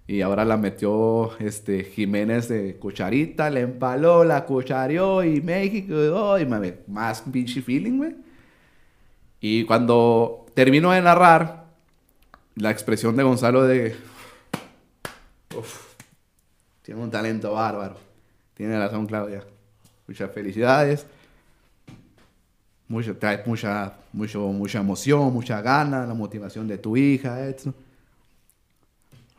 [0.08, 6.38] Y ahora la metió este Jiménez de cucharita, le empaló, la cuchareó y México, oh,
[6.38, 7.24] y más
[7.64, 8.16] feeling, güey.
[9.38, 11.66] Y cuando termino de narrar,
[12.56, 13.94] la expresión de Gonzalo de...
[15.54, 15.92] Uf,
[16.80, 17.96] tiene un talento bárbaro.
[18.54, 19.44] Tiene razón, Claudia.
[20.06, 21.04] Muchas felicidades.
[22.88, 27.74] Mucho, trae mucha, mucho, mucha emoción, mucha gana, la motivación de tu hija, eso.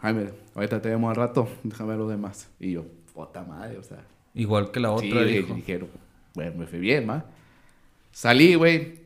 [0.01, 0.29] Jaime,
[0.59, 2.47] ahorita te vemos al rato, déjame ver los demás.
[2.59, 3.99] Y yo, puta madre, o sea.
[4.35, 5.53] Igual que la Sí, otra, dije- dijo.
[5.55, 5.89] dijeron,
[6.35, 7.25] bueno, me fue bien, ma.
[8.11, 8.99] Salí, güey.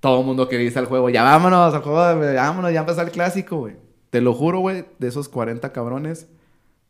[0.00, 1.10] Todo el mundo quería irse al juego.
[1.10, 3.74] Ya vámonos al juego, güey, vámonos, ya empezó el clásico, güey.
[4.10, 6.26] Te lo juro, güey, de esos 40 cabrones,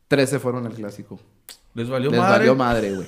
[0.07, 1.19] 13 fueron al clásico.
[1.73, 2.37] Les valió Les madre.
[2.39, 3.07] valió madre, güey.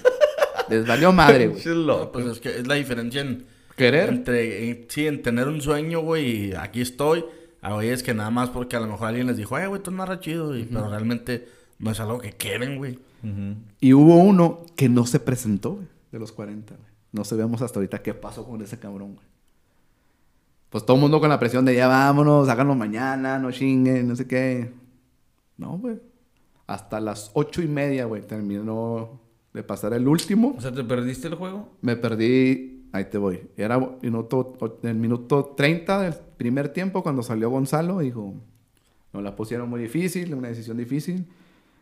[0.70, 1.62] Les valió madre, güey.
[2.14, 3.46] Pues es que es la diferencia en...
[3.76, 4.10] Querer.
[4.10, 7.26] Entre, en- sí, en tener un sueño, güey, y aquí estoy.
[7.64, 9.90] A es que nada más porque a lo mejor alguien les dijo, ay, güey, tú
[9.90, 11.48] narras chido, y, pero realmente
[11.80, 13.00] no es algo que quieren, güey.
[13.24, 13.56] Ujú.
[13.80, 16.88] Y hubo uno que no se presentó, güey, de los 40, güey.
[17.14, 19.26] No sabemos hasta ahorita qué pasó con ese cabrón, güey.
[20.70, 24.16] Pues todo el mundo con la presión de ya vámonos, háganlo mañana, no chinguen, no
[24.18, 24.74] sé qué.
[25.56, 26.02] No, güey.
[26.68, 29.22] Hasta las ocho y media, güey, terminó
[29.54, 30.56] de pasar el último.
[30.58, 31.70] O sea, ¿te perdiste el juego?
[31.82, 33.42] Me perdí, ahí te voy.
[33.56, 38.34] Era minuto, el minuto 30 del primer tiempo cuando salió Gonzalo, dijo,
[39.14, 41.26] nos la pusieron muy difícil, una decisión difícil.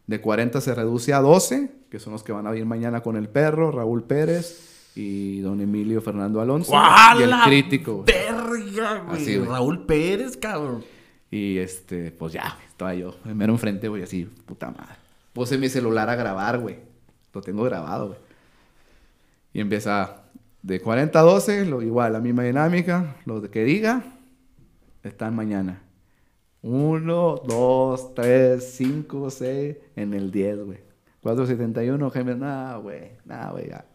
[0.07, 3.15] De 40 se reduce a 12, que son los que van a ir mañana con
[3.15, 6.73] el perro, Raúl Pérez y don Emilio Fernando Alonso.
[7.17, 8.03] y el crítico.
[8.05, 9.21] ¡Verga, güey!
[9.21, 9.49] Así, güey.
[9.49, 10.83] Raúl Pérez, cabrón.
[11.30, 14.95] Y este, pues ya, estaba yo, en mero enfrente, güey, así, puta madre.
[15.31, 16.80] Puse mi celular a grabar, güey.
[17.33, 18.19] Lo tengo grabado, güey.
[19.53, 20.23] Y empieza
[20.61, 23.15] de 40 a 12, lo, igual, la misma dinámica.
[23.25, 24.03] Lo que diga,
[25.03, 25.81] están mañana.
[26.63, 30.80] 1, 2, 3, 5, 6, en el 10, güey.
[31.21, 33.85] 471, Jaime, nada, güey, nada, güey, ya.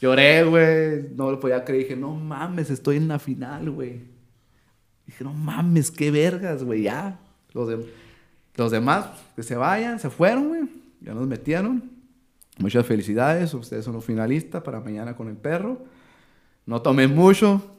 [0.00, 1.84] Lloré, güey, no lo podía creer.
[1.84, 4.00] Dije, no mames, estoy en la final, güey.
[5.06, 7.18] Dije, no mames, qué vergas, güey, ya.
[7.52, 7.86] Los, de-
[8.56, 10.62] los demás, que se vayan, se fueron, güey.
[11.00, 11.90] Ya nos metieron.
[12.58, 15.78] Muchas felicidades, ustedes son los finalistas para mañana con el perro.
[16.64, 17.75] No tomen mucho,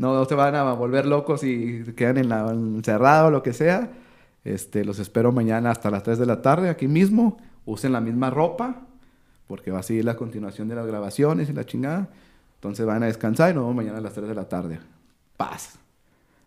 [0.00, 3.90] no se van a volver locos y quedan en la, encerrados o lo que sea.
[4.44, 7.36] Este, los espero mañana hasta las 3 de la tarde aquí mismo.
[7.66, 8.86] Usen la misma ropa,
[9.46, 12.08] porque va a seguir la continuación de las grabaciones y la chingada.
[12.54, 14.80] Entonces van a descansar y nos vemos mañana a las 3 de la tarde.
[15.36, 15.78] Paz.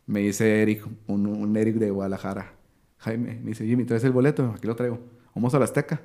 [0.07, 2.53] Me dice Eric, un, un Eric de Guadalajara.
[2.98, 4.51] Jaime, me dice, Jimmy, ¿traes el boleto?
[4.57, 4.99] Aquí lo traigo.
[5.35, 6.01] Vamos a la Azteca.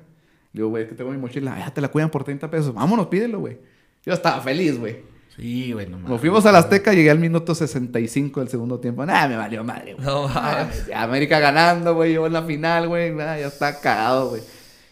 [0.53, 1.57] Le digo, güey, es que tengo mi mochila.
[1.57, 2.75] Ya te la cuidan por 30 pesos.
[2.75, 3.57] Vámonos, pídelo, güey.
[4.05, 4.97] Yo estaba feliz, güey.
[5.35, 6.09] Sí, güey, no mames.
[6.09, 9.05] Nos fuimos a la Azteca, llegué al minuto 65 del segundo tiempo.
[9.05, 10.05] Nah, me valió madre, güey.
[10.05, 10.85] No mames.
[10.93, 12.13] América ganando, güey.
[12.13, 13.11] Yo en la final, güey.
[13.11, 14.41] Nah, ya está cagado, güey.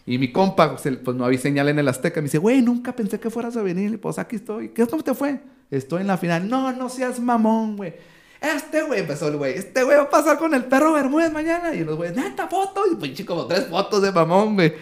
[0.06, 2.20] Y mi compa, pues, pues no había señal en el Azteca.
[2.20, 3.92] Me dice, güey, nunca pensé que fueras a venir.
[3.92, 4.70] Y, Pues aquí estoy.
[4.70, 5.38] ¿Qué cómo te fue?
[5.70, 6.48] Estoy en la final.
[6.48, 7.92] No, no seas mamón, güey.
[8.40, 9.54] Este güey empezó el güey.
[9.58, 11.74] Este güey va a pasar con el perro Bermúdez mañana.
[11.74, 12.84] Y los güeyes, neta, foto.
[12.90, 14.72] Y pinche como tres fotos de mamón, güey.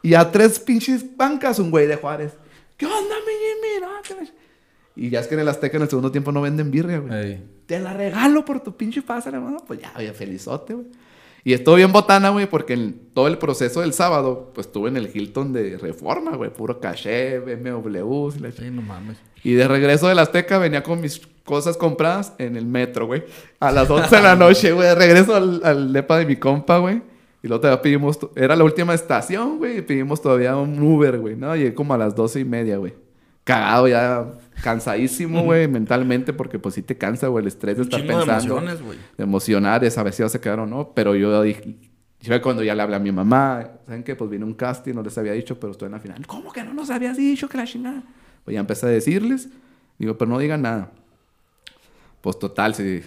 [0.00, 2.32] Y a tres pinches bancas, un güey de Juárez.
[2.76, 3.80] ¿Qué onda, mi Jimmy?
[3.86, 4.41] No, que la ch-".
[4.94, 7.14] Y ya es que en el Azteca en el segundo tiempo no venden birria, güey.
[7.14, 7.44] Ey.
[7.66, 9.58] Te la regalo por tu pinche pase, hermano.
[9.66, 10.86] Pues ya, oye, felizote, güey.
[11.44, 14.96] Y estuvo bien botana, güey, porque en todo el proceso del sábado, pues estuve en
[14.96, 16.52] el Hilton de Reforma, güey.
[16.52, 18.30] Puro caché, BMW.
[18.36, 19.16] y la Sí, no mames.
[19.42, 23.24] y de regreso de la Azteca venía con mis cosas compradas en el metro, güey.
[23.58, 24.86] A las 11 de la noche, güey.
[24.88, 27.02] De regreso al, al depa de mi compa, güey.
[27.42, 28.20] Y luego todavía pedimos...
[28.36, 29.78] Era la última estación, güey.
[29.78, 31.34] Y pedimos todavía un Uber, güey.
[31.34, 31.56] ¿no?
[31.56, 32.94] Llegué como a las 12 y media, güey.
[33.44, 34.26] Cagado ya.
[34.62, 35.68] Cansadísimo, güey.
[35.68, 36.32] mentalmente.
[36.32, 37.42] Porque pues sí te cansa, güey.
[37.42, 38.58] El estrés de estar chingo de pensando.
[38.58, 38.98] emociones, güey.
[39.16, 40.92] de emocionar, de saber si vas a quedar o no.
[40.94, 41.76] Pero yo dije...
[42.24, 43.68] Fue cuando ya le hablé a mi mamá.
[43.84, 44.14] ¿Saben qué?
[44.14, 44.94] Pues vino un casting.
[44.94, 46.24] No les había dicho, pero estoy en la final.
[46.26, 48.02] ¿Cómo que no nos habías dicho que la chingada?
[48.44, 49.48] Pues ya empecé a decirles.
[49.98, 50.92] Digo, pero no digan nada.
[52.20, 53.02] Pues total, si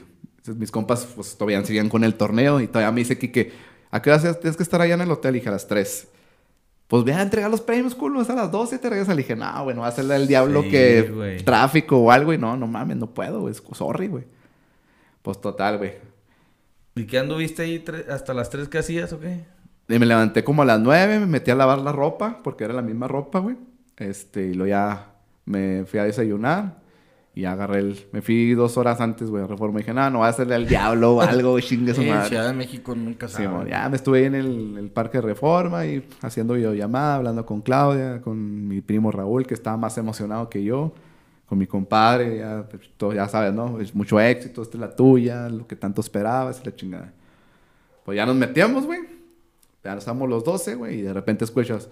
[0.57, 3.53] mis compas pues todavía seguían con el torneo y todavía me dice Kike,
[3.89, 5.35] ¿a qué hora tienes que estar allá en el hotel?
[5.35, 6.07] Y dije, a las 3.
[6.87, 9.15] Pues ve a entregar los premios, culo, es a las 12 y te regresas.
[9.15, 12.31] Le dije, no, güey, no va a hacerle el diablo Sí, que tráfico o algo.
[12.33, 14.25] Y no, no mames, no puedo, güey, sorry, güey.
[15.21, 15.93] Pues total, güey.
[16.95, 19.43] ¿Y qué anduviste ahí hasta las 3 que hacías o qué?
[19.87, 22.73] Y me levanté como a las 9, me metí a lavar la ropa, porque era
[22.73, 23.57] la misma ropa, güey.
[23.97, 25.13] Este, y luego ya
[25.45, 26.84] me fui a desayunar
[27.35, 27.99] y agarré el...
[28.13, 29.79] Me fui dos horas antes, güey, a Reforma.
[29.79, 32.13] Y dije, no, no va a hacerle al diablo o algo, chingue su Sí, en
[32.15, 32.29] madre.
[32.29, 33.47] Ciudad de México nunca Sí, sabe.
[33.49, 37.45] mo, ya me estuve ahí en el, el parque de Reforma y haciendo videollamada, hablando
[37.45, 40.93] con Claudia, con mi primo Raúl, que estaba más emocionado que yo,
[41.45, 42.65] con mi compadre, ya,
[42.97, 43.79] todo, ya sabes, ¿no?
[43.81, 47.11] Es mucho éxito, esta es la tuya, lo que tanto esperabas, la chingada.
[48.05, 49.01] Pues ya nos metíamos, güey.
[49.83, 51.89] Ya estamos los 12, güey, y de repente escuchas,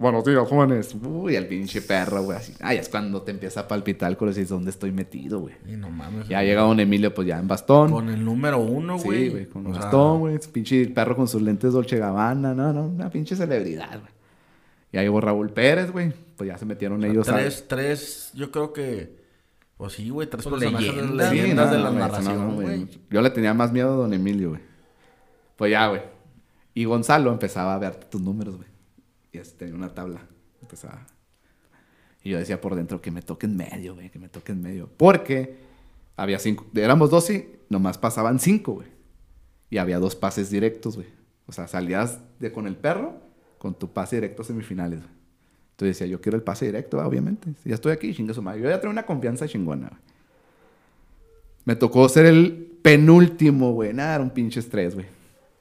[0.00, 0.94] buenos días, jóvenes.
[0.94, 2.54] Uy, el pinche perro, güey, así.
[2.60, 5.54] Ay, es cuando te empieza a palpitar el corazón y dices, ¿dónde estoy metido, güey?
[5.64, 6.26] Sí, no mames.
[6.26, 7.90] Ya llega don Emilio, pues ya en bastón.
[7.92, 9.24] Con el número uno, güey.
[9.24, 10.36] Sí, güey, con O bastón, güey.
[10.36, 14.12] ese Pinche perro con sus lentes Dolce Gabbana, no, no, una pinche celebridad, güey.
[14.92, 16.12] Y ahí llegó Raúl Pérez, güey.
[16.36, 19.20] Pues ya se metieron o sea, ellos tres, tres, yo creo que...
[19.76, 22.48] Pues sí, güey, tres Pues personajes leyendas, de Sí, leyendas no, de no, la narración,
[22.48, 22.86] no, güey.
[23.10, 24.60] Yo le tenía más miedo a don Emilio, güey.
[25.56, 26.02] Pues ya, güey.
[26.74, 28.69] Y Gonzalo empezaba a ver tus números, güey.
[29.32, 30.26] Y así tenía una tabla.
[30.60, 31.06] Empezaba.
[32.22, 34.62] Y yo decía por dentro que me toque en medio, güey, que me toque en
[34.62, 34.90] medio.
[34.96, 35.56] Porque
[36.16, 38.88] había cinco, éramos 12, nomás pasaban cinco, güey.
[39.70, 41.08] Y había dos pases directos, güey.
[41.46, 43.14] O sea, salías de con el perro
[43.58, 45.12] con tu pase directo a semifinales, güey.
[45.72, 47.54] Entonces decía, yo quiero el pase directo, ah, obviamente.
[47.64, 48.60] Ya estoy aquí, chingue su madre.
[48.60, 50.00] Yo ya traigo una confianza chingona, güey.
[51.64, 53.94] Me tocó ser el penúltimo, güey.
[53.94, 55.06] Nada, era un pinche estrés, güey.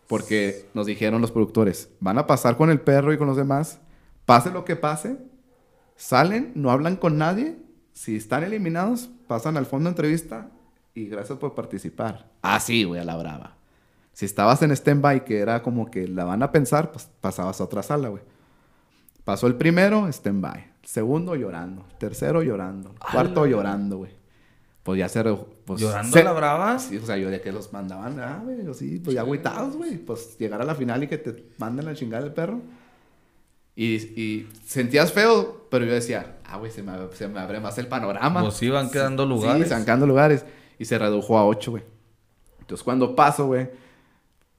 [0.10, 3.80] Porque nos dijeron los productores, van a pasar con el perro y con los demás.
[4.26, 5.20] Pase lo que pase,
[5.96, 7.60] salen, no hablan con nadie.
[7.94, 10.50] Si están eliminados, pasan al fondo de entrevista
[10.96, 12.32] y gracias por participar.
[12.42, 13.58] Así, güey, a la brava.
[14.12, 17.66] Si estabas en stand-by, que era como que la van a pensar, pues pasabas a
[17.66, 18.24] otra sala, güey.
[19.24, 20.72] Pasó el primero, stand-by.
[20.82, 21.86] Segundo, llorando.
[22.00, 22.96] Tercero, llorando.
[23.12, 24.19] Cuarto, llorando, güey.
[24.90, 25.24] Pues ya se...
[25.66, 26.80] Pues, ¿Llorando se- a la brava?
[26.80, 29.76] Sí, o sea, yo de que los mandaban, ah, güey, yo sí, pues ya agüitados,
[29.76, 29.98] güey.
[29.98, 32.60] Pues llegar a la final y que te manden la chingada del perro.
[33.76, 37.78] Y, y sentías feo, pero yo decía, ah, güey, se me, se me abre más
[37.78, 38.42] el panorama.
[38.42, 39.68] Pues sí, van quedando Sí, lugares.
[39.68, 40.44] se van quedando lugares.
[40.78, 41.84] Y se redujo a ocho, güey.
[42.60, 43.70] Entonces cuando paso, güey,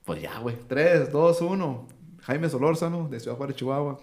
[0.04, 1.86] pues ya, güey, tres, dos, uno.
[2.22, 3.98] Jaime Solórzano, de Ciudad Juárez, Chihuahua.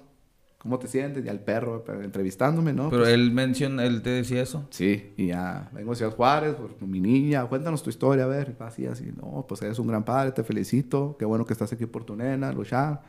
[0.58, 1.24] ¿Cómo te sientes?
[1.24, 2.90] Y al perro, pero entrevistándome, ¿no?
[2.90, 4.66] Pero Pues, él menciona, él te decía eso.
[4.72, 8.56] Sí, y ya vengo de Ciudad Juárez, por mi niña, cuéntanos tu historia, a ver,
[8.60, 11.86] así, así, no, pues eres un gran padre, te felicito, qué bueno que estás aquí
[11.86, 13.02] por tu nena, luchar.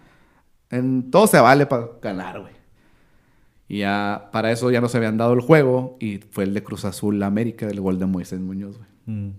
[0.71, 2.53] En todo se vale para ganar, güey.
[3.67, 6.85] Y ya, para eso ya nos habían dado el juego y fue el de Cruz
[6.85, 8.89] Azul América, del gol de Moisés Muñoz, güey.
[9.19, 9.33] Mm.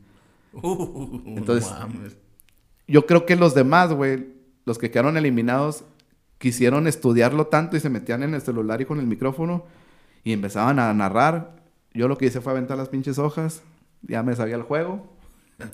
[0.53, 2.17] Uh, Entonces- mames.
[2.87, 4.33] Yo creo que los demás, güey,
[4.65, 5.83] los que quedaron eliminados,
[6.39, 9.65] quisieron estudiarlo tanto y se metían en el celular y con el micrófono
[10.23, 11.51] y empezaban a narrar.
[11.93, 13.61] Yo lo que hice fue aventar las pinches hojas,
[14.01, 15.07] ya me sabía el juego.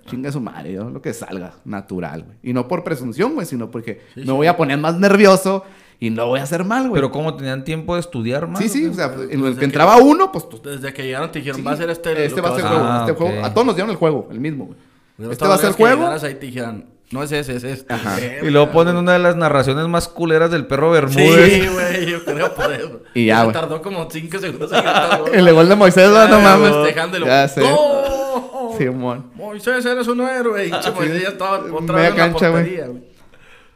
[0.08, 2.38] Chinga su madre, yo lo que salga, natural, güey.
[2.42, 4.32] Y no por presunción, güey, sino porque Sí, me sí.
[4.32, 5.64] voy a poner más nervioso
[6.00, 7.00] y no voy a hacer mal, güey.
[7.00, 8.60] Pero ¿cómo tenían tiempo de estudiar más?
[8.64, 10.60] Sí, sí, o sea, en el Desde que que- entraba uno, pues tú...
[10.60, 12.26] Desde que llegaron te dijeron, sí, va a ser este.
[12.26, 13.46] Este va a ser el juego, Ah, este juego.
[13.46, 15.32] A todos nos dieron el juego, el mismo, güey.
[15.32, 16.08] Este va a ser que juego.
[16.08, 17.94] ahí te dijeran, no es ese, es este.
[17.94, 18.18] Ajá.
[18.42, 21.54] Y luego ponen una de las narraciones más culeras del perro Bermúdez.
[21.54, 23.02] Sí, güey, yo creo por eso.
[23.14, 23.54] Y ya, güey.
[23.54, 25.30] tardó como 5 segundos en gol.
[25.34, 26.96] El gol de Moisés, Ya, no mames.
[27.26, 27.62] Ya sé.
[27.62, 28.78] ¡Gol!
[28.78, 29.32] Simón.
[29.36, 30.68] Moisés, eres un héroe.
[30.68, 33.04] Y Moisés ya estaba otra vez en la portería, güey.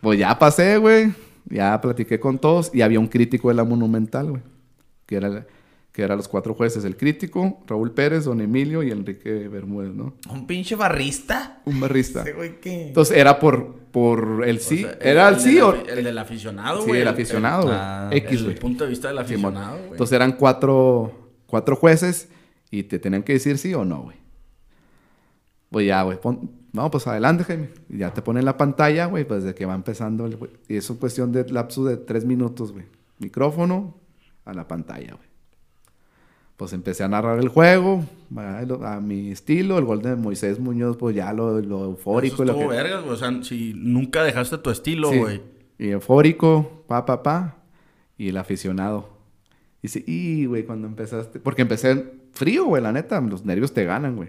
[0.01, 1.13] Pues ya pasé, güey.
[1.45, 2.71] Ya platiqué con todos.
[2.73, 4.41] Y había un crítico de la Monumental, güey.
[5.05, 5.45] Que era,
[5.99, 6.85] que era los cuatro jueces.
[6.85, 10.13] El crítico, Raúl Pérez, Don Emilio y Enrique Bermúdez, ¿no?
[10.31, 11.61] Un pinche barrista.
[11.65, 12.21] Un barrista.
[12.21, 12.87] Ese güey que...
[12.87, 14.85] Entonces era por, por el sí.
[14.85, 15.73] O sea, ¿Era el, sí o...?
[15.73, 17.01] El del aficionado, Sí, güey.
[17.01, 17.75] el aficionado, güey.
[17.77, 19.91] Ah, X, Desde el punto de vista del aficionado, güey.
[19.91, 21.11] Entonces eran cuatro,
[21.47, 22.29] cuatro jueces
[22.71, 24.15] y te tenían que decir sí o no, güey.
[25.69, 26.17] Pues ya, güey.
[26.21, 27.71] pon- no, pues adelante, Jaime.
[27.89, 30.25] Ya te ponen la pantalla, güey, pues de que va empezando.
[30.27, 30.37] el-
[30.69, 32.85] y eso es cuestión de lapso de tres minutos, güey.
[33.17, 33.95] Micrófono
[34.45, 35.28] a la pantalla, güey.
[36.59, 38.03] Pues empecé a narrar el juego
[38.35, 39.77] a, mi estilo.
[39.77, 42.33] El gol de Moisés Muñoz, pues ya lo, lo eufórico.
[42.35, 43.13] Eso y lo estuvo que- vergas, güey.
[43.13, 45.17] O sea, si nunca dejaste tu estilo, Sí.
[45.19, 45.41] güey.
[45.77, 47.55] Y eufórico, pa, pa, pa.
[48.17, 49.07] Y el aficionado.
[49.81, 51.39] Dice, y, güey, cuando empezaste.
[51.39, 53.21] Porque empecé frío, güey, la neta.
[53.21, 54.27] Los nervios te ganan, güey.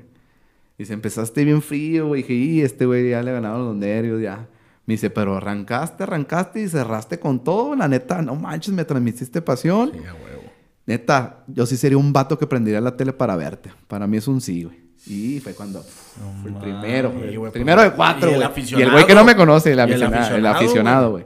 [0.78, 2.23] Dice, empezaste bien frío, güey.
[2.23, 4.47] Dije, y este güey ya le ganaron los nervios, ya.
[4.86, 7.75] Me dice, pero arrancaste, arrancaste y cerraste con todo.
[7.75, 9.91] La neta, no manches, me transmitiste pasión.
[9.92, 10.39] Sí, huevo.
[10.90, 13.70] Neta, yo sí sería un vato que prendería la tele para verte.
[13.86, 14.76] Para mí es un sí, güey.
[15.06, 17.36] Y fue cuando pf, fue el primero, Sí, güey.
[17.36, 18.64] güey, primero de pues, cuatro, y el güey.
[18.66, 21.24] Y el güey que no me conoce, el aficionado, el aficionado, güey.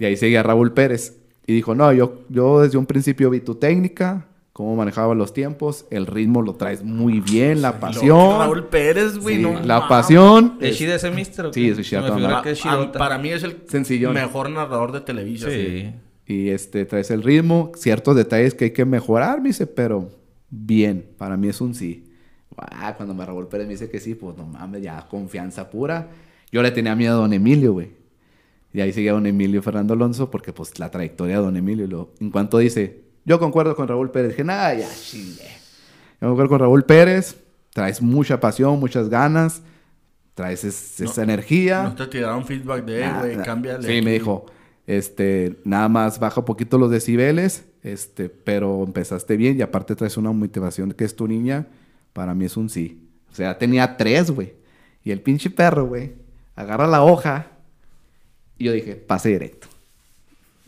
[0.00, 1.16] Y ahí seguía Raúl Pérez.
[1.46, 5.86] Y dijo, no, yo, yo desde un principio vi tu técnica, cómo manejaba los tiempos,
[5.90, 8.38] el ritmo lo traes muy bien, la Lo- pasión.
[8.40, 9.36] Raúl Pérez, güey.
[9.36, 10.58] sí, no la pasión.
[10.60, 11.50] ¿Es es- Shida ese mister?
[11.54, 12.98] Sí, es Shidota.
[12.98, 14.12] para mí es el Sencillón.
[14.12, 15.48] mejor narrador de Televisa.
[15.48, 15.92] Sí.
[16.30, 20.10] Y este, traes el ritmo, ciertos detalles que hay que mejorar, me dice, pero
[20.50, 22.04] bien, para mí es un sí.
[22.50, 26.08] Guau, cuando me Raúl Pérez me dice que sí, pues no mames, ya confianza pura.
[26.52, 27.92] Yo le tenía miedo a don Emilio, güey.
[28.74, 31.86] Y ahí sigue don Emilio Fernando Alonso, porque pues la trayectoria de don Emilio.
[31.86, 35.44] Lo, en cuanto dice, yo concuerdo con Raúl Pérez, dije, nada, ya, chile.
[36.20, 37.36] Yo concuerdo con Raúl Pérez,
[37.72, 39.62] traes mucha pasión, muchas ganas,
[40.34, 41.84] traes es- esa energía.
[41.84, 43.86] No te tiraron feedback de, Nah, güey, cámbiale.
[43.86, 44.02] Sí, aquí".
[44.04, 44.44] me dijo,
[44.88, 50.16] este, nada más baja un poquito los decibeles, este, pero empezaste bien y aparte traes
[50.16, 51.66] una motivación que es tu niña,
[52.14, 53.06] para mí es un sí.
[53.30, 54.54] O sea, tenía tres, güey.
[55.04, 56.14] Y el pinche perro, güey,
[56.56, 57.48] agarra la hoja
[58.56, 59.68] y yo dije, pase directo.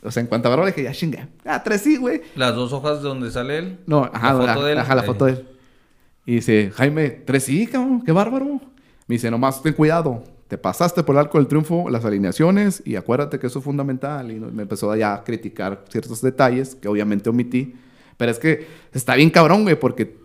[0.03, 1.29] O sea, en cuanto agarró, le dije, ya chinga.
[1.45, 2.21] Ah, tres sí, güey.
[2.37, 3.79] Las dos hojas de donde sale él.
[3.87, 4.79] No, ajá, La la, foto de él.
[4.79, 5.07] ajá, la Eh.
[5.07, 5.47] foto de él.
[6.27, 8.61] Y dice, Jaime, tres sí, cabrón, qué bárbaro.
[9.07, 10.23] Me dice, nomás ten cuidado.
[10.51, 14.33] Te pasaste por el arco del triunfo las alineaciones y acuérdate que eso es fundamental.
[14.33, 17.77] Y me empezó ya a criticar ciertos detalles que obviamente omití.
[18.17, 20.19] Pero es que está bien cabrón, güey, porque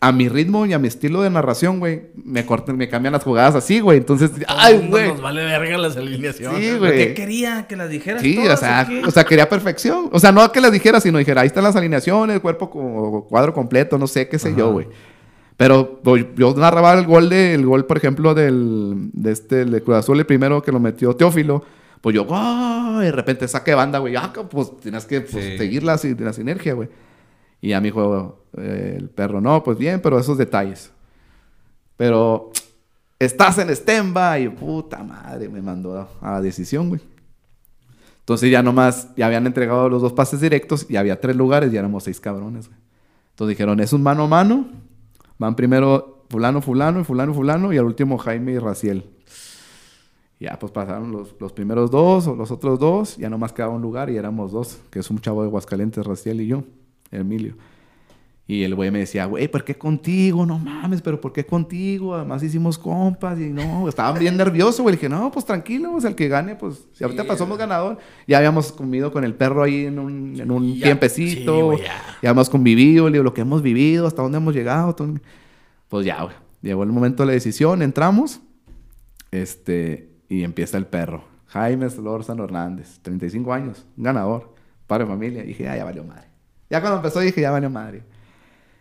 [0.00, 3.24] a mi ritmo y a mi estilo de narración, güey, me cortan, me cambian las
[3.24, 3.98] jugadas así, güey.
[3.98, 5.08] Entonces, ay, güey.
[5.08, 6.58] Nos vale verga las alineaciones.
[6.58, 7.14] Sí, ¿Qué güey.
[7.14, 7.66] quería?
[7.68, 9.02] ¿Que las dijeras Sí, todas o sea, qué?
[9.04, 10.08] o sea, quería perfección.
[10.12, 12.70] O sea, no que las dijera, sino dijera, ahí están las alineaciones, cuerpo
[13.28, 14.86] cuadro completo, no sé, qué sé yo, güey.
[15.58, 19.72] Pero pues, yo narraba el gol de, el gol, por ejemplo, del, de este, el
[19.72, 21.62] de Cruz Azul, el primero que lo metió Teófilo.
[22.00, 23.00] Pues yo, ¡ah!
[23.02, 24.14] Y de repente saque banda, güey.
[24.14, 25.58] Ah, pues tienes que pues, Sí.
[25.58, 26.88] seguir la, la sinergia, güey.
[27.60, 30.92] Y a mi juego, el perro, no, pues bien, pero esos detalles.
[31.96, 32.52] Pero
[33.18, 37.00] estás en stand-by, puta madre, me mandó a la decisión, güey.
[38.20, 41.76] Entonces ya nomás, ya habían entregado los dos pases directos y había tres lugares y
[41.76, 42.78] éramos seis cabrones, güey.
[43.30, 44.68] Entonces dijeron, es un mano a mano.
[45.38, 49.04] Van primero fulano, fulano y fulano, fulano y al último Jaime y Raciel.
[50.40, 53.82] Ya, pues pasaron los, los primeros dos o los otros dos, ya nomás quedaba un
[53.82, 56.62] lugar y éramos dos, que es un chavo de Aguascalientes, Raciel y yo,
[57.10, 57.54] Emilio.
[58.50, 60.46] Y el güey me decía, güey, ¿por qué contigo?
[60.46, 62.14] No mames, pero ¿por qué contigo?
[62.14, 64.94] Además hicimos compas y no, estaba bien nervioso, güey.
[64.94, 67.98] Le dije, no, pues tranquilo, pues el que gane, pues si ahorita pasamos ganador.
[68.26, 71.56] Ya habíamos comido con el perro ahí en un, en un tiempecito.
[71.56, 72.02] sí, güey, ya.
[72.22, 74.94] ya hemos convivido, le digo, lo que hemos vivido, hasta dónde hemos llegado.
[74.94, 75.12] todo.
[75.90, 76.34] Pues ya, güey.
[76.62, 78.40] Llegó el momento de la decisión, entramos.
[79.30, 81.22] Este, y empieza el perro.
[81.48, 84.54] Jaime Lorzano Hernández, 35 años, ganador,
[84.86, 85.44] padre de familia.
[85.44, 86.28] Y dije, ah, ya valió madre.
[86.70, 88.04] Ya cuando empezó dije, ya valió madre.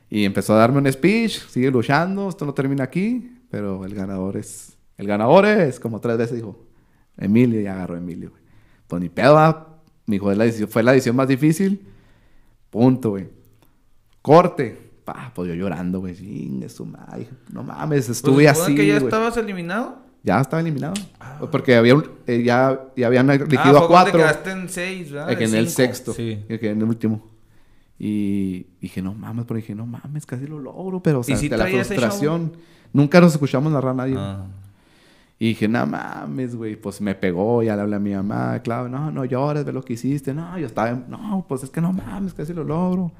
[0.09, 4.37] Y empezó a darme un speech, sigue luchando, esto no termina aquí, pero el ganador
[4.37, 4.77] es...
[4.97, 6.65] El ganador es, como tres veces dijo,
[7.17, 8.41] Emilio, y agarró a Emilio, güey.
[8.87, 11.85] Pues ni pedo, ah, mi hijo, es la decisión- fue la decisión más difícil.
[12.69, 13.27] Punto, güey.
[14.21, 14.87] Corte.
[15.05, 16.15] Pa, pues yo llorando, güey.
[16.69, 17.27] Su madre.
[17.51, 19.05] No mames, Pues, estuve ¿se así, que ya güey.
[19.05, 19.99] estabas eliminado?
[20.23, 20.95] Ya estaba eliminado.
[21.51, 24.11] Porque había un- eh, ya, ya habían elegido ah, a cuatro.
[24.13, 25.31] te quedaste en seis, ¿verdad?
[25.31, 25.75] Eh, que en el cinco.
[25.77, 26.13] sexto.
[26.13, 26.43] Sí.
[26.47, 27.23] Que en el último.
[27.99, 31.49] Y dije, no mames, pero dije, no mames, casi lo logro, pero o sea, si
[31.49, 32.53] de la frustración.
[32.93, 34.15] Nunca nos escuchamos narrar a nadie.
[34.17, 34.45] Ah.
[35.39, 36.75] Y dije, no mames, güey.
[36.75, 39.83] Pues me pegó, ya le hablé a mi mamá, claro, no, no llores, ve lo
[39.83, 40.33] que hiciste.
[40.33, 43.11] No, yo estaba, en- no, pues es que no mames, casi lo logro.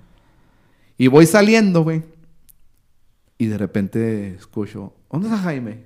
[0.97, 2.03] Y voy saliendo, güey.
[3.37, 5.83] Y de repente escucho, ¿dónde está Jaime?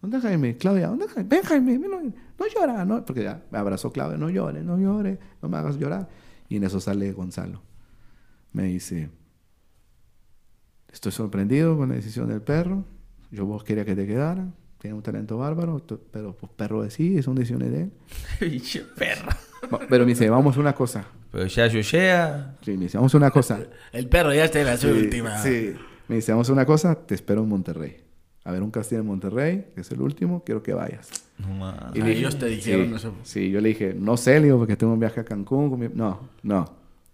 [0.00, 0.56] ¿Dónde está Jaime?
[0.56, 1.28] Claudia, ¿dónde está Jaime?
[1.28, 4.76] Ven, Jaime, ven, no, no llora, no, porque ya me abrazó Claudia, no llores, no
[4.78, 6.08] llores, no me hagas llorar.
[6.48, 7.62] Y en eso sale Gonzalo.
[8.52, 9.08] Me dice,
[10.92, 12.84] estoy sorprendido con la decisión del perro.
[13.30, 14.46] Yo vos quería que te quedara.
[14.78, 17.92] Tiene un talento bárbaro, pero pues perro de sí, son decisiones de él.
[18.40, 19.36] Pinche perra.
[19.72, 21.04] Va- Pero me dice, vamos a una cosa.
[21.30, 22.56] Pero ya chuchea.
[22.64, 23.60] Sí, me dice, vamos a una cosa.
[23.92, 25.36] El perro ya está en la Sí, última.
[25.38, 25.74] sí.
[26.08, 27.98] Me dice, vamos a una cosa, te espero en Monterrey.
[28.42, 31.10] a ver un casting en Monterrey, que es el último, quiero que vayas.
[31.38, 31.94] No mames.
[31.94, 33.14] Y ellos te dijeron sí, eso.
[33.22, 35.68] Sí, yo le dije, no sé, le digo, porque tengo un viaje a Cancún.
[35.70, 36.64] con mi- No, no,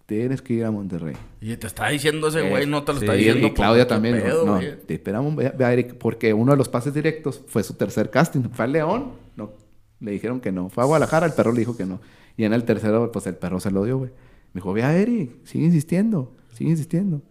[0.07, 1.17] tienes que ir a Monterrey.
[1.41, 3.49] Y te está diciendo ese Eh, güey, no te lo sí, está diciendo.
[3.49, 4.23] Y Claudia también.
[4.23, 7.63] pedo, no, te esperamos, ve, ve a Eric, porque uno de los pases directos fue
[7.63, 8.43] su tercer casting.
[8.53, 9.53] Fue a León, no,
[10.01, 10.69] le dijeron que no.
[10.71, 12.01] Fue a Guadalajara, el perro le dijo que no.
[12.37, 14.11] Y en el tercero, pues el perro se lo dio, güey.
[14.53, 17.23] Me dijo, ve a Eric, sigue insistiendo, sigue insistiendo.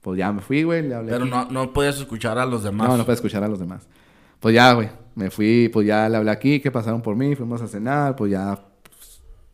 [0.00, 1.12] Pues ya me fui, güey, le hablé.
[1.12, 2.88] Pero no, no podías escuchar a los demás.
[2.88, 3.88] No, no puedo escuchar a los demás.
[4.40, 4.88] Pues ya, güey.
[5.14, 8.30] Me fui, pues ya le hablé aquí, que pasaron por mí, fuimos a cenar, pues
[8.30, 8.58] ya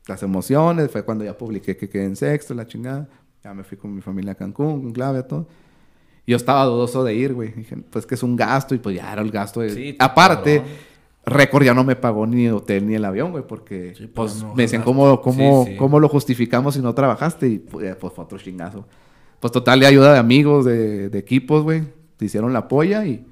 [0.06, 3.08] las emociones, fue cuando ya publiqué que quedé en sexto, la chingada.
[3.44, 5.46] Ya me fui con mi familia a Cancún, con Claudia, todo.
[6.26, 7.52] Yo estaba dudoso de ir, güey.
[7.52, 9.60] Dije, pues que es un gasto y pues ya era el gasto.
[9.60, 9.70] De...
[9.70, 10.76] Sí, Aparte, cabrón.
[11.24, 14.42] Récord ya no me pagó ni hotel ni el avión, güey, porque Sí, pues, pues,
[14.42, 15.76] no me decían cómo, cómo, sí.
[15.76, 18.86] cómo lo justificamos si no trabajaste y pues, pues fue otro chingazo.
[19.38, 21.82] Pues total, de ayuda de amigos, de, de equipos, güey.
[22.16, 23.26] Te hicieron la polla y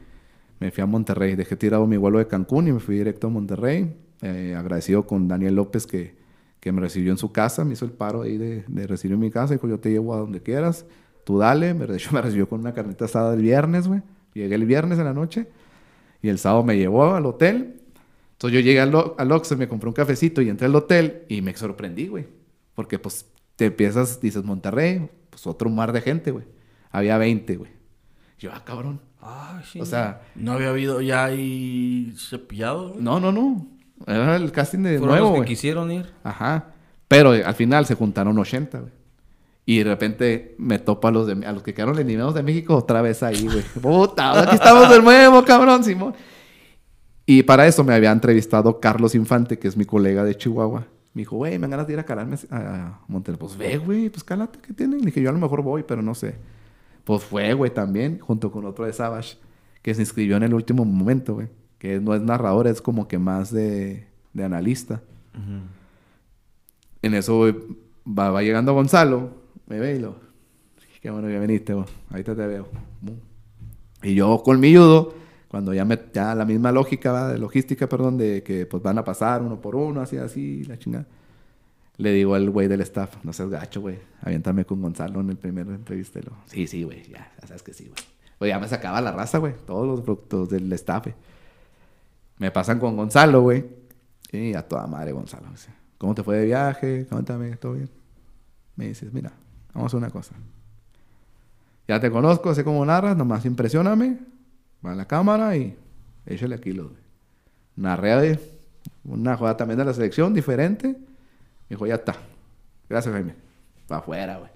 [0.61, 1.35] me fui a Monterrey.
[1.37, 3.97] Dejé tirado mi vuelo de Cancún y me fui directo a Monterrey.
[4.23, 6.20] Eh, agradecido con Daniel López que,
[6.61, 7.65] que me recibió en su casa.
[7.65, 9.55] Me hizo el paro ahí de, de recibir en mi casa.
[9.55, 10.85] Dijo, yo te llevo a donde quieras.
[11.25, 11.75] Tú dale.
[11.75, 14.03] Me, de hecho, me recibió con una carnita asada el viernes, güey.
[14.35, 15.49] Llegué el viernes en la noche.
[16.23, 17.81] Y el sábado me llevó al hotel.
[18.33, 21.43] Entonces yo llegué al, al Oxxo, me compré un cafecito y entré al hotel y
[21.43, 22.27] me sorprendí, güey.
[22.75, 26.47] Porque pues te empiezas, dices Monterrey, pues otro mar de gente, güey.
[26.91, 27.71] Había 20, güey.
[28.39, 29.01] Yo, ah, cabrón.
[29.21, 29.81] Ay, sí.
[29.81, 32.91] O sea, No había habido ya ahí cepillado.
[32.93, 33.03] güey?
[33.03, 33.67] no, no, no.
[34.07, 36.07] Era el casting de fueron nuevo, los que quisieron ir.
[36.25, 36.67] Ajá.
[37.09, 38.93] Pero eh, al final se juntaron 80, güey.
[39.67, 42.75] Y de repente me topo a los, de, a los que quedaron eliminados de México
[42.77, 43.63] otra vez ahí, güey.
[43.81, 46.15] Puta, aquí estamos de nuevo, cabrón, Simón.
[47.27, 50.87] Y para eso me había entrevistado Carlos Infante, que es mi colega de Chihuahua.
[51.13, 53.39] Me dijo, güey, me dan ganas de ir a calarme a Monterrey.
[53.39, 55.01] Pues ve, güey, pues cálate, ¿qué tienen?
[55.01, 56.37] Le dije, yo a lo mejor voy, pero no sé.
[57.05, 59.37] Pues fue, güey, también, junto con otro de Savage,
[59.83, 61.49] que se inscribió en el último momento, güey.
[61.81, 65.03] Que no es narrador, es como que más de, de analista.
[67.03, 67.53] En eso
[68.07, 69.31] va, va llegando Gonzalo,
[69.67, 70.15] me ve y lo...
[71.01, 71.91] Qué bueno que viniste, vos.
[72.11, 72.69] Ahorita te veo.
[74.03, 75.15] Y yo con mi judo,
[75.49, 75.99] cuando ya me...
[76.13, 77.29] Ya la misma lógica, ¿va?
[77.29, 80.79] de logística, perdón, de que pues van a pasar uno por uno, así, así, la
[80.79, 81.07] chingada.
[81.97, 83.99] Le digo al güey del staff, no seas gacho, güey.
[84.21, 86.21] Aviéntame con Gonzalo en el primer entrevista.
[86.47, 88.03] Sí, sí, güey, ya, sabes que sí, güey.
[88.39, 89.55] Pues ya me sacaba la raza, güey.
[89.67, 91.15] Todos los productos del staff, güey.
[92.41, 93.65] Me pasan con Gonzalo, güey.
[94.33, 95.47] Y a toda madre, Gonzalo.
[95.51, 97.07] dice, ¿Cómo te fue de viaje?
[97.09, 97.91] Cuéntame, ¿todo bien?
[98.77, 99.31] Me dices, mira,
[99.75, 100.35] vamos a hacer una cosa.
[101.87, 104.19] Ya te conozco, sé cómo narras, nomás impresióname.
[104.85, 105.77] Va a la cámara y
[106.25, 106.87] échale aquí los.
[107.77, 108.39] Narré güey,
[109.05, 110.89] una jugada también de la selección, diferente.
[110.89, 110.97] Me
[111.77, 112.17] dijo, ya está.
[112.89, 113.35] Gracias, Jaime.
[113.93, 114.51] Va afuera, güey.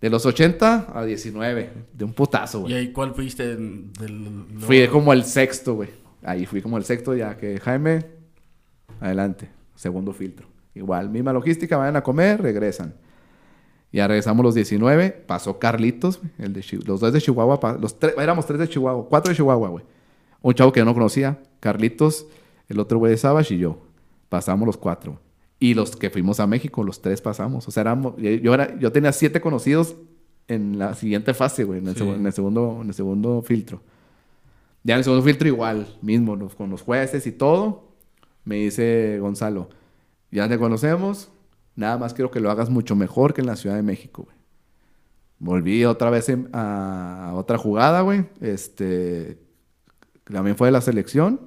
[0.00, 2.74] De los 80 a 19, de un putazo, ¿Y güey.
[2.74, 3.56] ahí cuál fuiste?
[3.56, 5.90] Del, Fui como el sexto, güey.
[6.24, 8.06] Ahí fui como el sexto, ya que Jaime,
[9.00, 10.46] adelante, segundo filtro.
[10.74, 12.94] Igual, misma logística, vayan a comer, regresan.
[13.92, 18.44] Ya regresamos los 19, pasó Carlitos, el de los dos de Chihuahua, los tres, éramos
[18.46, 19.84] tres de Chihuahua, cuatro de Chihuahua, güey.
[20.42, 22.26] Un chavo que yo no conocía, Carlitos,
[22.68, 23.78] el otro güey de Savage y yo.
[24.28, 25.20] Pasamos los cuatro.
[25.60, 27.68] Y los que fuimos a México, los tres pasamos.
[27.68, 29.94] O sea, éramos, yo, era, yo tenía siete conocidos
[30.48, 32.02] en la siguiente fase, güey, en, el Sí.
[32.02, 33.80] segu- en el segundo, en el segundo filtro.
[34.84, 37.88] Ya en el segundo filtro igual, mismo, con los jueces y todo.
[38.44, 39.70] Me dice Gonzalo,
[40.30, 41.30] ya te conocemos,
[41.74, 44.28] nada más quiero que lo hagas mucho mejor que en la Ciudad de México.
[45.38, 48.26] Volví otra vez a, a otra jugada, güey.
[48.40, 49.38] Este,
[50.24, 51.40] también fue de la selección.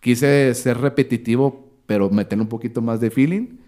[0.00, 3.58] Quise ser repetitivo, pero meter un poquito más de feeling.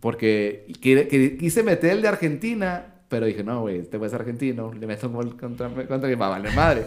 [0.00, 4.14] Porque qui- qui- quise meter el de Argentina, pero dije, no, güey, este güey es
[4.14, 6.86] argentino, le meto un gol contra, contra que va a valer madre.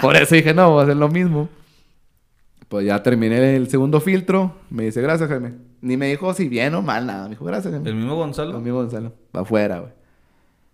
[0.00, 1.48] Por eso dije, no, voy a hacer lo mismo.
[2.68, 4.54] Pues ya terminé el segundo filtro.
[4.70, 5.52] Me dice, gracias, Jaime.
[5.82, 7.24] Ni me dijo si bien o mal, nada.
[7.24, 7.88] Me dijo, gracias, Jaime.
[7.90, 8.56] El mismo Gonzalo.
[8.56, 9.12] Amigo Gonzalo.
[9.36, 9.92] Va afuera, güey.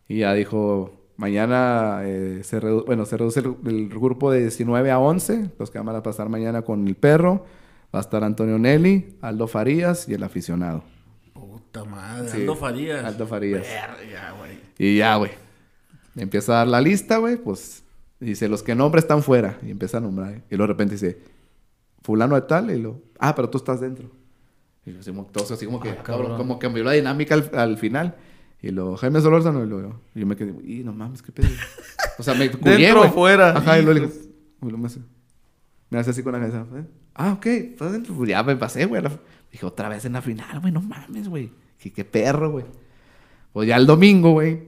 [0.07, 4.91] Y ya dijo, mañana eh, se, redu- bueno, se reduce el, el grupo de 19
[4.91, 5.51] a 11.
[5.59, 7.45] Los que van a pasar mañana con el perro.
[7.95, 10.85] Va a estar Antonio Nelly, Aldo Farías y el aficionado.
[11.33, 12.29] Puta madre.
[12.29, 13.05] Sí, Aldo Farías.
[13.05, 13.63] Aldo Farías.
[13.63, 14.58] Verga, güey.
[14.79, 15.33] Y ya, güey.
[16.17, 17.37] Empieza a dar la lista, güey.
[17.37, 17.83] Pues
[18.21, 19.59] dice, los que nombres están fuera.
[19.63, 20.43] Y empieza a nombrar.
[20.51, 21.19] Y luego de repente dice,
[22.03, 22.71] fulano de tal.
[22.71, 24.11] Y lo, ah, pero tú estás dentro.
[24.87, 27.77] Y lo hicimos todos así como que, Ah, cabrón, como cambió la dinámica al, al
[27.77, 28.17] final.
[28.63, 29.65] Y lo, Jaime Solórzano.
[29.65, 31.49] Y lo, yo me quedé, y no mames, qué pedo.
[32.19, 33.51] O sea, me culié, Dentro o fuera.
[33.51, 35.01] Ajá, y luego le digo, me hace,
[35.91, 36.67] me hace así con la cabeza.
[36.77, 36.85] ¿eh?
[37.15, 38.15] Ah, ok, estás dentro.
[38.15, 39.03] Pues ya me pasé, güey.
[39.53, 41.51] Dije, otra vez en la final, güey, no mames, güey.
[41.79, 42.65] Qué, qué perro, güey.
[43.53, 44.63] Pues ya el domingo, güey,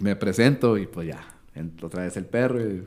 [0.00, 1.20] me presento y pues ya,
[1.54, 2.60] entra otra vez el perro.
[2.60, 2.86] Y,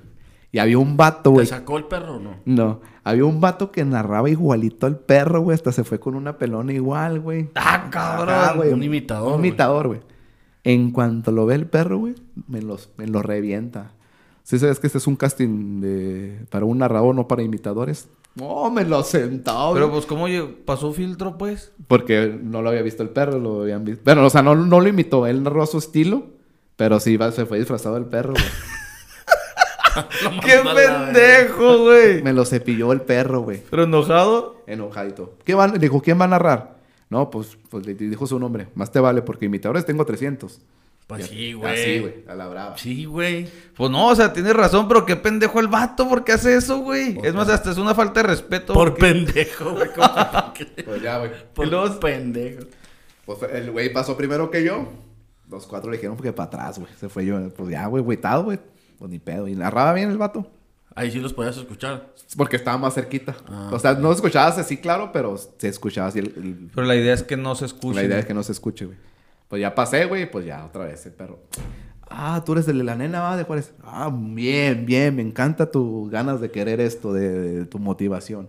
[0.52, 1.46] Y había un vato, ¿Te güey.
[1.46, 2.36] sacó el perro o no?
[2.46, 5.56] No, había un vato que narraba igualito al perro, güey.
[5.56, 7.50] Hasta se fue con una pelona igual, güey.
[7.56, 8.58] ¡Ah, cabrón!
[8.58, 8.74] Güey.
[8.74, 10.00] un imitador, Un imitador, güey.
[10.64, 12.16] En cuanto lo ve el perro, güey,
[12.48, 13.94] me, los, me lo revienta.
[14.44, 18.10] ¿Sí sabes que este es un casting de, para un narrador, no para imitadores?
[18.36, 20.00] No, me lo sentó, Pero güey.
[20.00, 20.26] pues, ¿cómo
[20.66, 21.74] pasó filtro, pues?
[21.88, 24.02] Porque no lo había visto el perro, lo habían visto.
[24.06, 26.28] Bueno, o sea, no, no lo imitó, él narró a su estilo,
[26.78, 28.34] pero sí va- se fue disfrazado del perro,
[30.46, 32.22] ¡Qué pendejo, güey!
[32.22, 33.62] me lo cepilló el perro, güey.
[33.70, 34.62] ¿Pero enojado?
[34.68, 35.34] Enojadito.
[35.44, 35.74] ¿Qué van?
[35.74, 36.78] Le dijo, ¿quién va a narrar?
[37.10, 38.68] No, pues, pues le dijo su nombre.
[38.76, 40.62] Más te vale, porque imitadores tengo 300.
[41.10, 41.74] Pues Ya- sí, güey.
[41.74, 42.78] Así, güey, a la brava.
[42.78, 43.48] Sí, güey.
[43.76, 46.78] Pues no, o sea, tienes razón, pero qué pendejo el vato, ¿por qué hace eso,
[46.82, 47.16] güey?
[47.16, 48.74] ¿Por Es más, hasta es una falta de respeto.
[48.76, 49.88] Por porque- pendejo, güey.
[49.96, 50.66] ¿cómo que?
[50.86, 51.32] Pues ya, güey.
[51.56, 52.64] Por Y luego- pendejo.
[53.26, 54.88] Pues el güey pasó primero que yo.
[55.50, 56.92] Los cuatro le dijeron porque para atrás, güey.
[57.00, 57.50] Se fue yo.
[57.58, 58.60] Pues ya, güey, güeytado, güey.
[59.00, 59.48] Pues ni pedo.
[59.48, 60.46] Y narraba bien el vato.
[60.94, 62.14] Ahí sí los podías escuchar.
[62.38, 63.36] Porque estaba más cerquita.
[63.48, 66.20] Ah, o sea, no escuchabas así, claro, pero se escuchaba así.
[66.20, 67.96] el- el- Pero la idea es que no se escuche.
[68.00, 68.98] la idea es que no se escuche, güey.
[69.50, 70.32] Pues ya pasé, güey.
[70.32, 71.40] Pues ya, otra vez el perro.
[72.10, 73.74] Ah, tú eres el de la nena, va, de Juárez.
[73.84, 75.16] Ah, bien, bien.
[75.16, 78.48] Me encanta tus ganas de querer esto, de, de tu motivación.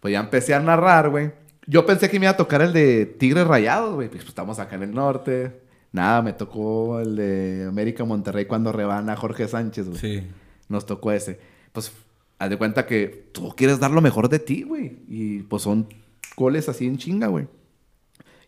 [0.00, 1.32] Pues ya empecé a narrar, güey.
[1.66, 4.08] Yo pensé que me iba a tocar el de Tigres Rayados, güey.
[4.08, 5.60] Pues estamos acá en el norte.
[5.92, 9.98] Nada, me tocó el de América Monterrey cuando rebana Jorge Sánchez, güey.
[9.98, 10.26] Sí.
[10.68, 11.38] Nos tocó ese.
[11.72, 11.92] Pues,
[12.38, 14.98] haz de cuenta que tú quieres dar lo mejor de ti, güey.
[15.08, 15.88] Y pues son
[16.36, 17.48] goles así en chinga, güey.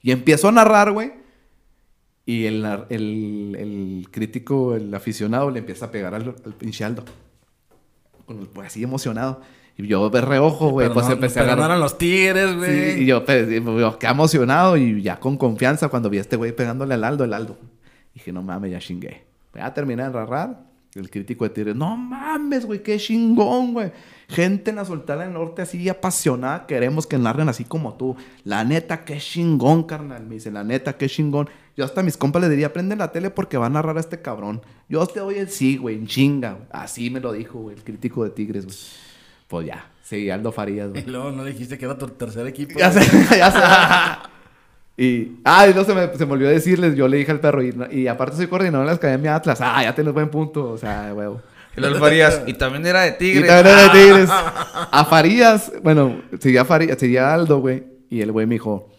[0.03, 1.20] Y empiezo a narrar, güey.
[2.31, 7.05] Y el, el, el crítico, el aficionado, le empieza a pegar al, al pinche Aldo.
[8.27, 9.41] Con el- pues, así emocionado.
[9.77, 10.89] Y yo de reojo, güey.
[10.91, 12.95] Pues no, empecé a eran los tigres, güey.
[12.97, 16.37] Sí, y yo, pues, yo qué emocionado y ya con confianza cuando vi a este
[16.37, 17.57] güey pegándole al Aldo, el Aldo.
[18.15, 19.25] Dije, no mames, ya chingué.
[19.55, 20.69] Ya terminé de narrar.
[20.95, 23.93] El crítico de Tigres, no mames, güey, qué chingón, güey.
[24.31, 28.17] Gente en la Sultana del Norte así apasionada, queremos que narren así como tú.
[28.45, 30.25] La neta, qué chingón, carnal.
[30.25, 31.51] Me dice, la neta, qué chingón.
[31.77, 34.01] Yo hasta a mis compas les diría, prende la tele porque va a narrar a
[34.01, 34.63] este cabrón.
[34.89, 36.53] Yo te doy el sí, güey, en chinga.
[36.53, 36.65] güey.
[36.71, 38.77] Así me lo dijo, güey, el crítico de Tigres, güey.
[39.49, 41.03] Pues ya, sí, Aldo Farías, güey.
[41.07, 42.79] Y luego no dijiste que era tu tercer equipo.
[42.79, 43.01] Ya sé,
[43.37, 45.03] ya sé.
[45.03, 47.63] Y, ah, y no se me, se me olvidó decirles, yo le dije al perro,
[47.63, 49.59] y, y aparte soy coordinador en la Academia Atlas.
[49.61, 51.41] Ah, ya tienes buen punto, o sea, huevo.
[51.77, 52.43] El Alfarías.
[52.47, 53.47] y también era de Y Tigres.
[53.49, 54.31] también era de Tigres.
[54.93, 57.85] A Farías, bueno, seguía, Farías, seguía Aldo, güey.
[58.11, 58.91] Y el güey me dijo,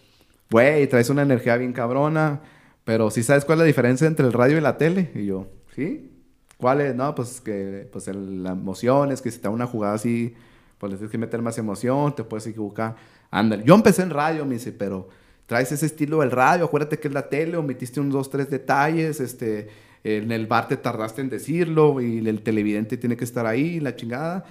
[0.50, 2.40] güey, traes una energía bien cabrona,
[2.84, 5.10] pero ¿sí sabes cuál es la diferencia entre el radio y la tele?
[5.14, 6.10] Y yo, ¿sí?
[6.56, 6.94] ¿Cuál es?
[6.94, 10.34] No, pues que pues el- la emoción es que si te da una jugada así,
[10.78, 12.96] pues le tienes que meter más emoción, te puedes equivocar.
[13.30, 13.64] Ándale.
[13.64, 15.08] Yo empecé en radio, me dice, pero
[15.46, 19.20] traes ese estilo del radio, acuérdate que es la tele, omitiste unos dos, tres detalles,
[19.20, 19.68] este,
[20.04, 23.94] en el bar te tardaste en decirlo y el televidente tiene que estar ahí, la
[23.96, 24.44] chingada.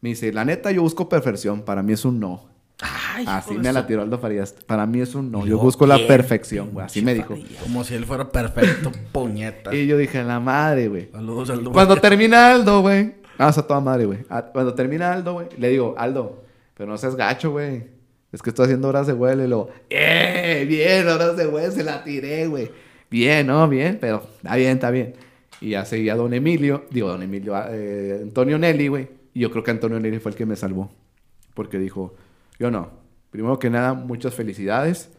[0.00, 2.54] Me dice, la neta, yo busco perfección, para mí es un no.
[2.80, 4.52] Ay, Así me la tiró Aldo Farías.
[4.66, 5.46] Para mí es un no.
[5.46, 6.84] Yo busco la perfección, güey.
[6.84, 7.36] Así me dijo.
[7.62, 9.74] Como si él fuera perfecto, puñeta.
[9.74, 11.08] Y yo dije, la madre, güey.
[11.12, 13.14] Saludos al Cuando termina Aldo, güey.
[13.38, 14.20] Ah, o sea, toda madre, güey.
[14.28, 16.44] Ah, Cuando termina Aldo, güey, le digo, Aldo,
[16.74, 17.84] pero no seas gacho, güey.
[18.32, 20.64] Es que estoy haciendo horas de vuelo y luego, ¡eh!
[20.68, 22.70] Bien, horas de vuelo, se la tiré, güey.
[23.10, 23.68] Bien, ¿no?
[23.68, 25.14] Bien, pero está bien, está bien.
[25.60, 29.08] Y ya seguía Don Emilio, digo, Don Emilio, ah, eh, Antonio Nelly, güey.
[29.32, 30.90] Y yo creo que Antonio Nelly fue el que me salvó.
[31.54, 32.14] Porque dijo,
[32.58, 32.90] yo no.
[33.30, 35.10] Primero que nada, muchas felicidades.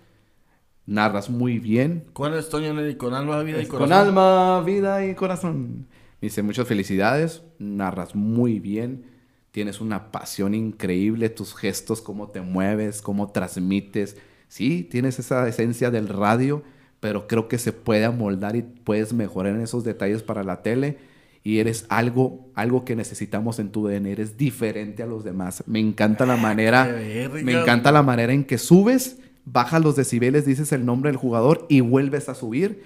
[0.86, 2.06] Narras muy bien.
[2.14, 2.96] ¿Cuál es Toño Nelly?
[2.96, 3.90] Con alma, vida y corazón.
[3.90, 5.88] Con alma, vida y corazón.
[6.22, 9.06] Me dice muchas felicidades, narras muy bien,
[9.52, 14.18] tienes una pasión increíble, tus gestos, cómo te mueves, cómo transmites.
[14.48, 16.64] Sí, tienes esa esencia del radio,
[17.06, 20.98] pero creo que se puede amoldar y puedes mejorar en esos detalles para la tele.
[21.44, 25.64] Y eres algo, algo que necesitamos en tu DNA, eres diferente a los demás.
[25.68, 27.44] Me encanta la manera, qué verga.
[27.44, 31.68] me encanta la manera en que subes, bajas los decibeles, dices el nombre del jugador
[31.70, 32.86] y vuelves a subir.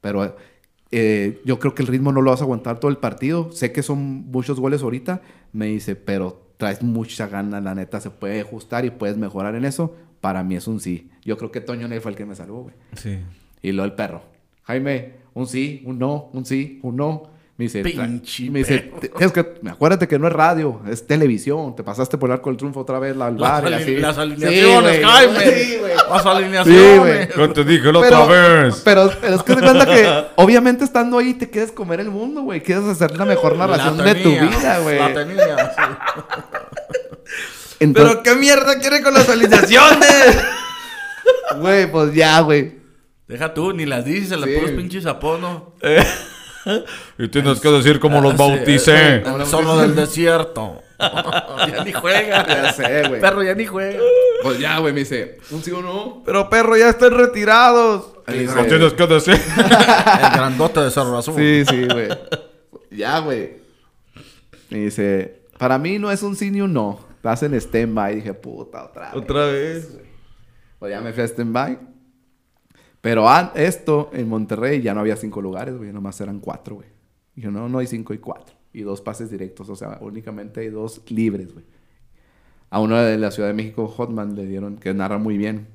[0.00, 0.34] Pero
[0.90, 3.52] eh, yo creo que el ritmo no lo vas a aguantar todo el partido.
[3.52, 5.20] Sé que son muchos goles ahorita.
[5.52, 9.66] Me dice, pero traes mucha gana, la neta, se puede ajustar y puedes mejorar en
[9.66, 9.94] eso.
[10.22, 11.10] Para mí es un sí.
[11.22, 12.74] Yo creo que Toño Ney fue el que me salvó, güey.
[12.96, 13.18] Sí.
[13.62, 14.22] Y luego el perro.
[14.64, 17.38] Jaime, un sí, un no, un sí, un no.
[17.56, 18.92] Me dice, Pinche me dice.
[19.00, 21.74] "Te- es que acuérdate que no es radio, es televisión.
[21.74, 23.90] Te pasaste por el arco del triunfo otra vez al bar y Las, así.
[23.96, 25.04] ali- las Sí, alineaciones.
[25.04, 25.40] Jaime.
[25.40, 25.92] Sí, güey.
[25.96, 26.98] Las Sí, alineaciones.
[27.00, 27.28] güey.
[27.48, 28.26] Yo te dije la Pero, otra
[28.62, 28.82] vez.
[28.84, 32.42] pero, pero es que se cuenta que obviamente estando ahí te quieres comer el mundo,
[32.42, 32.62] güey.
[32.62, 34.98] Quieres hacer la mejor narración La de tu vida, güey.
[35.00, 35.82] La tenía, sí.
[37.80, 40.38] Entonces, ¿Pero qué mierda quiere con las alineaciones?
[41.60, 42.77] güey, pues ya, güey.
[43.28, 44.54] Deja tú, ni las dices, se le Sí.
[44.58, 45.72] puros pinches apodos, ¿no?
[47.18, 49.16] Y tienes que decir cómo los Sí, bauticé.
[49.16, 50.82] el- El zorro del desierto.
[50.98, 52.46] ya ni juega.
[52.46, 53.20] Ya sé, güey.
[53.20, 54.00] Perro ya ni juega.
[54.42, 56.22] Pues ya, güey, me dice, ¿un sí o no?
[56.26, 58.10] Pero perro, ya están retirados.
[58.26, 59.34] Ahí Lo dice- tienes que decir.
[59.56, 61.34] El grandote de Cerro Azul.
[61.36, 62.08] Sí, sí, güey.
[62.90, 63.56] ya, güey.
[64.68, 67.00] Me dice, para mí no es un sí ni un no.
[67.16, 68.16] Estás en stand-by.
[68.16, 69.22] Dije, puta, otra vez.
[69.22, 69.88] Otra vez.
[70.78, 71.78] Pues ya me fui a stand-by.
[73.00, 75.92] Pero an- esto, en Monterrey, ya no había cinco lugares, güey.
[75.92, 76.88] Nomás eran cuatro, güey.
[77.34, 78.54] Dije, no, no hay cinco y cuatro.
[78.72, 79.68] Y dos pases directos.
[79.68, 81.64] O sea, únicamente hay dos libres, güey.
[82.70, 85.68] A uno de la Ciudad de México, Hotman, le dieron, que narra muy bien.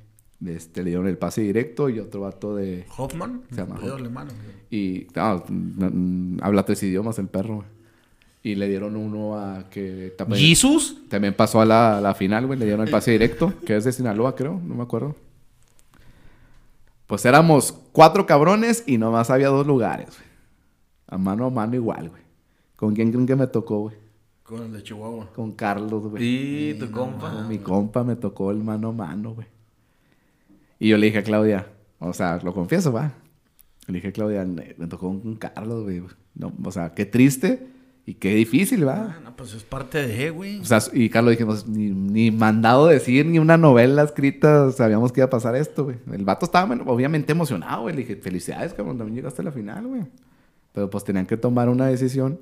[0.45, 2.85] Este, le dieron el pase directo y otro vato de...
[2.98, 3.43] Hoffman.
[3.50, 4.27] Se llama alemán.
[4.69, 7.68] Y claro, n- habla tres idiomas el perro, güey.
[8.45, 10.98] Y le dieron uno a que también, ¿Jesus?
[11.08, 12.60] también pasó a la, a la final, güey.
[12.60, 14.60] Le dieron el pase directo, que es de Sinaloa, creo.
[14.61, 15.16] No me acuerdo.
[17.07, 20.30] Pues éramos cuatro cabrones y nomás había dos lugares, güey.
[21.07, 22.22] A mano a mano igual, güey.
[22.75, 23.95] ¿Con quién creen que me tocó, güey?
[24.43, 25.30] Con el de Chihuahua.
[25.33, 26.23] Con Carlos, güey.
[26.72, 27.32] Y tu compa.
[27.32, 29.48] Con mi compa me tocó el mano a mano, güey.
[30.80, 31.67] Y yo le dije a Claudia,
[31.99, 33.14] o sea, lo confieso, va.
[33.88, 36.03] Le dije a Claudia, "Ne- me tocó con Carlos, güey.
[36.35, 37.67] No, o sea, qué triste
[38.06, 39.15] y qué difícil, va.
[39.17, 40.59] Ah, no, pues es parte de, güey.
[40.59, 45.22] O sea, y Carlos dijimos, ni, ni mandado decir, ni una novela escrita, sabíamos que
[45.22, 45.98] iba a pasar esto, güey.
[46.11, 47.95] El vato estaba bueno, obviamente emocionado, güey.
[47.95, 50.01] Le dije, felicidades, cabrón, también llegaste a la final, güey.
[50.73, 52.40] Pero pues tenían que tomar una decisión.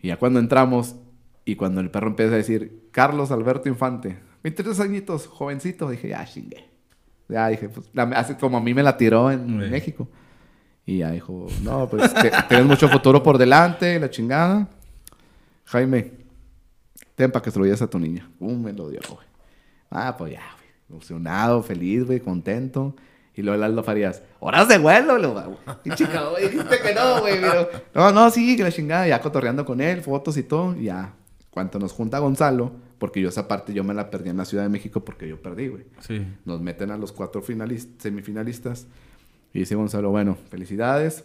[0.00, 0.96] Y ya cuando entramos,
[1.44, 6.24] y cuando el perro empieza a decir, Carlos Alberto Infante, 23 añitos, jovencito, dije, ya
[6.24, 6.64] chingue.
[7.28, 9.56] Ya dije, pues, la- así como a mí me la tiró en.
[9.70, 10.08] México.
[10.86, 14.68] Y ya dijo, no, pues te- tienes mucho futuro por delante, la chingada.
[15.66, 16.12] Jaime,
[17.14, 18.28] ten para que se lo lleves a tu niña.
[18.40, 19.26] Uh, me lo dio, güey.
[19.90, 20.68] Ah, pues ya, güey.
[20.90, 22.94] Emocionado, feliz, güey, contento.
[23.36, 25.56] Y luego el Aldo Farías, horas de vuelo, lo güey.
[25.82, 27.40] Pinche cabrón, dijiste que no, güey.
[27.94, 29.08] No, no, sí, que la chingada.
[29.08, 30.76] Ya cotorreando con él, fotos y todo.
[30.76, 31.14] Y ya,
[31.50, 34.62] cuando nos junta Gonzalo, porque yo esa parte yo me la perdí en la Ciudad
[34.64, 35.84] de México porque yo perdí, güey.
[36.00, 36.24] Sí.
[36.44, 38.86] Nos meten a los cuatro finalis- semifinalistas.
[39.54, 41.24] Y dice Gonzalo, bueno, felicidades.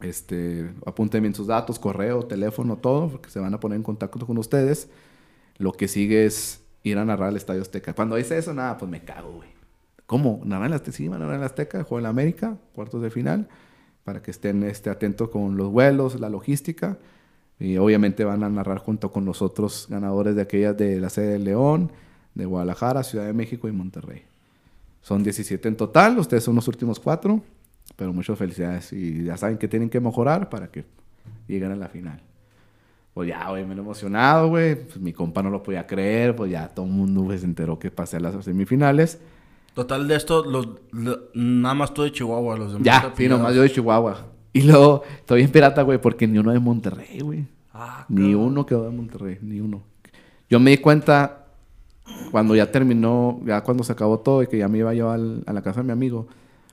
[0.00, 4.26] Este, apunten bien sus datos, correo, teléfono, todo, porque se van a poner en contacto
[4.26, 4.90] con ustedes.
[5.58, 7.94] Lo que sigue es ir a narrar al Estadio Azteca.
[7.94, 9.48] Cuando dice eso, nada, pues me cago, güey.
[10.06, 10.40] ¿Cómo?
[10.44, 10.96] ¿Narrar en Azteca?
[10.96, 13.48] Sí, van a narrar en Azteca, juego en la América, cuartos de final,
[14.02, 16.98] para que estén este, atentos con los vuelos, la logística.
[17.60, 21.34] Y obviamente van a narrar junto con los otros ganadores de aquellas de la sede
[21.34, 21.92] de León,
[22.34, 24.24] de Guadalajara, Ciudad de México y Monterrey.
[25.00, 27.42] Son 17 en total, ustedes son los últimos cuatro,
[27.96, 30.84] pero muchas felicidades y ya saben que tienen que mejorar para que
[31.48, 32.20] lleguen a la final.
[33.14, 34.74] Pues ya, güey, me he emocionado, güey.
[34.74, 37.78] Pues mi compa no lo podía creer, pues ya todo el mundo güey, se enteró
[37.78, 39.20] que pasé a las semifinales.
[39.74, 42.84] Total de esto, los, lo- nada más tú de Chihuahua, los demás.
[42.86, 44.26] Ya, sí, nomás yo de Chihuahua.
[44.54, 47.46] Y luego, estoy bien pirata, güey, porque ni uno de Monterrey, güey.
[47.72, 49.82] Ah, Ni uno quedó de Monterrey, ni uno.
[50.50, 51.46] Yo me di cuenta
[52.30, 55.42] cuando ya terminó, ya cuando se acabó todo y que ya me iba yo al-
[55.46, 56.26] a la casa de mi amigo.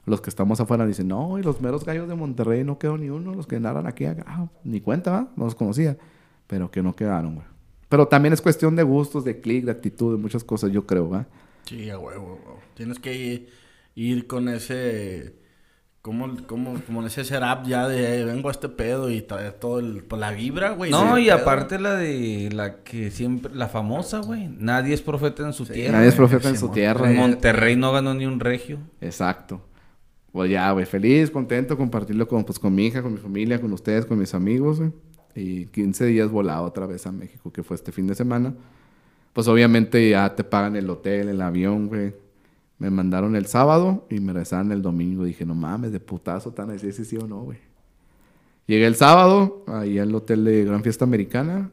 [0.06, 3.10] Los que estamos afuera dicen, no, y los meros gallos de Monterrey no quedó ni
[3.10, 3.36] uno.
[3.36, 5.28] Los que narran aquí, ah, ni cuenta, ¿va?
[5.36, 5.98] no los conocía.
[6.48, 7.48] Pero que no quedaron, güey.
[7.90, 11.10] Pero también es cuestión de gustos, de clic, de actitud, de muchas cosas, yo creo,
[11.10, 11.28] ¿va?
[11.66, 12.40] Sí, a huevo.
[12.76, 13.50] Tienes que ir,
[13.96, 15.36] ir con ese.
[16.02, 19.52] Como, como, como en ese setup ya de "Eh, vengo a este pedo y traer
[19.54, 20.92] todo el, pues, la vibra, güey.
[20.92, 21.36] No, y pedo.
[21.36, 24.48] aparte la de la que siempre, la famosa, güey.
[24.48, 25.98] Nadie es profeta en su tierra.
[25.98, 27.12] Nadie es profeta en su tierra.
[27.12, 28.80] En Monterrey no ganó ni un regio.
[29.02, 29.62] Exacto.
[30.32, 33.74] Pues ya, güey, feliz, contento, compartirlo con, pues, con mi hija, con mi familia, con
[33.74, 34.92] ustedes, con mis amigos, güey.
[35.36, 38.54] Y 15 días volado otra vez a México, que fue este fin de semana.
[39.34, 42.14] Pues obviamente ya te pagan el hotel, el avión, güey.
[42.78, 45.24] Me mandaron el sábado y me regresaron el domingo.
[45.24, 47.58] Dije, no mames, de putazo tan así, sí, sí o no, güey.
[48.68, 51.72] Llegué el sábado, ahí al hotel de Gran Fiesta Americana.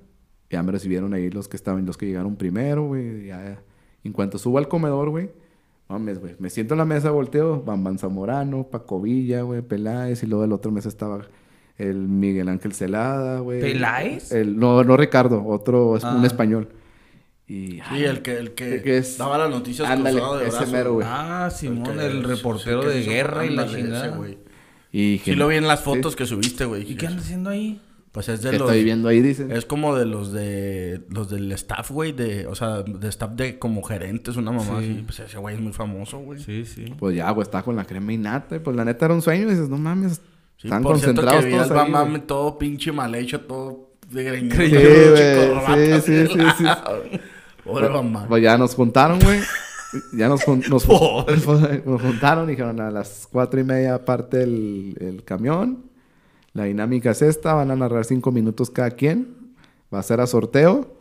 [0.51, 3.27] Ya me recibieron ahí los que estaban, los que llegaron primero, güey.
[3.27, 3.61] Ya,
[4.03, 5.31] en cuanto subo al comedor, güey,
[5.89, 6.35] mames, güey.
[6.39, 10.23] Me siento en la mesa, volteo, Bambán Zamorano, Paco Villa, güey, Peláez.
[10.23, 11.21] Y luego del otro mesa estaba
[11.79, 13.61] el Miguel Ángel Celada, güey.
[13.61, 14.33] ¿Peláez?
[14.33, 16.27] El, no, no Ricardo, otro, es un Ah.
[16.27, 16.69] español.
[17.49, 20.49] Y, Sí, el que, el que, El que es- daba las noticias Ándale, cruzado de
[20.49, 20.73] ese brazo.
[20.73, 21.07] mero, güey.
[21.09, 24.09] Ah, Simón, que- el reportero sí, de guerra y la ese, chingada.
[24.17, 24.39] güey.
[24.93, 26.91] y dije, Sí lo vi en las sí, fotos que subiste, güey.
[26.91, 27.81] ¿Y qué anda haciendo ahí?
[28.17, 28.71] Pues es de que los...
[28.71, 29.53] estoy viendo ahí, dicen.
[29.53, 31.03] Es como de los de...
[31.11, 32.47] Los del staff, güey, de...
[32.47, 34.91] O sea, de staff de como gerentes, una mamá Sí.
[34.93, 35.03] así.
[35.05, 36.41] Pues ese güey es muy famoso, güey.
[36.43, 36.87] Sí, sí.
[36.99, 38.59] Pues ya, güey, estaba con la crema y nata.
[38.59, 39.47] Pues la neta era un sueño.
[39.47, 40.23] Y dices, no mames,
[40.57, 44.57] Sí, están por cierto concentrados que todos ahí, todo pinche mal hecho, todo de greñudo,
[44.57, 44.71] Sí,
[45.51, 47.19] corbata, sí, sí, sí, sí.
[47.63, 48.29] Pobre Bam Bam.
[48.29, 49.41] Pues ya nos juntaron, güey.
[50.15, 50.89] Ya nos, jun- nos,
[51.87, 55.86] nos juntaron y dijeron a las cuatro y media parte el, el camión.
[56.57, 59.55] La dinámica es esta, van a narrar cinco minutos cada quien,
[59.93, 60.97] va a ser a sorteo,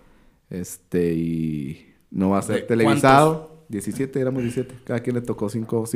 [0.49, 3.63] este, y no va a ser ¿De televisado.
[3.69, 4.75] 17, éramos 17.
[4.83, 5.87] Cada quien le tocó 5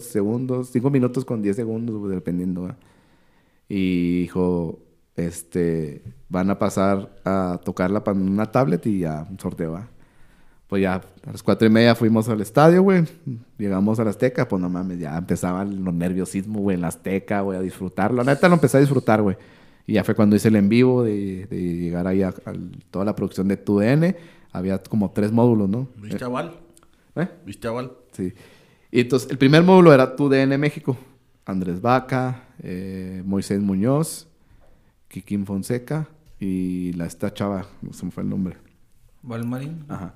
[0.00, 2.62] segundos, 5 minutos con 10 segundos, pues, dependiendo.
[2.62, 2.78] ¿verdad?
[3.68, 4.80] Y dijo,
[5.14, 9.90] este, van a pasar a tocarla para una tablet y ya, un sorteo, ¿va?
[10.66, 13.04] Pues ya, a las cuatro y media fuimos al estadio, güey.
[13.58, 17.42] Llegamos a la Azteca, pues no mames, ya empezaba el nerviosismo, güey, en la Azteca,
[17.42, 18.22] güey, a disfrutarlo.
[18.22, 19.36] La neta lo empecé a disfrutar, güey.
[19.86, 22.52] Y ya fue cuando hice el en vivo de, de llegar ahí a, a
[22.90, 24.16] toda la producción de TUDN.
[24.52, 25.88] Había como tres módulos, ¿no?
[25.96, 26.56] ¿Viste a Val?
[27.16, 27.28] ¿Eh?
[27.44, 27.92] ¿Viste a Val?
[28.12, 28.32] Sí.
[28.90, 30.96] Y entonces, el primer módulo era TUDN México.
[31.44, 34.26] Andrés Vaca, eh, Moisés Muñoz,
[35.08, 36.08] Kikín Fonseca
[36.40, 38.56] y la esta chava, no se me fue el nombre.
[39.22, 39.84] Valmarín.
[39.88, 40.14] Ajá.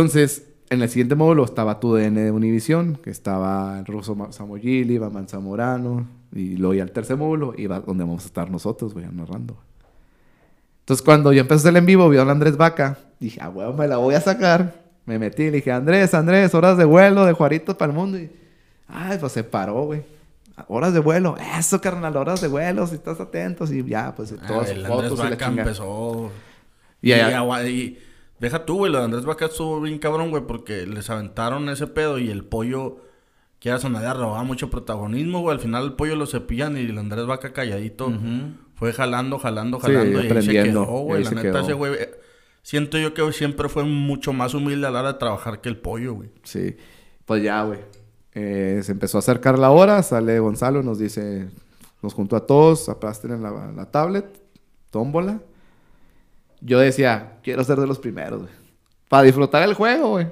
[0.00, 4.92] Entonces, en el siguiente módulo estaba TUDN de Univisión, que estaba el ruso Ma- Samoyili,
[4.96, 8.92] iba Man Zamorano, y luego ya el tercer módulo iba donde vamos a estar nosotros,
[8.92, 9.56] güey, narrando.
[10.80, 13.88] Entonces, cuando yo empecé el en vivo, vio a Andrés Vaca, dije, ah, weón, me
[13.88, 14.84] la voy a sacar.
[15.06, 18.18] Me metí y le dije, Andrés, Andrés, horas de vuelo de Juaritos para el mundo.
[18.18, 18.30] Y,
[18.88, 20.02] ay, pues se paró, güey.
[20.68, 23.72] Horas de vuelo, eso, carnal, horas de vuelo, si estás atentos.
[23.72, 26.30] Y ya, pues Ah, todas sus fotos Vaca empezó.
[27.00, 27.28] Y allá-
[27.70, 27.98] y
[28.40, 28.92] deja tú, güey.
[28.92, 32.44] Lo de Andrés Vaca estuvo bien cabrón, güey, porque les aventaron ese pedo y el
[32.44, 32.98] pollo,
[33.58, 35.54] que era sonadera, robaba mucho protagonismo, güey.
[35.56, 38.12] Al final el pollo lo cepillan y el Andrés Vaca calladito
[38.74, 40.22] fue jalando, jalando, Sí, jalando.
[40.22, 41.24] y ahí se quedó, güey.
[41.24, 41.94] La neta, ese güey.
[41.94, 42.10] eh,
[42.62, 45.76] Siento yo que siempre fue mucho más humilde a la hora de trabajar que el
[45.76, 46.30] pollo, güey.
[46.42, 46.76] Sí,
[47.24, 47.78] pues ya, güey.
[48.34, 51.48] Eh, se empezó a acercar la hora, sale Gonzalo, nos dice,
[52.02, 54.26] nos juntó a todos, aplasten en la, la tablet,
[54.90, 55.40] tómbola.
[56.60, 58.52] Yo decía, quiero ser de los primeros, güey.
[59.08, 60.26] Para disfrutar el juego, güey.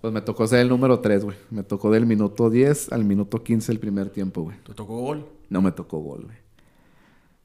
[0.00, 1.36] Pues me tocó ser el número 3, güey.
[1.50, 4.56] Me tocó del minuto 10 al minuto 15 el primer tiempo, güey.
[4.64, 5.26] Te tocó gol.
[5.48, 6.36] No me tocó gol, güey.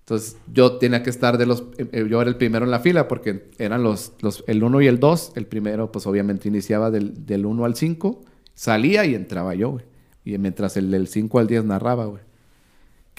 [0.02, 1.64] Entonces yo tenía que estar de los...
[1.78, 4.14] eh, Yo era el primero en la fila porque eran los...
[4.22, 5.34] los el 1 y el 2.
[5.36, 8.22] El primero pues obviamente iniciaba del, del 1 al 5.
[8.54, 9.86] Salía y entraba yo, güey.
[10.26, 12.24] Y mientras el del 5 al 10 narraba, güey.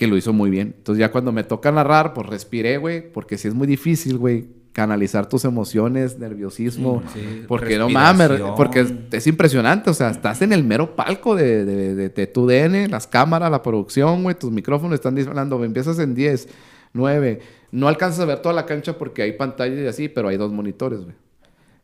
[0.00, 0.72] Que lo hizo muy bien.
[0.78, 3.12] Entonces ya cuando me toca narrar, pues respiré, güey.
[3.12, 4.48] Porque sí es muy difícil, güey.
[4.72, 7.02] Canalizar tus emociones, nerviosismo.
[7.12, 9.90] Sí, porque no mames, porque es, es impresionante.
[9.90, 13.50] O sea, estás en el mero palco de, de, de, de tu DN, las cámaras,
[13.50, 14.34] la producción, güey.
[14.38, 15.62] Tus micrófonos están disparando.
[15.62, 16.48] Empiezas en 10,
[16.94, 17.40] 9.
[17.72, 20.50] No alcanzas a ver toda la cancha porque hay pantallas y así, pero hay dos
[20.50, 21.14] monitores, güey.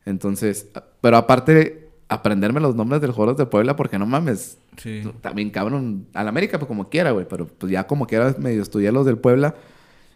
[0.07, 0.71] Entonces,
[1.03, 4.59] pero aparte, aprenderme los nombres del Juegos de Puebla, porque no mames.
[4.77, 5.03] Sí.
[5.21, 6.07] También cabrón.
[6.15, 7.27] Al América, pues como quiera, güey.
[7.29, 9.55] Pero pues ya como quiera medio estudié los del Puebla.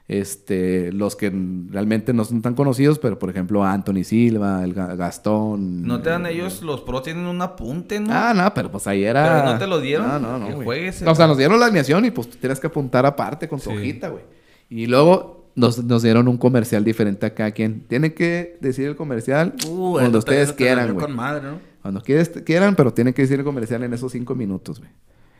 [0.09, 1.31] Este, los que
[1.71, 5.85] realmente no son tan conocidos, pero por ejemplo Anthony Silva, el Ga- Gastón.
[5.85, 8.09] ¿No te dan eh, ellos, los pros tienen un apunte, no?
[8.13, 9.23] Ah, no, pero pues ahí era.
[9.43, 10.47] Pero no te lo dieron, No, no, no.
[10.49, 13.47] que juegues, o sea, nos dieron la alineación y pues tú tienes que apuntar aparte
[13.47, 13.77] con tu Sí.
[13.77, 14.25] hojita, güey.
[14.69, 17.83] Y luego nos, nos dieron un comercial diferente a cada quien.
[17.87, 21.07] Tienen que decir el comercial Uh, cuando ustedes quieran, güey.
[21.07, 21.70] con madre, ¿no?
[21.83, 24.91] Cuando quieran, pero tienen que decir el comercial en esos cinco minutos, güey.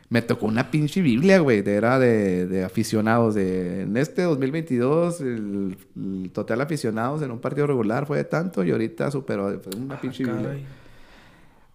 [0.09, 1.61] Me tocó una pinche Biblia, güey.
[1.61, 3.33] de- Era de, de aficionados.
[3.35, 8.63] De, en este 2022, el, el total aficionados en un partido regular fue de tanto
[8.65, 9.57] y ahorita superó.
[9.61, 10.57] Fue una pinche Biblia.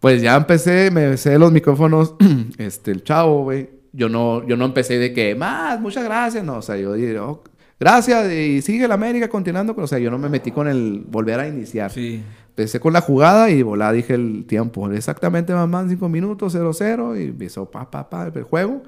[0.01, 2.15] Pues ya empecé, me sé los micrófonos,
[2.59, 3.71] este, el chavo, güey.
[3.93, 6.59] Yo no, yo no empecé de que, más, muchas gracias, no.
[6.59, 7.43] O sea, yo dije, oh,
[7.81, 9.75] gracias y sigue la América continuando.
[9.75, 9.85] con-".
[9.85, 11.91] O sea, yo no me metí con el volver a iniciar.
[11.91, 12.23] Sí.
[12.57, 14.91] Empecé con la jugada y volá, dije el tiempo.
[14.91, 17.21] Exactamente, mamá, en cinco minutos, 0-0.
[17.21, 18.83] Y empezó, pa, pa, pa, el juego.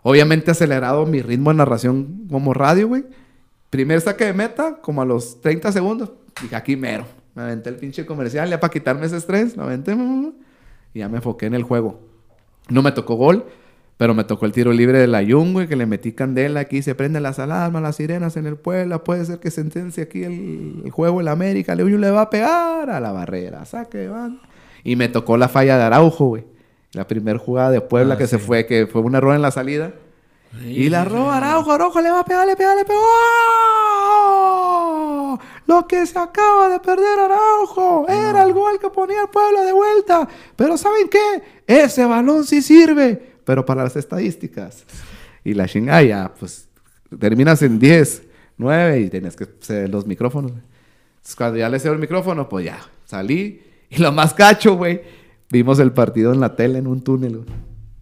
[0.00, 3.04] Obviamente acelerado mi ritmo de narración como radio, güey.
[3.68, 6.10] Primer saque de meta, como a los 30 segundos.
[6.40, 7.04] Dije, aquí mero.
[7.34, 9.58] Me aventé el pinche comercial ya para quitarme ese estrés.
[9.58, 9.94] Lo aventé,
[10.94, 12.00] y ya me enfoqué en el juego.
[12.70, 13.44] No me tocó gol,
[14.02, 16.82] pero me tocó el tiro libre de la güey, que le metí candela aquí.
[16.82, 19.04] Se prenden las alarmas, las sirenas en el Puebla.
[19.04, 21.76] Puede ser que sentencie aquí el, el juego en la América.
[21.76, 23.64] León le va a pegar a la barrera.
[23.64, 24.40] Saque, van.
[24.82, 26.44] Y me tocó la falla de Araujo, güey.
[26.94, 29.52] La primera jugada de Puebla Ah, que se fue, que fue un error en la
[29.52, 29.92] salida.
[30.66, 32.98] y la roba Araujo, Araujo le va a pegar, le pega, le pegó.
[35.68, 39.72] Lo que se acaba de perder Araujo era el gol que ponía el Puebla de
[39.72, 40.28] vuelta.
[40.56, 41.62] Pero ¿saben qué?
[41.68, 44.84] Ese balón sí sirve, pero para las estadísticas.
[45.44, 46.68] Y la chingada ya, pues
[47.18, 48.22] terminas en 10,
[48.58, 50.52] 9 y tienes que ceder los micrófonos.
[50.52, 53.60] Entonces, cuando ya le cedo el micrófono, pues ya, salí.
[53.90, 55.02] Y lo más cacho, güey,
[55.50, 57.48] vimos el partido en la tele en un túnel, güey.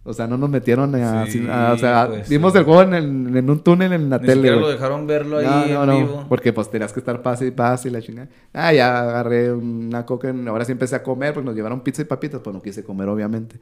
[0.03, 1.27] O sea, no nos metieron a...
[1.27, 2.57] Sí, a- o sea, pues, vimos sí.
[2.57, 5.45] el juego en, el- en un túnel en la Ni tele, lo dejaron verlo ahí
[5.45, 6.25] No, no, en no, vivo.
[6.27, 8.27] porque pues tenías que estar pase y pase y la chingada.
[8.51, 12.05] Ah, ya agarré una coca, ahora sí empecé a comer porque nos llevaron pizza y
[12.05, 13.59] papitas, pues no quise comer obviamente.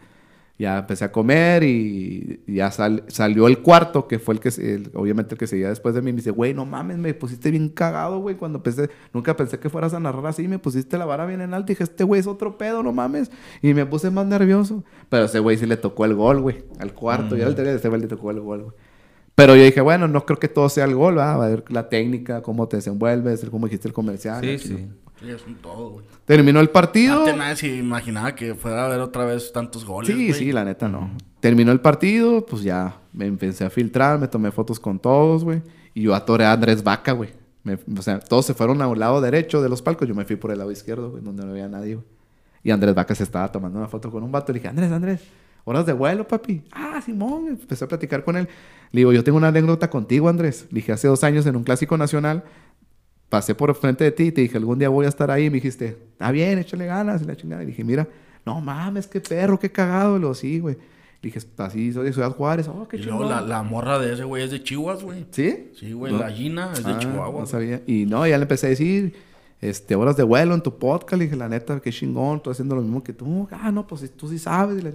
[0.60, 4.50] Ya empecé a comer y y ya sal- salió el cuarto, que fue el que,
[4.50, 6.12] el- obviamente el que seguía después de mí.
[6.12, 8.36] Me dice, güey, no mames, me pusiste bien cagado, güey.
[8.36, 10.50] Cuando pensé, nunca pensé que fueras a narrar así.
[10.50, 11.68] Me pusiste la vara bien en alto.
[11.68, 13.32] Dije, este güey es otro pedo, no mames.
[13.62, 14.84] Y me puse más nervioso.
[15.08, 16.64] Pero ese güey sí le tocó el gol, güey.
[16.80, 17.38] Al cuarto.
[17.38, 18.74] Y al tercero, ese güey le tocó el gol, güey.
[19.36, 21.38] Pero yo dije, bueno, no creo que todo sea el gol, ¿va?
[21.38, 24.42] va a ver la técnica, cómo te desenvuelves, el cómo dijiste el comercial.
[24.44, 24.88] Sí, sí.
[25.20, 26.06] Sí, es un todo, güey.
[26.26, 27.20] Terminó el partido.
[27.20, 30.34] Antes nadie se imaginaba que fuera a haber otra vez tantos goles, Sí, güey.
[30.34, 31.12] sí, la neta no.
[31.42, 35.62] Terminó el partido, pues ya me empecé a filtrar, me tomé fotos con todos, güey.
[35.94, 37.32] Y yo atoré a Andrés Vaca, güey.
[37.64, 40.24] Me- o sea, todos se fueron a un lado derecho de los palcos, yo me
[40.26, 42.08] fui por el lado izquierdo, güey, donde no había nadie, güey.
[42.64, 44.52] Y Andrés Vaca se estaba tomando una foto con un vato.
[44.54, 45.22] Le dije, Andrés, Andrés,
[45.66, 46.62] horas de vuelo, papi.
[46.74, 47.48] Ah, Simón.
[47.50, 48.48] Empecé a platicar con él.
[48.92, 50.68] Le digo, yo tengo una anécdota contigo, Andrés.
[50.70, 52.44] Le dije, hace dos años en un clásico nacional,
[53.30, 55.46] pasé por frente de ti y te dije, algún día voy a estar ahí.
[55.46, 57.22] Y me dijiste, está bien, échale ganas.
[57.22, 57.64] Y la chingada.
[57.64, 58.08] Y dije, mira,
[58.46, 60.18] no mames, qué perro, qué cagado.
[60.18, 60.78] Y lo sí, güey.
[61.22, 62.68] Dije, así soy de Ciudad Juárez.
[62.70, 65.26] Oh, qué Y luego la, la morra de ese güey es de Chihuahua, güey.
[65.32, 65.70] ¿Sí?
[65.78, 66.20] Sí, güey, No.
[66.20, 67.42] la Gina es de Ah, Chihuahua.
[67.42, 67.82] No sabía.
[67.86, 69.14] Y no, ya le empecé a decir,
[69.60, 71.20] este, horas de vuelo en tu podcast.
[71.20, 73.48] Le dije, la neta, qué chingón, estoy haciendo lo mismo que tú.
[73.52, 74.80] Ah, no, pues tú sí sabes.
[74.80, 74.92] Y la-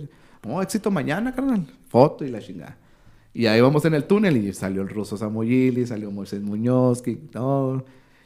[0.46, 1.66] No, éxito mañana, carnal.
[1.88, 2.78] Foto y la chingada.
[3.34, 7.18] Y ahí vamos en el túnel y salió el ruso Samoyili, salió Moisés Muñoz, que
[7.34, 7.84] no.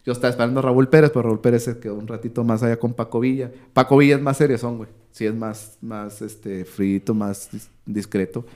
[0.09, 2.79] Yo estaba esperando a Raúl Pérez, pero Raúl Pérez se quedó un ratito más allá
[2.79, 3.53] con Paco Villa.
[3.75, 4.89] Paco Villa es más seriezón, güey.
[5.11, 8.47] Sí, es más, más, este, frito, más dis- discreto.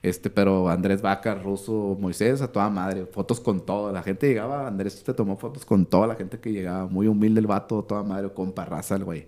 [0.00, 3.06] Este, pero Andrés Vaca, Ruso, Moisés, a toda madre.
[3.06, 3.90] Fotos con todo.
[3.90, 6.86] La gente llegaba, Andrés te tomó fotos con toda la gente que llegaba.
[6.86, 9.26] Muy humilde el vato, toda madre, con parraza el güey.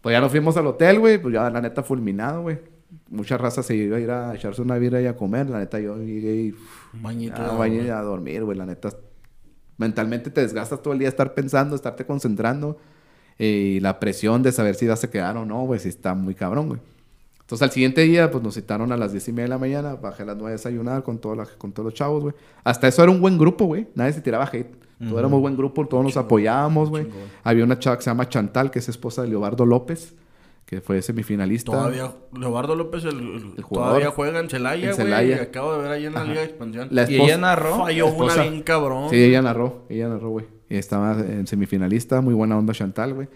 [0.00, 1.20] Pues ya nos fuimos al hotel, güey.
[1.20, 2.60] Pues ya la neta fulminado, güey.
[3.10, 5.50] Mucha raza se iba a ir a echarse una birra y a comer.
[5.50, 6.54] La neta yo llegué y...
[6.94, 7.42] Un bañito.
[7.42, 8.56] A dormir, güey.
[8.56, 8.90] La neta,
[9.78, 12.78] mentalmente te desgastas todo el día estar pensando, estarte concentrando.
[13.38, 16.14] eh, Y la presión de saber si vas a quedar o no, güey, si está
[16.14, 16.80] muy cabrón, güey.
[17.40, 19.94] Entonces al siguiente día, pues nos citaron a las 10 y media de la mañana.
[19.94, 22.34] Bajé a las 9 a desayunar con, toda la- con todos los chavos, güey.
[22.64, 23.86] Hasta eso era un buen grupo, güey.
[23.94, 24.74] Nadie se tiraba hate.
[24.98, 27.06] Todo era muy buen grupo, todos nos apoyábamos, güey.
[27.44, 30.14] Había una chava que se llama Chantal, que es esposa de Leobardo López,
[30.66, 31.72] que fue semifinalista.
[31.72, 33.90] Todavía, Leobardo López, el, el- El jugador.
[33.92, 34.96] todavía juega en Celaya, güey.
[34.96, 35.42] Celaya.
[35.42, 36.88] Acabo de ver ahí en la Liga de Expansión.
[36.90, 37.76] La Y esposa- ella narró.
[37.78, 39.08] Falló una bien cabrón.
[39.10, 40.46] Sí, ella narró, ella narró, güey.
[40.68, 43.28] Y Estaba en semifinalista, muy buena onda Chantal, güey.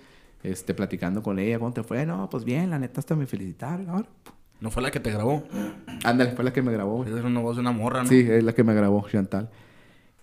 [0.43, 2.05] Este, platicando con ella, ¿cómo te fue?
[2.05, 3.89] No, pues bien, la neta hasta me felicitaron.
[3.91, 4.09] Ahora,
[4.61, 5.45] No fue la que te grabó.
[6.03, 7.17] ándale, fue la que me grabó, güey.
[7.17, 8.09] Es una voz de una morra, ¿no?
[8.09, 9.49] Sí, es la que me grabó, Chantal.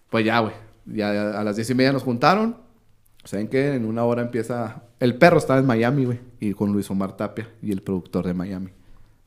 [0.10, 0.54] Pues ya, güey.
[0.86, 2.58] Ya a las diez y media nos juntaron.
[3.24, 3.76] ¿Saben qué?
[3.76, 4.84] En una hora empieza...
[5.00, 6.20] El perro estaba en Miami, güey.
[6.40, 8.72] Y con Luis Omar Tapia y el productor de Miami.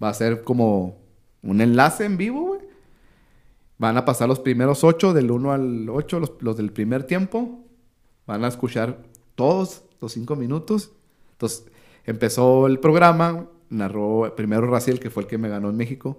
[0.02, 0.96] Va a ser como
[1.42, 2.60] un enlace en vivo, güey.
[3.78, 7.64] Van a pasar los primeros ocho, del 1 al 8, los, los del primer tiempo.
[8.26, 8.98] Van a escuchar
[9.34, 10.90] todos los cinco minutos.
[11.32, 11.66] Entonces,
[12.04, 13.46] empezó el programa.
[13.70, 16.18] Narró primero Raciel, que fue el que me ganó en México.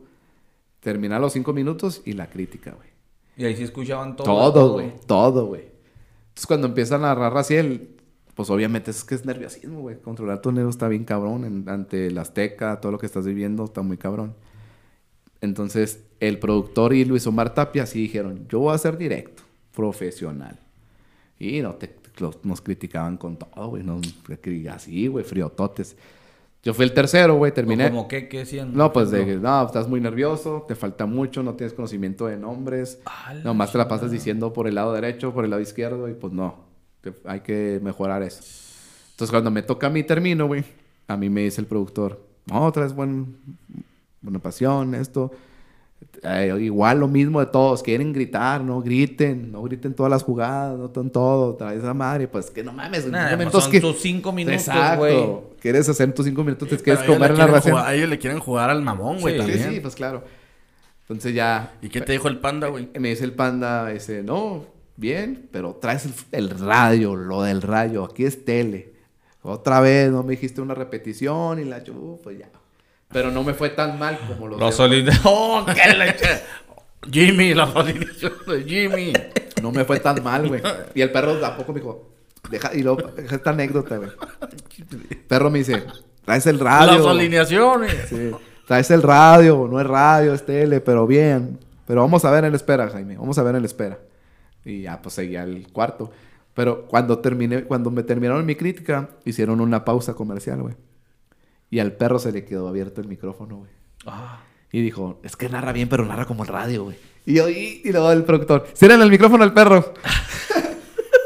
[0.79, 2.89] Termina los cinco minutos y la crítica, güey.
[3.37, 4.25] Y ahí sí escuchaban todo.
[4.25, 4.93] Todo, güey.
[5.05, 5.61] Todo, güey.
[6.29, 8.00] Entonces, cuando empieza a narrar Raciel,
[8.41, 9.97] pues obviamente es que es nerviosismo, güey.
[9.99, 11.45] Controlar tu nervio está bien cabrón.
[11.45, 14.33] en- ante el Azteca, todo lo que estás viviendo está muy cabrón.
[15.41, 19.41] Entonces, el productor y Luis Omar Tapia sí dijeron, yo voy a ser directo,
[19.75, 20.59] profesional.
[21.39, 23.83] Y no, te, los- nos criticaban con todo, güey.
[23.83, 24.01] Nos,
[24.71, 25.95] así, güey, friototes.
[26.63, 27.89] Yo fui el tercero, güey, terminé.
[27.89, 28.75] Como que, ¿qué decían?
[28.75, 32.37] No, pues de que, no, estás muy nervioso, te falta mucho, no tienes conocimiento de
[32.37, 32.99] nombres.
[33.43, 36.31] Nomás te la pasas diciendo por el lado derecho, por el lado izquierdo, y pues
[36.33, 36.69] no.
[37.25, 38.41] Hay que mejorar eso.
[39.11, 40.63] Entonces, cuando me toca a mí termino, güey,
[41.07, 43.35] a mí me dice el productor, no, traes buen,
[44.21, 45.31] buena pasión, esto.
[46.23, 50.77] Eh, igual lo mismo de todos, quieren gritar, no griten, no griten todas las jugadas,
[50.77, 53.99] no en todo, traes esa madre, pues que no mames, Nah, pues son que- tus
[54.01, 54.97] cinco minutos, Exacto.
[54.99, 55.39] güey.
[55.59, 57.75] Quieres hacer tus cinco minutos, Sí, te quieres comer la ración.
[57.77, 59.73] jugar- Ellos le quieren jugar al mamón, güey, Sí, Sí, también.
[59.75, 60.23] sí, pues claro.
[61.03, 62.89] Entonces ya ¿Y qué te dijo el panda, güey?
[62.99, 64.65] me dice el panda, dice, no,
[65.01, 68.93] bien, pero traes el, el radio, lo del radio, aquí es tele.
[69.41, 72.47] Otra vez, no me dijiste una repetición y la chu, pues ya.
[73.09, 76.27] Pero no me fue tan mal como los solid- ¡Oh, qué leche!
[77.11, 79.11] Jimmy, la de Jimmy.
[79.61, 80.61] No me fue tan mal, güey.
[80.93, 82.09] Y el perro tampoco me dijo,
[82.49, 84.11] deja, y luego, deja esta anécdota, güey.
[85.09, 85.83] El perro me dice,
[86.23, 86.99] traes el radio.
[86.99, 87.95] Las alineaciones.
[88.07, 88.31] Sí.
[88.67, 91.59] Traes el radio, no es radio, es tele, pero bien.
[91.87, 93.17] Pero vamos a ver en la espera, Jaime.
[93.17, 93.97] Vamos a ver en la espera.
[94.65, 96.11] Y ya, pues seguía el cuarto.
[96.53, 100.75] Pero cuando terminé, cuando me terminaron mi crítica, hicieron una pausa comercial, güey.
[101.69, 103.71] Y al perro se le quedó abierto el micrófono, güey.
[104.05, 104.41] Ah,
[104.71, 106.97] Y dijo, es que narra bien, pero narra como el radio, güey.
[107.25, 109.93] Y yo, y, y luego el productor, cierren el micrófono al perro.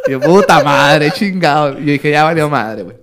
[0.08, 1.80] y yo, puta madre, chingado.
[1.80, 2.98] Y yo dije, ya valió madre, güey.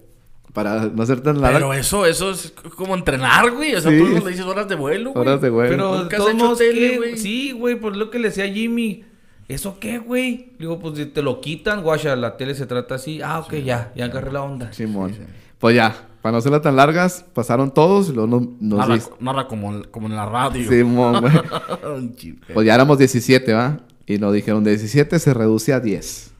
[0.52, 1.58] Para no ser tan larga.
[1.58, 3.74] Pero eso, eso es como entrenar, güey.
[3.74, 3.98] O sea, Sí.
[3.98, 5.22] tú le dices horas de vuelo, güey.
[5.26, 5.70] Horas de vuelo.
[5.70, 7.16] Pero Nunca de has todos tele, güey.
[7.16, 9.04] Sí, güey, por lo que le decía a Jimmy.
[9.48, 10.52] ¿Eso qué, güey?
[10.58, 13.20] Digo, pues si te lo quitan, guacha, la tele se trata así.
[13.22, 14.72] Ah, ok, ya, ya agarré la onda.
[14.72, 15.14] Simón.
[15.58, 19.82] Pues ya, para no hacerla tan largas, pasaron todos y luego nos, nos Narra, como,
[19.90, 20.68] como en la radio.
[20.68, 21.32] Simón, güey.
[22.54, 23.80] Pues ya éramos 17, ¿va?
[24.06, 26.32] Y nos dijeron, de 17 se reduce a 10.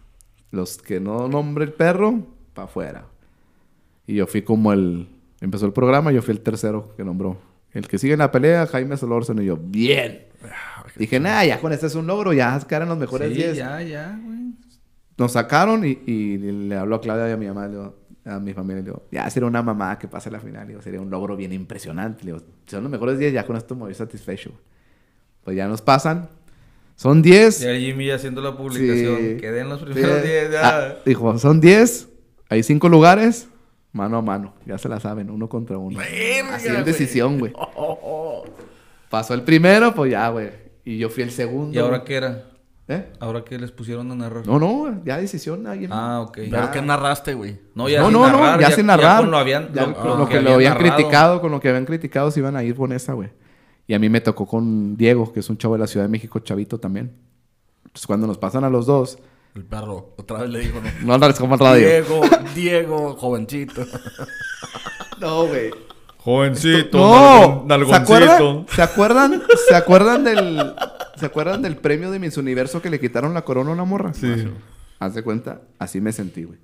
[0.51, 3.07] Los que no nombre el perro, para afuera.
[4.07, 5.09] Y yo fui como el...
[5.41, 7.39] Empezó el programa, yo fui el tercero que nombró.
[7.73, 10.27] El que sigue en la pelea, Jaime Solórzano y yo, bien.
[10.97, 13.57] Dije, nah, ya con este es un logro, ya quedaron los mejores Sí, 10.
[13.57, 14.39] ya, ya, güey.
[15.19, 18.39] Nos sacaron y, y le habló a Claudia y a mi mamá, le digo, a
[18.39, 21.01] mi familia, le digo, ya sería una mamá que pase la final, le digo, sería
[21.01, 22.25] un logro bien impresionante.
[22.25, 24.53] Le digo, son los mejores 10, ya con esto me voy satisfecho.
[25.45, 26.29] Pues ya nos pasan.
[26.95, 27.61] Son 10.
[27.61, 29.17] Ya Jimmy haciendo la publicación.
[29.19, 29.37] Sí.
[29.41, 29.87] Quedé en los Sí.
[29.87, 30.61] primeros 10, ya.
[30.62, 32.09] Ah, dijo, son 10,
[32.49, 33.49] hay 5 lugares,
[33.93, 34.55] mano a mano.
[34.67, 35.99] Ya se la saben, uno contra uno.
[36.01, 36.85] Así en güey.
[36.85, 37.53] decisión, güey.
[37.57, 38.45] Oh, oh, oh.
[39.11, 40.62] Pasó el primero, pues ya, güey.
[40.85, 41.75] Y yo fui el segundo.
[41.75, 42.44] ¿Y ahora qué era?
[42.89, 43.12] ¿Eh?
[43.20, 44.47] ¿Ahora qué les pusieron a narrar?
[44.47, 45.67] No, no, ya decisión.
[45.67, 46.39] alguien- Ah, ok.
[46.51, 47.61] ¿Pero qué narraste, güey?
[47.75, 49.20] No, ya no, sin no, narrar, no, ya, sin narrar.
[49.20, 50.97] con lo habían, Ya lo, con lo lo que, lo habían narrado.
[50.97, 53.31] criticado, con lo que habían criticado, se iban a ir con esa, güey.
[53.86, 56.11] Y a mí me tocó con Diego, que es un chavo de la Ciudad de
[56.11, 57.12] México, chavito también.
[57.85, 59.19] Entonces, cuando nos pasan a los dos,
[59.55, 60.15] El perro.
[60.19, 61.07] Otra vez le dijo, no.
[61.07, 61.86] no andas como en radio.
[61.86, 62.20] Diego,
[62.55, 63.85] Diego, jovencito.
[65.20, 65.70] No, güey.
[66.25, 68.67] Jovencito, No, ¿se acuerdan?
[68.68, 69.42] ¿Se acuerdan?
[69.68, 70.75] ¿Se acuerdan del
[71.17, 74.15] ¿Se acuerdan del premio de Miss Universo que le quitaron la corona a una morra?
[74.15, 74.33] Sí.
[74.99, 76.59] Haz de cuenta, así me sentí, güey.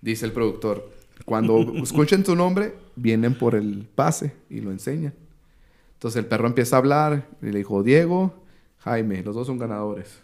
[0.00, 0.90] Dice el productor,
[1.24, 5.14] cuando escuchen tu nombre, vienen por el pase y lo enseñan.
[5.94, 8.34] Entonces el perro empieza a hablar y le dijo, Diego,
[8.80, 10.18] Jaime, los dos son ganadores.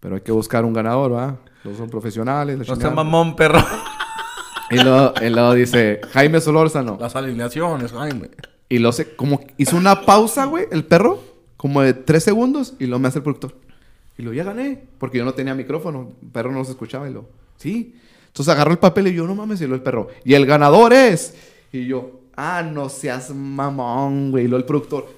[0.00, 1.38] Pero hay que buscar un ganador, ¿va?
[1.64, 2.56] Los dos son profesionales.
[2.56, 2.94] la No sea chingada".
[2.94, 3.58] mamón, perro.
[4.70, 6.98] Y, luego, y luego dice, Jaime Solórzano.
[7.00, 8.30] Las alineaciones, Jaime.
[8.68, 11.22] Y lo sé, como hizo una pausa, güey, el perro,
[11.56, 13.54] como de tres segundos, y lo me hace el productor.
[14.18, 17.12] Y lo ya gané, porque yo no tenía micrófono, el perro no se escuchaba, y
[17.12, 17.94] lo, sí.
[18.26, 20.92] Entonces agarró el papel y yo, no mames, y lo el perro, y el ganador
[20.92, 21.34] es.
[21.72, 24.44] Y yo, ah, no seas mamón, güey.
[24.44, 25.08] Y lo el productor,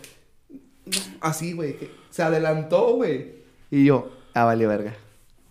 [1.20, 1.76] así, güey,
[2.10, 3.40] se adelantó, güey.
[3.70, 4.94] Y yo, ah, vale, verga.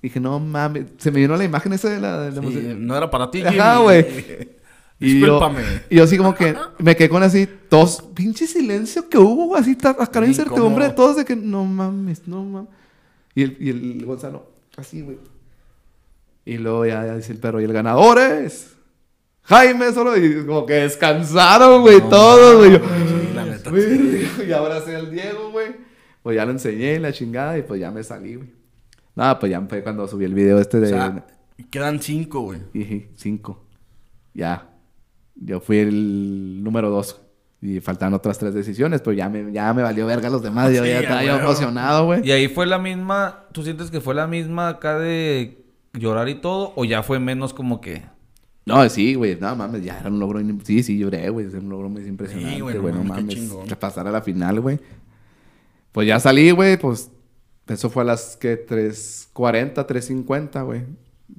[0.01, 2.73] Dije, no mames, se me vino la imagen esa de la, de la Sí, música.
[2.77, 3.83] no era para ti, Ajá, Jimmy.
[3.83, 4.49] güey.
[5.01, 5.39] Y yo,
[5.89, 9.61] y yo así como que me quedé con así, todos, pinche silencio que hubo, güey,
[9.61, 12.69] así, acá incertidumbre de todos de que no mames, no mames.
[13.33, 15.17] Y el, y el Gonzalo, así, güey.
[16.43, 18.73] Y luego ya, ya dice el perro, y el ganador es
[19.43, 22.71] Jaime solo, y como que descansaron, güey, todos, güey.
[22.73, 23.71] Yo, Sí, la neta.
[23.71, 25.77] "Verga", y ahora sí el Diego, güey.
[26.21, 28.49] Pues ya lo enseñé, la chingada, y pues ya me salí, güey.
[29.19, 30.87] Nada, pues ya fue cuando subí el video este O de...
[30.87, 31.25] sea,
[31.69, 32.59] quedan cinco, güey.
[32.73, 33.65] Dije, cinco.
[34.33, 34.69] Ya.
[35.35, 37.21] Yo fui el número dos.
[37.61, 40.71] Y faltan otras tres decisiones, pero ya me, ya me valió verga los demás.
[40.73, 42.25] Yo Sí, ya estaba yo emocionado, güey.
[42.25, 46.35] Y ahí fue la misma, ¿tú sientes que fue la misma acá de llorar y
[46.35, 46.71] todo?
[46.77, 48.03] ¿O ya fue menos como que...
[48.65, 49.37] No, sí, güey.
[49.37, 50.39] No mames, ya era un logro.
[50.39, 51.47] in- Sí, sí, lloré, güey.
[51.47, 52.77] Es un logro muy impresionante, Sí, güey.
[52.77, 54.79] güey, No, no mames, pasar a la final, güey.
[55.91, 56.77] Pues ya salí, güey.
[56.77, 57.11] Pues
[57.69, 60.83] eso fue a las que 3.40, 3.50, güey.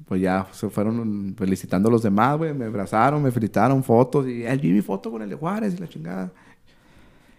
[0.05, 2.53] Pues ya se fueron felicitando a los demás, güey.
[2.53, 4.25] Me abrazaron, me felicitaron, fotos.
[4.27, 6.31] Y vi mi foto con el de Juárez y la chingada.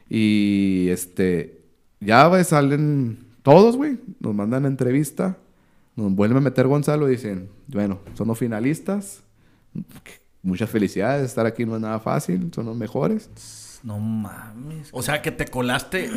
[0.08, 1.62] Y este,
[2.00, 3.98] ya, güey, salen todos, güey.
[4.20, 5.38] Nos mandan entrevista.
[5.96, 9.22] Nos vuelven a meter Gonzalo y dicen, bueno, son los finalistas.
[10.42, 13.30] Muchas felicidades, estar aquí no es nada fácil, son los mejores.
[13.82, 14.88] No mames.
[14.92, 16.10] O sea, que te colaste.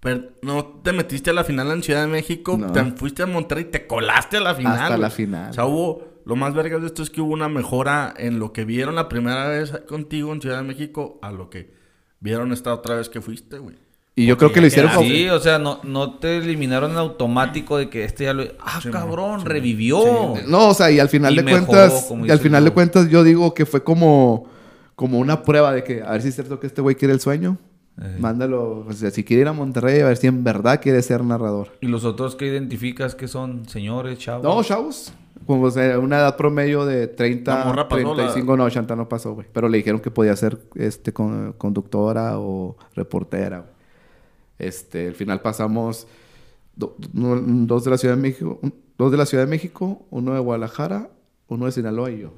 [0.00, 2.56] Pero no te metiste a la final en Ciudad de México.
[2.56, 2.72] No.
[2.72, 4.78] Te fuiste a Monterrey y te colaste a la final.
[4.78, 5.50] Hasta la final.
[5.50, 6.08] O sea, hubo.
[6.24, 9.08] Lo más vergas de esto es que hubo una mejora en lo que vieron la
[9.08, 11.72] primera vez contigo en Ciudad de México a lo que
[12.20, 13.76] vieron esta otra vez que fuiste, güey.
[14.14, 15.08] Y yo creo que lo hicieron como...
[15.08, 18.42] Sí, o sea, no, no te eliminaron en automático de que este ya lo...
[18.60, 20.34] Ah, Sí, cabrón, sí, revivió.
[20.46, 23.08] No, o sea, y al final Y de mejoró, cuentas, y al final de cuentas
[23.08, 24.50] yo digo que fue como,
[24.96, 27.20] como una prueba de que a ver si es cierto que este güey quiere el
[27.20, 27.58] sueño.
[28.00, 28.20] Ey.
[28.20, 31.24] Mándalo, o sea, si quiere ir a Monterrey, a ver si en verdad quiere ser
[31.24, 31.68] narrador.
[31.80, 34.44] ¿Y los otros que identificas que son señores, chavos?
[34.44, 35.12] No, chavos.
[35.46, 39.08] Como o sea, una edad promedio de 30, La morra pasó, 35, no, 80 no
[39.08, 39.46] pasó, güey.
[39.52, 43.70] Pero le dijeron que podía ser este, con- conductora o reportera, güey.
[44.58, 46.06] Este, al final pasamos
[46.76, 50.06] do- no- dos de la Ciudad de México, un- dos de la Ciudad de México,
[50.10, 51.10] uno de Guadalajara,
[51.48, 52.32] uno de Sinaloa y yo.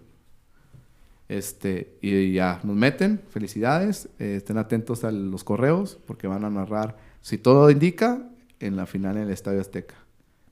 [1.31, 6.51] Este, y ya nos meten, felicidades, eh, estén atentos a los correos porque van a
[6.51, 8.19] narrar, si todo indica,
[8.59, 9.95] en la final en el Estadio Azteca.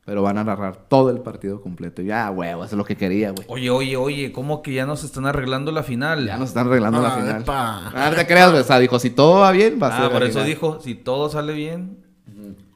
[0.05, 2.01] pero van a narrar todo el partido completo.
[2.01, 3.45] Ya, huevo, eso es lo que quería, güey.
[3.51, 6.25] Oye, oye, oye, ¿cómo que ya nos están arreglando la final?
[6.27, 7.43] Ya nos están arreglando la Ah, final.
[7.43, 7.93] epa.
[7.95, 8.63] Ah, no te creas, güey.
[8.63, 10.47] O sea, dijo, si todo va bien, va a ser Ah, por la eso final.
[10.49, 11.99] dijo, si todo sale bien.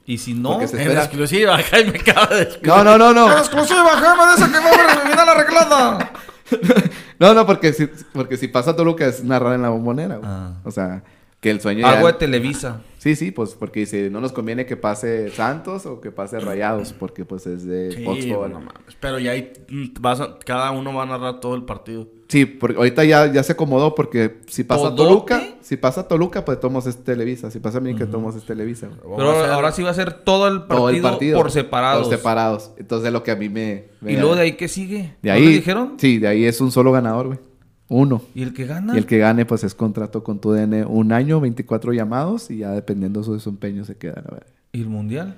[0.05, 0.59] Y si no...
[0.67, 1.05] Se- En Espera.
[1.05, 3.33] exclusiva, Jaime acaba de No, no, no, no.
[3.39, 4.37] ¡Exclusiva, Jaime!
[4.37, 6.13] ¡Dice que va a haber la final arreglada!
[7.23, 10.29] No, no, porque si, porque si pasa Toluca es narrar en la bombonera, güey.
[10.31, 10.55] Ah.
[10.65, 11.03] O sea,
[11.41, 12.83] que el sueño ya- Algo de Televisa.
[12.99, 16.93] Sí, sí, pues porque dice, no nos conviene que pase Santos o que pase Rayados,
[16.93, 18.25] porque pues es de Sí, Fox.
[19.01, 22.09] Pero ya ahí mm, vas a- cada uno va a narrar todo el partido.
[22.33, 25.03] Sí, porque ahorita ya, ya se acomodó porque si pasa ¿Todote?
[25.03, 27.51] Toluca, si pasa Toluca, pues tomamos es Televisa.
[27.51, 28.89] Si pasa América, tomamos es Televisa.
[29.03, 31.39] Pero ahora sí va a ser todo el partido, Todo el partido.
[31.39, 32.09] por separados.
[32.09, 32.71] Por separados.
[32.79, 33.85] Entonces es lo que a mí me...
[34.01, 35.15] me- ¿Y luego de ahí qué sigue?
[35.21, 35.45] De ¿No ahí...
[35.45, 35.93] le dijeron?
[35.99, 37.39] Sí, de ahí es un solo ganador, güey.
[37.89, 38.23] Uno.
[38.35, 38.95] ¿Y el que gana?
[38.95, 42.57] Y el que gane, pues es contrato con tu DN un año, 24 llamados y
[42.59, 44.47] ya dependiendo de su desempeño se queda, la verdad.
[44.73, 45.35] ¿Y el mundial?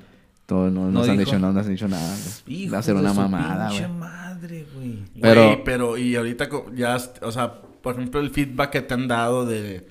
[0.47, 2.14] Todo, no, no, No nos han dicho nada, no nos han dicho nada.
[2.47, 3.81] Hijo Va a ser una mamada, güey.
[4.35, 4.99] Madre, güey.
[5.21, 5.65] Pero- Pero...
[5.65, 9.87] pero, y ahorita ya, o sea, por ejemplo, el feedback que te han dado de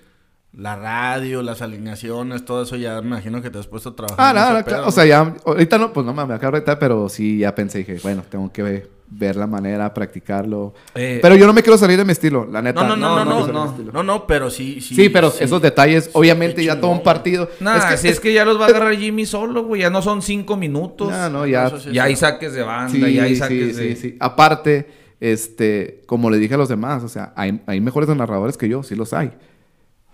[0.55, 4.17] la radio, las alineaciones, todo eso, ya me imagino que te has puesto a trabajar.
[4.19, 4.81] Ah, no, no, pedo, claro.
[4.83, 4.87] ¿no?
[4.89, 7.97] O sea, ya, ahorita no, pues no me acabo ahorita, pero sí ya pensé, dije,
[8.03, 10.73] bueno, tengo que ver, ver la manera, practicarlo.
[10.95, 12.83] Eh, pero yo no me quiero salir de mi estilo, la neta.
[12.83, 14.95] No, no, no, no, no, no, no, no, pero sí, sí.
[14.95, 15.43] Sí, pero sí.
[15.43, 17.49] esos detalles, obviamente ya todo un partido.
[17.59, 19.81] Nah, es que, si es que ya los va a agarrar Jimmy solo, güey.
[19.81, 21.11] Ya no son cinco minutos.
[21.11, 21.67] No, no, ya.
[21.67, 21.91] Eso sí.
[21.91, 23.95] ya hay saques de banda, Sí, ya hay sí, saques sí, de...
[23.95, 24.17] sí.
[24.19, 24.87] Aparte,
[25.19, 28.83] este, como le dije a los demás, o sea, hay, hay mejores narradores que yo,
[28.83, 29.31] sí los hay.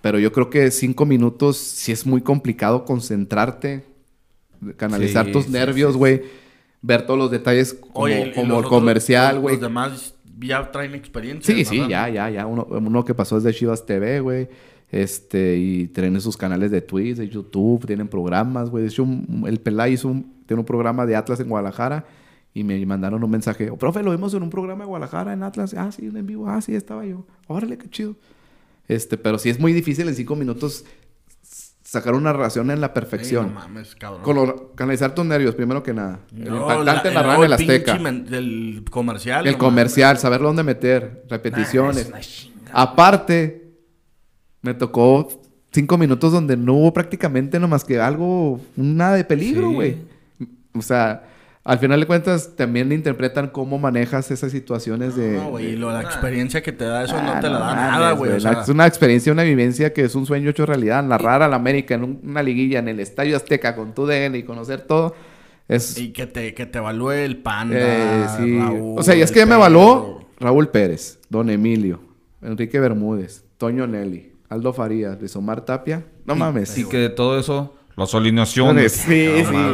[0.02, 3.84] Pero yo creo que cinco minutos sí es muy complicado concentrarte,
[4.78, 6.22] canalizar Sí, tus sí, nervios, güey,
[6.82, 9.56] ver todos los detalles como, Oye, el otros- comercial, güey.
[9.56, 11.54] Los demás ya traen experiencia.
[11.54, 12.46] Sí, sí, ya, ya, ya.
[12.46, 14.48] Uno, uno que pasó es de Chivas TV, güey.
[14.92, 18.84] Este, y tienen sus canales de Twitch, de YouTube, tienen programas, güey.
[18.84, 22.06] De hecho, un- el Pelay hizo un, tiene un programa de Atlas en Guadalajara
[22.56, 23.70] y me mandaron un mensaje.
[23.70, 25.76] "Oh, profe, lo vimos en un programa de Guadalajara en Atlas.
[25.78, 26.50] Ah, sí, en vivo.
[26.50, 27.26] Ah, sí, estaba yo.
[27.48, 28.16] Órale, qué chido.
[28.88, 30.84] Este, pero sí es muy difícil en cinco minutos
[31.90, 33.48] sacar una narración en la perfección.
[33.48, 34.22] no mames, cabrón.
[34.24, 36.20] Color- canalizar tus nervios, primero que nada.
[36.36, 37.98] El impactante la- narrar en el Azteca.
[37.98, 39.48] Del comercial.
[39.48, 42.12] El no comercial, saber dónde meter, repeticiones.
[42.72, 43.72] Aparte,
[44.62, 45.28] me tocó
[45.72, 49.76] cinco minutos donde no hubo prácticamente nomás que algo, nada de peligro, Sí.
[49.76, 49.98] güey.
[50.76, 51.24] O sea,
[51.64, 55.34] al final de cuentas también interpretan cómo manejas esas situaciones de...
[55.34, 58.32] No, güey, la experiencia que te da eso no Ah, te la da nada, güey.
[58.32, 61.04] o sea, Es una experiencia, una vivencia que es un sueño hecho realidad.
[61.04, 64.38] Narrar a la América en un- una liguilla en el Estadio Azteca con tu DN
[64.38, 65.14] y conocer todo.
[65.68, 68.58] Es, Y que te, que te evalúe el panda, Eh, sí.
[68.58, 72.00] Raúl, o sea, y es que ya me evaluó Raúl Pérez, Don Emilio,
[72.42, 76.06] Enrique Bermúdez, Toño Nelly, Aldo Farías, Luis Omar Tapia.
[76.26, 76.76] No mames.
[76.78, 77.76] Y que de todo eso...
[78.00, 78.94] Las alineaciones.
[78.94, 79.26] Sí.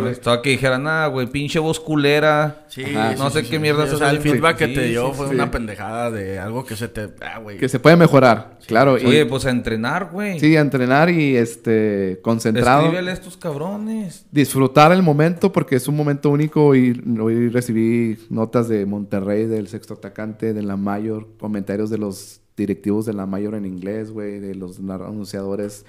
[0.10, 2.66] Estaba que dijeran, nada, güey, pinche voz culera.
[2.68, 3.14] Sí, Ajá.
[3.14, 5.08] sí, No sé sí, qué sí, mierda sí, O sea, el feedback que te dio
[5.12, 5.36] sí, fue sí.
[5.36, 7.10] una pendejada de algo que se te...
[7.22, 7.58] Ah, güey.
[7.58, 8.98] Que se puede mejorar, claro.
[8.98, 10.40] y- Oye, pues a entrenar, güey.
[10.40, 12.84] sí, a entrenar y este concentrado.
[12.84, 14.26] Escríbele a estos cabrones.
[14.32, 19.68] Disfrutar el momento porque es un momento único y hoy recibí notas de Monterrey, del
[19.68, 24.40] sexto atacante, de la Mayor, comentarios de los directivos de la Mayor en inglés, güey,
[24.40, 25.86] de los anunciadores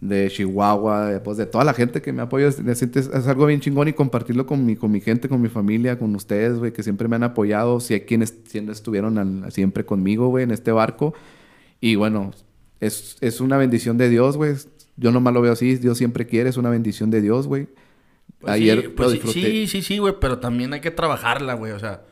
[0.00, 2.46] de Chihuahua, de, pues de toda la gente que me apoya.
[2.48, 5.48] Es, es- es algo bien chingón y compartirlo con mi, con mi gente, con mi
[5.48, 7.80] familia, con ustedes, güey, que siempre me han apoyado.
[7.80, 11.14] Si hay quienes siempre estuvieron al- siempre conmigo, güey, en este barco.
[11.80, 12.32] Y bueno,
[12.80, 14.54] es, es una bendición de Dios, güey.
[14.96, 15.76] Yo nomás lo veo así.
[15.76, 17.68] Dios siempre quiere, es una bendición de Dios, güey.
[18.40, 19.40] Pues Ayer sí, pues disfruté.
[19.40, 22.02] sí, sí, sí, güey, pero también hay que trabajarla, güey, o sea...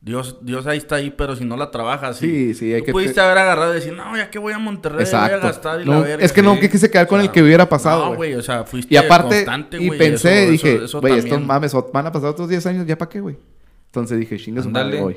[0.00, 2.16] Dios, Dios ahí está ahí, pero si no la trabajas...
[2.18, 4.58] Sí, sí, hay Tú que- pudiste haber agarrado y decir, no, ya que voy a
[4.58, 5.46] Monterrey, voy a Exacto.
[5.46, 6.24] gastar y No, la verga.
[6.24, 8.16] es que no que quise quedar con O el que hubiera pasado, No, güey.
[8.30, 11.72] güey, o sea, fuiste Y aparte, constante, y güey, pensé, eso- dije, güey, estos mames,
[11.92, 13.36] van a pasar otros 10 años, ¿ya para qué, güey?
[13.86, 15.00] Entonces dije, madre, Ándale.
[15.00, 15.16] voy.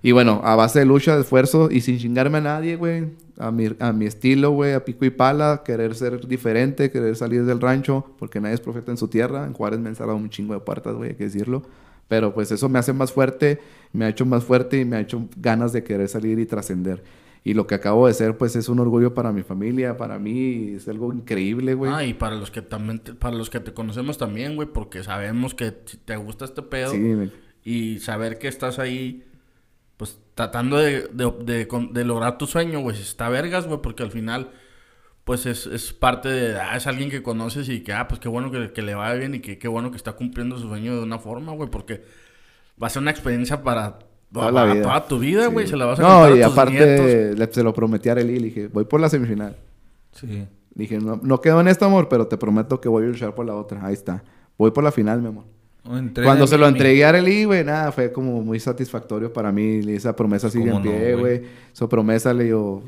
[0.00, 3.06] Y bueno, a base de lucha, de esfuerzo y sin chingarme a nadie, güey.
[3.38, 7.44] A mi, a mi estilo, güey, a pico y pala, querer ser diferente, querer salir
[7.46, 9.44] del rancho, porque nadie es profeta en su tierra.
[9.44, 11.62] En Juárez me han cerrado un chingo de puertas, güey, hay que decirlo.
[12.06, 13.60] Pero pues eso me hace más fuerte,
[13.94, 17.02] me ha hecho más fuerte y me ha hecho ganas de querer salir y trascender.
[17.46, 20.74] Y lo que acabo de ser, pues es un orgullo para mi familia, para mí,
[20.76, 21.92] es algo increíble, güey.
[21.94, 25.02] Ah, y para los que también, te- para los que te conocemos también, güey, porque
[25.02, 27.30] sabemos que te gusta este pedo Sí, me-
[27.62, 29.24] y saber que estás ahí,
[29.96, 34.50] pues tratando de, de, de lograr tu sueño, güey, está vergas, güey, porque al final,
[35.24, 38.28] pues es, es parte de, ah, es alguien que conoces y que, ah, pues qué
[38.28, 40.96] bueno que, que le vaya bien y que qué bueno que está cumpliendo su sueño
[40.96, 42.02] de una forma, güey, porque
[42.82, 43.98] va a ser una experiencia para
[44.32, 44.82] Toda la para vida.
[44.84, 45.70] toda tu vida, güey, Sí.
[45.72, 47.38] se la vas a No, contar a y tus aparte nietos.
[47.38, 49.56] le- se lo prometí a Arely, le dije, voy por la semifinal.
[50.12, 50.46] Sí.
[50.74, 53.46] Dije, no, no quedo en esto, amor, pero te prometo que voy a luchar por
[53.46, 53.84] la otra.
[53.86, 54.24] Ahí está.
[54.58, 55.44] Voy por la final, mi amor.
[55.86, 59.52] O entrena Cuando se lo entregué a Arely, güey, nada, fue como muy satisfactorio para
[59.52, 59.80] mí.
[59.88, 61.38] Esa promesa sigue ¿Cómo en no, pie, güey?
[61.38, 61.50] güey.
[61.72, 62.82] Esa promesa le digo,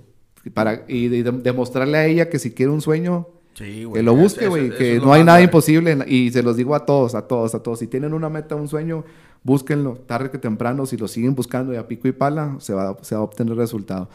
[0.55, 4.48] para, y de- demostrarle a ella que si quiere un sueño, Sí, que lo busque,
[4.48, 4.70] güey.
[4.70, 5.97] Que no hay nada imposible.
[6.06, 7.78] Y se los digo a todos, a todos, a todos.
[7.78, 9.05] Si tienen una meta, un sueño,
[9.47, 9.94] búsquenlo.
[10.07, 13.15] Tarde que temprano, si lo siguen buscando y a pico y pala, se va, se
[13.15, 14.08] va a obtener resultado.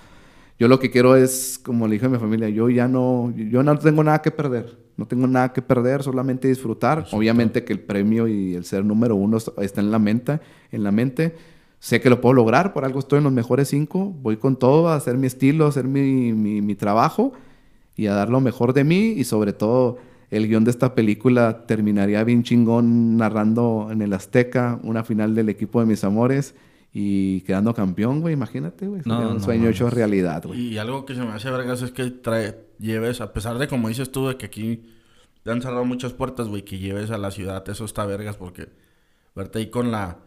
[0.59, 3.63] Yo lo que quiero es, como le dije a mi familia, yo ya no, yo
[3.63, 4.77] no tengo nada que perder.
[4.97, 7.07] No tengo nada que perder, solamente disfrutar.
[7.11, 10.39] Obviamente que el premio y el ser número uno está en la mente,
[10.71, 11.35] en la mente.
[11.79, 14.13] Sé que lo puedo lograr, por algo estoy en los mejores cinco.
[14.21, 17.31] Voy con todo, a hacer mi estilo, a hacer mi, mi, mi trabajo
[17.95, 19.13] y a dar lo mejor de mí.
[19.17, 19.97] Y sobre todo,
[20.31, 25.49] el guion de esta película terminaría bien chingón narrando en el Azteca una final del
[25.49, 26.55] equipo de mis amores
[26.93, 28.33] y quedando campeón, güey.
[28.33, 29.01] Imagínate, güey.
[29.05, 30.73] No, un no sueño hecho realidad, güey.
[30.73, 33.89] Y algo que se me hace vergas es que trae, lleves, a pesar de como
[33.89, 34.85] dices tú, de que aquí
[35.43, 38.69] te han cerrado muchas puertas, güey, que lleves a la ciudad, eso está vergas porque
[39.35, 40.19] verte ahí con la...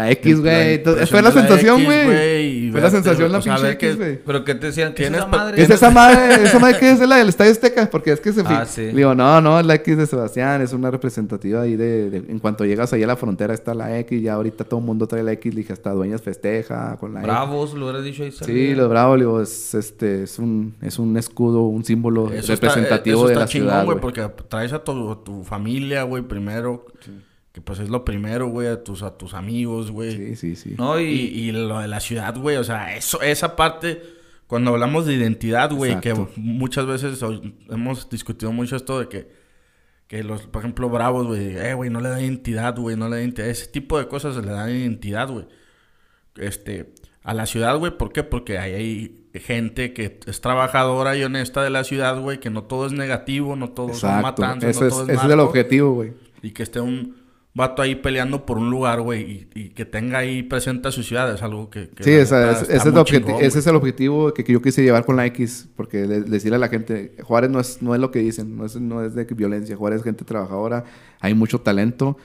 [0.00, 0.74] La X, güey.
[0.76, 2.04] impresión Fue la sensación, güey.
[2.06, 4.18] güey, Fue la sensación la pinche X, güey.
[4.24, 4.94] Pero ¿qué te decían?
[4.94, 5.56] ¿Qué es esa madre?
[5.56, 6.34] ¿Qué es esa madre?
[6.44, 7.00] ¿Esa madre qué es?
[7.00, 7.90] ¿Es la del Estadio Azteca?
[7.90, 8.42] Porque es que se...
[8.46, 8.86] Ah, sí.
[8.86, 10.62] Le Digo, no, no, es la X de Sebastián.
[10.62, 12.24] Es una representativa ahí de...
[12.28, 14.22] en cuanto llegas ahí a la frontera está la X.
[14.22, 15.54] Ya ahorita todo el mundo trae la X.
[15.54, 17.28] Le dije, hasta Dueñas festeja con la X.
[17.28, 18.32] Bravos, lo hubieras dicho ahí.
[18.32, 23.28] Sí, los bravos, le digo, es, este, es, un, es un escudo, un símbolo representativo
[23.28, 24.00] de la ciudad, güey, güey.
[24.00, 26.86] porque traes a tu, a tu familia, güey, primero.
[27.52, 30.16] Que pues es lo primero, güey, a tus, a tus amigos, güey.
[30.16, 30.74] Sí, sí, sí.
[30.78, 34.02] No, Y, y, lo de la ciudad, güey, o sea, eso, esa parte,
[34.46, 37.20] cuando hablamos de identidad, güey, que muchas veces
[37.68, 39.32] hemos discutido mucho esto de que,
[40.06, 43.16] que los, por ejemplo, bravos, güey, eh, güey, no le da identidad, güey, no le
[43.16, 43.48] da identidad.
[43.48, 45.46] Ese tipo de cosas se le da identidad, güey.
[46.36, 48.22] Este, a la ciudad, güey, ¿por qué?
[48.22, 48.74] Porque ahí
[49.32, 52.92] hay gente que es trabajadora y honesta de la ciudad, güey, que no todo es
[52.92, 54.22] negativo, no todo Exacto.
[54.22, 56.12] matanzas, Eso no es, todo es ese es el objetivo, güey.
[56.42, 57.19] Y que esté un
[57.52, 61.02] vato ahí peleando por un lugar, güey, y, y que tenga ahí presente a su
[61.02, 61.88] ciudad, es algo que...
[61.88, 64.82] que Sí, esa- neta ese, es chingón, ese es el objetivo que, que yo quise
[64.84, 68.00] llevar con la X, porque le- decirle a la gente, Juárez no es, no es
[68.00, 70.84] lo que dicen, no es, no es de violencia, Juárez es gente trabajadora,
[71.20, 72.16] hay mucho talento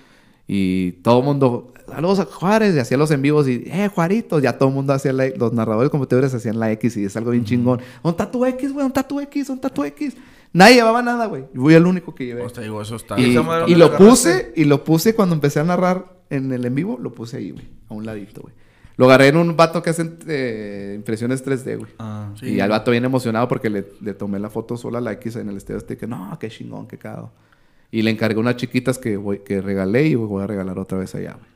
[0.48, 4.44] y todo el mundo, saludos a Juárez, y hacía los en vivos y, eh, Juaritos,
[4.44, 7.32] ya todo el mundo hacía la, los narradores competidores hacían la X y es algo
[7.32, 7.80] bien chingón.
[8.04, 8.84] ¿Dónde está tu X, güey?
[8.84, 9.48] ¿Dónde está tu X?
[9.48, 10.16] ¿Dónde está tu X?
[10.56, 11.44] Nadie llevaba nada, güey.
[11.54, 12.40] Yo fui el único que llevé.
[12.40, 13.20] Pues te digo, eso está...
[13.20, 13.34] Y,
[13.76, 17.36] lo puse, y lo puse cuando empecé a narrar en el en vivo, lo puse
[17.36, 18.54] ahí, güey, a un ladito, güey.
[18.96, 21.92] Lo agarré en un vato que hace eh, impresiones 3D, güey.
[22.00, 22.54] Ah, Sí.
[22.54, 25.36] Y al vato bien emocionado porque le, le tomé la foto sola a la X
[25.36, 26.08] en el estadio Azteca.
[26.08, 27.34] No, qué chingón, qué cagado.
[27.92, 31.14] Y le encargué unas chiquitas que, voy, que regalé y voy a regalar otra vez
[31.16, 31.50] allá, güey.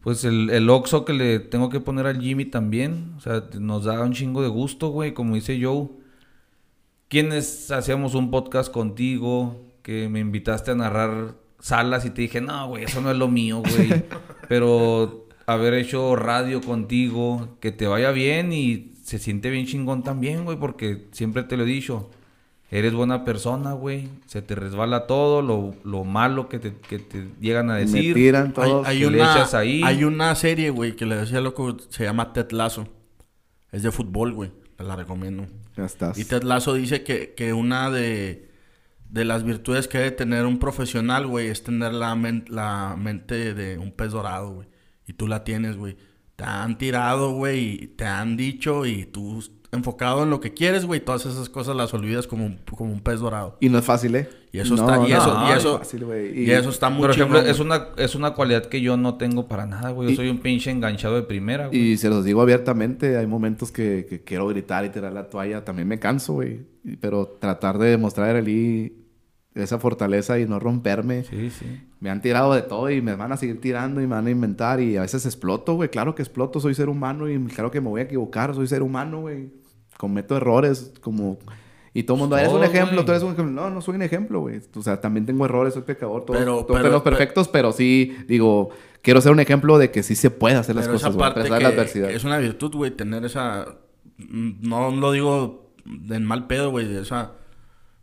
[0.00, 3.12] Pues el, el Oxxo que le tengo que poner al Jimmy también.
[3.16, 5.14] O sea, nos da un chingo de gusto, güey.
[5.14, 6.01] Como dice Joe.
[7.12, 12.68] Quienes hacíamos un podcast contigo, que me invitaste a narrar salas y te dije, no,
[12.68, 14.02] güey, eso no es lo mío, güey.
[14.48, 20.46] Pero haber hecho radio contigo, que te vaya bien y se siente bien chingón también,
[20.46, 22.08] güey, porque siempre te lo he dicho.
[22.70, 24.08] Eres buena persona, güey.
[24.24, 28.14] Se te resbala todo, lo, lo malo que te, que te llegan a Me decir.
[28.14, 28.86] tiran Hay, todos.
[28.86, 29.82] hay que le una, echas ahí.
[29.84, 32.88] hay una serie, güey, que le decía loco, se llama Ted Lasso.
[33.70, 34.50] Es de fútbol, güey.
[34.78, 35.44] Te la recomiendo.
[35.76, 36.18] Ya estás.
[36.18, 38.48] Y Ted Lasso dice que, que una de,
[39.08, 43.54] de las virtudes que debe tener un profesional, güey, es tener la, men- la mente
[43.54, 44.68] de un pez dorado, güey.
[45.06, 45.96] Y tú la tienes, güey.
[46.36, 50.84] Te han tirado, güey, y te han dicho y tú enfocado en lo que quieres,
[50.84, 53.56] güey, todas esas cosas las olvidas como un, como un pez dorado.
[53.60, 54.28] Y no es fácil, ¿eh?
[54.54, 56.42] Y eso No, está, y no, eso, no, y es eso, fácil, güey.
[56.44, 59.14] y, eso está muy Por ejemplo, chingón, es una, es una cualidad que yo no
[59.16, 60.08] tengo para nada, güey.
[60.08, 61.78] Yo Y- soy un pinche enganchado de primera, güey.
[61.92, 65.64] Y se los digo abiertamente, hay momentos que, que quiero gritar y tirar la toalla,
[65.64, 66.60] también me canso, güey.
[66.84, 68.94] Y- Pero tratar de demostrar a Eli
[69.54, 71.24] esa fortaleza y no romperme.
[71.24, 71.66] Sí, sí.
[72.00, 74.30] Me han tirado de todo y me van a seguir tirando y me van a
[74.30, 75.88] inventar y a veces exploto, güey.
[75.88, 78.82] Claro que exploto, soy ser humano y claro que me voy a equivocar, soy ser
[78.82, 79.50] humano, güey.
[79.96, 81.38] Cometo errores como...
[81.94, 83.52] Y todo el mundo, eres un ejemplo, tú eres un ejemplo.
[83.62, 84.60] No, no soy un ejemplo, güey.
[84.74, 88.70] O sea, también tengo errores, soy pecador, todos, Pero- todos pero- perfectos, pero sí, digo,
[89.02, 91.60] quiero ser un ejemplo de que sí se puede hacer las cosas, a pesar de
[91.60, 92.10] la adversidad.
[92.10, 93.66] es una virtud, güey, tener esa...
[94.16, 95.74] mm, No lo digo
[96.10, 97.32] en mal pedo, güey, de esa...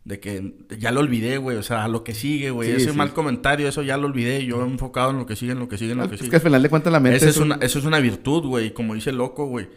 [0.02, 2.70] De que ya lo olvidé, güey, o sea, a lo que sigue, güey.
[2.70, 2.96] Sí, Ese sí.
[2.96, 4.44] mal comentario, eso ya lo olvidé.
[4.46, 6.30] Yo enfocado en lo que sigue, en lo que sigue, en lo que Es sigue.
[6.30, 8.46] que al final de cuentas la mente Esa es, un- una, eso es una virtud,
[8.46, 8.72] güey.
[8.72, 9.68] Como dice loco, güey.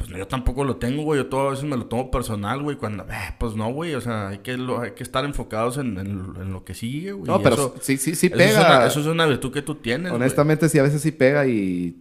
[0.00, 1.20] Pues yo tampoco lo tengo, güey.
[1.20, 2.76] Yo todo a veces me lo tomo personal, güey.
[2.78, 3.94] Cuando, eh, pues no, güey.
[3.94, 7.12] O sea, hay que, lo- hay que estar enfocados en, en- en lo que sigue,
[7.12, 7.26] güey.
[7.30, 8.48] No, y pero eso- sí, sí, sí eso pega.
[8.50, 10.22] Es una, eso es una virtud que tú tienes, güey.
[10.22, 11.96] Honestamente, sí, a veces sí pega y,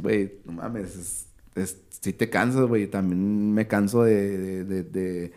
[0.00, 2.86] güey, no mames, es, es- sí te cansas, güey.
[2.86, 5.32] También me canso de, de, de, de-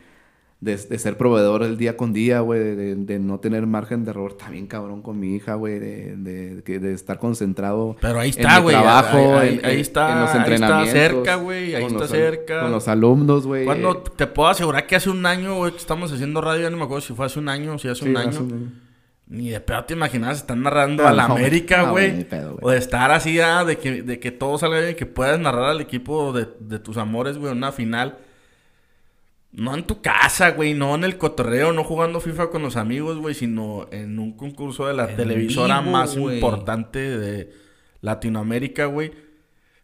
[0.66, 4.10] de, de ser proveedor el día con día, güey, de, de no tener margen de
[4.12, 4.32] error.
[4.32, 8.76] Está bien cabrón con mi hija, güey, de, de, estar concentrado Pero ahí está, güey.
[8.76, 10.12] trabajo, Ahí, ahí- en- ahí en- está.
[10.14, 10.92] en los ahí está entrenamientos.
[11.00, 11.76] cerca, güey.
[11.76, 12.62] Ahí está los cerca.
[12.62, 13.64] Con los alumnos, güey.
[13.66, 16.78] Cuando te puedo asegurar que hace un año, güey, que estamos haciendo radio, ya no
[16.78, 18.40] me acuerdo si fue hace un año o si hace Sí, un hace año.
[18.42, 18.72] un año.
[19.28, 22.12] Ni de pedo te imaginas estar narrando No, a la no, América, no, güey.
[22.24, 22.28] güey.
[22.62, 25.66] o de estar así, ah, de que, de que todo salga bien, que puedas narrar
[25.72, 28.18] al equipo de, de tus amores, güey, en una final.
[29.58, 33.18] No en tu casa, güey, no en el cotorreo, no jugando FIFA con los amigos,
[33.20, 37.52] güey, sino en un concurso de la En televisora vivo, más importante de
[38.02, 39.12] Latinoamérica, güey.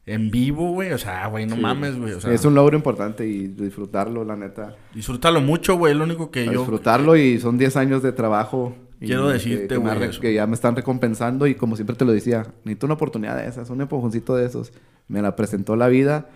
[0.06, 1.62] En vivo, güey, o sea, güey, no Sí.
[1.62, 4.76] mames, güey, o sea, es un logro importante y disfrutarlo, la neta.
[4.94, 6.52] disfrútalo mucho, güey, es lo único que A yo...
[6.60, 8.76] disfrutarlo y son 10 años de trabajo.
[9.00, 12.86] Quiero decirte, güey, que ya me están recompensando y como siempre te lo decía, necesito
[12.88, 14.74] una oportunidad de esas, un empujoncito de esos.
[15.08, 16.30] Me la presentó la vida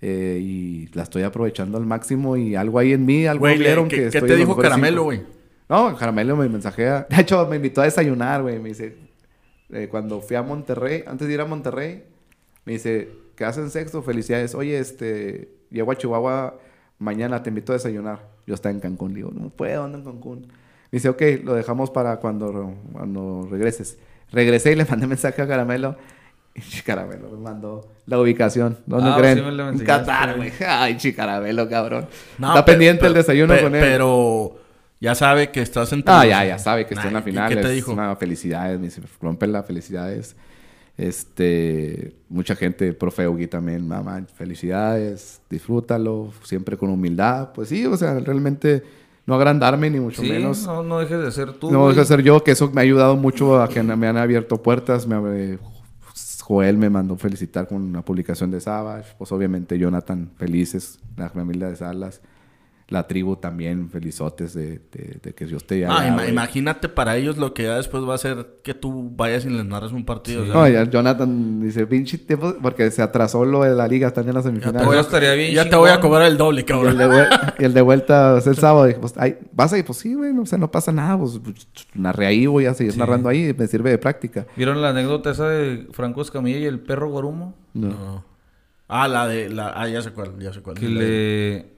[0.00, 3.96] eh, y la estoy aprovechando al máximo y algo ahí en mí, algo vieron ¿qué,
[3.96, 5.22] que qué estoy te dijo Caramelo, güey?
[5.68, 7.06] No, Caramelo me mensajea.
[7.10, 8.58] De hecho, me invitó a desayunar, güey.
[8.58, 8.96] Me dice,
[9.70, 12.04] eh, cuando fui a Monterrey, antes de ir a Monterrey,
[12.64, 14.02] me dice, ¿qué hacen sexto?
[14.02, 14.54] Felicidades.
[14.54, 16.58] Oye, este, llego a Chihuahua
[16.98, 18.28] mañana, te invito a desayunar.
[18.46, 19.14] Yo estaba en Cancún.
[19.14, 20.40] Digo, no puedo, ando en Cancún.
[20.40, 23.98] Me dice, ok, lo dejamos para cuando, cuando regreses.
[24.30, 25.96] Regresé y le mandé mensaje a Caramelo.
[26.78, 28.78] Y Caramelo me mandó la ubicación.
[28.86, 29.38] ¿Dónde Ah, creen?
[29.38, 30.52] sí me en Qatar, güey.
[30.66, 32.06] Ay, Chicaramelo, cabrón.
[32.38, 33.80] No, Está pe- pendiente pe- el desayuno con él.
[33.80, 34.56] Pero
[35.00, 36.02] ya sabe que estás en...
[36.06, 37.48] Ah, ya, ya sabe que está en la ¿y final.
[37.48, 37.92] ¿Qué te es dijo?
[37.92, 40.36] una felicidades, me dice, rompela, felicidades.
[40.96, 47.50] Este, mucha gente, profe Ugi también, mamá, felicidades, disfrútalo, siempre con humildad.
[47.52, 48.82] Pues sí, o sea, realmente
[49.26, 50.64] no agrandarme ni mucho Sí, menos.
[50.66, 51.70] no, no dejes de ser tú.
[51.70, 54.16] No dejo de ser yo, que eso me ha ayudado mucho a que me han
[54.16, 55.06] abierto puertas.
[55.06, 55.58] Me, abre-
[56.46, 59.14] Joel me mandó felicitar con una publicación de Savage.
[59.16, 62.20] Pues obviamente Jonathan, felices, la familia de Salas.
[62.88, 67.54] La tribu también, felizotes de, de- de que yo esté Ah, imagínate para ellos lo
[67.54, 70.42] que ya después va a ser que tú vayas y les narres un partido.
[70.42, 74.08] o sea, No, ya Jonathan dice, pinche tiempo, porque se atrasó lo de la liga,
[74.08, 74.84] están en la ya te semifinal.
[74.84, 76.98] voy estaría bien ya te voy a cobrar el doble, Y el, cabrón.
[76.98, 77.26] de
[77.58, 78.84] y el de vuelta es el sábado.
[78.84, 81.16] Dije, pues, ay, vas ahí, pues sí, güey, no, o sea, no pasa nada.
[81.18, 82.98] Pues, pues, narré ahí, voy a seguir Sí.
[82.98, 84.46] narrando ahí, me sirve de práctica.
[84.56, 87.54] ¿Vieron la anécdota esa de Franco Escamilla y el perro Guarumo?
[87.72, 87.88] No.
[87.88, 88.24] No.
[88.88, 89.48] Ah, la de...
[89.48, 89.72] La...
[89.74, 90.76] Ah, ya sé cuál, ya sé cuál.
[90.76, 91.73] Que le...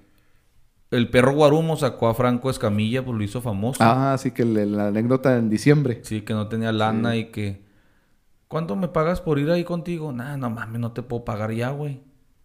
[0.91, 3.79] El perro Guarumo sacó a Franco Escamilla, pues lo hizo famoso.
[3.83, 6.01] Ah, sí, que le- la anécdota en diciembre.
[6.05, 7.65] Sí, que no tenía lana y que...
[8.49, 10.13] ¿Cuánto me pagas por ir ahí contigo?
[10.13, 12.01] Nah, no mames, no te puedo pagar ya, güey.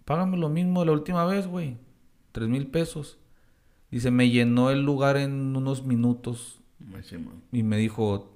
[0.05, 1.77] Págame lo mismo de la última vez, güey.
[2.31, 3.19] Tres mil pesos.
[3.91, 6.59] Dice, me llenó el lugar en unos minutos.
[7.03, 7.17] Sí.
[7.51, 8.31] Y me dijo,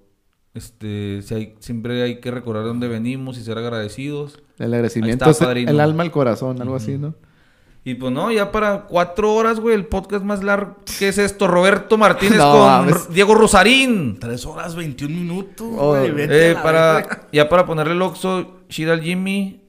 [0.53, 4.43] este, si hay, siempre hay que recordar de dónde venimos y ser agradecidos.
[4.59, 5.71] El agradecimiento Ahí es está, padrino.
[5.71, 7.15] el alma al corazón, algo así, ¿no?
[7.87, 10.75] Y pues no, ya para cuatro horas, güey, el podcast más largo.
[10.97, 11.47] ¿Qué es esto?
[11.47, 13.13] Roberto Martínez No, con mames.
[13.13, 14.17] Diego Rosarín.
[14.19, 16.11] Tres horas, 21 minutos, Oh, güey.
[16.17, 19.61] Eh, para, ya para ponerle el oxo, Shida al Jimmy.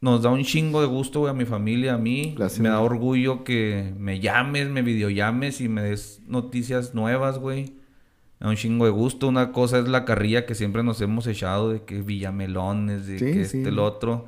[0.00, 2.34] Nos da un chingo de gusto, güey, a mi familia, a mí.
[2.38, 2.60] Gracias.
[2.60, 7.72] Me da orgullo que me llames, me videollames y me des noticias nuevas, güey.
[8.38, 9.26] Me da un chingo de gusto.
[9.26, 13.24] Una cosa es la carrilla que siempre nos hemos echado de que Villamelones, de Sí,
[13.24, 13.56] que sí.
[13.58, 14.26] este, el otro.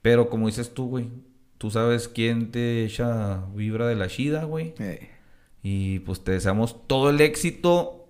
[0.00, 1.08] Pero como dices tú, güey,
[1.60, 4.72] tú sabes quién te echa vibra de la Shida, güey.
[4.78, 5.10] Eh,
[5.62, 8.06] Y pues te deseamos todo el éxito.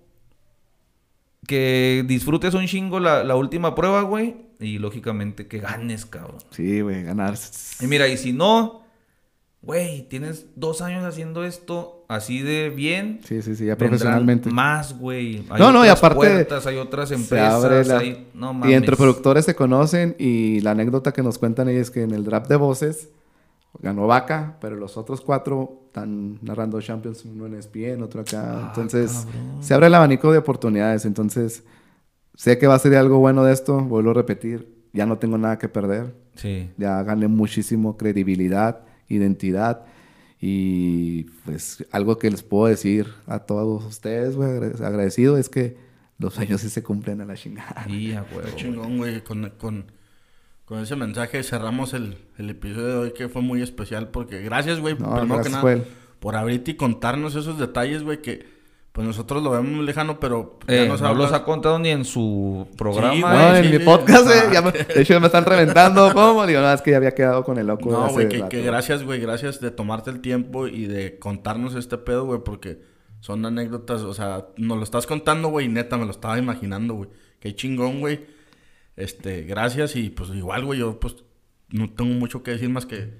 [1.47, 4.35] Que disfrutes un chingo la, la última prueba, güey.
[4.59, 6.37] Y lógicamente que ganes, cabrón.
[6.51, 7.35] sí, güey, ganar.
[7.81, 8.83] Y mira, y si no,
[9.63, 13.19] güey, tienes dos años haciendo esto así de bien.
[13.27, 14.49] Sí, sí, sí, ya profesionalmente.
[14.51, 15.43] Más, güey.
[15.49, 17.53] Hay No, no, y aparte puertas, hay otras empresas.
[17.53, 21.67] abre la- hay- no y entre productores se conocen y la anécdota que nos cuentan
[21.67, 23.09] ellos es que en el draft de voces
[23.79, 28.43] ganó Vaca, pero los otros cuatro están narrando Champions, uno en ESPN, otro acá.
[28.43, 29.63] Ah, entonces, cabrón.
[29.63, 31.05] se abre el abanico de oportunidades.
[31.05, 31.63] Entonces,
[32.35, 35.37] sé que va a ser algo bueno de esto, vuelvo a repetir, ya no tengo
[35.37, 36.15] nada que perder.
[36.35, 36.69] Sí.
[36.77, 39.85] Ya gané muchísimo credibilidad, identidad.
[40.39, 45.77] Y pues algo que les puedo decir a todos ustedes, güey, agrade- agradecido, es que
[46.17, 47.85] los sueños sí se cumplen a la chingada.
[47.87, 48.47] Y a huevo.
[48.55, 49.23] chingón, güey.
[49.23, 49.85] Con, con,
[50.71, 54.79] con ese mensaje cerramos el, el episodio de hoy que fue muy especial porque gracias,
[54.79, 55.79] güey, No, primero que nada,
[56.21, 58.45] por abrirte y contarnos esos detalles, güey, que
[58.93, 61.89] pues nosotros lo vemos muy lejano, pero ya Eh, nos no los ha contado ni
[61.89, 63.13] en su programa.
[63.13, 63.83] Sí, No, güey, en sí, mi sí.
[63.83, 66.09] podcast, eh, ya me- de hecho me están reventando.
[66.13, 66.47] ¿Cómo?
[66.47, 67.91] Digo, no, es que ya había quedado con el loco.
[67.91, 71.97] No, güey, que, que gracias, güey, gracias de tomarte el tiempo y de contarnos este
[71.97, 72.79] pedo, güey, porque
[73.19, 76.93] son anécdotas, o sea, nos lo estás contando, güey, y neta, me lo estaba imaginando,
[76.93, 77.09] güey.
[77.41, 78.39] Qué chingón, güey.
[78.95, 81.15] Este, gracias y pues igual, güey, yo pues
[81.69, 83.13] no tengo mucho que decir más que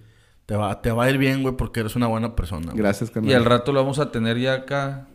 [0.46, 2.68] Te va, te va a ir bien, güey, porque eres una buena persona.
[2.68, 2.78] güey.
[2.78, 3.32] Gracias, carnal.
[3.32, 5.08] Y al rato lo vamos a tener ya acá.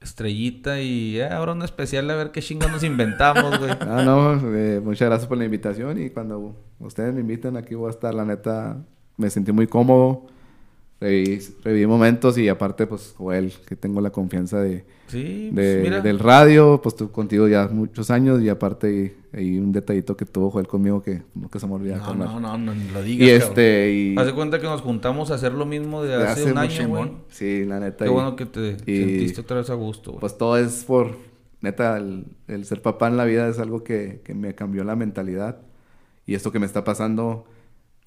[0.00, 3.70] Estrellita y eh, ahora un especial a ver qué chingados nos inventamos, güey.
[3.80, 7.88] Ah, no, eh, muchas gracias por la invitación y cuando ustedes me inviten aquí voy
[7.88, 8.84] a estar, la neta,
[9.16, 10.26] me sentí muy cómodo,
[11.00, 15.82] reviví, reviví momentos y aparte, pues, Joel, que tengo la confianza de, Sí, pues, de-
[15.82, 16.00] mira.
[16.00, 20.50] del radio, pues tú contigo ya muchos años y aparte hay un detallito que tuvo
[20.50, 21.98] Joel conmigo que nunca se me olvida.
[21.98, 23.28] No, no, no, no, ni lo digas.
[23.28, 23.48] y cabrón.
[23.48, 24.16] este, y...
[24.18, 26.58] Haz de cuenta que nos juntamos a hacer lo mismo de de hace, hace un
[26.58, 27.12] año, güey.
[27.28, 28.04] Sí, la neta.
[28.04, 30.20] Qué y- bueno que te y- sentiste otra vez a gusto, güey.
[30.20, 31.16] Pues todo es por,
[31.60, 34.96] neta, el, el ser papá en la vida es algo que, que me cambió la
[34.96, 35.58] mentalidad.
[36.26, 37.46] Y esto que me está pasando,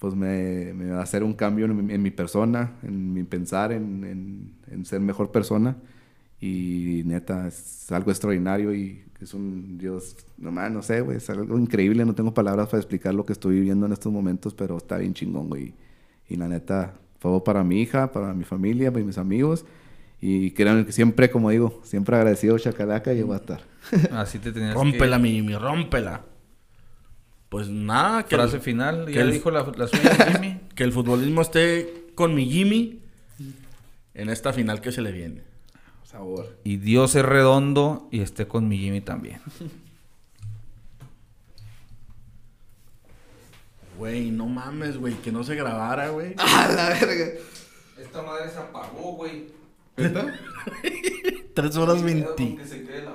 [0.02, 3.22] pues me, me va a hacer un cambio en mi, en mi persona, en mi
[3.22, 5.76] pensar, en, en- en ser mejor persona.
[6.40, 11.30] Y neta, es algo extraordinario y es un Dios, no más, no sé, güey, es
[11.30, 12.04] algo increíble.
[12.04, 15.14] No tengo palabras para explicar lo que estoy viviendo en estos momentos, pero está bien
[15.14, 15.72] chingón, güey.
[16.28, 19.64] Y la neta, todo para mi hija, para mi familia, para mis amigos.
[20.20, 23.60] Y créanme que siempre, como digo, siempre agradecido, chacalaca, y voy a estar.
[24.10, 25.22] Así te tenías Rómpela, que...
[25.22, 26.24] mi Jimmy, rómpela.
[27.52, 29.04] Pues nada, que, Frase el, final.
[29.04, 30.58] que Ya el- dijo la, la suya, Jimmy.
[30.74, 33.00] que el futbolismo esté con mi Jimmy
[34.14, 35.42] en esta final que se le viene.
[36.02, 36.58] Sabor.
[36.64, 39.40] Y Dios es redondo y esté con mi Jimmy también.
[43.98, 46.34] Güey, no mames, güey, que no se grabara, güey.
[46.38, 47.38] ¡A la verga!
[48.00, 49.44] Esta madre se apagó, güey.
[49.98, 50.34] ¿Neta?
[51.54, 52.02] Tres horas
[53.04, 53.12] la